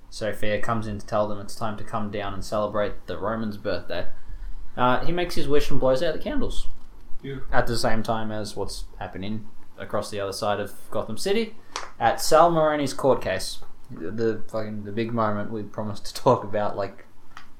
Sophia 0.08 0.60
comes 0.60 0.86
in 0.86 0.98
to 0.98 1.06
tell 1.06 1.28
them 1.28 1.40
it's 1.40 1.54
time 1.54 1.76
to 1.76 1.84
come 1.84 2.10
down 2.10 2.34
and 2.34 2.44
celebrate 2.44 3.06
the 3.06 3.16
Roman's 3.16 3.56
birthday. 3.56 4.06
Uh, 4.76 5.04
he 5.04 5.12
makes 5.12 5.34
his 5.34 5.48
wish 5.48 5.70
and 5.70 5.80
blows 5.80 6.02
out 6.02 6.12
the 6.14 6.18
candles 6.20 6.68
Beautiful. 7.20 7.48
at 7.52 7.66
the 7.66 7.76
same 7.76 8.02
time 8.02 8.30
as 8.30 8.56
what's 8.56 8.84
happening 8.98 9.48
across 9.78 10.10
the 10.10 10.20
other 10.20 10.32
side 10.32 10.60
of 10.60 10.72
Gotham 10.90 11.16
City 11.16 11.54
at 11.98 12.20
Sal 12.20 12.50
Maroni's 12.50 12.94
court 12.94 13.20
case. 13.20 13.58
The, 13.90 14.10
the 14.10 14.42
fucking 14.48 14.84
the 14.84 14.92
big 14.92 15.12
moment 15.12 15.50
we 15.50 15.62
promised 15.62 16.06
to 16.06 16.14
talk 16.22 16.44
about 16.44 16.76
like 16.76 17.06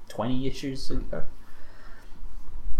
twenty 0.09 0.47
issues 0.47 0.91
ago. 0.91 1.25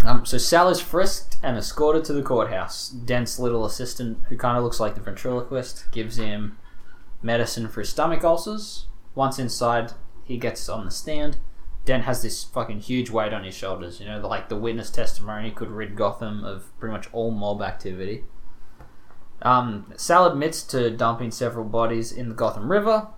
Um, 0.05 0.24
so 0.24 0.39
Sal 0.39 0.68
is 0.68 0.81
frisked 0.81 1.37
and 1.43 1.59
escorted 1.59 2.05
to 2.05 2.12
the 2.12 2.22
courthouse. 2.22 2.89
Dent's 2.89 3.39
little 3.39 3.66
assistant, 3.66 4.18
who 4.28 4.37
kind 4.37 4.57
of 4.57 4.64
looks 4.64 4.81
like 4.81 4.95
the 4.95 5.01
ventriloquist, 5.01 5.91
gives 5.91 6.16
him 6.16 6.57
medicine 7.22 7.68
for 7.68 7.81
his 7.81 7.91
stomach 7.91 8.24
ulcers. 8.24 8.87
Once 9.14 9.39
inside, 9.39 9.93
he 10.24 10.39
gets 10.39 10.68
on 10.68 10.87
the 10.87 10.91
stand. 10.91 11.37
Dent 11.91 12.05
has 12.05 12.22
this 12.22 12.45
fucking 12.45 12.78
huge 12.78 13.11
weight 13.11 13.32
on 13.32 13.43
his 13.43 13.57
shoulders. 13.57 13.99
You 13.99 14.07
know, 14.07 14.24
like 14.24 14.49
the 14.49 14.55
witness 14.55 14.91
testimony 14.91 15.51
could 15.51 15.72
rid 15.72 15.97
Gotham 15.97 16.45
of 16.45 16.70
pretty 16.78 16.93
much 16.93 17.09
all 17.12 17.32
mob 17.32 17.62
activity. 17.62 18.22
Um, 19.43 19.93
Sal 19.97 20.24
admits 20.30 20.62
to 20.68 20.93
dumping 20.93 21.32
several 21.32 21.64
bodies 21.64 22.12
in 22.12 22.28
the 22.28 22.34
Gotham 22.36 22.70
River. 22.70 23.09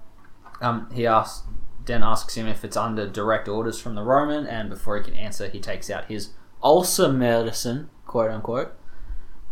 Um, 0.62 0.88
he 0.90 1.06
asks, 1.06 1.46
Dent 1.84 2.02
asks 2.02 2.34
him 2.34 2.46
if 2.46 2.64
it's 2.64 2.74
under 2.74 3.06
direct 3.06 3.46
orders 3.46 3.78
from 3.78 3.94
the 3.94 4.02
Roman, 4.02 4.46
and 4.46 4.70
before 4.70 4.96
he 4.96 5.04
can 5.04 5.18
answer, 5.18 5.50
he 5.50 5.60
takes 5.60 5.90
out 5.90 6.06
his 6.06 6.30
ulcer 6.62 7.12
medicine, 7.12 7.90
quote 8.06 8.30
unquote. 8.30 8.72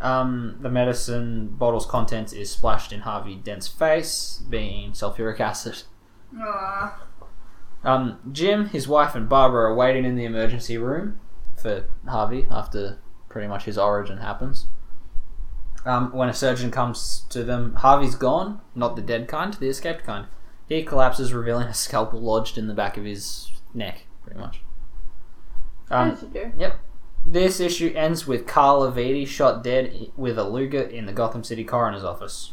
Um, 0.01 0.57
the 0.63 0.71
medicine 0.71 1.49
bottle's 1.59 1.85
contents 1.85 2.33
is 2.33 2.51
splashed 2.51 2.91
in 2.91 3.01
Harvey 3.01 3.35
Dent's 3.35 3.69
face, 3.69 4.43
being 4.49 4.93
sulfuric 4.93 5.41
acid. 5.41 5.83
Aw. 6.39 7.10
Um, 7.83 8.19
Jim, 8.31 8.69
his 8.69 8.87
wife, 8.87 9.15
and 9.15 9.29
Barbara 9.29 9.71
are 9.71 9.75
waiting 9.75 10.05
in 10.05 10.17
the 10.17 10.25
emergency 10.25 10.77
room 10.77 11.19
for 11.57 11.87
Harvey 12.07 12.47
after 12.51 12.99
pretty 13.29 13.49
much 13.49 13.65
his 13.65 13.79
origin 13.79 14.19
happens. 14.19 14.67
Um, 15.87 16.13
when 16.13 16.29
a 16.29 16.35
surgeon 16.35 16.71
comes 16.71 17.25
to 17.31 17.43
them, 17.43 17.75
Harvey's 17.77 18.15
gone, 18.15 18.61
not 18.75 18.97
the 18.97 19.03
dead 19.03 19.29
kind, 19.29 19.55
the 19.55 19.69
escaped 19.69 20.05
kind. 20.05 20.27
He 20.69 20.83
collapses, 20.85 21.33
revealing 21.33 21.69
a 21.69 21.75
scalpel 21.75 22.21
lodged 22.21 22.59
in 22.59 22.67
the 22.67 22.75
back 22.75 22.97
of 22.97 23.05
his 23.05 23.51
neck, 23.73 24.03
pretty 24.23 24.39
much. 24.39 24.61
Um, 25.91 26.19
you 26.21 26.29
do. 26.29 26.53
Yep. 26.59 26.79
This 27.27 27.61
issue 27.61 27.93
ends 27.97 28.27
with 28.27 28.47
Carla 28.47 28.91
Viti 28.91 29.25
shot 29.25 29.65
dead 29.65 30.13
with 30.17 30.39
a 30.39 30.45
Luger 30.45 30.83
in 30.83 31.07
the 31.07 31.13
Gotham 31.13 31.45
City 31.45 31.65
coroner's 31.65 32.05
office. 32.05 32.53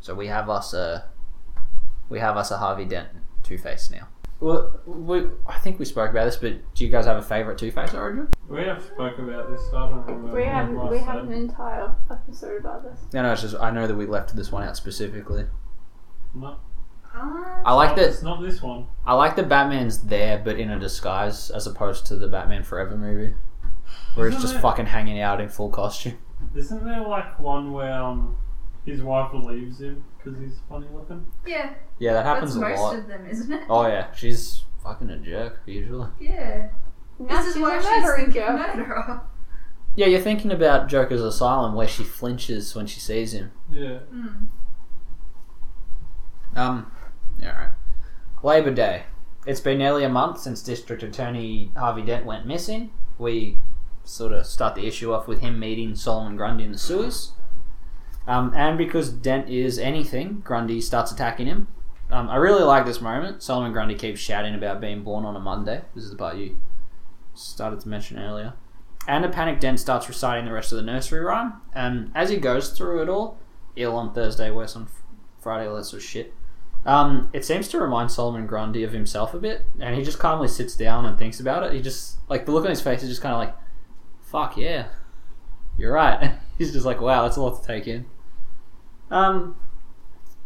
So 0.00 0.14
we 0.14 0.28
have 0.28 0.48
us 0.48 0.72
a 0.72 1.10
we 2.08 2.18
have 2.18 2.36
us 2.36 2.50
a 2.50 2.58
Harvey 2.58 2.84
Dent 2.84 3.08
Two 3.42 3.58
Face 3.58 3.90
now. 3.90 4.08
Well, 4.40 4.80
we, 4.86 5.26
I 5.48 5.58
think 5.58 5.80
we 5.80 5.84
spoke 5.84 6.10
about 6.10 6.24
this, 6.26 6.36
but 6.36 6.52
do 6.74 6.84
you 6.84 6.90
guys 6.90 7.06
have 7.06 7.16
a 7.16 7.22
favorite 7.22 7.58
Two 7.58 7.72
Face 7.72 7.92
origin? 7.92 8.28
We 8.48 8.62
have 8.62 8.82
spoke 8.84 9.18
about 9.18 9.50
this. 9.50 9.60
I 9.74 9.88
don't 9.90 10.06
remember. 10.06 10.32
We 10.32 10.44
have 10.44 10.70
what 10.70 10.86
I 10.86 10.90
we 10.90 10.98
have 11.00 11.24
an 11.24 11.32
entire 11.32 11.94
episode 12.10 12.60
about 12.60 12.84
this. 12.84 13.00
No, 13.12 13.22
no, 13.22 13.32
it's 13.32 13.42
just 13.42 13.56
I 13.56 13.70
know 13.72 13.86
that 13.88 13.96
we 13.96 14.06
left 14.06 14.34
this 14.36 14.52
one 14.52 14.62
out 14.62 14.76
specifically. 14.76 15.46
No, 16.34 16.56
Ah. 17.12 17.62
I 17.64 17.72
like 17.74 17.98
it's 17.98 18.22
not 18.22 18.40
this 18.40 18.62
one. 18.62 18.86
I 19.04 19.14
like 19.14 19.34
that 19.36 19.48
Batman's 19.48 20.02
there, 20.02 20.38
but 20.38 20.56
in 20.58 20.70
a 20.70 20.78
disguise, 20.78 21.50
as 21.50 21.66
opposed 21.66 22.06
to 22.06 22.16
the 22.16 22.28
Batman 22.28 22.62
Forever 22.62 22.96
movie, 22.96 23.34
where 24.14 24.30
he's 24.30 24.40
just 24.40 24.54
it- 24.56 24.60
fucking 24.60 24.86
hanging 24.86 25.20
out 25.20 25.40
in 25.40 25.48
full 25.48 25.70
costume. 25.70 26.18
Isn't 26.54 26.84
there 26.84 27.00
like 27.00 27.40
one 27.40 27.72
where 27.72 27.92
um 28.00 28.36
his 28.90 29.02
wife 29.02 29.32
leaves 29.34 29.80
him 29.80 30.04
because 30.16 30.38
he's 30.38 30.58
funny 30.68 30.86
looking? 30.92 31.26
Yeah, 31.46 31.74
Yeah, 31.98 32.12
that 32.14 32.24
happens 32.26 32.54
that's 32.54 32.64
a 32.64 32.68
most 32.70 32.80
lot. 32.80 32.96
of 32.98 33.06
them, 33.08 33.26
isn't 33.28 33.52
it? 33.52 33.62
Oh 33.68 33.86
yeah, 33.86 34.12
she's 34.12 34.62
fucking 34.82 35.10
a 35.10 35.18
jerk 35.18 35.60
usually. 35.66 36.08
Yeah. 36.20 36.68
Now 37.18 37.38
This 37.38 37.46
is 37.48 37.54
she's 37.54 37.62
why 37.62 37.76
a 37.76 37.82
she's 37.82 37.90
murdering 38.02 38.32
thinking 38.32 38.42
murderer. 38.56 39.20
Yeah, 39.96 40.06
you're 40.06 40.20
thinking 40.20 40.52
about 40.52 40.88
Joker's 40.88 41.20
Asylum 41.22 41.74
where 41.74 41.88
she 41.88 42.04
flinches 42.04 42.74
when 42.74 42.86
she 42.86 43.00
sees 43.00 43.32
him. 43.32 43.50
Yeah. 43.70 43.98
Mm. 44.14 44.46
Um, 46.54 46.92
yeah, 47.40 47.52
alright. 47.52 47.70
Labor 48.42 48.72
Day. 48.72 49.04
It's 49.46 49.60
been 49.60 49.78
nearly 49.78 50.04
a 50.04 50.08
month 50.08 50.40
since 50.40 50.62
District 50.62 51.02
Attorney 51.02 51.72
Harvey 51.76 52.02
Dent 52.02 52.26
went 52.26 52.46
missing. 52.46 52.90
We 53.18 53.58
sort 54.04 54.32
of 54.32 54.46
start 54.46 54.74
the 54.74 54.86
issue 54.86 55.12
off 55.12 55.26
with 55.26 55.40
him 55.40 55.58
meeting 55.58 55.94
Solomon 55.94 56.36
Grundy 56.36 56.64
in 56.64 56.72
the 56.72 56.78
sewers. 56.78 57.32
Um, 58.28 58.52
and 58.54 58.76
because 58.76 59.10
Dent 59.10 59.48
is 59.48 59.78
anything, 59.78 60.42
Grundy 60.44 60.82
starts 60.82 61.10
attacking 61.10 61.46
him. 61.46 61.66
Um, 62.10 62.28
I 62.28 62.36
really 62.36 62.62
like 62.62 62.84
this 62.84 63.00
moment. 63.00 63.42
Solomon 63.42 63.72
Grundy 63.72 63.94
keeps 63.94 64.20
shouting 64.20 64.54
about 64.54 64.80
being 64.80 65.02
born 65.02 65.24
on 65.24 65.34
a 65.34 65.40
Monday. 65.40 65.82
This 65.94 66.04
is 66.04 66.10
the 66.10 66.16
part 66.16 66.36
you 66.36 66.58
started 67.34 67.80
to 67.80 67.88
mention 67.88 68.18
earlier. 68.18 68.52
And 69.06 69.24
a 69.24 69.30
panic 69.30 69.60
Dent 69.60 69.80
starts 69.80 70.08
reciting 70.08 70.44
the 70.44 70.52
rest 70.52 70.72
of 70.72 70.76
the 70.76 70.84
nursery 70.84 71.20
rhyme. 71.20 71.54
And 71.74 72.12
as 72.14 72.28
he 72.28 72.36
goes 72.36 72.70
through 72.70 73.02
it 73.02 73.08
all, 73.08 73.38
ill 73.76 73.96
on 73.96 74.12
Thursday, 74.12 74.50
worse 74.50 74.76
on 74.76 74.88
Friday, 75.40 75.66
all 75.66 75.76
that 75.76 75.84
sort 75.84 76.02
of 76.02 76.08
shit. 76.08 76.34
Um, 76.84 77.30
it 77.32 77.44
seems 77.46 77.68
to 77.68 77.78
remind 77.80 78.10
Solomon 78.10 78.46
Grundy 78.46 78.82
of 78.84 78.92
himself 78.92 79.32
a 79.32 79.38
bit, 79.38 79.62
and 79.80 79.96
he 79.96 80.02
just 80.02 80.18
calmly 80.18 80.48
sits 80.48 80.76
down 80.76 81.06
and 81.06 81.18
thinks 81.18 81.40
about 81.40 81.64
it. 81.64 81.72
He 81.72 81.80
just 81.80 82.18
like 82.28 82.46
the 82.46 82.52
look 82.52 82.64
on 82.64 82.70
his 82.70 82.80
face 82.80 83.02
is 83.02 83.08
just 83.08 83.20
kind 83.20 83.34
of 83.34 83.38
like, 83.40 83.54
"Fuck 84.22 84.56
yeah, 84.56 84.88
you're 85.76 85.92
right." 85.92 86.34
He's 86.58 86.72
just 86.72 86.86
like, 86.86 87.00
"Wow, 87.00 87.22
that's 87.24 87.36
a 87.36 87.42
lot 87.42 87.60
to 87.60 87.66
take 87.66 87.88
in." 87.88 88.06
Um, 89.10 89.56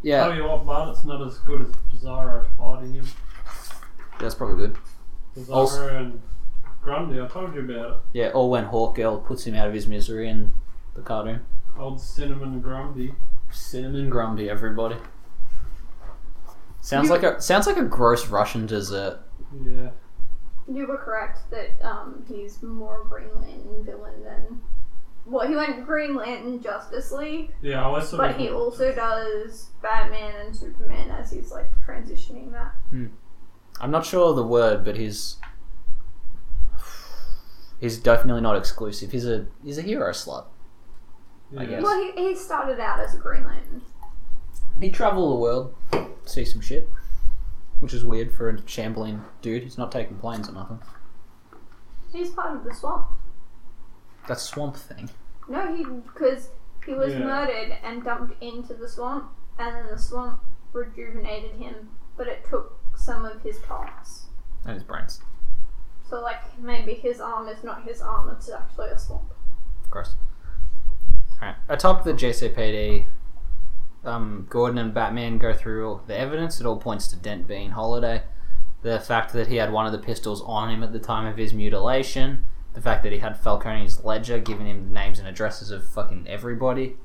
yeah, 0.02 0.24
Tell 0.26 0.36
you 0.36 0.44
what, 0.44 0.64
but 0.66 0.88
it's 0.90 1.04
not 1.04 1.24
as 1.26 1.38
good 1.38 1.62
as 1.62 1.68
Bizarro 1.92 2.44
fighting 2.58 2.94
him. 2.94 3.06
that's 4.18 4.34
probably 4.34 4.56
good. 4.56 4.76
Bizarro 5.36 5.54
Also- 5.54 5.88
and 5.96 6.22
Grundy, 6.82 7.20
I 7.20 7.28
told 7.28 7.54
you 7.54 7.60
about 7.60 7.90
it. 7.90 7.96
Yeah, 8.12 8.28
or 8.34 8.50
when 8.50 8.64
Hawk 8.64 8.96
Girl 8.96 9.18
puts 9.18 9.44
him 9.46 9.54
out 9.54 9.68
of 9.68 9.74
his 9.74 9.86
misery 9.86 10.28
in 10.28 10.52
the 10.94 11.00
cartoon. 11.02 11.40
Old 11.78 12.00
Cinnamon 12.00 12.60
Grundy. 12.60 13.14
Cinnamon 13.50 14.10
Grumpy, 14.10 14.50
everybody. 14.50 14.96
Sounds 16.80 17.06
You- 17.08 17.14
like 17.14 17.22
a 17.22 17.40
sounds 17.40 17.66
like 17.66 17.76
a 17.76 17.84
gross 17.84 18.28
Russian 18.28 18.66
dessert. 18.66 19.20
Yeah. 19.64 19.90
You 20.68 20.86
were 20.86 20.96
correct 20.98 21.38
that 21.50 21.70
um, 21.84 22.24
he's 22.28 22.62
more 22.62 23.04
Green 23.04 23.28
Lantern 23.36 23.84
villain 23.84 24.22
than. 24.24 24.60
Well, 25.24 25.46
he 25.46 25.54
went 25.54 25.86
Green 25.86 26.16
Lantern 26.16 26.60
Justice 26.60 27.12
League, 27.12 27.52
Yeah, 27.62 27.80
I 27.80 27.84
always 27.84 28.08
sort 28.08 28.22
but 28.22 28.30
of. 28.32 28.36
he 28.36 28.48
also 28.50 28.92
does 28.92 29.70
Batman 29.80 30.34
and 30.46 30.56
Superman 30.56 31.10
as 31.10 31.30
he's 31.30 31.52
like 31.52 31.70
transitioning 31.86 32.50
that. 32.52 32.74
Hmm. 32.90 33.06
I'm 33.80 33.90
not 33.92 34.04
sure 34.04 34.30
of 34.30 34.36
the 34.36 34.42
word, 34.46 34.84
but 34.84 34.96
he's 34.96 35.36
he's 37.80 37.98
definitely 37.98 38.42
not 38.42 38.56
exclusive. 38.56 39.12
He's 39.12 39.26
a 39.26 39.46
he's 39.64 39.78
a 39.78 39.82
hero 39.82 40.10
slut. 40.10 40.44
I 41.56 41.62
Yeah. 41.62 41.68
guess. 41.70 41.82
Well, 41.82 42.02
he, 42.16 42.28
he 42.28 42.34
started 42.34 42.80
out 42.80 43.00
as 43.00 43.14
a 43.14 43.18
Green 43.18 43.46
Lantern. 43.46 43.82
He 44.80 44.90
travel 44.90 45.30
the 45.30 45.36
world, 45.40 45.74
see 46.24 46.44
some 46.44 46.60
shit, 46.60 46.88
which 47.80 47.92
is 47.94 48.04
weird 48.04 48.32
for 48.32 48.48
a 48.50 48.58
shambling 48.68 49.24
dude. 49.40 49.62
He's 49.62 49.78
not 49.78 49.92
taking 49.92 50.16
planes 50.16 50.48
or 50.48 50.52
nothing. 50.52 50.80
He's 52.12 52.30
part 52.30 52.56
of 52.56 52.64
the 52.64 52.74
swamp. 52.74 53.06
That 54.28 54.38
swamp 54.40 54.76
thing. 54.76 55.10
No, 55.48 55.74
he 55.74 55.84
because 55.84 56.50
he 56.86 56.94
was 56.94 57.12
Yeah. 57.12 57.20
murdered 57.20 57.76
and 57.82 58.04
dumped 58.04 58.40
into 58.42 58.74
the 58.74 58.88
swamp, 58.88 59.30
and 59.58 59.74
then 59.74 59.86
the 59.90 59.98
swamp 59.98 60.40
rejuvenated 60.72 61.52
him, 61.56 61.90
but 62.16 62.26
it 62.28 62.44
took 62.44 62.78
some 62.96 63.24
of 63.24 63.42
his 63.42 63.58
parts. 63.58 64.26
And 64.64 64.74
his 64.74 64.84
brains. 64.84 65.20
So, 66.08 66.20
like, 66.20 66.58
maybe 66.58 66.94
his 66.94 67.20
arm 67.20 67.48
is 67.48 67.64
not 67.64 67.82
his 67.84 68.00
arm; 68.00 68.28
it's 68.28 68.50
actually 68.50 68.90
a 68.90 68.98
swamp. 68.98 69.32
Gross. 69.90 70.14
Alright. 71.40 71.56
Atop 71.68 72.04
the 72.04 72.12
GCPD, 72.12 73.06
um, 74.04 74.46
Gordon 74.48 74.78
and 74.78 74.94
Batman 74.94 75.38
go 75.38 75.52
through 75.52 75.88
all 75.88 76.00
the 76.06 76.16
evidence. 76.16 76.60
It 76.60 76.66
all 76.66 76.76
points 76.78 77.08
to 77.08 77.16
Dent 77.16 77.46
being 77.48 77.70
Holiday. 77.70 78.22
The 78.82 78.98
fact 79.00 79.32
that 79.32 79.46
he 79.48 79.56
had 79.56 79.72
one 79.72 79.86
of 79.86 79.92
the 79.92 79.98
pistols 79.98 80.42
on 80.42 80.68
him 80.70 80.82
at 80.82 80.92
the 80.92 80.98
time 80.98 81.26
of 81.26 81.36
his 81.36 81.52
mutilation. 81.52 82.44
The 82.74 82.80
fact 82.80 83.02
that 83.02 83.12
he 83.12 83.18
had 83.18 83.38
Falcone's 83.38 84.04
ledger 84.04 84.38
giving 84.38 84.66
him 84.66 84.88
the 84.88 84.94
names 84.94 85.18
and 85.18 85.28
addresses 85.28 85.70
of 85.70 85.86
fucking 85.86 86.26
everybody. 86.28 86.96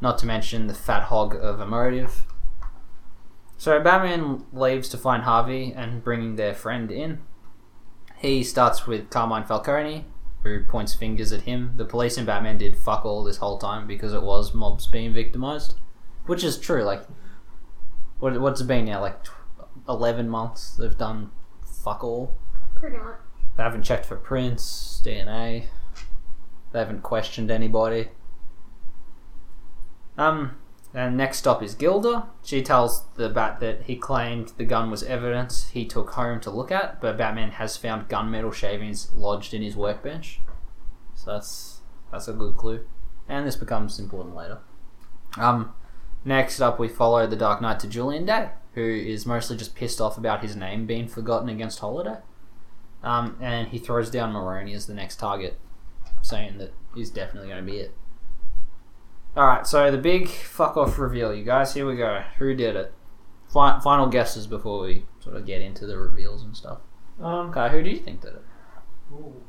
Not 0.00 0.18
to 0.18 0.26
mention 0.26 0.66
the 0.66 0.74
fat 0.74 1.04
hog 1.04 1.34
of 1.34 1.58
a 1.58 1.66
motive. 1.66 2.26
So 3.58 3.80
Batman 3.80 4.44
leaves 4.52 4.88
to 4.90 4.98
find 4.98 5.22
Harvey 5.22 5.72
and 5.74 6.04
bringing 6.04 6.36
their 6.36 6.54
friend 6.54 6.90
in. 6.90 7.22
He 8.18 8.44
starts 8.44 8.86
with 8.86 9.10
Carmine 9.10 9.44
Falcone, 9.44 10.04
who 10.42 10.64
points 10.64 10.94
fingers 10.94 11.32
at 11.32 11.42
him. 11.42 11.72
The 11.76 11.84
police 11.84 12.16
and 12.16 12.26
Batman 12.26 12.58
did 12.58 12.76
fuck 12.76 13.04
all 13.04 13.24
this 13.24 13.38
whole 13.38 13.58
time 13.58 13.86
because 13.86 14.12
it 14.12 14.22
was 14.22 14.54
mobs 14.54 14.86
being 14.86 15.12
victimized, 15.12 15.74
which 16.26 16.44
is 16.44 16.58
true. 16.58 16.82
Like, 16.82 17.02
what 18.18 18.40
what's 18.40 18.60
it 18.60 18.66
been 18.66 18.84
now? 18.84 19.00
Like 19.00 19.18
eleven 19.88 20.28
months 20.28 20.76
they've 20.76 20.96
done 20.96 21.30
fuck 21.82 22.04
all. 22.04 22.38
Pretty 22.74 22.96
much. 22.96 23.16
They 23.56 23.62
haven't 23.62 23.84
checked 23.84 24.06
for 24.06 24.16
prints, 24.16 25.00
DNA. 25.04 25.66
They 26.72 26.78
haven't 26.78 27.02
questioned 27.02 27.50
anybody. 27.50 28.08
Um, 30.18 30.56
and 30.94 31.16
next 31.16 31.38
stop 31.38 31.62
is 31.62 31.74
Gilda. 31.74 32.26
She 32.42 32.62
tells 32.62 33.04
the 33.16 33.28
Bat 33.28 33.60
that 33.60 33.82
he 33.82 33.96
claimed 33.96 34.52
the 34.56 34.64
gun 34.64 34.90
was 34.90 35.02
evidence 35.02 35.68
he 35.70 35.84
took 35.84 36.10
home 36.10 36.40
to 36.40 36.50
look 36.50 36.70
at, 36.70 37.00
but 37.00 37.18
Batman 37.18 37.52
has 37.52 37.76
found 37.76 38.08
gunmetal 38.08 38.52
shavings 38.52 39.12
lodged 39.14 39.52
in 39.52 39.62
his 39.62 39.76
workbench. 39.76 40.40
So 41.14 41.32
that's 41.32 41.80
that's 42.10 42.28
a 42.28 42.32
good 42.32 42.56
clue. 42.56 42.86
And 43.28 43.46
this 43.46 43.56
becomes 43.56 43.98
important 43.98 44.36
later. 44.36 44.58
Um, 45.36 45.74
next 46.24 46.60
up 46.60 46.78
we 46.78 46.88
follow 46.88 47.26
the 47.26 47.36
Dark 47.36 47.60
Knight 47.60 47.80
to 47.80 47.88
Julian 47.88 48.24
Day, 48.24 48.50
who 48.72 48.82
is 48.82 49.26
mostly 49.26 49.56
just 49.56 49.74
pissed 49.74 50.00
off 50.00 50.16
about 50.16 50.42
his 50.42 50.56
name 50.56 50.86
being 50.86 51.08
forgotten 51.08 51.48
against 51.48 51.80
Holiday. 51.80 52.18
Um, 53.02 53.36
and 53.40 53.68
he 53.68 53.78
throws 53.78 54.10
down 54.10 54.32
Maroni 54.32 54.74
as 54.74 54.86
the 54.86 54.94
next 54.94 55.16
target, 55.16 55.58
saying 56.22 56.58
that 56.58 56.72
he's 56.94 57.10
definitely 57.10 57.48
going 57.48 57.64
to 57.64 57.70
be 57.70 57.78
it. 57.78 57.94
Alright, 59.36 59.66
so 59.66 59.90
the 59.90 59.98
big 59.98 60.28
fuck 60.28 60.76
off 60.76 60.98
reveal, 60.98 61.32
you 61.34 61.44
guys. 61.44 61.74
Here 61.74 61.86
we 61.86 61.96
go. 61.96 62.22
Who 62.38 62.54
did 62.54 62.74
it? 62.74 62.92
Fi- 63.52 63.78
final 63.80 64.06
guesses 64.06 64.46
before 64.46 64.80
we 64.82 65.04
sort 65.20 65.36
of 65.36 65.44
get 65.46 65.60
into 65.60 65.86
the 65.86 65.98
reveals 65.98 66.42
and 66.42 66.56
stuff. 66.56 66.78
Um, 67.20 67.50
Okay, 67.50 67.68
who 67.70 67.82
do 67.82 67.90
you 67.90 67.98
think 67.98 68.22
did 68.22 68.34
it? 68.34 68.42
ooh. 69.12 69.42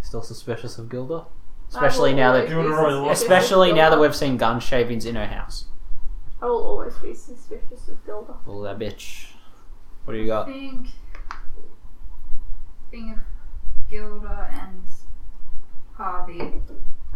Still 0.00 0.22
suspicious 0.22 0.78
of 0.78 0.88
Gilda? 0.88 1.26
Especially 1.68 2.14
now 2.14 2.32
that, 2.32 2.46
be 2.46 2.52
Gilderoy 2.54 2.70
suspicious 2.70 2.94
Locke. 2.94 3.06
of 3.06 3.12
especially 3.12 3.72
now 3.72 3.90
that 3.90 3.98
we've 3.98 4.14
seen 4.14 4.36
gun 4.36 4.60
shavings 4.60 5.04
in 5.04 5.16
her 5.16 5.26
house. 5.26 5.66
I 6.40 6.46
will 6.46 6.64
always 6.64 6.94
be 6.98 7.12
suspicious 7.12 7.88
of 7.88 8.04
Gilda. 8.06 8.34
Oh, 8.46 8.62
that 8.62 8.78
bitch. 8.78 9.26
What 10.04 10.14
do 10.14 10.20
you 10.20 10.26
got? 10.28 10.48
I 10.48 10.52
think 10.52 10.86
thing 12.90 13.12
of 13.12 13.18
Gilda 13.90 14.48
and 14.52 14.82
Harvey. 15.96 16.60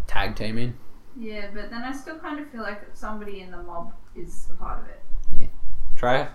Tag 0.07 0.37
teaming. 0.37 0.75
Yeah, 1.18 1.49
but 1.53 1.71
then 1.71 1.83
I 1.83 1.93
still 1.93 2.18
kind 2.18 2.39
of 2.41 2.49
feel 2.51 2.62
like 2.62 2.83
somebody 2.95 3.41
in 3.41 3.51
the 3.51 3.62
mob 3.62 3.93
is 4.14 4.47
a 4.51 4.55
part 4.55 4.81
of 4.81 4.87
it. 4.89 5.03
Yeah. 5.39 5.47
Trey? 5.97 6.29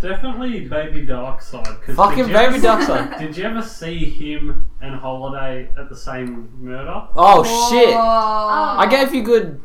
Definitely 0.00 0.68
Baby 0.68 1.06
Darkseid. 1.06 1.82
'cause 1.82 1.96
Fucking 1.96 2.18
did 2.18 2.28
you 2.28 2.32
Baby 2.34 2.56
ever- 2.56 2.66
Darkseid. 2.84 3.18
Did 3.18 3.36
you 3.36 3.44
ever 3.44 3.62
see 3.62 3.98
him 4.10 4.66
and 4.82 4.94
Holiday 4.94 5.70
at 5.78 5.88
the 5.88 5.96
same 5.96 6.50
murder? 6.62 7.08
Oh, 7.16 7.42
shit! 7.70 7.94
Whoa. 7.94 7.98
I 7.98 8.86
gave 8.90 9.14
you 9.14 9.22
good 9.22 9.62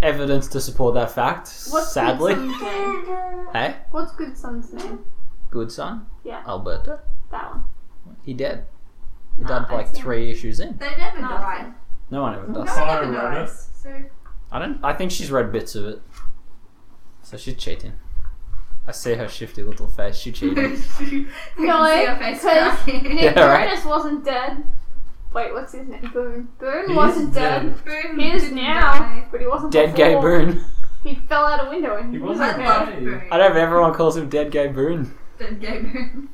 evidence 0.00 0.48
to 0.48 0.60
support 0.60 0.94
that 0.94 1.10
fact. 1.10 1.48
What's 1.70 1.92
sadly. 1.92 2.34
Good 2.34 2.50
son's 2.58 2.62
name? 2.62 3.46
Hey? 3.52 3.76
What's 3.90 4.12
Good 4.14 4.36
Son's 4.38 4.72
name? 4.72 5.00
Good 5.50 5.70
son? 5.70 6.06
Yeah. 6.24 6.42
Alberto? 6.48 7.00
That 7.30 7.50
one. 7.50 7.64
He 8.24 8.34
dead. 8.34 8.66
He 9.36 9.42
No, 9.42 9.48
died 9.48 9.66
I 9.68 9.74
like 9.74 9.88
see. 9.94 10.00
three 10.00 10.30
issues 10.30 10.60
in. 10.60 10.76
They 10.78 10.90
never 10.96 11.20
No, 11.20 11.28
die. 11.28 11.72
No 12.10 12.22
one 12.22 12.34
ever 12.34 12.46
No 12.48 12.64
does. 12.64 12.76
one 12.76 12.88
I 12.88 12.96
ever 13.02 13.10
read 13.10 13.34
dies. 13.34 13.70
So 13.74 14.02
I 14.52 14.58
don't. 14.58 14.78
I 14.84 14.92
think 14.92 15.10
she's 15.10 15.30
read 15.30 15.50
bits 15.52 15.74
of 15.74 15.84
it. 15.86 16.02
So 17.22 17.36
she's 17.36 17.56
cheating. 17.56 17.92
I 18.86 18.92
see 18.92 19.14
her 19.14 19.28
shifty 19.28 19.62
little 19.62 19.88
face. 19.88 20.16
She 20.16 20.30
cheated. 20.38 20.78
you 21.00 21.26
can 21.56 21.66
No, 21.66 21.84
see 21.86 22.06
face 22.18 22.42
because 22.42 22.42
cracking. 22.42 23.02
Nick 23.14 23.22
Yeah, 23.36 23.44
right. 23.46 23.68
Jonas 23.68 23.84
wasn't 23.84 24.24
dead. 24.24 24.62
Wait, 25.32 25.52
what's 25.52 25.72
his 25.72 25.88
name? 25.88 26.10
Boone. 26.12 26.48
Boone 26.60 26.88
He 26.90 26.94
wasn't 26.94 27.30
is 27.30 27.34
dead. 27.34 27.84
Boone 27.84 28.20
He 28.20 28.30
is 28.30 28.42
didn't 28.44 28.56
now, 28.56 28.98
die. 28.98 29.26
but 29.32 29.40
he 29.40 29.46
wasn't 29.46 29.72
Dead 29.72 29.96
gay 29.96 30.14
before. 30.14 30.40
Boone. 30.44 30.64
He 31.02 31.14
fell 31.16 31.44
out 31.46 31.66
a 31.66 31.70
window 31.70 31.96
and 31.96 32.12
He 32.12 32.18
he 32.18 32.24
wasn't 32.24 32.46
wasn't 32.58 32.66
I 32.68 32.84
dead. 32.84 32.88
love 32.88 32.88
gay. 33.00 33.04
Boone. 33.04 33.28
I 33.32 33.36
don't 33.38 33.50
know. 33.52 33.56
If 33.58 33.62
everyone 33.62 33.94
calls 33.94 34.16
him 34.16 34.28
Dead 34.28 34.50
Gay 34.52 34.68
Boone. 34.68 35.14
Dead 35.38 35.60
gay 35.60 35.78
Boone. 35.80 36.28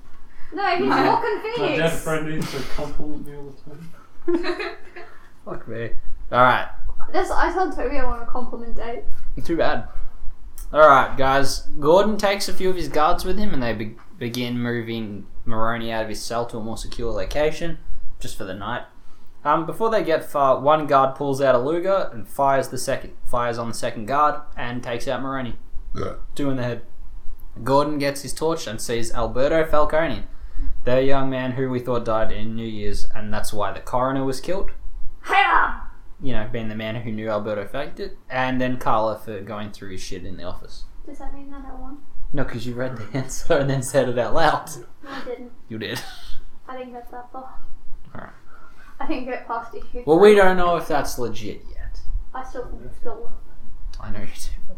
No, 0.53 0.67
he's 0.77 0.87
My- 0.87 1.09
Walking 1.09 1.37
My 1.37 1.43
dead 1.57 1.77
Phoenix. 1.77 2.03
friend 2.03 2.29
needs 2.29 2.51
to 2.53 2.63
compliment 2.75 3.27
me 3.27 3.37
all 3.37 3.55
the 4.27 4.35
time. 4.35 4.77
Fuck 5.45 5.69
me. 5.69 5.91
All 6.33 6.43
right. 6.43 6.69
That's, 7.13 7.31
I 7.31 7.53
told 7.53 7.75
Toby 7.75 7.99
I 7.99 8.05
want 8.05 8.23
a 8.23 8.27
compliment 8.27 8.77
date. 8.77 9.03
Too 9.45 9.57
bad. 9.57 9.89
Alright, 10.73 11.17
guys. 11.17 11.61
Gordon 11.81 12.17
takes 12.17 12.49
a 12.49 12.53
few 12.53 12.71
of 12.71 12.77
his 12.77 12.89
guards 12.89 13.25
with 13.25 13.39
him 13.39 13.53
and 13.53 13.63
they 13.63 13.73
be- 13.73 13.97
begin 14.19 14.59
moving 14.59 15.27
Maroni 15.45 15.91
out 15.91 16.05
of 16.05 16.09
his 16.09 16.23
cell 16.23 16.47
to 16.47 16.59
a 16.59 16.63
more 16.63 16.77
secure 16.77 17.11
location, 17.13 17.79
just 18.21 18.37
for 18.39 18.45
the 18.45 18.55
night. 18.55 18.83
Um, 19.45 19.67
before 19.67 19.91
they 19.91 20.05
get 20.05 20.25
far, 20.25 20.61
one 20.61 20.87
guard 20.87 21.17
pulls 21.17 21.41
out 21.41 21.55
a 21.55 21.59
Luger 21.59 22.11
and 22.13 22.29
fires 22.29 22.69
the 22.69 22.77
second 22.79 23.15
fires 23.25 23.57
on 23.59 23.69
the 23.69 23.75
second 23.75 24.07
guard 24.07 24.41
and 24.57 24.83
takes 24.83 25.09
out 25.09 25.23
Maroni. 25.23 25.57
Two 26.35 26.51
in 26.51 26.57
the 26.57 26.63
head. 26.63 26.83
Gordon 27.65 27.99
gets 27.99 28.23
his 28.23 28.33
torch 28.35 28.67
and 28.67 28.81
sees 28.81 29.13
Alberto 29.13 29.65
Falcone, 29.65 30.25
the 30.85 31.03
young 31.03 31.31
man 31.31 31.53
who 31.53 31.69
we 31.71 31.81
thought 31.81 32.05
died 32.05 32.33
in 32.33 32.55
New 32.55 32.67
Year's, 32.67 33.07
and 33.15 33.33
that's 33.33 33.53
why 33.53 33.73
the 33.73 33.81
coroner 33.81 34.25
was 34.25 34.41
killed 34.41 34.71
Hiya! 35.27 35.83
you 36.23 36.33
know, 36.33 36.49
being 36.53 36.69
the 36.69 36.75
man 36.75 36.97
who 36.97 37.13
knew 37.13 37.29
Alberto 37.29 37.67
faked 37.67 38.01
it, 38.01 38.19
and 38.29 38.61
then 38.61 38.77
Carla 38.77 39.19
for 39.19 39.41
going 39.41 39.73
through 39.73 39.93
his 39.93 40.03
shit 40.03 40.25
in 40.25 40.37
the 40.37 40.45
office. 40.45 40.85
Does 41.07 41.19
that 41.19 41.33
mean 41.33 41.51
that 41.51 41.65
I 41.67 41.75
won? 41.75 41.99
No, 42.33 42.45
because 42.45 42.67
you 42.67 42.75
read 42.75 42.97
the 42.97 43.09
answer 43.19 43.55
and 43.55 43.71
then 43.71 43.83
said 43.83 44.09
it 44.09 44.19
out 44.19 44.35
loud. 44.35 44.71
No, 45.03 45.11
I 45.11 45.25
didn't. 45.25 45.53
You 45.69 45.79
did. 45.79 46.01
I 46.69 46.77
didn't 46.77 46.93
get 46.93 47.11
that 47.11 47.33
far. 47.33 47.59
Alright. 48.15 48.33
I 49.01 49.07
didn't 49.07 49.25
get 49.25 49.47
past 49.47 49.75
issue. 49.75 50.03
Well, 50.07 50.19
we 50.19 50.35
don't 50.35 50.57
know 50.57 50.77
if 50.77 50.87
that's 50.87 51.19
legit 51.19 51.63
yet. 51.75 52.01
I 52.35 52.45
still 52.45 52.69
think 52.69 52.83
it's 52.85 52.99
good. 52.99 53.29
I 53.99 54.11
know 54.11 54.21
you 54.21 54.27
do. 54.27 54.75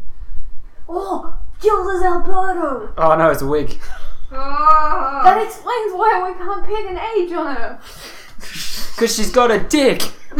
Oh, 0.89 1.37
Gilda's 1.61 2.03
Alberto! 2.03 2.93
Oh 2.97 3.15
no, 3.15 3.29
it's 3.29 3.41
a 3.41 3.47
wig. 3.47 3.79
Oh. 4.35 5.21
That 5.23 5.45
explains 5.45 5.93
why 5.93 6.27
we 6.27 6.33
can't 6.37 6.65
pin 6.65 6.97
an 6.97 7.03
age 7.17 7.31
on 7.33 7.55
her. 7.55 7.79
Because 8.93 9.15
she's 9.15 9.31
got 9.31 9.49
a 9.49 9.59
dick. 9.59 10.01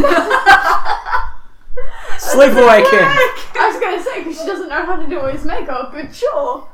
Sleepaway 2.20 2.84
Camp. 2.90 3.20
I 3.56 3.72
was 3.72 3.80
gonna 3.82 4.02
say 4.02 4.24
because 4.24 4.40
she 4.40 4.46
doesn't 4.46 4.70
know 4.70 4.86
how 4.86 4.96
to 4.96 5.08
do 5.08 5.20
all 5.20 5.28
his 5.28 5.44
makeup, 5.44 5.92
but 5.92 6.14
sure. 6.14 6.68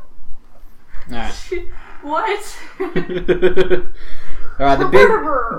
Alright. 1.09 1.33
what? 2.01 2.59
Alright, 4.59 4.79
the 4.79 4.89
big 4.91 5.07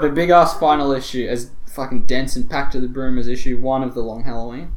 the 0.03 0.13
big 0.15 0.29
ass 0.31 0.59
final 0.59 0.93
issue 0.93 1.27
as 1.27 1.51
fucking 1.67 2.05
dense 2.07 2.37
and 2.37 2.51
packed 2.51 2.73
to 2.73 2.81
the 2.81 2.89
brim 2.89 3.19
as 3.19 3.27
issue 3.27 3.59
one 3.59 3.83
of 3.83 3.95
the 3.95 4.03
long 4.03 4.25
Halloween. 4.25 4.75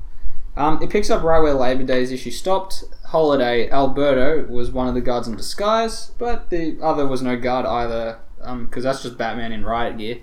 Um, 0.55 0.81
it 0.81 0.89
picks 0.89 1.09
up 1.09 1.23
right 1.23 1.39
where 1.39 1.53
Labor 1.53 1.83
Day's 1.83 2.11
issue 2.11 2.31
stopped. 2.31 2.83
Holiday 3.05 3.69
Alberto 3.69 4.45
was 4.51 4.71
one 4.71 4.87
of 4.87 4.93
the 4.93 5.01
guards 5.01 5.27
in 5.27 5.35
disguise, 5.35 6.11
but 6.17 6.49
the 6.49 6.77
other 6.81 7.07
was 7.07 7.21
no 7.21 7.37
guard 7.37 7.65
either, 7.65 8.19
because 8.37 8.83
that's 8.83 9.03
just 9.03 9.17
Batman 9.17 9.51
in 9.51 9.65
riot 9.65 9.97
gear. 9.97 10.19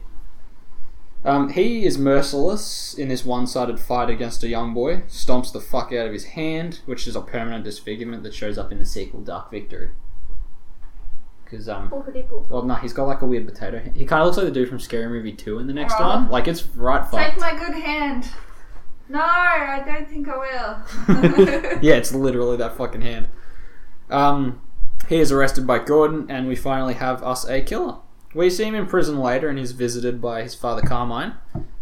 Um, 1.23 1.51
he 1.51 1.85
is 1.85 1.99
merciless 1.99 2.95
in 2.95 3.09
this 3.09 3.25
one-sided 3.27 3.79
fight 3.79 4.09
against 4.09 4.43
a 4.43 4.49
young 4.49 4.73
boy. 4.73 5.03
Stomps 5.09 5.53
the 5.53 5.61
fuck 5.61 5.93
out 5.93 6.07
of 6.07 6.13
his 6.13 6.25
hand, 6.25 6.81
which 6.87 7.07
is 7.07 7.15
a 7.15 7.21
permanent 7.21 7.65
disfigurement 7.65 8.23
that 8.23 8.33
shows 8.33 8.57
up 8.57 8.73
in 8.73 8.79
the 8.79 8.87
sequel 8.87 9.21
Dark 9.21 9.51
Victory. 9.51 9.91
Because 11.45 11.69
um, 11.69 11.91
well, 12.49 12.63
no, 12.63 12.75
he's 12.77 12.93
got 12.93 13.09
like 13.09 13.23
a 13.23 13.27
weird 13.27 13.47
potato. 13.47 13.81
hand. 13.81 13.97
He 13.97 14.07
kind 14.07 14.23
of 14.23 14.27
looks 14.27 14.37
like 14.37 14.47
the 14.47 14.53
dude 14.53 14.69
from 14.69 14.79
Scary 14.79 15.09
Movie 15.09 15.33
Two 15.33 15.59
in 15.59 15.67
the 15.67 15.73
next 15.73 15.99
one. 15.99 16.31
Like 16.31 16.47
it's 16.47 16.65
right 16.69 17.03
Take 17.11 17.39
my 17.39 17.57
good 17.57 17.75
hand. 17.75 18.29
No, 19.11 19.21
I 19.21 19.83
don't 19.85 20.09
think 20.09 20.29
I 20.29 20.37
will. 20.37 21.79
Yeah, 21.83 21.95
it's 21.95 22.15
literally 22.15 22.57
that 22.59 22.77
fucking 22.77 23.03
hand. 23.03 23.29
Um, 24.09 24.63
he 25.09 25.17
is 25.17 25.33
arrested 25.33 25.67
by 25.67 25.81
Gordon, 25.81 26.27
and 26.31 26.47
we 26.47 26.55
finally 26.55 26.95
have 26.95 27.21
us 27.25 27.45
a 27.45 27.61
killer. 27.61 27.97
We 28.35 28.51
see 28.51 28.65
him 28.65 28.77
in 28.77 28.87
prison 28.87 29.19
later, 29.19 29.49
and 29.49 29.59
he's 29.59 29.73
visited 29.73 30.23
by 30.23 30.43
his 30.43 30.55
father 30.55 30.83
Carmine. 30.83 31.35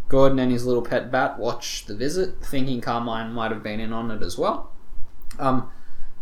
Gordon 0.09 0.39
and 0.39 0.51
his 0.51 0.65
little 0.65 0.83
pet 0.83 1.11
bat 1.11 1.39
watch 1.39 1.85
the 1.85 1.95
visit, 1.95 2.43
thinking 2.43 2.81
Carmine 2.81 3.35
might 3.35 3.51
have 3.51 3.63
been 3.63 3.79
in 3.79 3.93
on 3.93 4.11
it 4.11 4.23
as 4.23 4.39
well. 4.39 4.73
Um, 5.39 5.71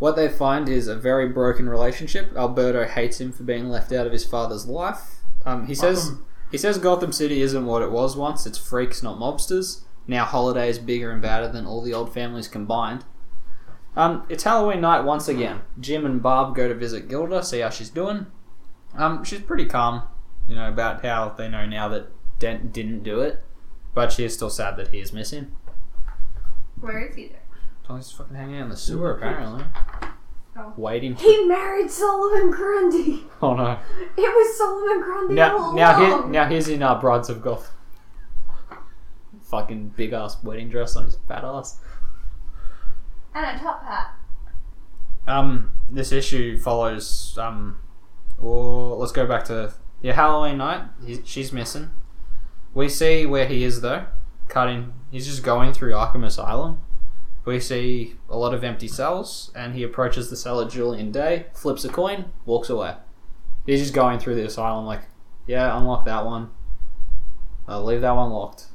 what 0.01 0.17
they 0.17 0.29
find 0.29 0.69
is 0.69 0.89
a 0.89 0.97
very 0.97 1.29
broken 1.29 1.69
relationship. 1.69 2.33
Alberto 2.37 2.85
hates 2.85 3.21
him 3.21 3.31
for 3.31 3.45
being 3.45 3.69
left 3.69 3.93
out 3.93 4.07
of 4.07 4.13
his 4.13 4.25
father's 4.25 4.67
life. 4.67 5.23
Um, 5.45 5.69
he 5.69 5.75
says 5.75 6.17
he 6.51 6.59
says 6.59 6.79
Gotham 6.79 7.13
City 7.13 7.41
isn't 7.43 7.65
what 7.65 7.83
it 7.83 7.93
was 7.93 8.17
once. 8.17 8.45
It's 8.45 8.59
freaks, 8.59 9.05
not 9.05 9.19
mobsters. 9.19 9.83
Now 10.07 10.25
Holiday 10.25 10.69
is 10.69 10.79
bigger 10.79 11.11
and 11.11 11.21
badder 11.21 11.49
than 11.49 11.67
all 11.67 11.83
the 11.83 11.95
old 11.95 12.13
families 12.13 12.49
combined. 12.49 13.05
Um, 13.97 14.25
it's 14.29 14.45
Halloween 14.45 14.83
night 14.83 15.05
once 15.05 15.27
again. 15.27 15.63
Jim 15.81 16.05
and 16.05 16.23
Barb 16.23 16.55
go 16.55 16.69
to 16.69 16.75
visit 16.75 17.09
Gilda, 17.09 17.43
see 17.43 17.61
how 17.61 17.71
she's 17.71 17.89
doing. 17.91 18.27
Um, 18.97 19.25
she's 19.25 19.41
pretty 19.41 19.65
calm, 19.65 20.03
you 20.49 20.55
know, 20.55 20.69
about 20.69 21.05
how 21.05 21.31
they 21.31 21.49
know 21.49 21.67
now 21.67 21.89
that 21.89 22.09
Dent 22.39 22.73
didn't 22.73 23.03
do 23.03 23.21
it, 23.21 23.43
but 23.95 24.13
she 24.13 24.25
is 24.25 24.35
still 24.35 24.51
sad 24.51 24.77
that 24.77 24.89
he 24.89 25.01
is 25.01 25.13
missing. 25.13 25.53
Where 26.81 27.01
is 27.07 27.17
he 27.17 27.29
there? 27.29 27.43
Oh, 27.89 27.97
he's 27.97 28.11
fucking 28.11 28.37
hanging 28.37 28.57
out 28.59 28.65
in 28.65 28.69
the 28.71 28.77
sewer 28.77 29.13
apparently, 29.17 29.65
Oh. 30.59 30.73
waiting. 30.77 31.15
He 31.17 31.45
married 31.47 31.91
Solomon 31.91 32.51
Grundy. 32.51 33.25
Oh 33.43 33.55
no! 33.55 33.79
It 34.17 34.21
was 34.21 34.57
Solomon 34.59 35.03
Grundy 35.03 35.35
Now, 35.35 35.59
all 35.59 35.75
now, 35.75 35.99
here, 35.99 36.27
now 36.29 36.49
he's 36.49 36.69
in 36.69 36.83
uh, 36.83 36.99
Brides 36.99 37.29
of 37.29 37.43
Goth. 37.43 37.73
Fucking 39.51 39.95
big 39.97 40.13
ass 40.13 40.43
wedding 40.43 40.69
dress 40.69 40.97
on 40.97 41.05
his 41.05 41.19
fat 41.29 41.45
ass. 41.45 41.81
And 43.35 43.45
a 43.45 43.63
top 43.63 43.85
hat. 43.85 44.15
Um, 45.27 45.73
this 45.91 46.13
issue 46.13 46.59
follows. 46.59 47.37
Um, 47.39 47.81
or 48.39 48.97
let's 48.97 49.13
go 49.13 49.27
back 49.27 49.45
to 49.47 49.73
yeah, 50.03 50.13
Halloween 50.13 50.59
night. 50.59 50.83
He, 51.05 51.19
she's 51.25 51.53
missing. 51.53 51.91
We 52.75 52.89
see 52.89 53.27
where 53.27 53.47
he 53.47 53.65
is 53.65 53.81
though. 53.81 54.07
Cutting. 54.49 54.93
He's 55.11 55.27
just 55.27 55.43
going 55.43 55.73
through 55.73 55.93
Arkham 55.93 56.25
Asylum. 56.25 56.81
We 57.45 57.61
see 57.61 58.17
a 58.29 58.37
lot 58.37 58.53
of 58.53 58.65
empty 58.65 58.89
cells, 58.89 59.53
and 59.55 59.75
he 59.75 59.85
approaches 59.85 60.31
the 60.31 60.37
cell 60.37 60.61
at 60.61 60.69
Julian 60.69 61.13
Day, 61.13 61.47
flips 61.55 61.85
a 61.85 61.89
coin, 61.89 62.33
walks 62.45 62.69
away. 62.69 62.97
He's 63.65 63.81
just 63.81 63.95
going 63.95 64.19
through 64.19 64.35
the 64.35 64.45
asylum 64.45 64.85
like, 64.85 65.03
yeah, 65.47 65.77
unlock 65.77 66.05
that 66.07 66.27
one. 66.27 66.51
Uh, 67.69 67.83
leave 67.83 68.01
that 68.01 68.17
one 68.17 68.31
locked. 68.31 68.67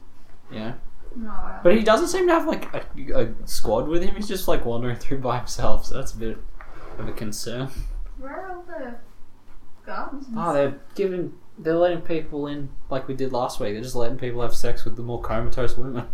Yeah. 0.52 0.74
No. 1.16 1.60
But 1.64 1.76
he 1.76 1.84
doesn't 1.84 2.08
seem 2.08 2.28
to 2.28 2.34
have 2.34 2.48
like 2.48 2.74
a, 2.74 2.84
a 3.14 3.48
squad 3.48 3.88
with 3.88 4.04
him. 4.04 4.16
He's 4.16 4.28
just 4.28 4.48
like 4.48 4.66
wandering 4.66 4.96
through 4.96 5.20
by 5.20 5.38
himself. 5.38 5.86
So 5.86 5.96
that's 5.96 6.14
a 6.14 6.18
bit 6.18 6.38
of 6.98 7.08
a 7.08 7.12
concern. 7.12 7.70
Where 8.18 8.32
are 8.32 8.56
all 8.56 8.64
the 8.64 8.96
guns? 9.86 10.28
Oh, 10.36 10.54
they're 10.54 10.80
giving, 10.96 11.34
they're 11.58 11.76
letting 11.76 12.02
people 12.02 12.48
in 12.48 12.70
like 12.90 13.08
we 13.08 13.14
did 13.14 13.34
last 13.34 13.60
week. 13.60 13.74
They're 13.74 13.82
just 13.82 13.96
letting 13.96 14.18
people 14.18 14.42
have 14.42 14.54
sex 14.54 14.86
with 14.86 14.96
the 14.96 15.04
more 15.04 15.22
comatose 15.22 15.78
women. 15.78 16.08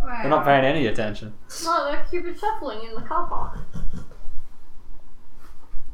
Wow. 0.00 0.18
They're 0.22 0.30
not 0.30 0.44
paying 0.44 0.64
any 0.64 0.86
attention. 0.86 1.34
No, 1.64 1.90
they're 1.90 2.04
Cupid 2.08 2.38
shuffling 2.38 2.86
in 2.88 2.94
the 2.94 3.02
car 3.02 3.26
park. 3.26 3.58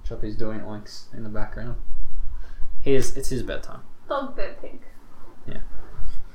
Choppy's 0.07 0.37
doing 0.37 0.61
oinks 0.61 1.13
in 1.15 1.23
the 1.23 1.29
background. 1.31 1.77
His, 2.83 3.17
it's 3.17 3.31
his 3.31 3.43
bedtime. 3.43 3.81
Dog 4.09 4.37
bear 4.37 4.55
pink. 4.61 4.83
Yeah. 5.47 5.61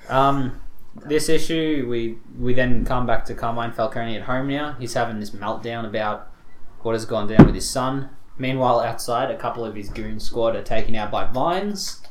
Um, 0.10 0.62
this 1.06 1.30
issue, 1.30 1.86
we 1.90 2.18
we 2.38 2.54
then 2.54 2.86
come 2.86 3.06
back 3.06 3.26
to 3.26 3.34
Carmine 3.34 3.72
Falcone 3.72 4.16
at 4.16 4.24
home 4.24 4.48
now. 4.48 4.74
He's 4.80 4.94
having 4.94 5.20
this 5.20 5.32
meltdown 5.32 5.86
about 5.86 6.32
what 6.82 6.94
has 6.94 7.06
gone 7.06 7.28
down 7.28 7.46
with 7.46 7.56
his 7.56 7.70
son. 7.70 8.10
Meanwhile, 8.38 8.82
outside, 8.82 9.32
a 9.32 9.38
couple 9.38 9.66
of 9.66 9.76
his 9.76 9.90
goon 9.90 10.20
squad 10.20 10.56
are 10.56 10.64
taken 10.64 10.96
out 10.96 11.12
by 11.12 11.26
vines. 11.26 12.02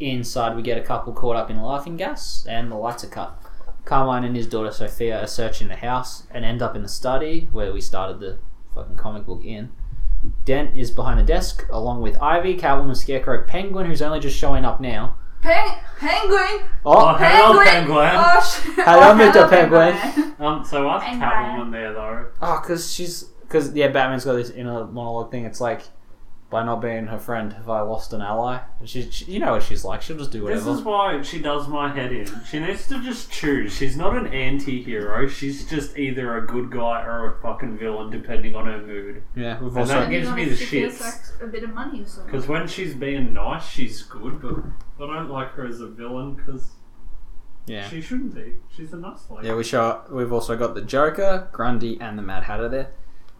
Inside, 0.00 0.56
we 0.56 0.62
get 0.62 0.78
a 0.78 0.82
couple 0.82 1.12
caught 1.12 1.36
up 1.36 1.50
in 1.50 1.60
laughing 1.60 1.96
gas, 1.96 2.46
and 2.48 2.70
the 2.70 2.76
lights 2.76 3.04
are 3.04 3.08
cut. 3.08 3.40
Carmine 3.84 4.24
and 4.24 4.36
his 4.36 4.46
daughter 4.46 4.70
Sophia 4.70 5.22
are 5.22 5.26
searching 5.26 5.68
the 5.68 5.76
house 5.76 6.26
and 6.30 6.44
end 6.44 6.62
up 6.62 6.74
in 6.74 6.82
the 6.82 6.88
study 6.88 7.48
where 7.52 7.72
we 7.72 7.80
started 7.80 8.18
the 8.18 8.38
fucking 8.74 8.96
comic 8.96 9.26
book 9.26 9.44
in. 9.44 9.72
Dent 10.44 10.76
is 10.76 10.90
behind 10.90 11.20
the 11.20 11.24
desk, 11.24 11.66
along 11.70 12.00
with 12.00 12.20
Ivy, 12.20 12.56
Catwoman, 12.56 12.96
Scarecrow, 12.96 13.44
Penguin, 13.46 13.86
who's 13.86 14.00
only 14.00 14.20
just 14.20 14.38
showing 14.38 14.64
up 14.64 14.80
now. 14.80 15.16
Peng- 15.42 15.76
penguin! 16.04 16.68
Oh, 16.84 16.92
Oh, 16.92 17.14
hello, 17.18 17.64
penguin! 17.64 17.66
Penguin. 17.66 18.10
Oh, 18.14 18.40
sh- 18.40 18.70
Hello, 18.84 19.10
oh, 19.10 19.14
Mr. 19.18 19.48
Penguin. 19.50 20.34
Um, 20.38 20.64
so 20.64 20.86
why's 20.86 21.02
Penguin. 21.02 21.28
Catwoman 21.30 21.72
there 21.72 21.92
though? 21.92 22.26
Oh, 22.42 22.60
because 22.62 22.92
she's 22.92 23.24
because 23.42 23.72
yeah, 23.74 23.88
Batman's 23.88 24.24
got 24.24 24.34
this 24.34 24.50
inner 24.50 24.84
monologue 24.86 25.30
thing. 25.30 25.44
It's 25.44 25.60
like 25.60 25.82
by 26.54 26.62
not 26.64 26.80
being 26.80 27.08
her 27.08 27.18
friend, 27.18 27.52
have 27.52 27.68
I 27.68 27.80
lost 27.80 28.12
an 28.12 28.22
ally? 28.22 28.60
And 28.78 28.88
She, 28.88 29.10
she 29.10 29.24
you 29.24 29.40
know 29.40 29.52
what 29.54 29.64
she's 29.64 29.84
like. 29.84 30.02
She'll 30.02 30.16
just 30.16 30.30
do 30.30 30.44
whatever. 30.44 30.60
This 30.60 30.78
is 30.78 30.82
why 30.84 31.20
she 31.22 31.40
does 31.40 31.66
my 31.66 31.92
head 31.92 32.12
in. 32.12 32.28
She 32.48 32.60
needs 32.60 32.86
to 32.86 33.02
just 33.02 33.32
choose. 33.32 33.76
She's 33.76 33.96
not 33.96 34.16
an 34.16 34.28
anti-hero. 34.28 35.26
She's 35.26 35.68
just 35.68 35.98
either 35.98 36.36
a 36.36 36.46
good 36.46 36.70
guy 36.70 37.02
or 37.02 37.34
a 37.34 37.42
fucking 37.42 37.76
villain, 37.78 38.10
depending 38.10 38.54
on 38.54 38.66
her 38.66 38.78
mood. 38.78 39.24
yeah, 39.34 39.58
we've 39.60 39.70
And 39.72 39.78
also 39.80 39.94
that 39.94 40.10
gives 40.10 40.30
me 40.30 40.44
the 40.44 40.54
She 40.54 40.64
feels 40.66 40.94
shits. 41.00 41.40
like 41.40 41.48
a 41.48 41.50
bit 41.50 41.64
of 41.64 41.70
money 41.74 42.02
or 42.02 42.06
something. 42.06 42.30
Because 42.30 42.46
when 42.46 42.68
she's 42.68 42.94
being 42.94 43.34
nice, 43.34 43.66
she's 43.68 44.02
good, 44.02 44.40
but 44.40 45.10
I 45.10 45.16
don't 45.16 45.30
like 45.30 45.50
her 45.54 45.66
as 45.66 45.80
a 45.80 45.88
villain 45.88 46.34
because 46.36 46.70
yeah 47.66 47.88
she 47.88 48.00
shouldn't 48.00 48.32
be. 48.34 48.54
She's 48.76 48.92
a 48.92 48.96
nice 48.96 49.28
lady. 49.28 49.48
yeah 49.48 49.54
we 49.56 49.64
show 49.64 50.02
we've 50.08 50.32
also 50.32 50.56
got 50.56 50.74
the 50.76 50.82
Joker, 50.82 51.48
Grundy, 51.50 52.00
and 52.00 52.16
the 52.16 52.22
Mad 52.22 52.44
Hatter 52.44 52.68
there. 52.68 52.92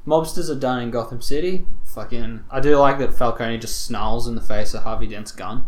Mobsters 0.06 0.50
are 0.50 0.58
done 0.58 0.82
in 0.82 0.90
Gotham 0.90 1.22
City. 1.22 1.66
Fucking, 1.84 2.44
I 2.50 2.60
do 2.60 2.76
like 2.76 2.98
that 2.98 3.14
Falcone 3.14 3.58
just 3.58 3.84
snarls 3.86 4.26
in 4.26 4.34
the 4.34 4.40
face 4.40 4.74
of 4.74 4.82
Harvey 4.82 5.06
Dent's 5.06 5.32
gun. 5.32 5.66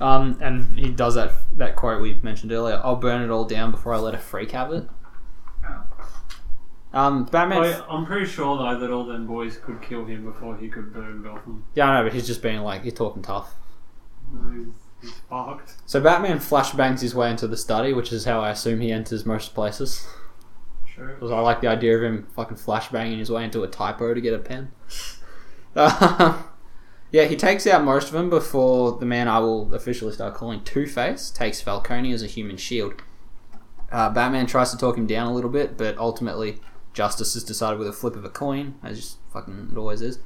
Um, 0.00 0.38
and 0.40 0.78
he 0.78 0.90
does 0.90 1.14
that 1.14 1.32
that 1.56 1.76
quote 1.76 2.02
we 2.02 2.14
mentioned 2.22 2.52
earlier. 2.52 2.80
I'll 2.82 2.96
burn 2.96 3.22
it 3.22 3.30
all 3.30 3.44
down 3.44 3.70
before 3.70 3.94
I 3.94 3.98
let 3.98 4.14
a 4.14 4.18
freak 4.18 4.50
have 4.50 4.72
it. 4.72 4.88
Um, 6.92 7.24
Batman. 7.24 7.64
I, 7.64 7.84
I'm 7.88 8.06
pretty 8.06 8.26
sure 8.26 8.56
though 8.56 8.78
that 8.78 8.90
all 8.92 9.04
them 9.04 9.26
boys 9.26 9.56
could 9.56 9.82
kill 9.82 10.04
him 10.04 10.24
before 10.24 10.56
he 10.56 10.68
could 10.68 10.92
burn 10.92 11.22
Gotham. 11.22 11.64
Yeah, 11.74 11.88
I 11.88 11.98
know, 11.98 12.04
but 12.04 12.12
he's 12.12 12.26
just 12.26 12.42
being 12.42 12.60
like, 12.60 12.84
you're 12.84 12.92
talking 12.92 13.22
tough. 13.22 13.54
He's, 14.30 14.66
he's 15.00 15.20
fucked. 15.28 15.74
So 15.86 16.00
Batman 16.00 16.38
flashbangs 16.38 17.00
his 17.00 17.14
way 17.14 17.30
into 17.30 17.48
the 17.48 17.56
study, 17.56 17.92
which 17.92 18.12
is 18.12 18.24
how 18.24 18.40
I 18.40 18.50
assume 18.50 18.80
he 18.80 18.92
enters 18.92 19.26
most 19.26 19.54
places. 19.54 20.06
Sure. 20.94 21.08
Because 21.14 21.30
I 21.30 21.40
like 21.40 21.60
the 21.60 21.66
idea 21.66 21.96
of 21.96 22.02
him 22.02 22.26
fucking 22.34 22.56
flashbanging 22.56 23.18
his 23.18 23.30
way 23.30 23.44
into 23.44 23.62
a 23.62 23.68
typo 23.68 24.14
to 24.14 24.20
get 24.20 24.32
a 24.34 24.38
pen. 24.38 24.70
Uh, 25.74 26.42
yeah, 27.10 27.24
he 27.24 27.36
takes 27.36 27.66
out 27.66 27.82
most 27.82 28.06
of 28.08 28.12
them 28.12 28.30
before 28.30 28.98
the 28.98 29.06
man 29.06 29.26
I 29.26 29.38
will 29.40 29.74
officially 29.74 30.12
start 30.12 30.34
calling 30.34 30.62
Two 30.62 30.86
Face 30.86 31.30
takes 31.30 31.60
Falcone 31.60 32.12
as 32.12 32.22
a 32.22 32.26
human 32.26 32.56
shield. 32.56 33.02
Uh, 33.90 34.10
Batman 34.10 34.46
tries 34.46 34.70
to 34.70 34.76
talk 34.76 34.96
him 34.96 35.06
down 35.06 35.26
a 35.26 35.34
little 35.34 35.50
bit, 35.50 35.76
but 35.76 35.96
ultimately 35.98 36.58
justice 36.92 37.34
is 37.34 37.44
decided 37.44 37.78
with 37.78 37.88
a 37.88 37.92
flip 37.92 38.14
of 38.16 38.24
a 38.24 38.30
coin, 38.30 38.74
as 38.82 38.98
just 39.00 39.18
fucking 39.32 39.70
it 39.72 39.76
always 39.78 40.00
is. 40.00 40.20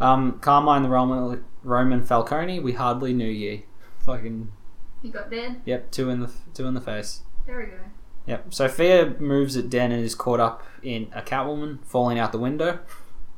Um, 0.00 0.38
Carmine 0.40 0.82
the 0.82 0.88
Roman, 0.88 1.44
Roman 1.62 2.02
Falcone, 2.02 2.60
we 2.60 2.72
hardly 2.72 3.12
knew 3.12 3.28
ye. 3.28 3.66
Fucking 4.04 4.50
He 5.02 5.08
got 5.08 5.30
dead. 5.30 5.62
yep, 5.64 5.90
two 5.90 6.10
in 6.10 6.20
the 6.20 6.30
two 6.52 6.66
in 6.66 6.74
the 6.74 6.80
face. 6.80 7.22
There 7.46 7.58
we 7.58 7.66
go. 7.66 7.78
Yep. 8.26 8.54
Sophia 8.54 9.14
moves 9.18 9.56
at 9.56 9.68
Den 9.68 9.92
and 9.92 10.02
is 10.04 10.14
caught 10.14 10.40
up 10.40 10.62
in 10.82 11.10
a 11.14 11.20
Catwoman 11.22 11.84
falling 11.84 12.18
out 12.18 12.32
the 12.32 12.38
window. 12.38 12.78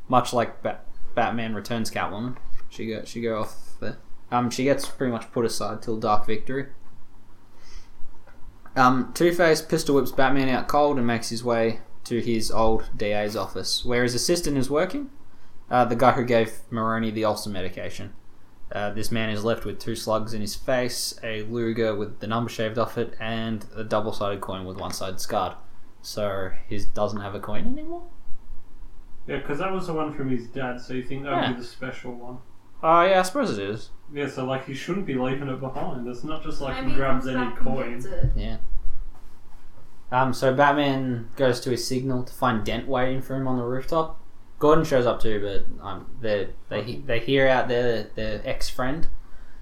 much 0.08 0.32
like 0.32 0.62
Bat- 0.62 0.86
Batman 1.14 1.54
Returns 1.54 1.90
Catwoman. 1.90 2.36
She 2.68 2.86
go 2.86 3.04
she 3.04 3.20
go 3.20 3.40
off 3.40 3.56
there. 3.80 3.96
Um, 4.30 4.50
she 4.50 4.64
gets 4.64 4.86
pretty 4.86 5.12
much 5.12 5.30
put 5.32 5.44
aside 5.44 5.82
till 5.82 5.96
Dark 5.98 6.26
Victory. 6.26 6.66
Um, 8.76 9.12
Two 9.14 9.32
Face 9.32 9.62
pistol 9.62 9.94
whips 9.94 10.12
Batman 10.12 10.48
out 10.48 10.68
cold 10.68 10.98
and 10.98 11.06
makes 11.06 11.30
his 11.30 11.42
way 11.42 11.80
to 12.04 12.20
his 12.20 12.50
old 12.50 12.88
DA's 12.96 13.34
office, 13.34 13.84
where 13.84 14.02
his 14.02 14.14
assistant 14.14 14.56
is 14.56 14.70
working. 14.70 15.10
Uh, 15.70 15.84
the 15.84 15.96
guy 15.96 16.12
who 16.12 16.24
gave 16.24 16.60
Maroni 16.70 17.10
the 17.10 17.24
ulcer 17.24 17.50
medication. 17.50 18.12
Uh, 18.72 18.90
this 18.90 19.12
man 19.12 19.30
is 19.30 19.44
left 19.44 19.64
with 19.64 19.78
two 19.78 19.94
slugs 19.94 20.34
in 20.34 20.40
his 20.40 20.56
face, 20.56 21.18
a 21.22 21.42
Luger 21.42 21.94
with 21.94 22.18
the 22.20 22.26
number 22.26 22.50
shaved 22.50 22.78
off 22.78 22.98
it, 22.98 23.14
and 23.20 23.64
a 23.76 23.84
double-sided 23.84 24.40
coin 24.40 24.64
with 24.64 24.76
one 24.78 24.90
side 24.92 25.20
scarred. 25.20 25.54
So 26.02 26.50
he 26.68 26.80
doesn't 26.94 27.20
have 27.20 27.34
a 27.34 27.40
coin 27.40 27.66
anymore. 27.66 28.02
Yeah, 29.28 29.38
because 29.38 29.58
that 29.58 29.72
was 29.72 29.86
the 29.86 29.92
one 29.92 30.12
from 30.12 30.30
his 30.30 30.46
dad, 30.48 30.80
so 30.80 30.94
you 30.94 31.02
think 31.04 31.24
that 31.24 31.32
would 31.32 31.40
Yeah. 31.42 31.52
be 31.52 31.60
the 31.60 31.64
special 31.66 32.12
one. 32.14 32.38
Oh 32.82 33.02
yeah, 33.02 33.20
I 33.20 33.22
suppose 33.22 33.56
it 33.56 33.64
is. 33.68 33.90
Yeah, 34.12 34.28
so 34.28 34.44
like 34.44 34.66
he 34.66 34.74
shouldn't 34.74 35.06
be 35.06 35.14
leaving 35.14 35.48
it 35.48 35.60
behind. 35.60 36.06
It's 36.06 36.22
not 36.24 36.42
just 36.42 36.60
like 36.60 36.76
Maybe 36.76 36.90
he 36.90 36.96
grabs 36.96 37.24
comes 37.24 37.36
any 37.36 37.44
back 37.46 37.56
and 37.58 37.66
coin. 37.66 37.92
gets 37.94 38.04
it. 38.06 38.32
Yeah. 38.36 38.56
Um, 40.12 40.32
so 40.32 40.54
Batman 40.54 41.28
goes 41.36 41.60
to 41.60 41.70
his 41.70 41.86
signal 41.86 42.22
to 42.24 42.32
find 42.32 42.64
Dent 42.64 42.86
waiting 42.86 43.22
for 43.22 43.34
him 43.34 43.48
on 43.48 43.56
the 43.56 43.64
rooftop. 43.64 44.20
Gordon 44.58 44.84
shows 44.84 45.06
up 45.06 45.20
too, 45.20 45.40
but 45.40 45.84
um, 45.84 46.06
they 46.20 46.48
they 46.68 47.02
they 47.04 47.20
hear 47.20 47.46
out 47.46 47.68
their 47.68 48.04
their 48.14 48.40
ex 48.44 48.68
friend. 48.68 49.08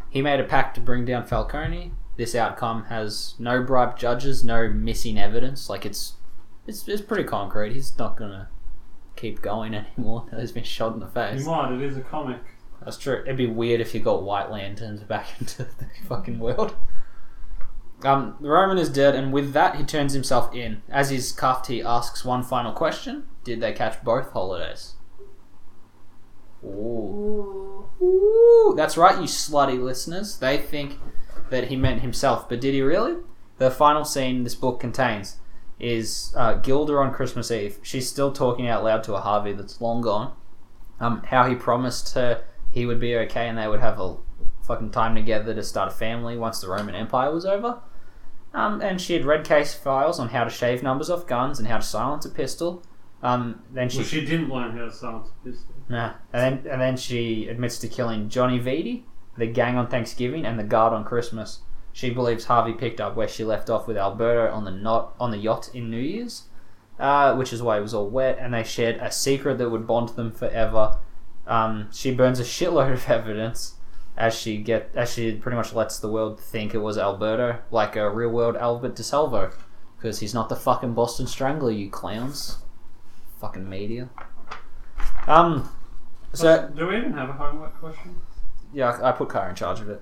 He 0.08 0.22
made 0.22 0.38
a 0.38 0.44
pact 0.44 0.76
to 0.76 0.80
bring 0.80 1.04
down 1.04 1.26
Falcone. 1.26 1.92
This 2.16 2.34
outcome 2.36 2.84
has 2.84 3.34
no 3.38 3.62
bribed 3.62 3.98
judges, 3.98 4.44
no 4.44 4.68
missing 4.68 5.18
evidence. 5.18 5.68
Like 5.68 5.84
it's 5.84 6.14
it's 6.66 6.86
it's 6.86 7.02
pretty 7.02 7.24
concrete. 7.24 7.72
He's 7.72 7.96
not 7.98 8.16
gonna 8.16 8.48
keep 9.16 9.42
going 9.42 9.74
anymore. 9.96 10.26
He's 10.38 10.52
been 10.52 10.64
shot 10.64 10.94
in 10.94 11.00
the 11.00 11.08
face. 11.08 11.40
You 11.40 11.46
might, 11.46 11.72
it 11.72 11.82
is 11.82 11.96
a 11.96 12.02
comic. 12.02 12.40
That's 12.84 12.98
true. 12.98 13.22
It'd 13.24 13.36
be 13.36 13.46
weird 13.46 13.80
if 13.80 13.94
you 13.94 14.00
got 14.00 14.22
White 14.22 14.50
Lanterns 14.50 15.02
back 15.02 15.26
into 15.40 15.64
the 15.64 15.86
fucking 16.06 16.38
world. 16.38 16.76
Um, 18.04 18.36
the 18.40 18.50
Roman 18.50 18.76
is 18.76 18.90
dead, 18.90 19.14
and 19.14 19.32
with 19.32 19.52
that, 19.54 19.76
he 19.76 19.84
turns 19.84 20.12
himself 20.12 20.54
in. 20.54 20.82
As 20.90 21.08
he's 21.10 21.32
cuffed, 21.32 21.68
he 21.68 21.82
asks 21.82 22.24
one 22.24 22.42
final 22.42 22.72
question: 22.72 23.24
Did 23.44 23.60
they 23.60 23.72
catch 23.72 24.02
both 24.02 24.32
holidays? 24.32 24.94
Ooh. 26.64 26.68
Ooh. 28.00 28.04
Ooh. 28.04 28.74
That's 28.76 28.96
right, 28.96 29.16
you 29.16 29.24
slutty 29.24 29.80
listeners. 29.80 30.38
They 30.38 30.58
think 30.58 30.98
that 31.50 31.68
he 31.68 31.76
meant 31.76 32.00
himself, 32.00 32.48
but 32.48 32.60
did 32.60 32.74
he 32.74 32.82
really? 32.82 33.16
The 33.58 33.70
final 33.70 34.04
scene 34.04 34.42
this 34.42 34.54
book 34.54 34.80
contains 34.80 35.36
is 35.78 36.32
uh, 36.36 36.54
Gilda 36.54 36.94
on 36.94 37.12
Christmas 37.12 37.50
Eve. 37.50 37.78
She's 37.82 38.08
still 38.08 38.32
talking 38.32 38.68
out 38.68 38.84
loud 38.84 39.04
to 39.04 39.14
a 39.14 39.20
Harvey 39.20 39.52
that's 39.52 39.80
long 39.80 40.00
gone. 40.00 40.34
Um, 41.00 41.22
how 41.26 41.48
he 41.48 41.54
promised 41.54 42.14
her 42.14 42.44
he 42.70 42.86
would 42.86 43.00
be 43.00 43.16
okay 43.16 43.48
and 43.48 43.58
they 43.58 43.68
would 43.68 43.80
have 43.80 44.00
a 44.00 44.16
fucking 44.62 44.90
time 44.90 45.14
together 45.14 45.54
to 45.54 45.62
start 45.62 45.92
a 45.92 45.94
family 45.94 46.36
once 46.36 46.60
the 46.60 46.68
Roman 46.68 46.94
Empire 46.94 47.32
was 47.32 47.44
over. 47.44 47.80
Um, 48.52 48.80
and 48.80 49.00
she 49.00 49.14
had 49.14 49.24
read 49.24 49.44
case 49.44 49.74
files 49.74 50.18
on 50.18 50.28
how 50.28 50.44
to 50.44 50.50
shave 50.50 50.82
numbers 50.82 51.10
off 51.10 51.26
guns 51.26 51.58
and 51.58 51.68
how 51.68 51.76
to 51.78 51.82
silence 51.82 52.24
a 52.24 52.30
pistol. 52.30 52.84
Um, 53.24 53.62
then 53.72 53.88
she 53.88 53.98
Well, 53.98 54.06
she 54.06 54.24
didn't 54.24 54.51
learn 54.51 54.76
how 54.76 54.84
to 54.84 54.92
silence 54.92 55.30
a 55.30 55.48
pistol. 55.48 55.74
Nah. 55.88 56.12
And 56.34 56.42
then 56.62 56.72
and 56.72 56.80
then 56.80 56.96
she 56.98 57.48
admits 57.48 57.78
to 57.78 57.88
killing 57.88 58.28
Johnny 58.28 58.59
Viti, 58.59 59.06
the 59.38 59.46
gang 59.46 59.78
on 59.78 59.88
Thanksgiving, 59.88 60.44
and 60.44 60.59
the 60.59 60.62
guard 60.62 60.92
on 60.92 61.05
Christmas. 61.05 61.60
She 61.94 62.10
believes 62.10 62.44
Harvey 62.44 62.74
picked 62.74 63.01
up 63.01 63.16
where 63.16 63.26
she 63.26 63.42
left 63.42 63.70
off 63.70 63.88
with 63.88 63.96
Alberto 63.96 64.52
on 64.52 64.64
the 64.64 64.70
not 64.70 65.14
on 65.18 65.30
the 65.30 65.38
yacht 65.38 65.70
in 65.72 65.90
New 65.90 66.01
Year's, 66.01 66.44
uh, 67.01 67.34
which 67.34 67.51
is 67.51 67.62
why 67.62 67.78
it 67.78 67.80
was 67.80 67.94
all 67.94 68.10
wet, 68.10 68.36
and 68.38 68.52
they 68.52 68.62
shared 68.62 68.96
a 68.96 69.10
secret 69.10 69.56
that 69.56 69.70
would 69.70 69.86
bond 69.86 70.10
them 70.10 70.30
forever. 70.30 70.98
Um, 71.46 71.88
she 71.92 72.14
burns 72.14 72.40
a 72.40 72.44
shitload 72.44 72.92
of 72.92 73.09
evidence 73.09 73.76
as 74.18 74.34
she 74.34 74.59
get 74.59 74.90
as 74.94 75.14
she 75.14 75.32
pretty 75.32 75.56
much 75.56 75.72
lets 75.72 75.98
the 75.98 76.10
world 76.10 76.38
think 76.38 76.74
it 76.74 76.78
was 76.78 76.98
Alberto, 76.98 77.60
like 77.70 77.96
a 77.96 78.10
real 78.10 78.28
world 78.28 78.56
Albert 78.56 78.96
DeSalvo, 78.96 79.55
because 79.96 80.20
he's 80.20 80.34
not 80.34 80.51
the 80.51 80.56
fucking 80.56 80.92
Boston 80.92 81.26
Strangler, 81.26 81.70
you 81.70 81.88
clowns. 81.88 82.59
Fucking 83.44 83.68
media. 83.68 84.08
Um, 85.26 85.68
so 86.32 86.70
Do 86.74 86.86
we 86.86 86.96
even 86.96 87.12
have 87.12 87.28
a 87.28 87.32
homework 87.34 87.78
question? 87.78 88.16
yeah, 88.72 88.90
I 89.02 89.10
I 89.10 89.12
put 89.12 89.30
Kara 89.30 89.50
in 89.50 89.54
charge 89.54 89.80
of 89.80 89.90
it. 89.90 90.00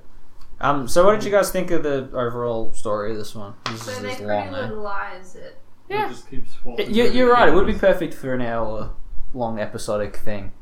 Um, 0.61 0.87
so 0.87 1.05
what 1.05 1.15
did 1.15 1.25
you 1.25 1.33
guys 1.33 1.51
think 1.51 1.73
of 1.73 1.83
the 1.83 2.09
overall 2.13 2.73
story 2.73 3.11
of 3.11 3.17
this 3.17 3.35
one? 3.35 3.55
This 3.65 3.83
So 3.83 3.91
is 3.91 3.99
they 4.01 4.09
just 4.11 4.23
pretty 4.23 4.51
long, 4.51 4.55
eh? 4.55 4.69
lies 4.71 5.35
it. 5.35 5.59
Yeah. 5.89 6.07
It 6.07 6.11
just 6.11 6.31
keeps 6.31 6.53
swapping 6.55 6.95
You, 6.95 7.07
through 7.09 7.17
you're 7.19 7.33
right. 7.33 7.49
It 7.49 7.55
would 7.57 7.67
be 7.67 7.75
perfect 7.75 8.15
for 8.15 8.33
an 8.33 8.43
hour 8.43 8.91
long 9.35 9.59
episodic 9.59 10.15
thing. 10.15 10.53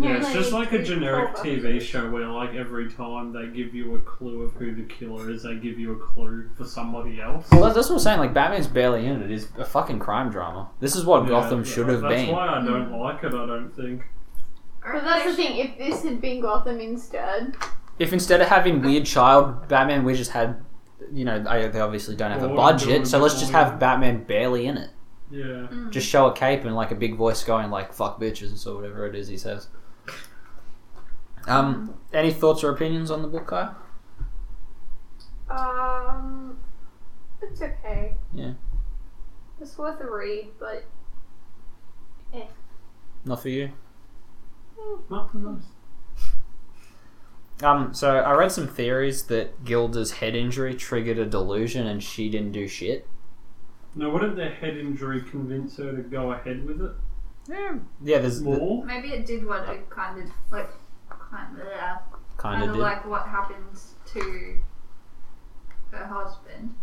Yeah, 0.00 0.18
it's 0.18 0.32
just 0.32 0.52
like 0.52 0.72
a 0.72 0.82
generic 0.82 1.34
TV 1.36 1.80
show 1.80 2.10
where, 2.10 2.26
like, 2.28 2.54
every 2.54 2.90
time 2.90 3.32
they 3.32 3.46
give 3.46 3.74
you 3.74 3.94
a 3.94 3.98
clue 4.00 4.42
of 4.42 4.52
who 4.54 4.74
the 4.74 4.82
killer 4.82 5.30
is, 5.30 5.42
they 5.44 5.54
give 5.56 5.78
you 5.78 5.92
a 5.92 5.96
clue 5.96 6.48
for 6.56 6.64
somebody 6.64 7.20
else. 7.20 7.46
Well, 7.50 7.62
that's, 7.62 7.74
that's 7.74 7.88
what 7.88 7.96
I'm 7.96 8.00
saying. 8.00 8.18
Like 8.18 8.34
Batman's 8.34 8.66
barely 8.66 9.06
in 9.06 9.22
it. 9.22 9.30
It's 9.30 9.46
a 9.58 9.64
fucking 9.64 9.98
crime 9.98 10.30
drama. 10.30 10.68
This 10.80 10.96
is 10.96 11.04
what 11.04 11.22
Yeah, 11.24 11.28
Gotham 11.30 11.60
yeah, 11.60 11.64
should 11.64 11.88
have 11.88 12.00
That's 12.02 12.14
been. 12.14 12.26
That's 12.26 12.32
why 12.32 12.48
I 12.48 12.64
don't 12.64 12.92
like 13.00 13.22
it. 13.24 13.34
I 13.34 13.46
don't 13.46 13.70
think. 13.74 14.02
But 14.82 15.02
that's 15.04 15.24
the 15.24 15.34
thing. 15.34 15.56
If 15.58 15.78
this 15.78 16.04
had 16.04 16.20
been 16.20 16.40
Gotham 16.40 16.80
instead, 16.80 17.56
If 17.98 18.12
instead 18.12 18.40
of 18.40 18.48
having 18.48 18.82
weird 18.82 19.06
child 19.06 19.68
Batman, 19.68 20.04
we 20.04 20.14
just 20.14 20.30
had, 20.30 20.62
you 21.12 21.24
know, 21.24 21.42
they 21.42 21.80
obviously 21.80 22.14
don't 22.14 22.30
have 22.30 22.42
a 22.42 22.48
Well, 22.48 22.56
we're 22.56 22.78
doing 22.78 22.90
budget, 22.98 23.06
so 23.08 23.18
let's 23.18 23.38
just 23.40 23.52
have. 23.52 23.78
Batman 23.80 24.24
barely 24.24 24.66
in 24.66 24.76
it. 24.76 24.90
Yeah. 25.30 25.66
Just 25.90 26.06
show 26.08 26.26
a 26.28 26.32
cape 26.32 26.64
and 26.64 26.74
like 26.74 26.90
a 26.90 26.94
big 26.94 27.16
voice 27.16 27.42
going 27.42 27.70
like 27.70 27.92
"fuck 27.92 28.20
bitches" 28.20 28.66
or 28.66 28.76
whatever 28.76 29.06
it 29.06 29.14
is 29.14 29.28
he 29.28 29.36
says. 29.36 29.68
Um, 31.46 31.94
any 32.12 32.32
thoughts 32.32 32.64
or 32.64 32.70
opinions 32.70 33.10
on 33.10 33.22
the 33.22 33.28
book, 33.28 33.46
Kai? 33.46 33.72
um, 35.48 36.58
it's 37.40 37.62
okay. 37.62 38.16
Yeah. 38.34 38.52
It's 39.60 39.78
worth 39.78 40.00
a 40.00 40.10
read, 40.10 40.48
but 40.58 40.84
Not 43.24 43.42
for 43.42 43.48
you. 43.48 43.70
Nothing 45.10 45.44
nice. 45.44 45.64
Um, 47.62 47.94
so 47.94 48.16
I 48.16 48.32
read 48.32 48.52
some 48.52 48.68
theories 48.68 49.24
that 49.24 49.64
Gilda's 49.64 50.12
head 50.12 50.34
injury 50.36 50.74
triggered 50.74 51.18
a 51.18 51.24
delusion 51.24 51.86
and 51.86 52.02
she 52.02 52.28
didn't 52.28 52.52
do 52.52 52.68
shit. 52.68 53.08
No, 53.96 54.10
wouldn't 54.10 54.36
their 54.36 54.50
head 54.54 54.76
injury 54.76 55.22
convince 55.22 55.78
her 55.78 55.90
to 55.96 56.02
go 56.02 56.32
ahead 56.32 56.64
with 56.66 56.82
it 56.82 56.92
Yeah, 57.48 57.76
yeah. 58.02 58.18
There's 58.18 58.40
the, 58.40 58.44
more? 58.44 58.84
Maybe 58.84 59.08
it 59.08 59.24
did 59.26 59.44
what 59.46 59.66
it 59.68 59.88
kind 59.90 60.22
of 60.22 60.28
like, 60.52 60.70
kind 61.08 61.58
of, 61.58 61.66
kind 61.66 61.98
kind 62.36 62.62
of 62.62 62.68
of 62.70 62.74
did. 62.76 62.82
like 62.82 63.06
what 63.06 63.26
happened 63.26 63.80
to 64.12 64.56
her 65.92 66.06
husband, 66.06 66.74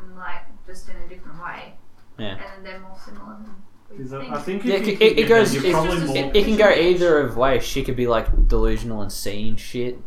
and 0.00 0.16
like 0.16 0.42
just 0.66 0.88
in 0.88 0.96
a 0.96 1.08
different 1.08 1.40
way. 1.42 1.74
Yeah. 2.18 2.30
And 2.32 2.40
then 2.40 2.62
they're 2.64 2.80
more 2.80 2.96
similar. 3.04 3.36
Than 3.36 3.54
we 3.98 4.04
Is 4.04 4.10
that. 4.10 4.22
I 4.22 4.40
think 4.42 4.64
Yeah, 4.64 4.74
if 4.76 4.88
it, 4.88 5.00
it, 5.02 5.18
it 5.20 5.28
goes. 5.28 5.54
It, 5.54 5.62
you're 5.62 5.72
probably 5.72 5.96
just- 6.00 6.06
more. 6.08 6.16
it, 6.16 6.36
it 6.36 6.44
can 6.44 6.56
go 6.56 6.68
either 6.70 7.20
of 7.20 7.36
ways. 7.36 7.62
She 7.62 7.82
could 7.84 7.96
be 7.96 8.06
like 8.08 8.48
delusional 8.48 9.02
and 9.02 9.12
seeing 9.12 9.56
shit, 9.56 9.98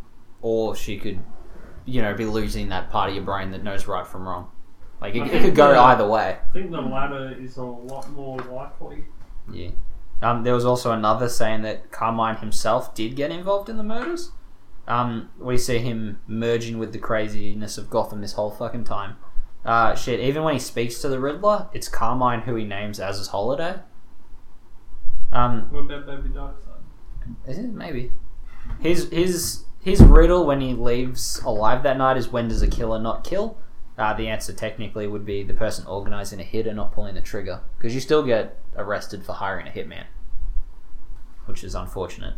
or 0.42 0.76
she 0.76 0.98
could, 0.98 1.20
you 1.86 2.02
know, 2.02 2.14
be 2.16 2.26
losing 2.26 2.70
that 2.70 2.90
part 2.90 3.10
of 3.10 3.16
your 3.16 3.24
brain 3.24 3.52
that 3.52 3.64
knows 3.64 3.88
right 3.88 4.06
from 4.06 4.28
wrong. 4.28 4.52
Like 5.02 5.16
it, 5.16 5.28
it 5.34 5.42
could 5.42 5.56
go 5.56 5.72
the- 5.74 5.80
either 5.80 6.08
way. 6.08 6.38
I 6.50 6.54
think 6.54 6.72
the 6.72 6.82
latter 6.82 7.36
is 7.40 7.58
a 7.58 7.64
lot 7.64 8.10
more 8.12 8.38
likely. 8.38 9.06
Yeah. 9.52 9.70
Um, 10.22 10.44
there 10.44 10.54
was 10.54 10.66
also 10.66 10.92
another 10.92 11.30
saying 11.30 11.62
that 11.62 11.92
Carmine 11.92 12.38
himself 12.38 12.94
did 12.94 13.16
get 13.16 13.32
involved 13.32 13.70
in 13.70 13.78
the 13.78 13.84
murders. 13.84 14.32
Um, 14.88 15.30
we 15.40 15.58
see 15.58 15.78
him 15.80 16.20
merging 16.28 16.78
with 16.80 16.92
the 16.92 17.00
craziness 17.00 17.78
of 17.78 17.90
Gotham 17.90 18.20
this 18.22 18.34
whole 18.34 18.50
fucking 18.52 18.84
time. 18.84 19.16
Uh, 19.64 19.94
shit, 19.96 20.20
even 20.20 20.44
when 20.44 20.56
he 20.56 20.60
speaks 20.60 21.00
to 21.02 21.08
the 21.10 21.20
Riddler, 21.20 21.70
it's 21.74 21.88
Carmine 21.88 22.42
who 22.42 22.56
he 22.56 22.66
names 22.66 23.00
as 23.00 23.18
his 23.20 23.28
holiday. 23.28 23.76
Um, 25.32 25.68
What 25.72 25.82
about 25.82 26.06
Baby 26.08 26.30
Darkseid? 26.30 26.56
is 27.48 27.60
it? 27.60 27.72
Maybe. 27.74 28.12
His, 28.80 29.10
his, 29.12 29.66
his 29.80 30.02
riddle 30.02 30.46
when 30.46 30.62
he 30.62 30.74
leaves 30.74 31.40
alive 31.46 31.84
that 31.84 31.98
night 31.98 32.18
is 32.18 32.30
when 32.30 32.48
does 32.48 32.62
a 32.62 32.68
killer 32.68 33.00
not 33.00 33.24
kill? 33.24 33.58
Uh, 34.00 34.14
the 34.14 34.30
answer 34.30 34.54
technically 34.54 35.08
would 35.08 35.26
be 35.26 35.44
the 35.44 35.54
person 35.54 35.86
organizing 35.86 36.40
a 36.40 36.44
hit 36.44 36.66
and 36.66 36.78
not 36.78 36.94
pulling 36.94 37.16
the 37.16 37.22
trigger. 37.22 37.60
Because 37.78 37.94
you 37.94 38.00
still 38.00 38.24
get 38.24 38.58
arrested 38.78 39.26
for 39.26 39.34
hiring 39.34 39.68
a 39.68 39.72
hitman. 39.72 40.06
Which 41.46 41.66
is 41.66 41.76
unfortunate. 41.76 42.36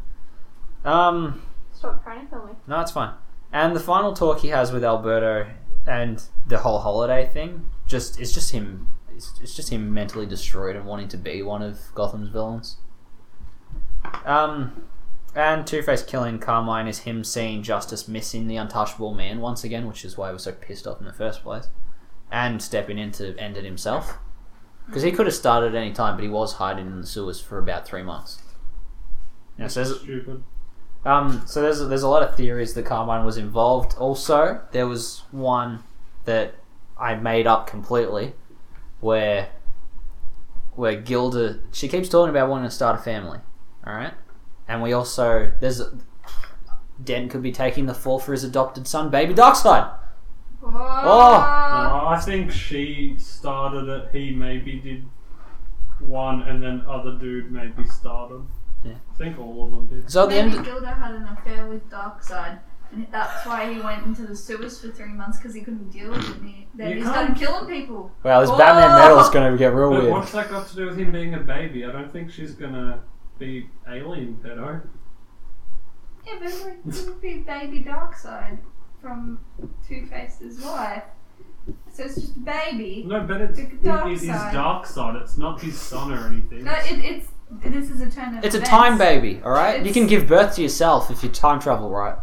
Um, 0.84 1.44
stop 1.72 2.04
trying 2.04 2.26
to 2.26 2.28
kill 2.32 2.46
me. 2.48 2.54
no, 2.66 2.82
it's 2.82 2.92
fine. 2.92 3.14
And 3.54 3.76
the 3.76 3.80
final 3.80 4.14
talk 4.14 4.40
he 4.40 4.48
has 4.48 4.72
with 4.72 4.84
Alberto 4.84 5.52
and 5.86 6.24
the 6.48 6.58
whole 6.58 6.80
holiday 6.80 7.30
thing, 7.32 7.70
just 7.86 8.20
it's 8.20 8.34
just 8.34 8.54
him. 8.54 8.88
It's, 9.14 9.40
it's 9.40 9.56
just 9.56 9.70
him 9.70 9.94
mentally 9.94 10.26
destroyed 10.26 10.76
and 10.76 10.86
wanting 10.86 11.10
to 11.10 11.18
be 11.18 11.44
one 11.44 11.62
of 11.62 11.94
Gotham's 11.94 12.30
villains. 12.30 12.78
Um, 14.26 14.86
and 15.36 15.66
Two 15.66 15.82
Face 15.82 16.04
killing 16.04 16.40
Carmine 16.40 16.88
is 16.88 17.00
him 17.00 17.24
seeing 17.24 17.64
justice 17.64 18.08
missing 18.08 18.48
the 18.48 18.58
untouchable 18.58 19.14
man 19.14 19.40
once 19.40 19.64
again, 19.64 19.88
which 19.88 20.04
is 20.06 20.18
why 20.18 20.28
he 20.28 20.34
was 20.34 20.44
so 20.44 20.52
pissed 20.52 20.86
off 20.88 21.00
in 21.00 21.06
the 21.06 21.14
first 21.14 21.44
place, 21.44 21.68
and 22.32 22.62
stepping 22.62 22.98
in 22.98 23.12
to 23.14 23.38
end 23.38 23.58
it 23.58 23.66
himself. 23.66 24.18
because 24.88 25.04
he 25.04 25.12
could 25.12 25.26
have 25.26 25.36
started 25.36 25.74
at 25.76 25.82
any 25.82 25.94
time, 25.94 26.16
but 26.16 26.24
he 26.24 26.30
was 26.30 26.54
hiding 26.54 26.88
in 26.88 27.02
the 27.02 27.08
sewers 27.08 27.40
for 27.40 27.58
about 27.58 27.86
three 27.88 28.04
months. 28.04 28.42
Yeah, 29.58 29.68
so 29.68 29.84
there's, 29.84 30.00
Stupid. 30.02 30.44
um, 31.06 31.44
so 31.46 31.62
there's 31.62 31.80
there's 31.88 32.04
a 32.04 32.10
lot 32.10 32.24
of 32.24 32.36
theories 32.36 32.74
that 32.74 32.86
Carmine 32.86 33.26
was 33.26 33.38
involved. 33.38 33.96
Also, 33.98 34.62
there 34.72 34.88
was 34.88 35.24
one 35.32 35.84
that 36.26 36.56
I 37.00 37.16
made 37.16 37.48
up 37.48 37.68
completely, 37.68 38.34
where 39.00 39.50
where 40.76 40.96
Gilda 40.96 41.60
she 41.72 41.88
keeps 41.88 42.10
talking 42.10 42.30
about 42.30 42.50
wanting 42.50 42.68
to 42.70 42.76
start 42.76 43.00
a 43.00 43.04
family. 43.04 43.40
All 43.86 43.94
right, 43.94 44.14
and 44.72 44.82
we 44.82 44.94
also 44.94 45.52
there's 45.60 45.82
Den 47.04 47.28
could 47.30 47.42
be 47.42 47.52
taking 47.52 47.86
the 47.88 47.94
fall 47.94 48.20
for 48.20 48.32
his 48.32 48.44
adopted 48.44 48.88
son, 48.88 49.10
baby 49.10 49.34
Darkseid. 49.34 49.92
Whoa. 50.62 50.70
Oh. 50.72 52.00
No, 52.04 52.08
I 52.08 52.20
think 52.24 52.52
she 52.52 53.16
started 53.18 53.90
it. 53.90 54.10
He 54.14 54.32
maybe 54.32 54.74
did 54.80 55.06
one, 56.00 56.44
and 56.44 56.62
then 56.62 56.84
other 56.88 57.14
dude 57.18 57.52
maybe 57.52 57.84
started. 57.88 58.44
Yeah. 58.84 58.94
I 58.94 59.16
think 59.18 59.40
all 59.40 59.66
of 59.66 59.72
them 59.72 59.88
did. 59.88 60.10
So 60.12 60.24
at 60.24 60.30
the 60.30 60.36
Maybe 60.44 60.58
end, 60.58 60.66
Gilda 60.66 60.92
had 60.94 61.16
an 61.16 61.24
affair 61.28 61.66
with 61.68 61.88
Darkseid, 61.90 62.60
and 62.92 63.08
that's 63.12 63.46
why 63.48 63.74
he 63.74 63.80
went 63.82 64.06
into 64.06 64.24
the 64.28 64.36
sewers 64.36 64.80
for 64.80 64.90
three 64.90 65.14
months 65.14 65.38
because 65.40 65.54
he 65.56 65.62
couldn't 65.62 65.90
deal 65.90 66.12
with 66.12 66.20
it. 66.30 66.36
and 66.38 66.66
Then 66.76 66.90
You 66.92 66.96
he 66.98 67.02
can't- 67.02 67.14
started 67.14 67.38
killing 67.38 67.66
people. 67.68 68.12
well, 68.24 68.42
this 68.42 68.50
Whoa! 68.52 68.58
Batman 68.58 69.00
metal 69.00 69.20
is 69.20 69.30
going 69.30 69.52
to 69.52 69.58
get 69.58 69.74
real 69.74 69.90
But 69.92 70.02
weird. 70.02 70.12
what's 70.12 70.32
that 70.34 70.50
got 70.50 70.68
to 70.68 70.76
do 70.76 70.86
with 70.86 70.98
him 70.98 71.12
being 71.12 71.34
a 71.34 71.40
baby? 71.40 71.86
I 71.86 71.92
don't 71.92 72.12
think 72.12 72.30
she's 72.32 72.52
gonna 72.54 73.00
be 73.42 73.68
alien 73.90 74.36
pedo. 74.44 74.82
Yeah, 76.26 76.34
but 76.40 76.48
it 76.96 77.06
would 77.06 77.22
be 77.22 77.40
baby 77.40 77.84
Darkseid 77.84 78.60
from 79.02 79.40
Two 79.88 80.06
Face's 80.06 80.64
wife. 80.64 81.04
So 81.92 82.04
it's 82.04 82.16
just 82.16 82.36
a 82.38 82.40
baby. 82.40 83.04
No, 83.08 83.22
but 83.22 83.42
it's 83.42 83.58
The 83.58 83.64
it, 83.64 83.84
dark 83.84 84.08
it 84.08 84.14
is 84.14 84.28
side. 84.28 84.54
dark 84.54 84.86
side. 84.86 85.16
It's 85.22 85.38
not 85.38 85.60
his 85.62 85.80
son 85.80 86.12
or 86.14 86.28
anything. 86.28 86.64
No, 86.64 86.72
it, 86.74 87.00
it's 87.04 87.28
this 87.64 87.90
is 87.90 88.02
a 88.02 88.10
turn 88.10 88.38
of 88.38 88.46
It's 88.46 88.56
a 88.56 88.60
events. 88.60 88.70
time 88.70 88.98
baby, 88.98 89.42
all 89.44 89.52
right. 89.52 89.76
You 89.78 89.82
It's- 89.90 89.94
can 89.94 90.08
give 90.08 90.28
birth 90.28 90.56
to 90.56 90.62
yourself 90.62 91.10
if 91.12 91.24
you 91.24 91.30
time 91.30 91.60
travel 91.60 91.90
right. 91.90 92.16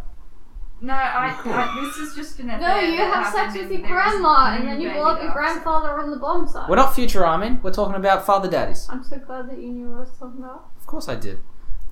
No, 0.81 0.93
I, 0.93 1.35
I 1.45 1.81
this 1.85 1.97
is 1.97 2.15
just 2.15 2.39
an 2.39 2.51
affair. 2.51 2.61
No, 2.61 2.79
you 2.79 2.97
that 2.99 3.13
have 3.15 3.33
sex 3.33 3.37
happened 3.55 3.55
with 3.71 3.71
and 3.81 3.89
your 3.89 3.89
there 3.89 4.07
is 4.09 4.13
grandma, 4.13 4.55
and 4.55 4.65
new 4.65 4.71
then 4.71 4.81
you 4.81 4.89
baby 4.89 5.01
blow 5.01 5.09
up 5.11 5.21
your 5.23 5.31
Darkseid. 5.31 5.35
grandfather 5.35 5.99
on 6.01 6.11
the 6.11 6.17
bomb 6.19 6.47
site. 6.47 6.69
We're 6.69 6.77
not 6.77 6.93
Futurama. 6.95 7.63
We're 7.63 7.73
talking 7.73 7.97
about 7.97 8.25
father 8.25 8.49
daddies. 8.49 8.87
I'm 8.91 9.03
so 9.03 9.19
glad 9.19 9.51
that 9.51 9.59
you 9.59 9.69
knew 9.69 9.89
what 9.91 9.97
I 9.97 10.01
was 10.01 10.11
talking 10.19 10.39
about. 10.39 10.71
Of 10.79 10.87
course 10.87 11.09
I 11.09 11.17
did. 11.17 11.41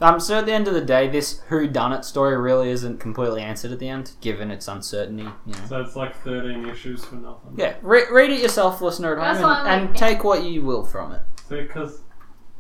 Um, 0.01 0.21
so 0.21 0.39
at 0.39 0.45
the 0.47 0.53
end 0.53 0.69
of 0.69 0.75
the 0.75 0.83
day, 0.83 1.09
this 1.09 1.41
who 1.49 1.67
done 1.67 1.93
it 1.95 2.05
story 2.05 2.37
really 2.37 2.69
isn't 2.71 3.01
completely 3.01 3.41
answered 3.41 3.73
at 3.73 3.79
the 3.79 3.89
end, 3.89 4.13
given 4.21 4.51
its 4.51 4.69
uncertainty. 4.69 5.23
You 5.47 5.55
know. 5.55 5.67
So 5.69 5.81
it's 5.81 5.97
like 5.97 6.15
13 6.23 6.69
issues 6.69 7.03
for 7.05 7.15
nothing. 7.17 7.55
Yeah, 7.57 7.77
re- 7.81 8.05
read 8.11 8.31
it 8.31 8.41
yourself, 8.41 8.83
listener 8.83 9.17
at 9.17 9.21
That's 9.21 9.39
home, 9.41 9.49
why 9.49 9.61
and, 9.61 9.69
I'm 9.69 9.81
and 9.81 9.89
like- 9.91 9.97
take 9.99 10.23
what 10.23 10.45
you 10.45 10.63
will 10.63 10.85
from 10.85 11.13
it. 11.13 11.23
Because 11.49 12.03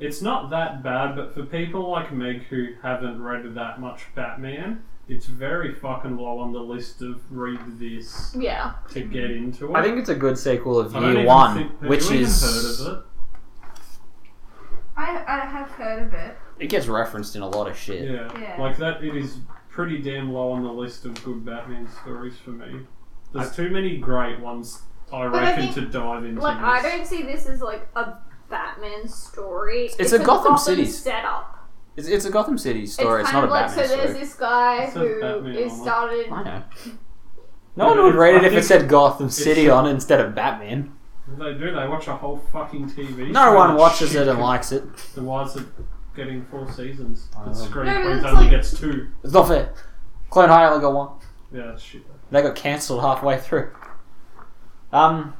it's 0.00 0.22
not 0.22 0.48
that 0.50 0.82
bad, 0.82 1.14
but 1.14 1.34
for 1.34 1.42
people 1.44 1.90
like 1.90 2.10
Meg 2.10 2.44
who 2.44 2.68
haven't 2.82 3.22
read 3.22 3.54
that 3.54 3.80
much 3.80 4.06
Batman, 4.14 4.82
it's 5.08 5.26
very 5.26 5.72
fucking 5.74 6.16
low 6.16 6.38
on 6.40 6.52
the 6.52 6.58
list 6.60 7.00
of 7.02 7.20
read 7.30 7.60
this 7.78 8.34
Yeah. 8.38 8.72
to 8.90 9.00
get 9.02 9.30
into 9.30 9.70
it. 9.70 9.76
I 9.76 9.82
think 9.82 9.98
it's 9.98 10.08
a 10.08 10.14
good 10.14 10.36
sequel 10.38 10.78
of 10.80 10.94
I 10.96 11.00
don't 11.00 11.02
Year 11.10 11.12
even 11.14 11.26
One, 11.26 11.54
think- 11.56 11.80
have 11.80 11.90
which 11.90 12.04
you 12.10 12.16
even 12.16 12.22
is 12.26 12.80
heard 12.80 12.88
of 12.88 12.98
it? 12.98 13.04
I 14.96 15.24
I 15.28 15.40
have 15.46 15.68
heard 15.70 16.06
of 16.06 16.14
it. 16.14 16.36
it 16.58 16.66
gets 16.68 16.86
referenced 16.86 17.36
in 17.36 17.42
a 17.42 17.48
lot 17.48 17.68
of 17.68 17.76
shit. 17.76 18.10
Yeah. 18.10 18.30
Yeah. 18.40 18.56
Like 18.60 18.78
that, 18.78 19.04
it 19.04 19.14
is 19.16 19.38
pretty 19.68 20.00
damn 20.00 20.32
low 20.32 20.52
on 20.52 20.62
the 20.62 20.72
list 20.72 21.04
of 21.04 21.22
good 21.22 21.44
Batman 21.44 21.86
stories 22.02 22.38
for 22.38 22.50
me. 22.50 22.80
There's 23.32 23.54
too 23.54 23.68
many 23.70 23.98
great 23.98 24.40
ones, 24.40 24.82
I 25.12 25.28
But 25.28 25.42
I 25.44 25.50
reckon, 25.50 25.62
think- 25.64 25.74
to 25.74 25.98
dive 25.98 26.24
into. 26.24 26.40
Like, 26.40 26.56
this. 26.56 26.64
I 26.66 26.82
don't 26.96 27.06
see 27.06 27.22
this 27.22 27.46
as 27.46 27.60
like 27.60 27.86
a 27.94 28.14
Batman 28.48 29.06
story. 29.06 29.90
It's 29.98 30.12
a 30.12 30.18
Gotham 30.18 30.56
City. 30.56 30.86
setup. 30.86 31.55
It's, 31.96 32.08
it's 32.08 32.24
a 32.26 32.30
Gotham 32.30 32.58
City 32.58 32.86
story. 32.86 33.22
It's, 33.22 33.30
kind 33.30 33.48
not 33.48 33.50
a 33.62 33.66
of 33.66 33.68
like 33.68 33.76
Batman 33.76 33.88
so. 33.88 33.96
There's 33.96 34.18
this 34.18 34.34
guy 34.34 34.82
It 34.84 34.86
says 34.92 34.94
who 34.94 35.20
Batman 35.20 35.54
is 35.54 35.72
on 35.72 35.78
it. 35.78 35.82
started. 35.82 36.28
I 36.32 36.42
know. 36.44 36.62
No 37.78 37.88
one 37.88 37.98
would 38.04 38.14
rate 38.14 38.36
it 38.36 38.44
if 38.44 38.54
it 38.54 38.64
said 38.64 38.88
Gotham 38.88 39.28
City 39.28 39.68
on 39.68 39.86
it 39.86 39.90
instead 39.90 40.18
of 40.18 40.34
Batman. 40.34 40.96
They 41.28 41.52
do. 41.52 41.74
They 41.74 41.86
watch 41.86 42.06
a 42.08 42.16
whole 42.16 42.38
fucking 42.50 42.88
TV. 42.88 43.30
No 43.30 43.44
show 43.50 43.54
one 43.54 43.74
watches 43.76 44.14
it 44.14 44.26
and 44.28 44.38
likes 44.40 44.72
it. 44.72 44.82
Then 45.14 45.26
why 45.26 45.42
is 45.42 45.56
it 45.56 45.66
getting 46.14 46.42
four 46.46 46.72
seasons? 46.72 47.28
I 47.36 47.40
The 47.40 47.50
don't 47.50 47.58
know. 47.58 47.64
Scream 47.66 47.86
No, 47.86 48.02
Queens 48.02 48.16
it's 48.22 48.26
only 48.26 48.42
like- 48.44 48.50
gets 48.50 48.80
two. 48.80 49.08
It's 49.22 49.34
not 49.34 49.48
fair. 49.48 49.74
Clone 50.30 50.48
High 50.48 50.64
only 50.68 50.80
got 50.80 50.94
one. 50.94 51.08
Yeah, 51.52 51.66
that's 51.66 51.82
shit. 51.82 52.02
They 52.30 52.40
got 52.40 52.56
cancelled 52.56 53.02
halfway 53.02 53.38
through. 53.38 53.70
Um. 54.90 55.34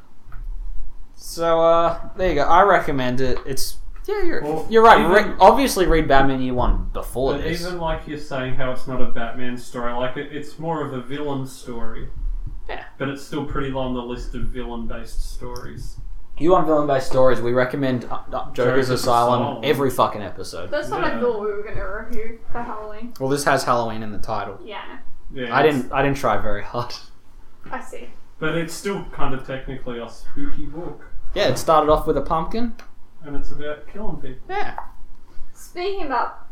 So 1.15 1.61
uh, 1.63 2.11
there 2.19 2.29
you 2.29 2.35
go. 2.35 2.43
I 2.43 2.63
recommend 2.65 3.23
it. 3.23 3.39
It's 3.47 3.79
yeah, 4.07 4.23
you're 4.23 4.43
Well, 4.43 4.67
you're 4.71 4.83
right. 4.83 5.01
even- 5.01 5.11
Re- 5.13 5.37
obviously, 5.41 5.87
read 5.87 6.07
Batman 6.09 6.41
Year 6.41 6.55
One 6.55 6.91
before 6.93 7.33
But 7.35 7.43
this. 7.43 7.63
even 7.67 7.79
like 7.81 8.07
you're 8.07 8.19
saying 8.19 8.55
how 8.57 8.71
it's 8.73 8.87
not 8.87 9.01
a 9.01 9.07
Batman 9.07 9.57
story, 9.57 9.93
like 9.93 10.17
it, 10.17 10.33
it's 10.33 10.59
more 10.59 10.85
of 10.85 10.93
a 10.93 11.01
villain 11.01 11.47
story. 11.47 12.09
Yeah. 12.69 12.85
But 12.99 13.09
it's 13.11 13.23
still 13.23 13.45
pretty 13.45 13.71
low 13.71 13.83
on 13.83 13.95
the 13.95 14.03
list 14.03 14.35
of 14.35 14.43
villain-based 14.45 15.35
stories. 15.35 16.01
You 16.39 16.51
want 16.51 16.67
villain 16.67 16.87
based 16.87 17.07
stories? 17.07 17.41
We 17.41 17.53
recommend 17.53 18.05
uh, 18.05 18.15
uh, 18.15 18.51
Joker's, 18.53 18.55
Joker's 18.55 18.91
Asylum, 18.91 19.43
Asylum. 19.43 19.61
every 19.65 19.91
fucking 19.91 20.21
episode. 20.23 20.71
That's 20.71 20.89
what 20.91 21.01
Yeah. 21.01 21.17
I 21.17 21.21
thought 21.21 21.41
we 21.41 21.47
were 21.47 21.63
gonna 21.63 22.05
review 22.05 22.41
for 22.53 22.61
Halloween. 22.63 23.15
Well, 23.21 23.29
this 23.31 23.45
has 23.45 23.65
Halloween 23.65 24.03
in 24.03 24.13
the 24.13 24.19
title. 24.19 24.59
Yeah, 24.63 24.81
Yeah, 25.33 25.55
I 25.55 25.61
it's- 25.61 25.77
didn't. 25.77 25.93
I 25.93 26.03
didn't 26.03 26.19
try 26.19 26.37
very 26.39 26.63
hard. 26.63 26.93
I 27.71 27.81
see. 27.81 28.11
But 28.39 28.55
it's 28.57 28.75
still 28.75 29.05
kind 29.13 29.33
of 29.35 29.47
technically 29.47 29.99
a 29.99 30.09
spooky 30.11 30.67
book, 30.67 31.07
Yeah, 31.35 31.45
it 31.49 31.57
started 31.59 31.91
off 31.91 32.07
with 32.07 32.17
a 32.19 32.21
pumpkin. 32.23 32.75
And 33.27 33.37
it's 33.37 33.51
about 33.53 33.87
killing 33.93 34.17
people. 34.17 34.39
Yeah, 34.49 34.79
Speaking 35.53 36.07
about 36.07 36.47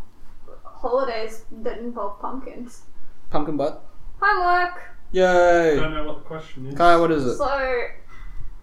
holidays 0.64 1.44
that 1.62 1.78
involve 1.78 2.20
pumpkins, 2.20 2.82
pumpkin 3.30 3.56
butt. 3.56 3.84
homework. 4.20 4.76
I 4.78 5.16
Yay! 5.16 5.76
don't 5.76 5.94
know 5.94 6.05
what 6.05 6.16
the 6.18 6.24
question 6.24 6.66
is. 6.66 6.74
Kaya, 6.74 6.98
what 6.98 7.12
is 7.12 7.24
it? 7.24 7.36
So, 7.36 7.82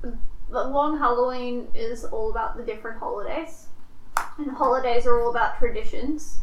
the 0.01 0.63
long 0.67 0.97
Halloween 0.99 1.67
is 1.73 2.03
all 2.05 2.29
about 2.29 2.57
the 2.57 2.63
different 2.63 2.99
holidays, 2.99 3.67
and 4.38 4.51
holidays 4.51 5.05
are 5.05 5.21
all 5.21 5.29
about 5.31 5.57
traditions. 5.59 6.41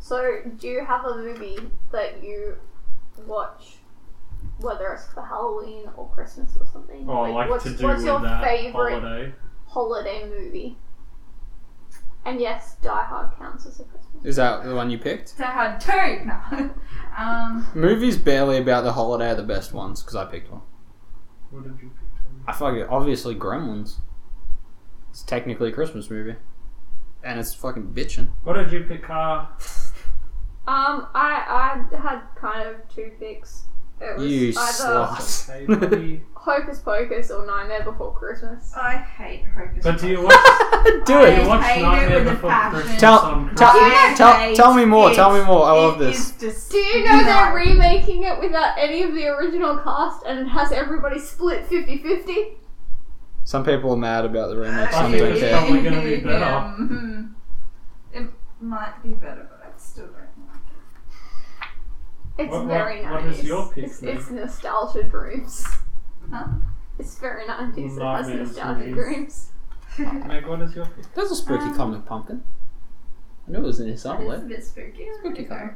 So, 0.00 0.40
do 0.58 0.66
you 0.68 0.84
have 0.84 1.04
a 1.04 1.16
movie 1.16 1.58
that 1.92 2.22
you 2.24 2.56
watch, 3.26 3.76
whether 4.60 4.92
it's 4.94 5.06
for 5.12 5.22
Halloween 5.22 5.88
or 5.96 6.08
Christmas 6.08 6.50
or 6.58 6.66
something? 6.72 7.08
Oh, 7.08 7.22
like 7.30 7.48
what's, 7.48 7.64
to 7.64 7.70
do 7.76 7.84
what's 7.86 7.98
with 7.98 8.06
your 8.06 8.20
that 8.20 8.42
favorite 8.44 9.00
holiday. 9.00 9.34
holiday 9.66 10.28
movie? 10.28 10.76
And 12.26 12.40
yes, 12.40 12.76
Die 12.82 13.04
Hard 13.04 13.30
counts 13.38 13.64
as 13.66 13.78
a 13.80 13.84
Christmas. 13.84 14.24
Is 14.24 14.36
that 14.36 14.64
the 14.64 14.74
one 14.74 14.90
you 14.90 14.98
picked? 14.98 15.38
Die 15.38 15.44
Hard 15.44 15.80
two. 15.80 16.26
No. 16.26 16.70
um. 17.18 17.66
Movies 17.74 18.18
barely 18.18 18.58
about 18.58 18.82
the 18.84 18.92
holiday 18.92 19.30
are 19.30 19.34
the 19.36 19.42
best 19.44 19.72
ones 19.72 20.02
because 20.02 20.16
I 20.16 20.24
picked 20.24 20.50
one. 20.50 20.62
What 21.50 21.62
did 21.62 21.72
you 21.80 21.88
pick? 21.88 22.08
Tony? 22.18 22.42
I 22.48 22.52
fucking 22.52 22.86
obviously 22.90 23.34
Gremlins. 23.36 23.96
It's 25.10 25.22
technically 25.22 25.70
a 25.70 25.72
Christmas 25.72 26.10
movie, 26.10 26.34
and 27.24 27.38
it's 27.40 27.54
fucking 27.54 27.94
bitching. 27.94 28.28
What 28.42 28.54
did 28.54 28.72
you 28.72 28.84
pick? 28.84 29.08
Uh, 29.08 29.46
Um, 30.68 31.06
I 31.14 31.84
I 31.92 31.96
had 31.96 32.22
kind 32.34 32.68
of 32.68 32.74
two 32.92 33.12
picks. 33.20 33.66
It 34.00 34.18
was 34.18 34.26
You 34.26 34.48
either 34.48 34.60
slut. 34.60 35.48
okay, 35.48 35.66
buddy. 35.86 36.22
Hocus 36.46 36.78
Pocus 36.78 37.30
or 37.32 37.44
Nightmare 37.44 37.82
Before 37.82 38.14
Christmas. 38.14 38.72
I 38.76 38.96
hate 38.96 39.44
Hocus 39.46 39.82
but 39.82 39.98
do 40.00 40.08
you 40.08 40.16
Pocus. 40.18 40.36
watch? 40.36 41.04
Do 41.06 41.14
I 41.14 41.26
it. 41.28 41.42
You 41.42 41.48
watch 41.48 41.64
hate 41.64 41.78
it 41.80 41.82
Nightmare 41.82 42.18
with 42.20 42.28
a 42.28 42.30
Before 42.30 42.50
passion. 42.50 42.78
Christmas 42.80 43.00
Tell- 43.00 43.18
on 43.18 43.54
tell- 43.56 43.68
I 43.72 44.14
tell- 44.16 44.32
hate 44.38 44.56
tell 44.56 44.74
me 44.74 44.84
more, 44.84 45.12
tell 45.12 45.32
me 45.36 45.44
more, 45.44 45.64
I 45.66 45.72
love 45.72 46.00
It 46.00 46.04
this. 46.04 46.30
is 46.30 46.32
just- 46.40 46.70
Do 46.70 46.78
you 46.78 47.04
know 47.04 47.24
they're 47.24 47.48
no. 47.48 47.54
remaking 47.54 48.22
it 48.22 48.38
without 48.40 48.78
any 48.78 49.02
of 49.02 49.12
the 49.14 49.26
original 49.26 49.76
cast 49.78 50.24
and 50.24 50.38
it 50.38 50.46
has 50.48 50.70
everybody 50.70 51.18
split 51.18 51.66
50 51.66 51.98
50? 51.98 52.58
Some 53.42 53.64
people 53.64 53.92
are 53.92 53.96
mad 53.96 54.24
about 54.24 54.48
the 54.50 54.56
remake. 54.56 54.88
I 54.88 54.90
Some 54.92 55.10
think 55.10 55.22
don't 55.22 55.32
it's 55.32 55.40
care. 55.40 55.58
probably 55.58 55.82
gonna 55.82 56.02
be 56.02 56.16
better. 56.20 56.44
Um, 56.44 57.36
it 58.12 58.26
might 58.60 59.02
be 59.02 59.10
better, 59.10 59.48
but 59.50 59.66
I 59.66 59.76
still 59.78 60.06
don't 60.06 60.14
like 60.48 60.60
It's 62.38 62.52
What- 62.52 62.60
what- 62.66 62.68
very 62.68 63.02
what 63.02 63.22
90s. 63.24 63.38
is 63.40 63.44
your 63.44 63.68
pick, 63.72 63.84
it's, 63.84 64.02
it's 64.02 64.30
nostalgia 64.30 65.02
dreams. 65.04 65.66
Huh? 66.32 66.46
It's 66.98 67.18
very 67.18 67.44
90s. 67.44 67.76
It 67.76 67.82
has 67.82 67.96
Nightmares 67.98 68.48
nostalgia 68.48 68.78
movies. 68.80 68.94
dreams. 68.94 69.52
it. 69.98 70.26
Meg, 70.26 70.46
what 70.46 70.62
is 70.62 70.74
your 70.74 70.86
pick? 70.86 71.12
There's 71.14 71.30
a 71.30 71.36
spooky 71.36 71.64
Um, 71.64 71.74
comic 71.76 72.04
pumpkin. 72.06 72.42
I 73.46 73.50
knew 73.52 73.58
it 73.58 73.62
was 73.62 73.80
in 73.80 73.88
his 73.88 74.02
That 74.02 74.20
is 74.20 74.26
a 74.26 74.30
somewhere. 74.30 74.38
bit 74.48 74.64
spooky. 74.64 75.06
Spooky 75.20 75.44
There 75.44 75.58
comic. 75.58 75.74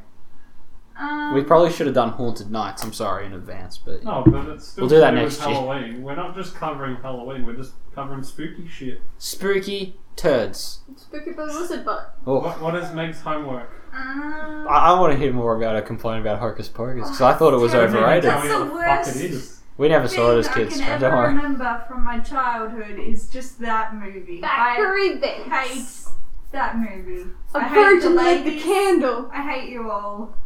we 0.99 1.01
go. 1.01 1.05
Um, 1.07 1.35
We 1.35 1.43
probably 1.45 1.71
should 1.71 1.87
have 1.87 1.95
done 1.95 2.11
Haunted 2.11 2.51
Nights. 2.51 2.83
I'm 2.83 2.93
sorry 2.93 3.25
in 3.27 3.33
advance, 3.33 3.79
but 3.79 4.03
No, 4.05 4.23
but 4.27 4.49
it's 4.49 4.69
still 4.69 4.83
We'll 4.83 4.89
do 4.91 4.99
that 5.01 5.11
to 5.13 5.17
next 5.17 5.39
with 5.39 5.47
year. 5.49 5.57
Halloween. 5.57 6.03
We're 6.03 6.17
not 6.17 6.35
just 6.35 6.55
covering 6.55 6.97
Halloween. 6.97 7.47
We're 7.47 7.57
just 7.57 7.73
covering 7.95 8.23
spooky 8.23 8.67
shit. 8.67 9.01
spooky 9.19 9.99
turds. 10.17 10.81
Spooky 10.97 11.33
Blue 11.33 11.47
Lizard 11.47 11.85
Butt. 11.85 12.17
Oh, 12.27 12.41
What, 12.41 12.61
what 12.61 12.75
is 12.75 12.93
Meg's 12.93 13.21
homework? 13.21 13.71
Um, 13.95 14.67
I, 14.69 14.91
I 14.93 15.01
want 15.01 15.13
to 15.13 15.19
hear 15.19 15.33
more 15.33 15.57
about 15.57 15.75
her 15.75 15.83
complaint 15.83 16.21
about 16.21 16.39
Hocus 16.41 16.69
Pocus 16.69 17.03
because 17.05 17.21
I 17.23 17.35
thought 17.35 17.55
it 17.55 17.59
was 17.61 17.75
overrated. 17.75 18.25
Tell 18.31 18.43
me 18.43 18.49
That's 18.49 18.61
what 18.61 18.69
the 18.69 18.75
the 18.75 18.81
fuck 18.81 18.97
worst. 19.07 19.17
it 19.17 19.31
is. 19.31 19.60
We 19.81 19.89
never 19.89 20.09
saw 20.09 20.33
it 20.33 20.41
as 20.41 20.49
thing 20.49 20.65
kids. 20.69 20.79
I 20.79 20.85
can 20.85 21.01
don't 21.01 21.11
ever 21.11 21.17
worry. 21.17 21.35
remember 21.35 21.85
from 21.89 22.05
my 22.05 22.19
childhood 22.21 22.99
is 22.99 23.31
just 23.31 23.59
that 23.61 23.95
movie. 23.95 24.43
Factory 24.43 25.13
I 25.13 25.15
Bates. 25.15 26.05
hate 26.05 26.13
that 26.53 26.77
movie. 26.77 27.31
A 27.55 27.59
I 27.59 27.63
hate 27.63 27.71
the 28.03 28.11
virgin 28.11 28.17
lit 28.17 28.45
the 28.45 28.61
candle. 28.61 29.31
I 29.33 29.41
hate 29.51 29.71
you 29.71 29.91
all. 29.91 30.37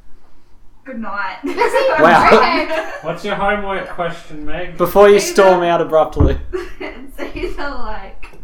Good 0.84 1.00
night. 1.00 1.38
Wow. 2.00 2.92
What's 3.02 3.24
your 3.24 3.34
homework 3.34 3.88
question, 3.88 4.44
Meg? 4.44 4.78
Before 4.78 5.08
you 5.08 5.18
storm 5.18 5.64
out 5.64 5.80
abruptly. 5.80 6.38
it's 6.78 7.18
either 7.18 7.70
like 7.70 8.38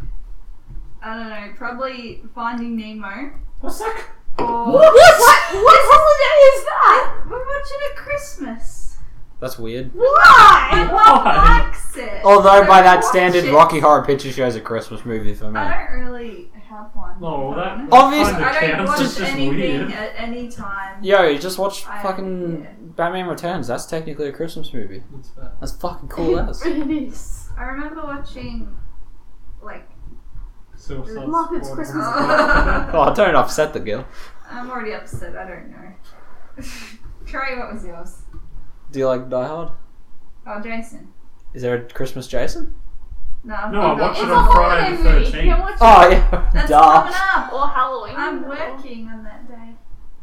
I 1.01 1.15
don't 1.15 1.29
know, 1.29 1.53
probably 1.55 2.21
Finding 2.35 2.75
Nemo 2.75 3.31
What's 3.61 3.79
that? 3.79 4.07
or 4.39 4.45
What? 4.65 4.93
What 4.93 5.79
holiday 5.93 6.57
is 6.57 6.65
that? 6.65 7.23
we're 7.29 7.39
watching 7.39 7.77
it 7.79 7.95
Christmas. 7.95 8.90
That's 9.41 9.57
weird. 9.59 9.91
Why? 9.93 10.67
My 10.71 10.83
mum 10.85 10.93
Why? 10.95 11.59
likes 11.65 11.97
it. 11.97 12.21
Although 12.23 12.61
so 12.61 12.67
by 12.67 12.81
that 12.83 13.03
standard, 13.03 13.43
it. 13.43 13.51
Rocky 13.51 13.79
Horror 13.79 14.05
Picture 14.05 14.31
Show 14.31 14.45
is 14.45 14.55
a 14.55 14.61
Christmas 14.61 15.03
movie 15.03 15.33
for 15.33 15.49
me. 15.51 15.59
I 15.59 15.87
don't 15.87 15.99
really 15.99 16.51
have 16.69 16.91
one. 16.93 17.19
No, 17.19 17.51
if 17.51 17.57
I'm 17.57 17.89
that 17.89 17.93
honest. 17.93 17.93
Obvious- 17.93 18.29
kinda 18.29 18.45
I 18.47 18.51
don't 18.61 18.71
counts. 18.77 18.89
watch 18.91 19.01
It's 19.01 19.15
just 19.17 19.31
anything 19.31 19.57
weird. 19.57 19.91
at 19.91 20.11
any 20.15 20.47
time. 20.47 21.03
Yo, 21.03 21.23
you 21.27 21.39
just 21.39 21.57
watch 21.57 21.87
I- 21.87 22.01
fucking 22.03 22.61
yeah. 22.63 22.69
Batman 22.95 23.25
Returns. 23.27 23.67
That's 23.67 23.85
technically 23.87 24.27
a 24.27 24.31
Christmas 24.31 24.71
movie. 24.73 25.03
What's 25.09 25.31
that? 25.31 25.59
That's 25.59 25.71
fucking 25.73 26.09
cool 26.09 26.39
as. 26.49 26.63
It 26.65 26.89
is. 26.89 27.49
I 27.57 27.63
remember 27.63 28.03
watching 28.03 28.73
like 29.63 29.89
Suicide 30.75 31.25
Muppets 31.27 31.65
Squad. 31.65 31.75
Christmas 31.75 32.05
Oh, 32.93 33.11
don't 33.15 33.35
upset 33.35 33.73
the 33.73 33.79
girl. 33.79 34.05
I'm 34.51 34.69
already 34.69 34.93
upset. 34.93 35.35
I 35.35 35.47
don't 35.47 35.69
know. 35.71 36.63
Trey, 37.25 37.57
what 37.57 37.73
was 37.73 37.85
yours? 37.85 38.21
Do 38.91 38.99
you 38.99 39.07
like 39.07 39.29
Die 39.29 39.47
Hard? 39.47 39.69
Oh, 40.47 40.61
Jason. 40.61 41.11
Is 41.53 41.61
there 41.61 41.75
a 41.75 41.81
Christmas 41.89 42.27
Jason? 42.27 42.75
No, 43.43 43.55
I've 43.55 43.71
No, 43.71 43.81
I 43.81 43.83
got- 43.97 43.99
watched 44.01 44.21
it 44.23 44.29
on 44.31 44.51
Friday 44.51 44.97
the 44.97 45.03
movie. 45.03 45.25
You 45.25 45.31
can 45.31 45.41
13th. 45.41 45.59
watch 45.59 45.77
Oh 45.81 46.07
it. 46.07 46.11
yeah, 46.11 46.49
That's 46.53 46.69
duh. 46.69 47.01
coming 47.01 47.13
up. 47.35 47.53
Or 47.53 47.67
Halloween. 47.67 48.15
I'm 48.17 48.47
working 48.47 49.07
on 49.07 49.23
that 49.23 49.47
day. 49.47 49.75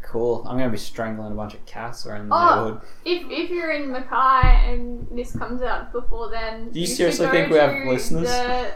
Cool. 0.02 0.42
I'm 0.48 0.56
gonna 0.56 0.70
be 0.70 0.78
strangling 0.78 1.32
a 1.32 1.34
bunch 1.34 1.54
of 1.54 1.64
cats 1.66 2.06
around 2.06 2.28
the 2.28 2.34
Oh. 2.34 2.64
neighborhood. 2.64 2.88
If 3.04 3.30
if 3.30 3.50
you're 3.50 3.72
in 3.72 3.90
Mackay 3.92 4.72
and 4.72 5.06
this 5.10 5.36
comes 5.36 5.60
out 5.62 5.92
before 5.92 6.30
then, 6.30 6.70
Do 6.70 6.80
you 6.80 6.86
should 6.86 6.96
seriously 6.96 7.26
go 7.26 7.32
think 7.32 7.50
we 7.50 7.58
have 7.58 7.72
to 7.72 7.90
listeners? 7.90 8.28
the- 8.28 8.70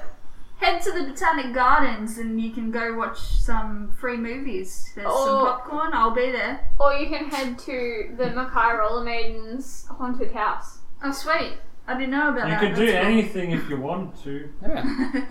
Head 0.62 0.80
to 0.82 0.92
the 0.92 1.02
Botanic 1.04 1.52
Gardens 1.52 2.18
and 2.18 2.40
you 2.40 2.52
can 2.52 2.70
go 2.70 2.94
watch 2.94 3.18
some 3.18 3.92
free 4.00 4.16
movies. 4.16 4.92
There's 4.94 5.08
some 5.08 5.44
popcorn. 5.46 5.90
I'll 5.92 6.14
be 6.14 6.30
there. 6.30 6.60
or 6.78 6.92
you 6.94 7.08
can 7.08 7.26
head 7.30 7.58
to 7.60 8.14
the 8.16 8.30
Mackay 8.30 8.76
Roller 8.78 9.04
Maidens 9.04 9.86
haunted 9.90 10.30
house. 10.32 10.78
Oh, 11.02 11.10
sweet. 11.10 11.54
I 11.88 11.94
didn't 11.94 12.10
know 12.12 12.28
about 12.28 12.48
that. 12.48 12.62
You 12.62 12.68
that. 12.68 12.76
can 12.76 12.86
do 12.86 12.92
cool. 12.92 12.96
anything 12.96 13.50
if 13.50 13.68
you 13.68 13.76
want 13.80 14.22
to. 14.22 14.48
Yeah. 14.62 14.84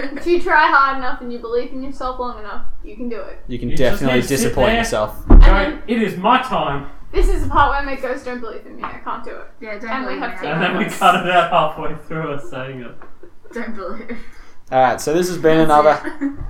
If 0.17 0.27
you 0.27 0.41
try 0.41 0.67
hard 0.69 0.97
enough 0.97 1.21
and 1.21 1.31
you 1.31 1.39
believe 1.39 1.71
in 1.71 1.81
yourself 1.81 2.19
long 2.19 2.39
enough, 2.39 2.65
you 2.83 2.97
can 2.97 3.07
do 3.07 3.21
it. 3.21 3.39
You 3.47 3.57
can 3.57 3.69
You 3.69 3.77
just 3.77 4.01
definitely 4.01 4.15
need 4.19 4.21
to 4.23 4.27
sit 4.27 4.35
disappoint 4.43 4.67
there. 4.67 4.77
yourself. 4.79 5.15
And 5.29 5.39
Go, 5.39 5.45
then 5.47 5.83
it 5.87 6.01
is 6.03 6.17
my 6.17 6.41
time. 6.41 6.89
this 7.13 7.29
is 7.29 7.43
the 7.43 7.49
part 7.49 7.69
where 7.71 7.83
my 7.83 7.95
ghosts 7.99 8.25
"Don't 8.25 8.41
believe 8.41 8.65
in 8.65 8.75
me. 8.75 8.83
I 8.83 8.99
can't 8.99 9.23
do 9.23 9.31
it." 9.31 9.47
yeah, 9.61 9.79
don't 9.79 9.89
And 9.89 10.05
we 10.05 10.15
believe 10.15 10.21
have 10.29 10.41
me. 10.41 10.47
to- 10.47 10.53
And 10.53 10.61
then 10.61 10.77
we 10.77 10.85
cut 10.99 11.25
it 11.25 11.31
out 11.31 11.49
halfway 11.51 11.95
through 12.05 12.33
us 12.33 12.49
saying 12.49 12.81
it. 12.81 12.95
Don't 13.53 13.73
believe. 13.75 14.17
All 14.71 14.79
right, 14.81 15.01
so 15.01 15.13
this 15.13 15.27
has 15.27 15.37
been 15.37 15.59
another 15.59 15.99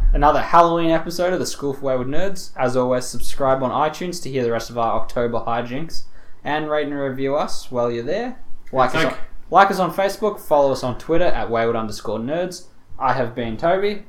another 0.13 0.41
Halloween 0.41 0.91
episode 0.91 1.33
of 1.33 1.39
the 1.39 1.45
School 1.45 1.73
for 1.73 1.81
Wayward 1.85 2.07
Nerds. 2.07 2.51
As 2.55 2.77
always, 2.77 3.05
subscribe 3.05 3.63
on 3.63 3.71
iTunes 3.71 4.21
to 4.23 4.29
hear 4.29 4.43
the 4.43 4.51
rest 4.51 4.69
of 4.69 4.77
our 4.77 4.99
October 4.99 5.39
hijinks, 5.39 6.03
and 6.43 6.69
rate 6.69 6.85
and 6.87 6.95
review 6.95 7.35
us 7.35 7.71
while 7.71 7.91
you're 7.91 8.03
there. 8.03 8.39
Like 8.71 8.93
us, 8.93 9.05
on, 9.05 9.15
like 9.49 9.71
us 9.71 9.79
on 9.79 9.91
Facebook, 9.91 10.39
follow 10.39 10.71
us 10.71 10.83
on 10.83 10.99
Twitter 10.99 11.25
at 11.25 11.49
wayward 11.49 11.75
underscore 11.75 12.19
nerds. 12.19 12.67
I 12.99 13.13
have 13.13 13.33
been 13.33 13.57
Toby. 13.57 14.03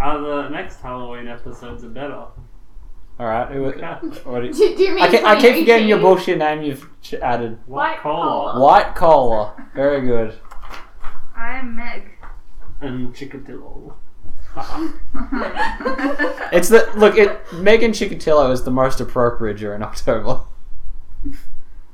Uh, 0.00 0.18
the 0.20 0.48
next 0.48 0.80
Halloween 0.80 1.28
episodes 1.28 1.84
are 1.84 1.88
better. 1.90 2.14
All 2.14 3.26
right, 3.26 3.52
who, 3.52 3.64
what 4.24 4.40
do 4.40 4.46
you- 4.46 4.52
Do, 4.54 4.76
do 4.76 4.82
you 4.82 4.94
mean 4.94 5.04
I, 5.04 5.10
keep, 5.10 5.22
I 5.24 5.40
keep 5.40 5.56
forgetting 5.58 5.88
your 5.88 5.98
bullshit 6.00 6.38
name 6.38 6.62
you've 6.62 6.88
added. 7.22 7.58
White 7.66 7.90
White 7.90 7.98
collar. 8.00 8.52
collar. 8.52 8.60
White 8.64 8.94
collar, 8.94 9.68
very 9.74 10.00
good. 10.00 10.34
I 11.36 11.58
am 11.58 11.76
Meg. 11.76 12.10
And 12.80 13.14
Chikatilo. 13.14 13.94
It's 16.52 16.68
the 16.68 16.88
look. 16.96 17.16
It 17.16 17.40
Megan 17.54 17.90
Chikatilo 17.92 18.52
is 18.52 18.62
the 18.62 18.70
most 18.70 19.00
appropriate 19.00 19.56
during 19.56 19.82
October. 19.82 20.42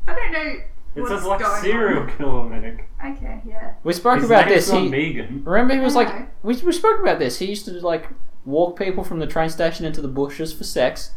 I 0.07 0.15
don't 0.15 0.33
know. 0.33 0.57
It 0.97 1.07
says 1.07 1.25
like 1.25 1.41
going 1.41 1.63
serial 1.63 2.03
on. 2.03 2.17
killer 2.17 2.45
Meg. 2.45 2.85
Okay, 3.05 3.41
yeah. 3.47 3.75
We 3.85 3.93
spoke 3.93 4.17
His 4.21 4.25
about 4.29 4.47
name's 4.49 4.67
this. 4.67 4.73
not 4.73 4.83
He, 4.83 4.89
Megan. 4.91 5.43
remember, 5.45 5.75
he 5.75 5.81
was 5.81 5.95
like, 5.95 6.09
know. 6.15 6.27
we, 6.43 6.57
we 6.57 6.73
spoke 6.73 7.01
about 7.01 7.19
this. 7.19 7.39
He 7.39 7.47
used 7.47 7.65
to 7.67 7.73
like 7.81 8.09
walk 8.45 8.77
people 8.79 9.05
from 9.05 9.21
the 9.21 9.27
train 9.27 9.49
station 9.49 9.87
into 9.87 10.03
the 10.03 10.09
bushes 10.09 10.53
for 10.53 10.65
sex, 10.65 11.13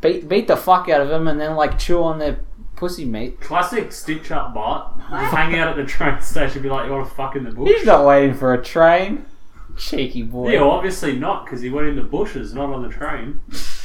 beat 0.00 0.28
beat 0.28 0.46
the 0.46 0.56
fuck 0.56 0.88
out 0.88 1.00
of 1.00 1.08
them, 1.08 1.26
and 1.26 1.40
then 1.40 1.56
like 1.56 1.78
chew 1.78 2.02
on 2.02 2.18
their 2.18 2.40
pussy 2.78 3.04
meat. 3.04 3.40
Classic 3.40 3.90
stitch 3.92 4.30
up 4.30 4.54
bot. 4.54 4.98
Just 4.98 5.34
hang 5.34 5.58
out 5.58 5.68
at 5.68 5.76
the 5.76 5.84
train 5.84 6.20
station 6.20 6.62
be 6.62 6.68
like, 6.70 6.86
you 6.86 6.92
want 6.92 7.08
to 7.08 7.14
fuck 7.14 7.34
in 7.36 7.44
the 7.44 7.50
bush? 7.50 7.68
He's 7.68 7.84
not 7.84 8.06
waiting 8.06 8.34
for 8.34 8.54
a 8.54 8.62
train. 8.62 9.26
Cheeky 9.76 10.22
boy. 10.22 10.52
Yeah, 10.52 10.60
well, 10.62 10.70
obviously 10.72 11.16
not, 11.16 11.44
because 11.44 11.60
he 11.60 11.70
went 11.70 11.88
in 11.88 11.96
the 11.96 12.02
bushes, 12.02 12.54
not 12.54 12.70
on 12.70 12.82
the 12.82 12.88
train. 12.88 13.40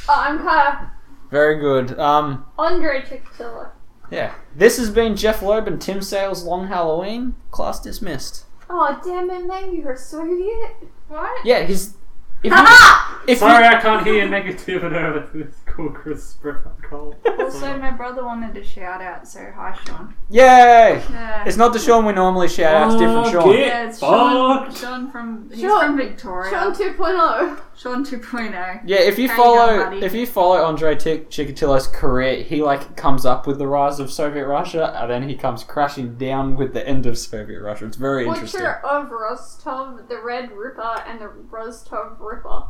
Oh, 0.08 0.14
I'm 0.26 0.38
kind 0.38 0.78
of 0.78 0.88
Very 1.30 1.58
good. 1.60 1.98
Um, 1.98 2.46
Andrei 2.58 3.02
Chikatilo. 3.02 3.70
yeah. 4.10 4.34
This 4.56 4.76
has 4.78 4.90
been 4.90 5.16
Jeph 5.16 5.42
Loeb 5.42 5.66
and 5.68 5.80
Tim 5.80 6.00
Sale's 6.02 6.44
Long 6.44 6.68
Halloween. 6.68 7.34
Class 7.50 7.80
dismissed. 7.80 8.44
Oh 8.70 8.98
damn 9.04 9.30
it, 9.30 9.46
Meg! 9.46 9.72
You're 9.72 9.92
a 9.92 9.96
Soviet. 9.98 10.76
What? 11.08 11.44
Yeah, 11.46 11.64
he's. 11.64 11.94
If 12.42 12.52
you, 12.52 13.32
if 13.32 13.38
Sorry, 13.38 13.64
you, 13.64 13.70
I 13.70 13.80
can't 13.80 14.06
hear 14.06 14.26
negativity 14.26 14.82
over 14.82 15.28
this 15.32 15.54
cool 15.74 15.90
Chris 15.90 16.24
Sprout 16.24 16.80
call. 16.82 17.14
Also, 17.44 17.76
my 17.78 17.90
brother 17.90 18.24
wanted 18.24 18.54
to 18.54 18.64
shout 18.64 19.02
out, 19.02 19.28
so 19.28 19.38
hi, 19.54 19.76
Sean. 19.86 20.14
yay! 20.30 21.02
Yeah. 21.10 21.44
It's 21.46 21.56
not 21.58 21.72
the 21.74 21.78
Sean 21.78 22.04
we 22.06 22.12
normally 22.12 22.48
shout 22.48 22.74
out. 22.74 22.86
It's 22.92 23.00
different 23.00 23.26
Oh, 23.26 23.30
Sean. 23.32 23.52
get 23.52 23.66
yeah, 23.66 23.88
it's 23.88 23.98
Sean, 23.98 24.64
fucked. 24.66 24.78
Sean 24.78 25.10
from 25.10 25.50
he's 25.50 25.60
Sean- 25.60 25.80
from 25.86 25.96
Victoria. 25.98 26.50
Sean 26.50 26.74
2.0. 26.74 27.60
Sean 27.76 28.04
2.0. 28.04 28.80
Yeah, 28.86 28.96
if 29.00 29.18
you 29.18 29.28
How 29.28 29.34
you 29.36 29.42
follow 29.42 29.66
going, 29.76 29.80
buddy? 30.00 30.06
if 30.06 30.14
you 30.14 30.26
follow 30.26 30.64
Andrei 30.66 30.94
Ch- 30.96 31.28
Chikatilo's 31.28 31.86
career, 31.86 32.42
he 32.42 32.62
like 32.62 32.96
comes 32.96 33.26
up 33.26 33.46
with 33.46 33.58
the 33.58 33.66
rise 33.66 34.00
of 34.00 34.10
Soviet 34.10 34.46
Russia, 34.46 34.96
and 35.00 35.10
then 35.10 35.28
he 35.28 35.34
comes 35.36 35.62
crashing 35.64 36.16
down 36.16 36.56
with 36.56 36.72
the 36.72 36.86
end 36.88 37.04
of 37.06 37.18
Soviet 37.18 37.60
Russia. 37.60 37.86
It's 37.86 37.96
very 37.98 38.26
interesting. 38.26 38.60
Butcher 38.60 38.80
of 38.86 39.10
Rostov, 39.10 40.08
the 40.08 40.20
Red 40.22 40.50
Ripper, 40.52 41.02
and 41.06 41.20
the 41.20 41.28
Rostov 41.28 42.18
Ripper 42.20 42.62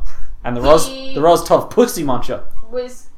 And 0.45 0.55
the 0.55 0.61
Ros 0.61 0.87
He- 0.87 1.13
the 1.15 1.21
Rostov 1.21 1.69
Pussy 1.69 2.03
Muncher. 2.03 2.43
was 2.69 3.09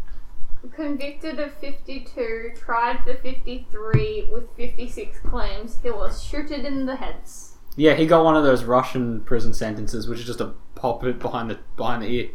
convicted 0.71 1.39
of 1.39 1.53
52, 1.53 2.51
tried 2.55 2.99
for 3.03 3.13
53 3.15 4.29
with 4.31 4.49
56 4.55 5.19
claims. 5.19 5.77
He 5.83 5.89
was 5.91 6.23
shooted 6.23 6.65
in 6.65 6.85
the 6.85 6.95
heads. 6.95 7.57
Yeah, 7.75 7.93
he 7.93 8.05
got 8.07 8.23
one 8.25 8.35
of 8.35 8.43
those 8.43 8.63
Russian 8.63 9.21
prison 9.21 9.53
sentences, 9.53 10.07
which 10.07 10.19
is 10.19 10.25
just 10.25 10.41
a 10.41 10.53
pop 10.75 11.03
it 11.03 11.19
behind 11.19 11.49
the 11.51 11.59
behind 11.75 12.01
the 12.03 12.07
ear. 12.07 12.29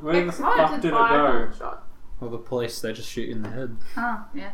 Where 0.00 0.24
the 0.24 0.32
fuck 0.32 0.80
did 0.80 0.86
it 0.86 0.90
go? 0.90 0.98
gunshot. 0.98 1.86
Well, 2.18 2.30
the 2.30 2.38
police 2.38 2.80
they 2.80 2.92
just 2.92 3.08
shoot 3.08 3.28
you 3.28 3.34
in 3.36 3.42
the 3.42 3.50
head. 3.50 3.76
Oh, 3.96 4.24
yeah. 4.34 4.52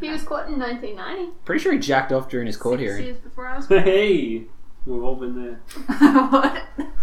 He 0.00 0.10
was 0.10 0.22
caught 0.22 0.46
in 0.48 0.58
1990. 0.58 1.32
Pretty 1.44 1.60
sure 1.62 1.72
he 1.72 1.78
jacked 1.80 2.12
off 2.12 2.28
during 2.28 2.46
his 2.46 2.56
court 2.56 2.78
Six 2.78 2.88
hearing. 2.90 3.04
years 3.06 3.18
before 3.18 3.48
I 3.48 3.56
was 3.56 3.66
born. 3.68 3.82
Hey, 3.82 4.44
we've 4.86 5.02
all 5.02 5.16
been 5.16 5.34
there. 5.42 5.60
What? 6.30 6.62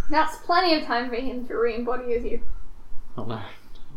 That's 0.09 0.37
plenty 0.37 0.75
of 0.75 0.83
time 0.85 1.09
for 1.09 1.15
him 1.15 1.45
to 1.47 1.55
re-embody 1.55 2.13
as 2.15 2.23
you. 2.23 2.41
Oh 3.17 3.25
no! 3.25 3.39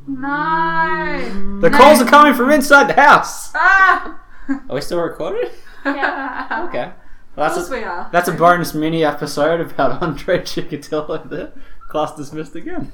No. 0.06 1.60
The 1.60 1.70
No. 1.70 1.76
calls 1.78 2.00
are 2.02 2.04
coming 2.06 2.34
from 2.34 2.50
inside 2.50 2.88
the 2.88 3.00
house. 3.00 3.50
Ah! 3.54 4.20
Are 4.68 4.74
we 4.74 4.80
still 4.80 5.00
recording? 5.00 5.50
Yeah. 5.84 6.66
Okay. 6.68 6.84
Of 6.84 7.36
that's 7.36 7.54
course 7.54 7.70
a, 7.70 7.72
we 7.72 7.82
are. 7.84 8.08
That's 8.12 8.28
a 8.28 8.32
bonus 8.32 8.74
mini 8.74 9.04
episode 9.04 9.60
about 9.60 10.02
Andrei 10.02 10.40
Chikatilo 10.40 11.28
there. 11.30 11.52
Class 11.88 12.14
dismissed 12.14 12.54
again. 12.56 12.92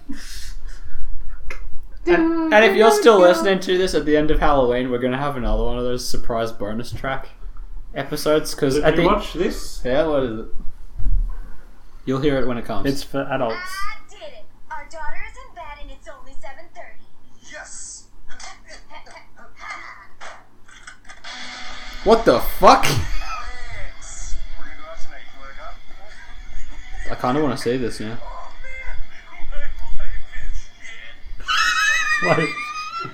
And, 2.06 2.54
and 2.54 2.64
if 2.64 2.76
you're 2.76 2.90
still 2.92 3.20
listening 3.20 3.58
to 3.60 3.76
this 3.76 3.94
at 3.94 4.06
the 4.06 4.16
end 4.16 4.30
of 4.30 4.38
Halloween, 4.38 4.90
we're 4.90 4.98
going 5.00 5.12
to 5.12 5.18
have 5.18 5.36
another 5.36 5.64
one 5.64 5.76
of 5.76 5.84
those 5.84 6.08
surprise 6.08 6.52
bonus 6.52 6.92
track 6.92 7.28
episodes. 7.94 8.54
Because 8.54 8.76
Did 8.76 8.84
at 8.84 8.96
you 8.96 9.02
the 9.02 9.06
watch 9.08 9.32
this? 9.34 9.82
yeah, 9.84 10.06
what 10.06 10.22
is 10.22 10.38
it? 10.40 10.46
You'll 12.08 12.22
hear 12.22 12.38
it 12.38 12.48
when 12.48 12.56
it 12.56 12.64
comes. 12.64 12.90
It's 12.90 13.02
for 13.02 13.20
adults. 13.20 13.54
I 13.54 13.98
did 14.08 14.22
it. 14.22 14.46
Our 14.70 14.88
daughter 14.90 15.22
is 15.30 15.36
in 15.46 15.54
bed 15.54 15.76
and 15.82 15.90
it's 15.90 16.08
only 16.08 16.32
7:30. 16.32 17.04
Yes! 17.52 18.06
what 22.04 22.24
the 22.24 22.40
fuck? 22.40 22.86
Alex! 22.86 24.36
We're 24.58 24.64
gonna 24.64 24.76
go 24.80 24.88
out 24.88 24.98
tonight. 25.02 25.20
You 25.34 25.40
wanna 25.42 25.52
come? 25.52 27.12
I 27.12 27.14
kind 27.16 27.36
of 27.36 27.42
want 27.44 27.58
to 27.58 27.62
say 27.62 27.76
this 27.76 28.00
now. 28.00 28.16
Oh 28.22 28.52
man! 28.62 28.96
My 29.98 30.04
life 30.04 30.16
is 30.48 30.58
shit! 32.32 32.38
Wait. 32.38 33.12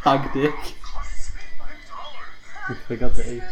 Hug 0.00 0.32
dick. 0.32 0.54
Cost 0.82 1.32
$65. 1.60 2.68
We 2.70 2.74
forgot 2.86 3.14
to 3.16 3.34
eat. 3.34 3.42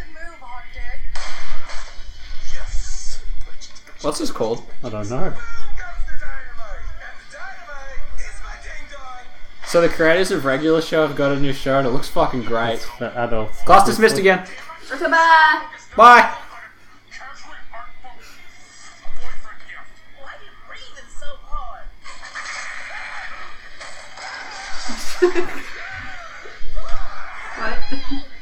What's 4.03 4.19
this 4.19 4.31
called? 4.31 4.61
I 4.83 4.89
don't 4.89 5.09
know. 5.09 5.29
Boom 5.29 5.31
comes 5.31 6.03
the 6.05 6.19
dynamite, 6.19 6.83
and 6.99 7.15
the 7.17 7.37
dynamite 7.37 8.03
is 8.17 8.41
my 8.43 8.55
ding 8.61 8.85
dong. 8.91 9.23
So 9.65 9.79
the 9.79 9.87
creators 9.87 10.29
of 10.29 10.43
regular 10.43 10.81
show 10.81 11.07
have 11.07 11.15
got 11.15 11.31
a 11.31 11.39
new 11.39 11.53
show 11.53 11.77
and 11.79 11.87
it 11.87 11.91
looks 11.91 12.09
fucking 12.09 12.43
great. 12.43 12.79
For 12.79 13.05
adults. 13.05 13.61
Class 13.61 13.85
dismissed 13.85 14.17
again. 14.17 14.45
Bye. 14.89 15.65
Bye. 15.95 16.35
Casually 17.11 17.57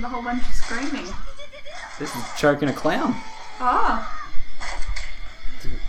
get 0.00 0.04
it. 0.04 0.04
Just 0.04 0.04
a 0.04 0.08
whole 0.08 0.22
bunch 0.22 0.46
of 0.46 0.54
screaming. 0.54 1.06
This 1.98 2.14
is 2.14 2.22
choking 2.38 2.68
a 2.68 2.72
clown. 2.72 3.14
Oh. 3.60 4.12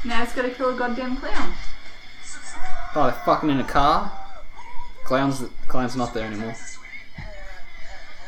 Now 0.05 0.23
it's 0.23 0.33
gotta 0.33 0.49
kill 0.49 0.73
a 0.73 0.77
goddamn 0.77 1.17
clown. 1.17 1.53
Oh, 2.95 3.03
they're 3.03 3.21
fucking 3.25 3.49
in 3.49 3.59
a 3.59 3.63
car. 3.63 4.11
Clown's 5.03 5.43
clown's 5.67 5.95
not 5.95 6.13
there 6.13 6.27
anymore. 6.27 6.55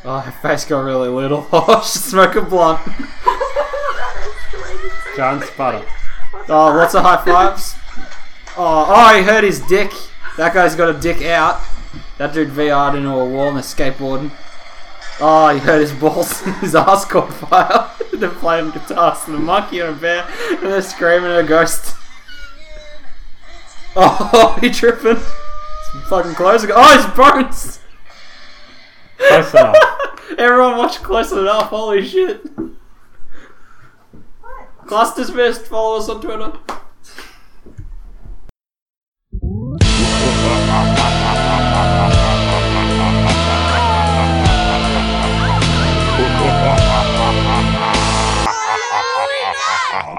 Oh, 0.04 0.18
her 0.18 0.30
face 0.30 0.64
got 0.64 0.80
really 0.80 1.08
little. 1.08 1.46
Oh, 1.52 1.82
she's 1.82 2.04
smoking 2.04 2.44
blunt. 2.44 2.80
John 5.16 5.42
sputter. 5.42 5.84
Oh, 6.48 6.74
lots 6.74 6.94
of 6.94 7.02
high 7.02 7.24
fives. 7.24 7.74
Oh, 8.56 8.84
oh, 8.88 9.16
he 9.16 9.22
hurt 9.22 9.44
his 9.44 9.60
dick. 9.60 9.92
That 10.36 10.52
guy's 10.52 10.74
got 10.74 10.94
a 10.94 10.98
dick 10.98 11.22
out. 11.22 11.62
That 12.18 12.34
dude 12.34 12.48
VR'd 12.48 12.96
into 12.96 13.08
a 13.08 13.24
wall 13.24 13.48
and 13.48 13.56
they're 13.56 13.62
skateboarding. 13.62 14.32
Oh, 15.22 15.48
he 15.52 15.58
hurt 15.60 15.80
his 15.80 15.92
balls. 15.92 16.40
his 16.60 16.74
ass 16.74 17.04
caught 17.04 17.32
fire. 17.32 17.90
they're 18.12 18.30
playing 18.30 18.70
guitars 18.70 19.24
to 19.24 19.32
the 19.32 19.38
monkey 19.38 19.80
and 19.80 19.96
a 19.96 20.00
bear, 20.00 20.26
and 20.50 20.62
they're 20.62 20.82
screaming 20.82 21.30
at 21.30 21.40
a 21.44 21.46
ghost. 21.46 21.96
Oh, 23.96 24.56
he 24.60 24.70
tripping. 24.70 25.16
His 25.16 26.08
fucking 26.08 26.34
close. 26.34 26.64
Oh, 26.72 26.96
his 26.96 27.06
bones. 27.16 27.80
Close 29.18 29.52
enough. 29.52 29.76
Everyone 30.38 30.76
watch 30.76 31.02
close 31.02 31.32
enough. 31.32 31.70
Holy 31.70 32.06
shit. 32.06 32.40
Class 34.86 35.16
dismissed. 35.16 35.62
Follow 35.66 35.98
us 35.98 36.08
on 36.08 36.20
Twitter. 36.20 36.52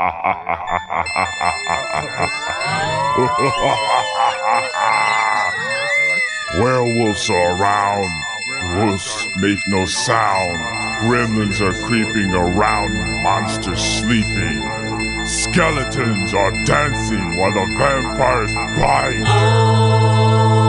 Werewolves 6.59 7.29
are 7.29 7.55
around. 7.55 8.09
Wolves 8.77 9.27
make 9.37 9.59
no 9.67 9.85
sound. 9.85 10.57
Gremlins 11.03 11.61
are 11.61 11.73
creeping 11.85 12.33
around. 12.33 12.95
Monsters 13.21 13.79
sleeping. 13.79 14.63
Skeletons 15.27 16.33
are 16.33 16.51
dancing 16.65 17.37
while 17.37 17.53
the 17.53 17.65
vampires 17.77 18.51
bite. 18.79 20.60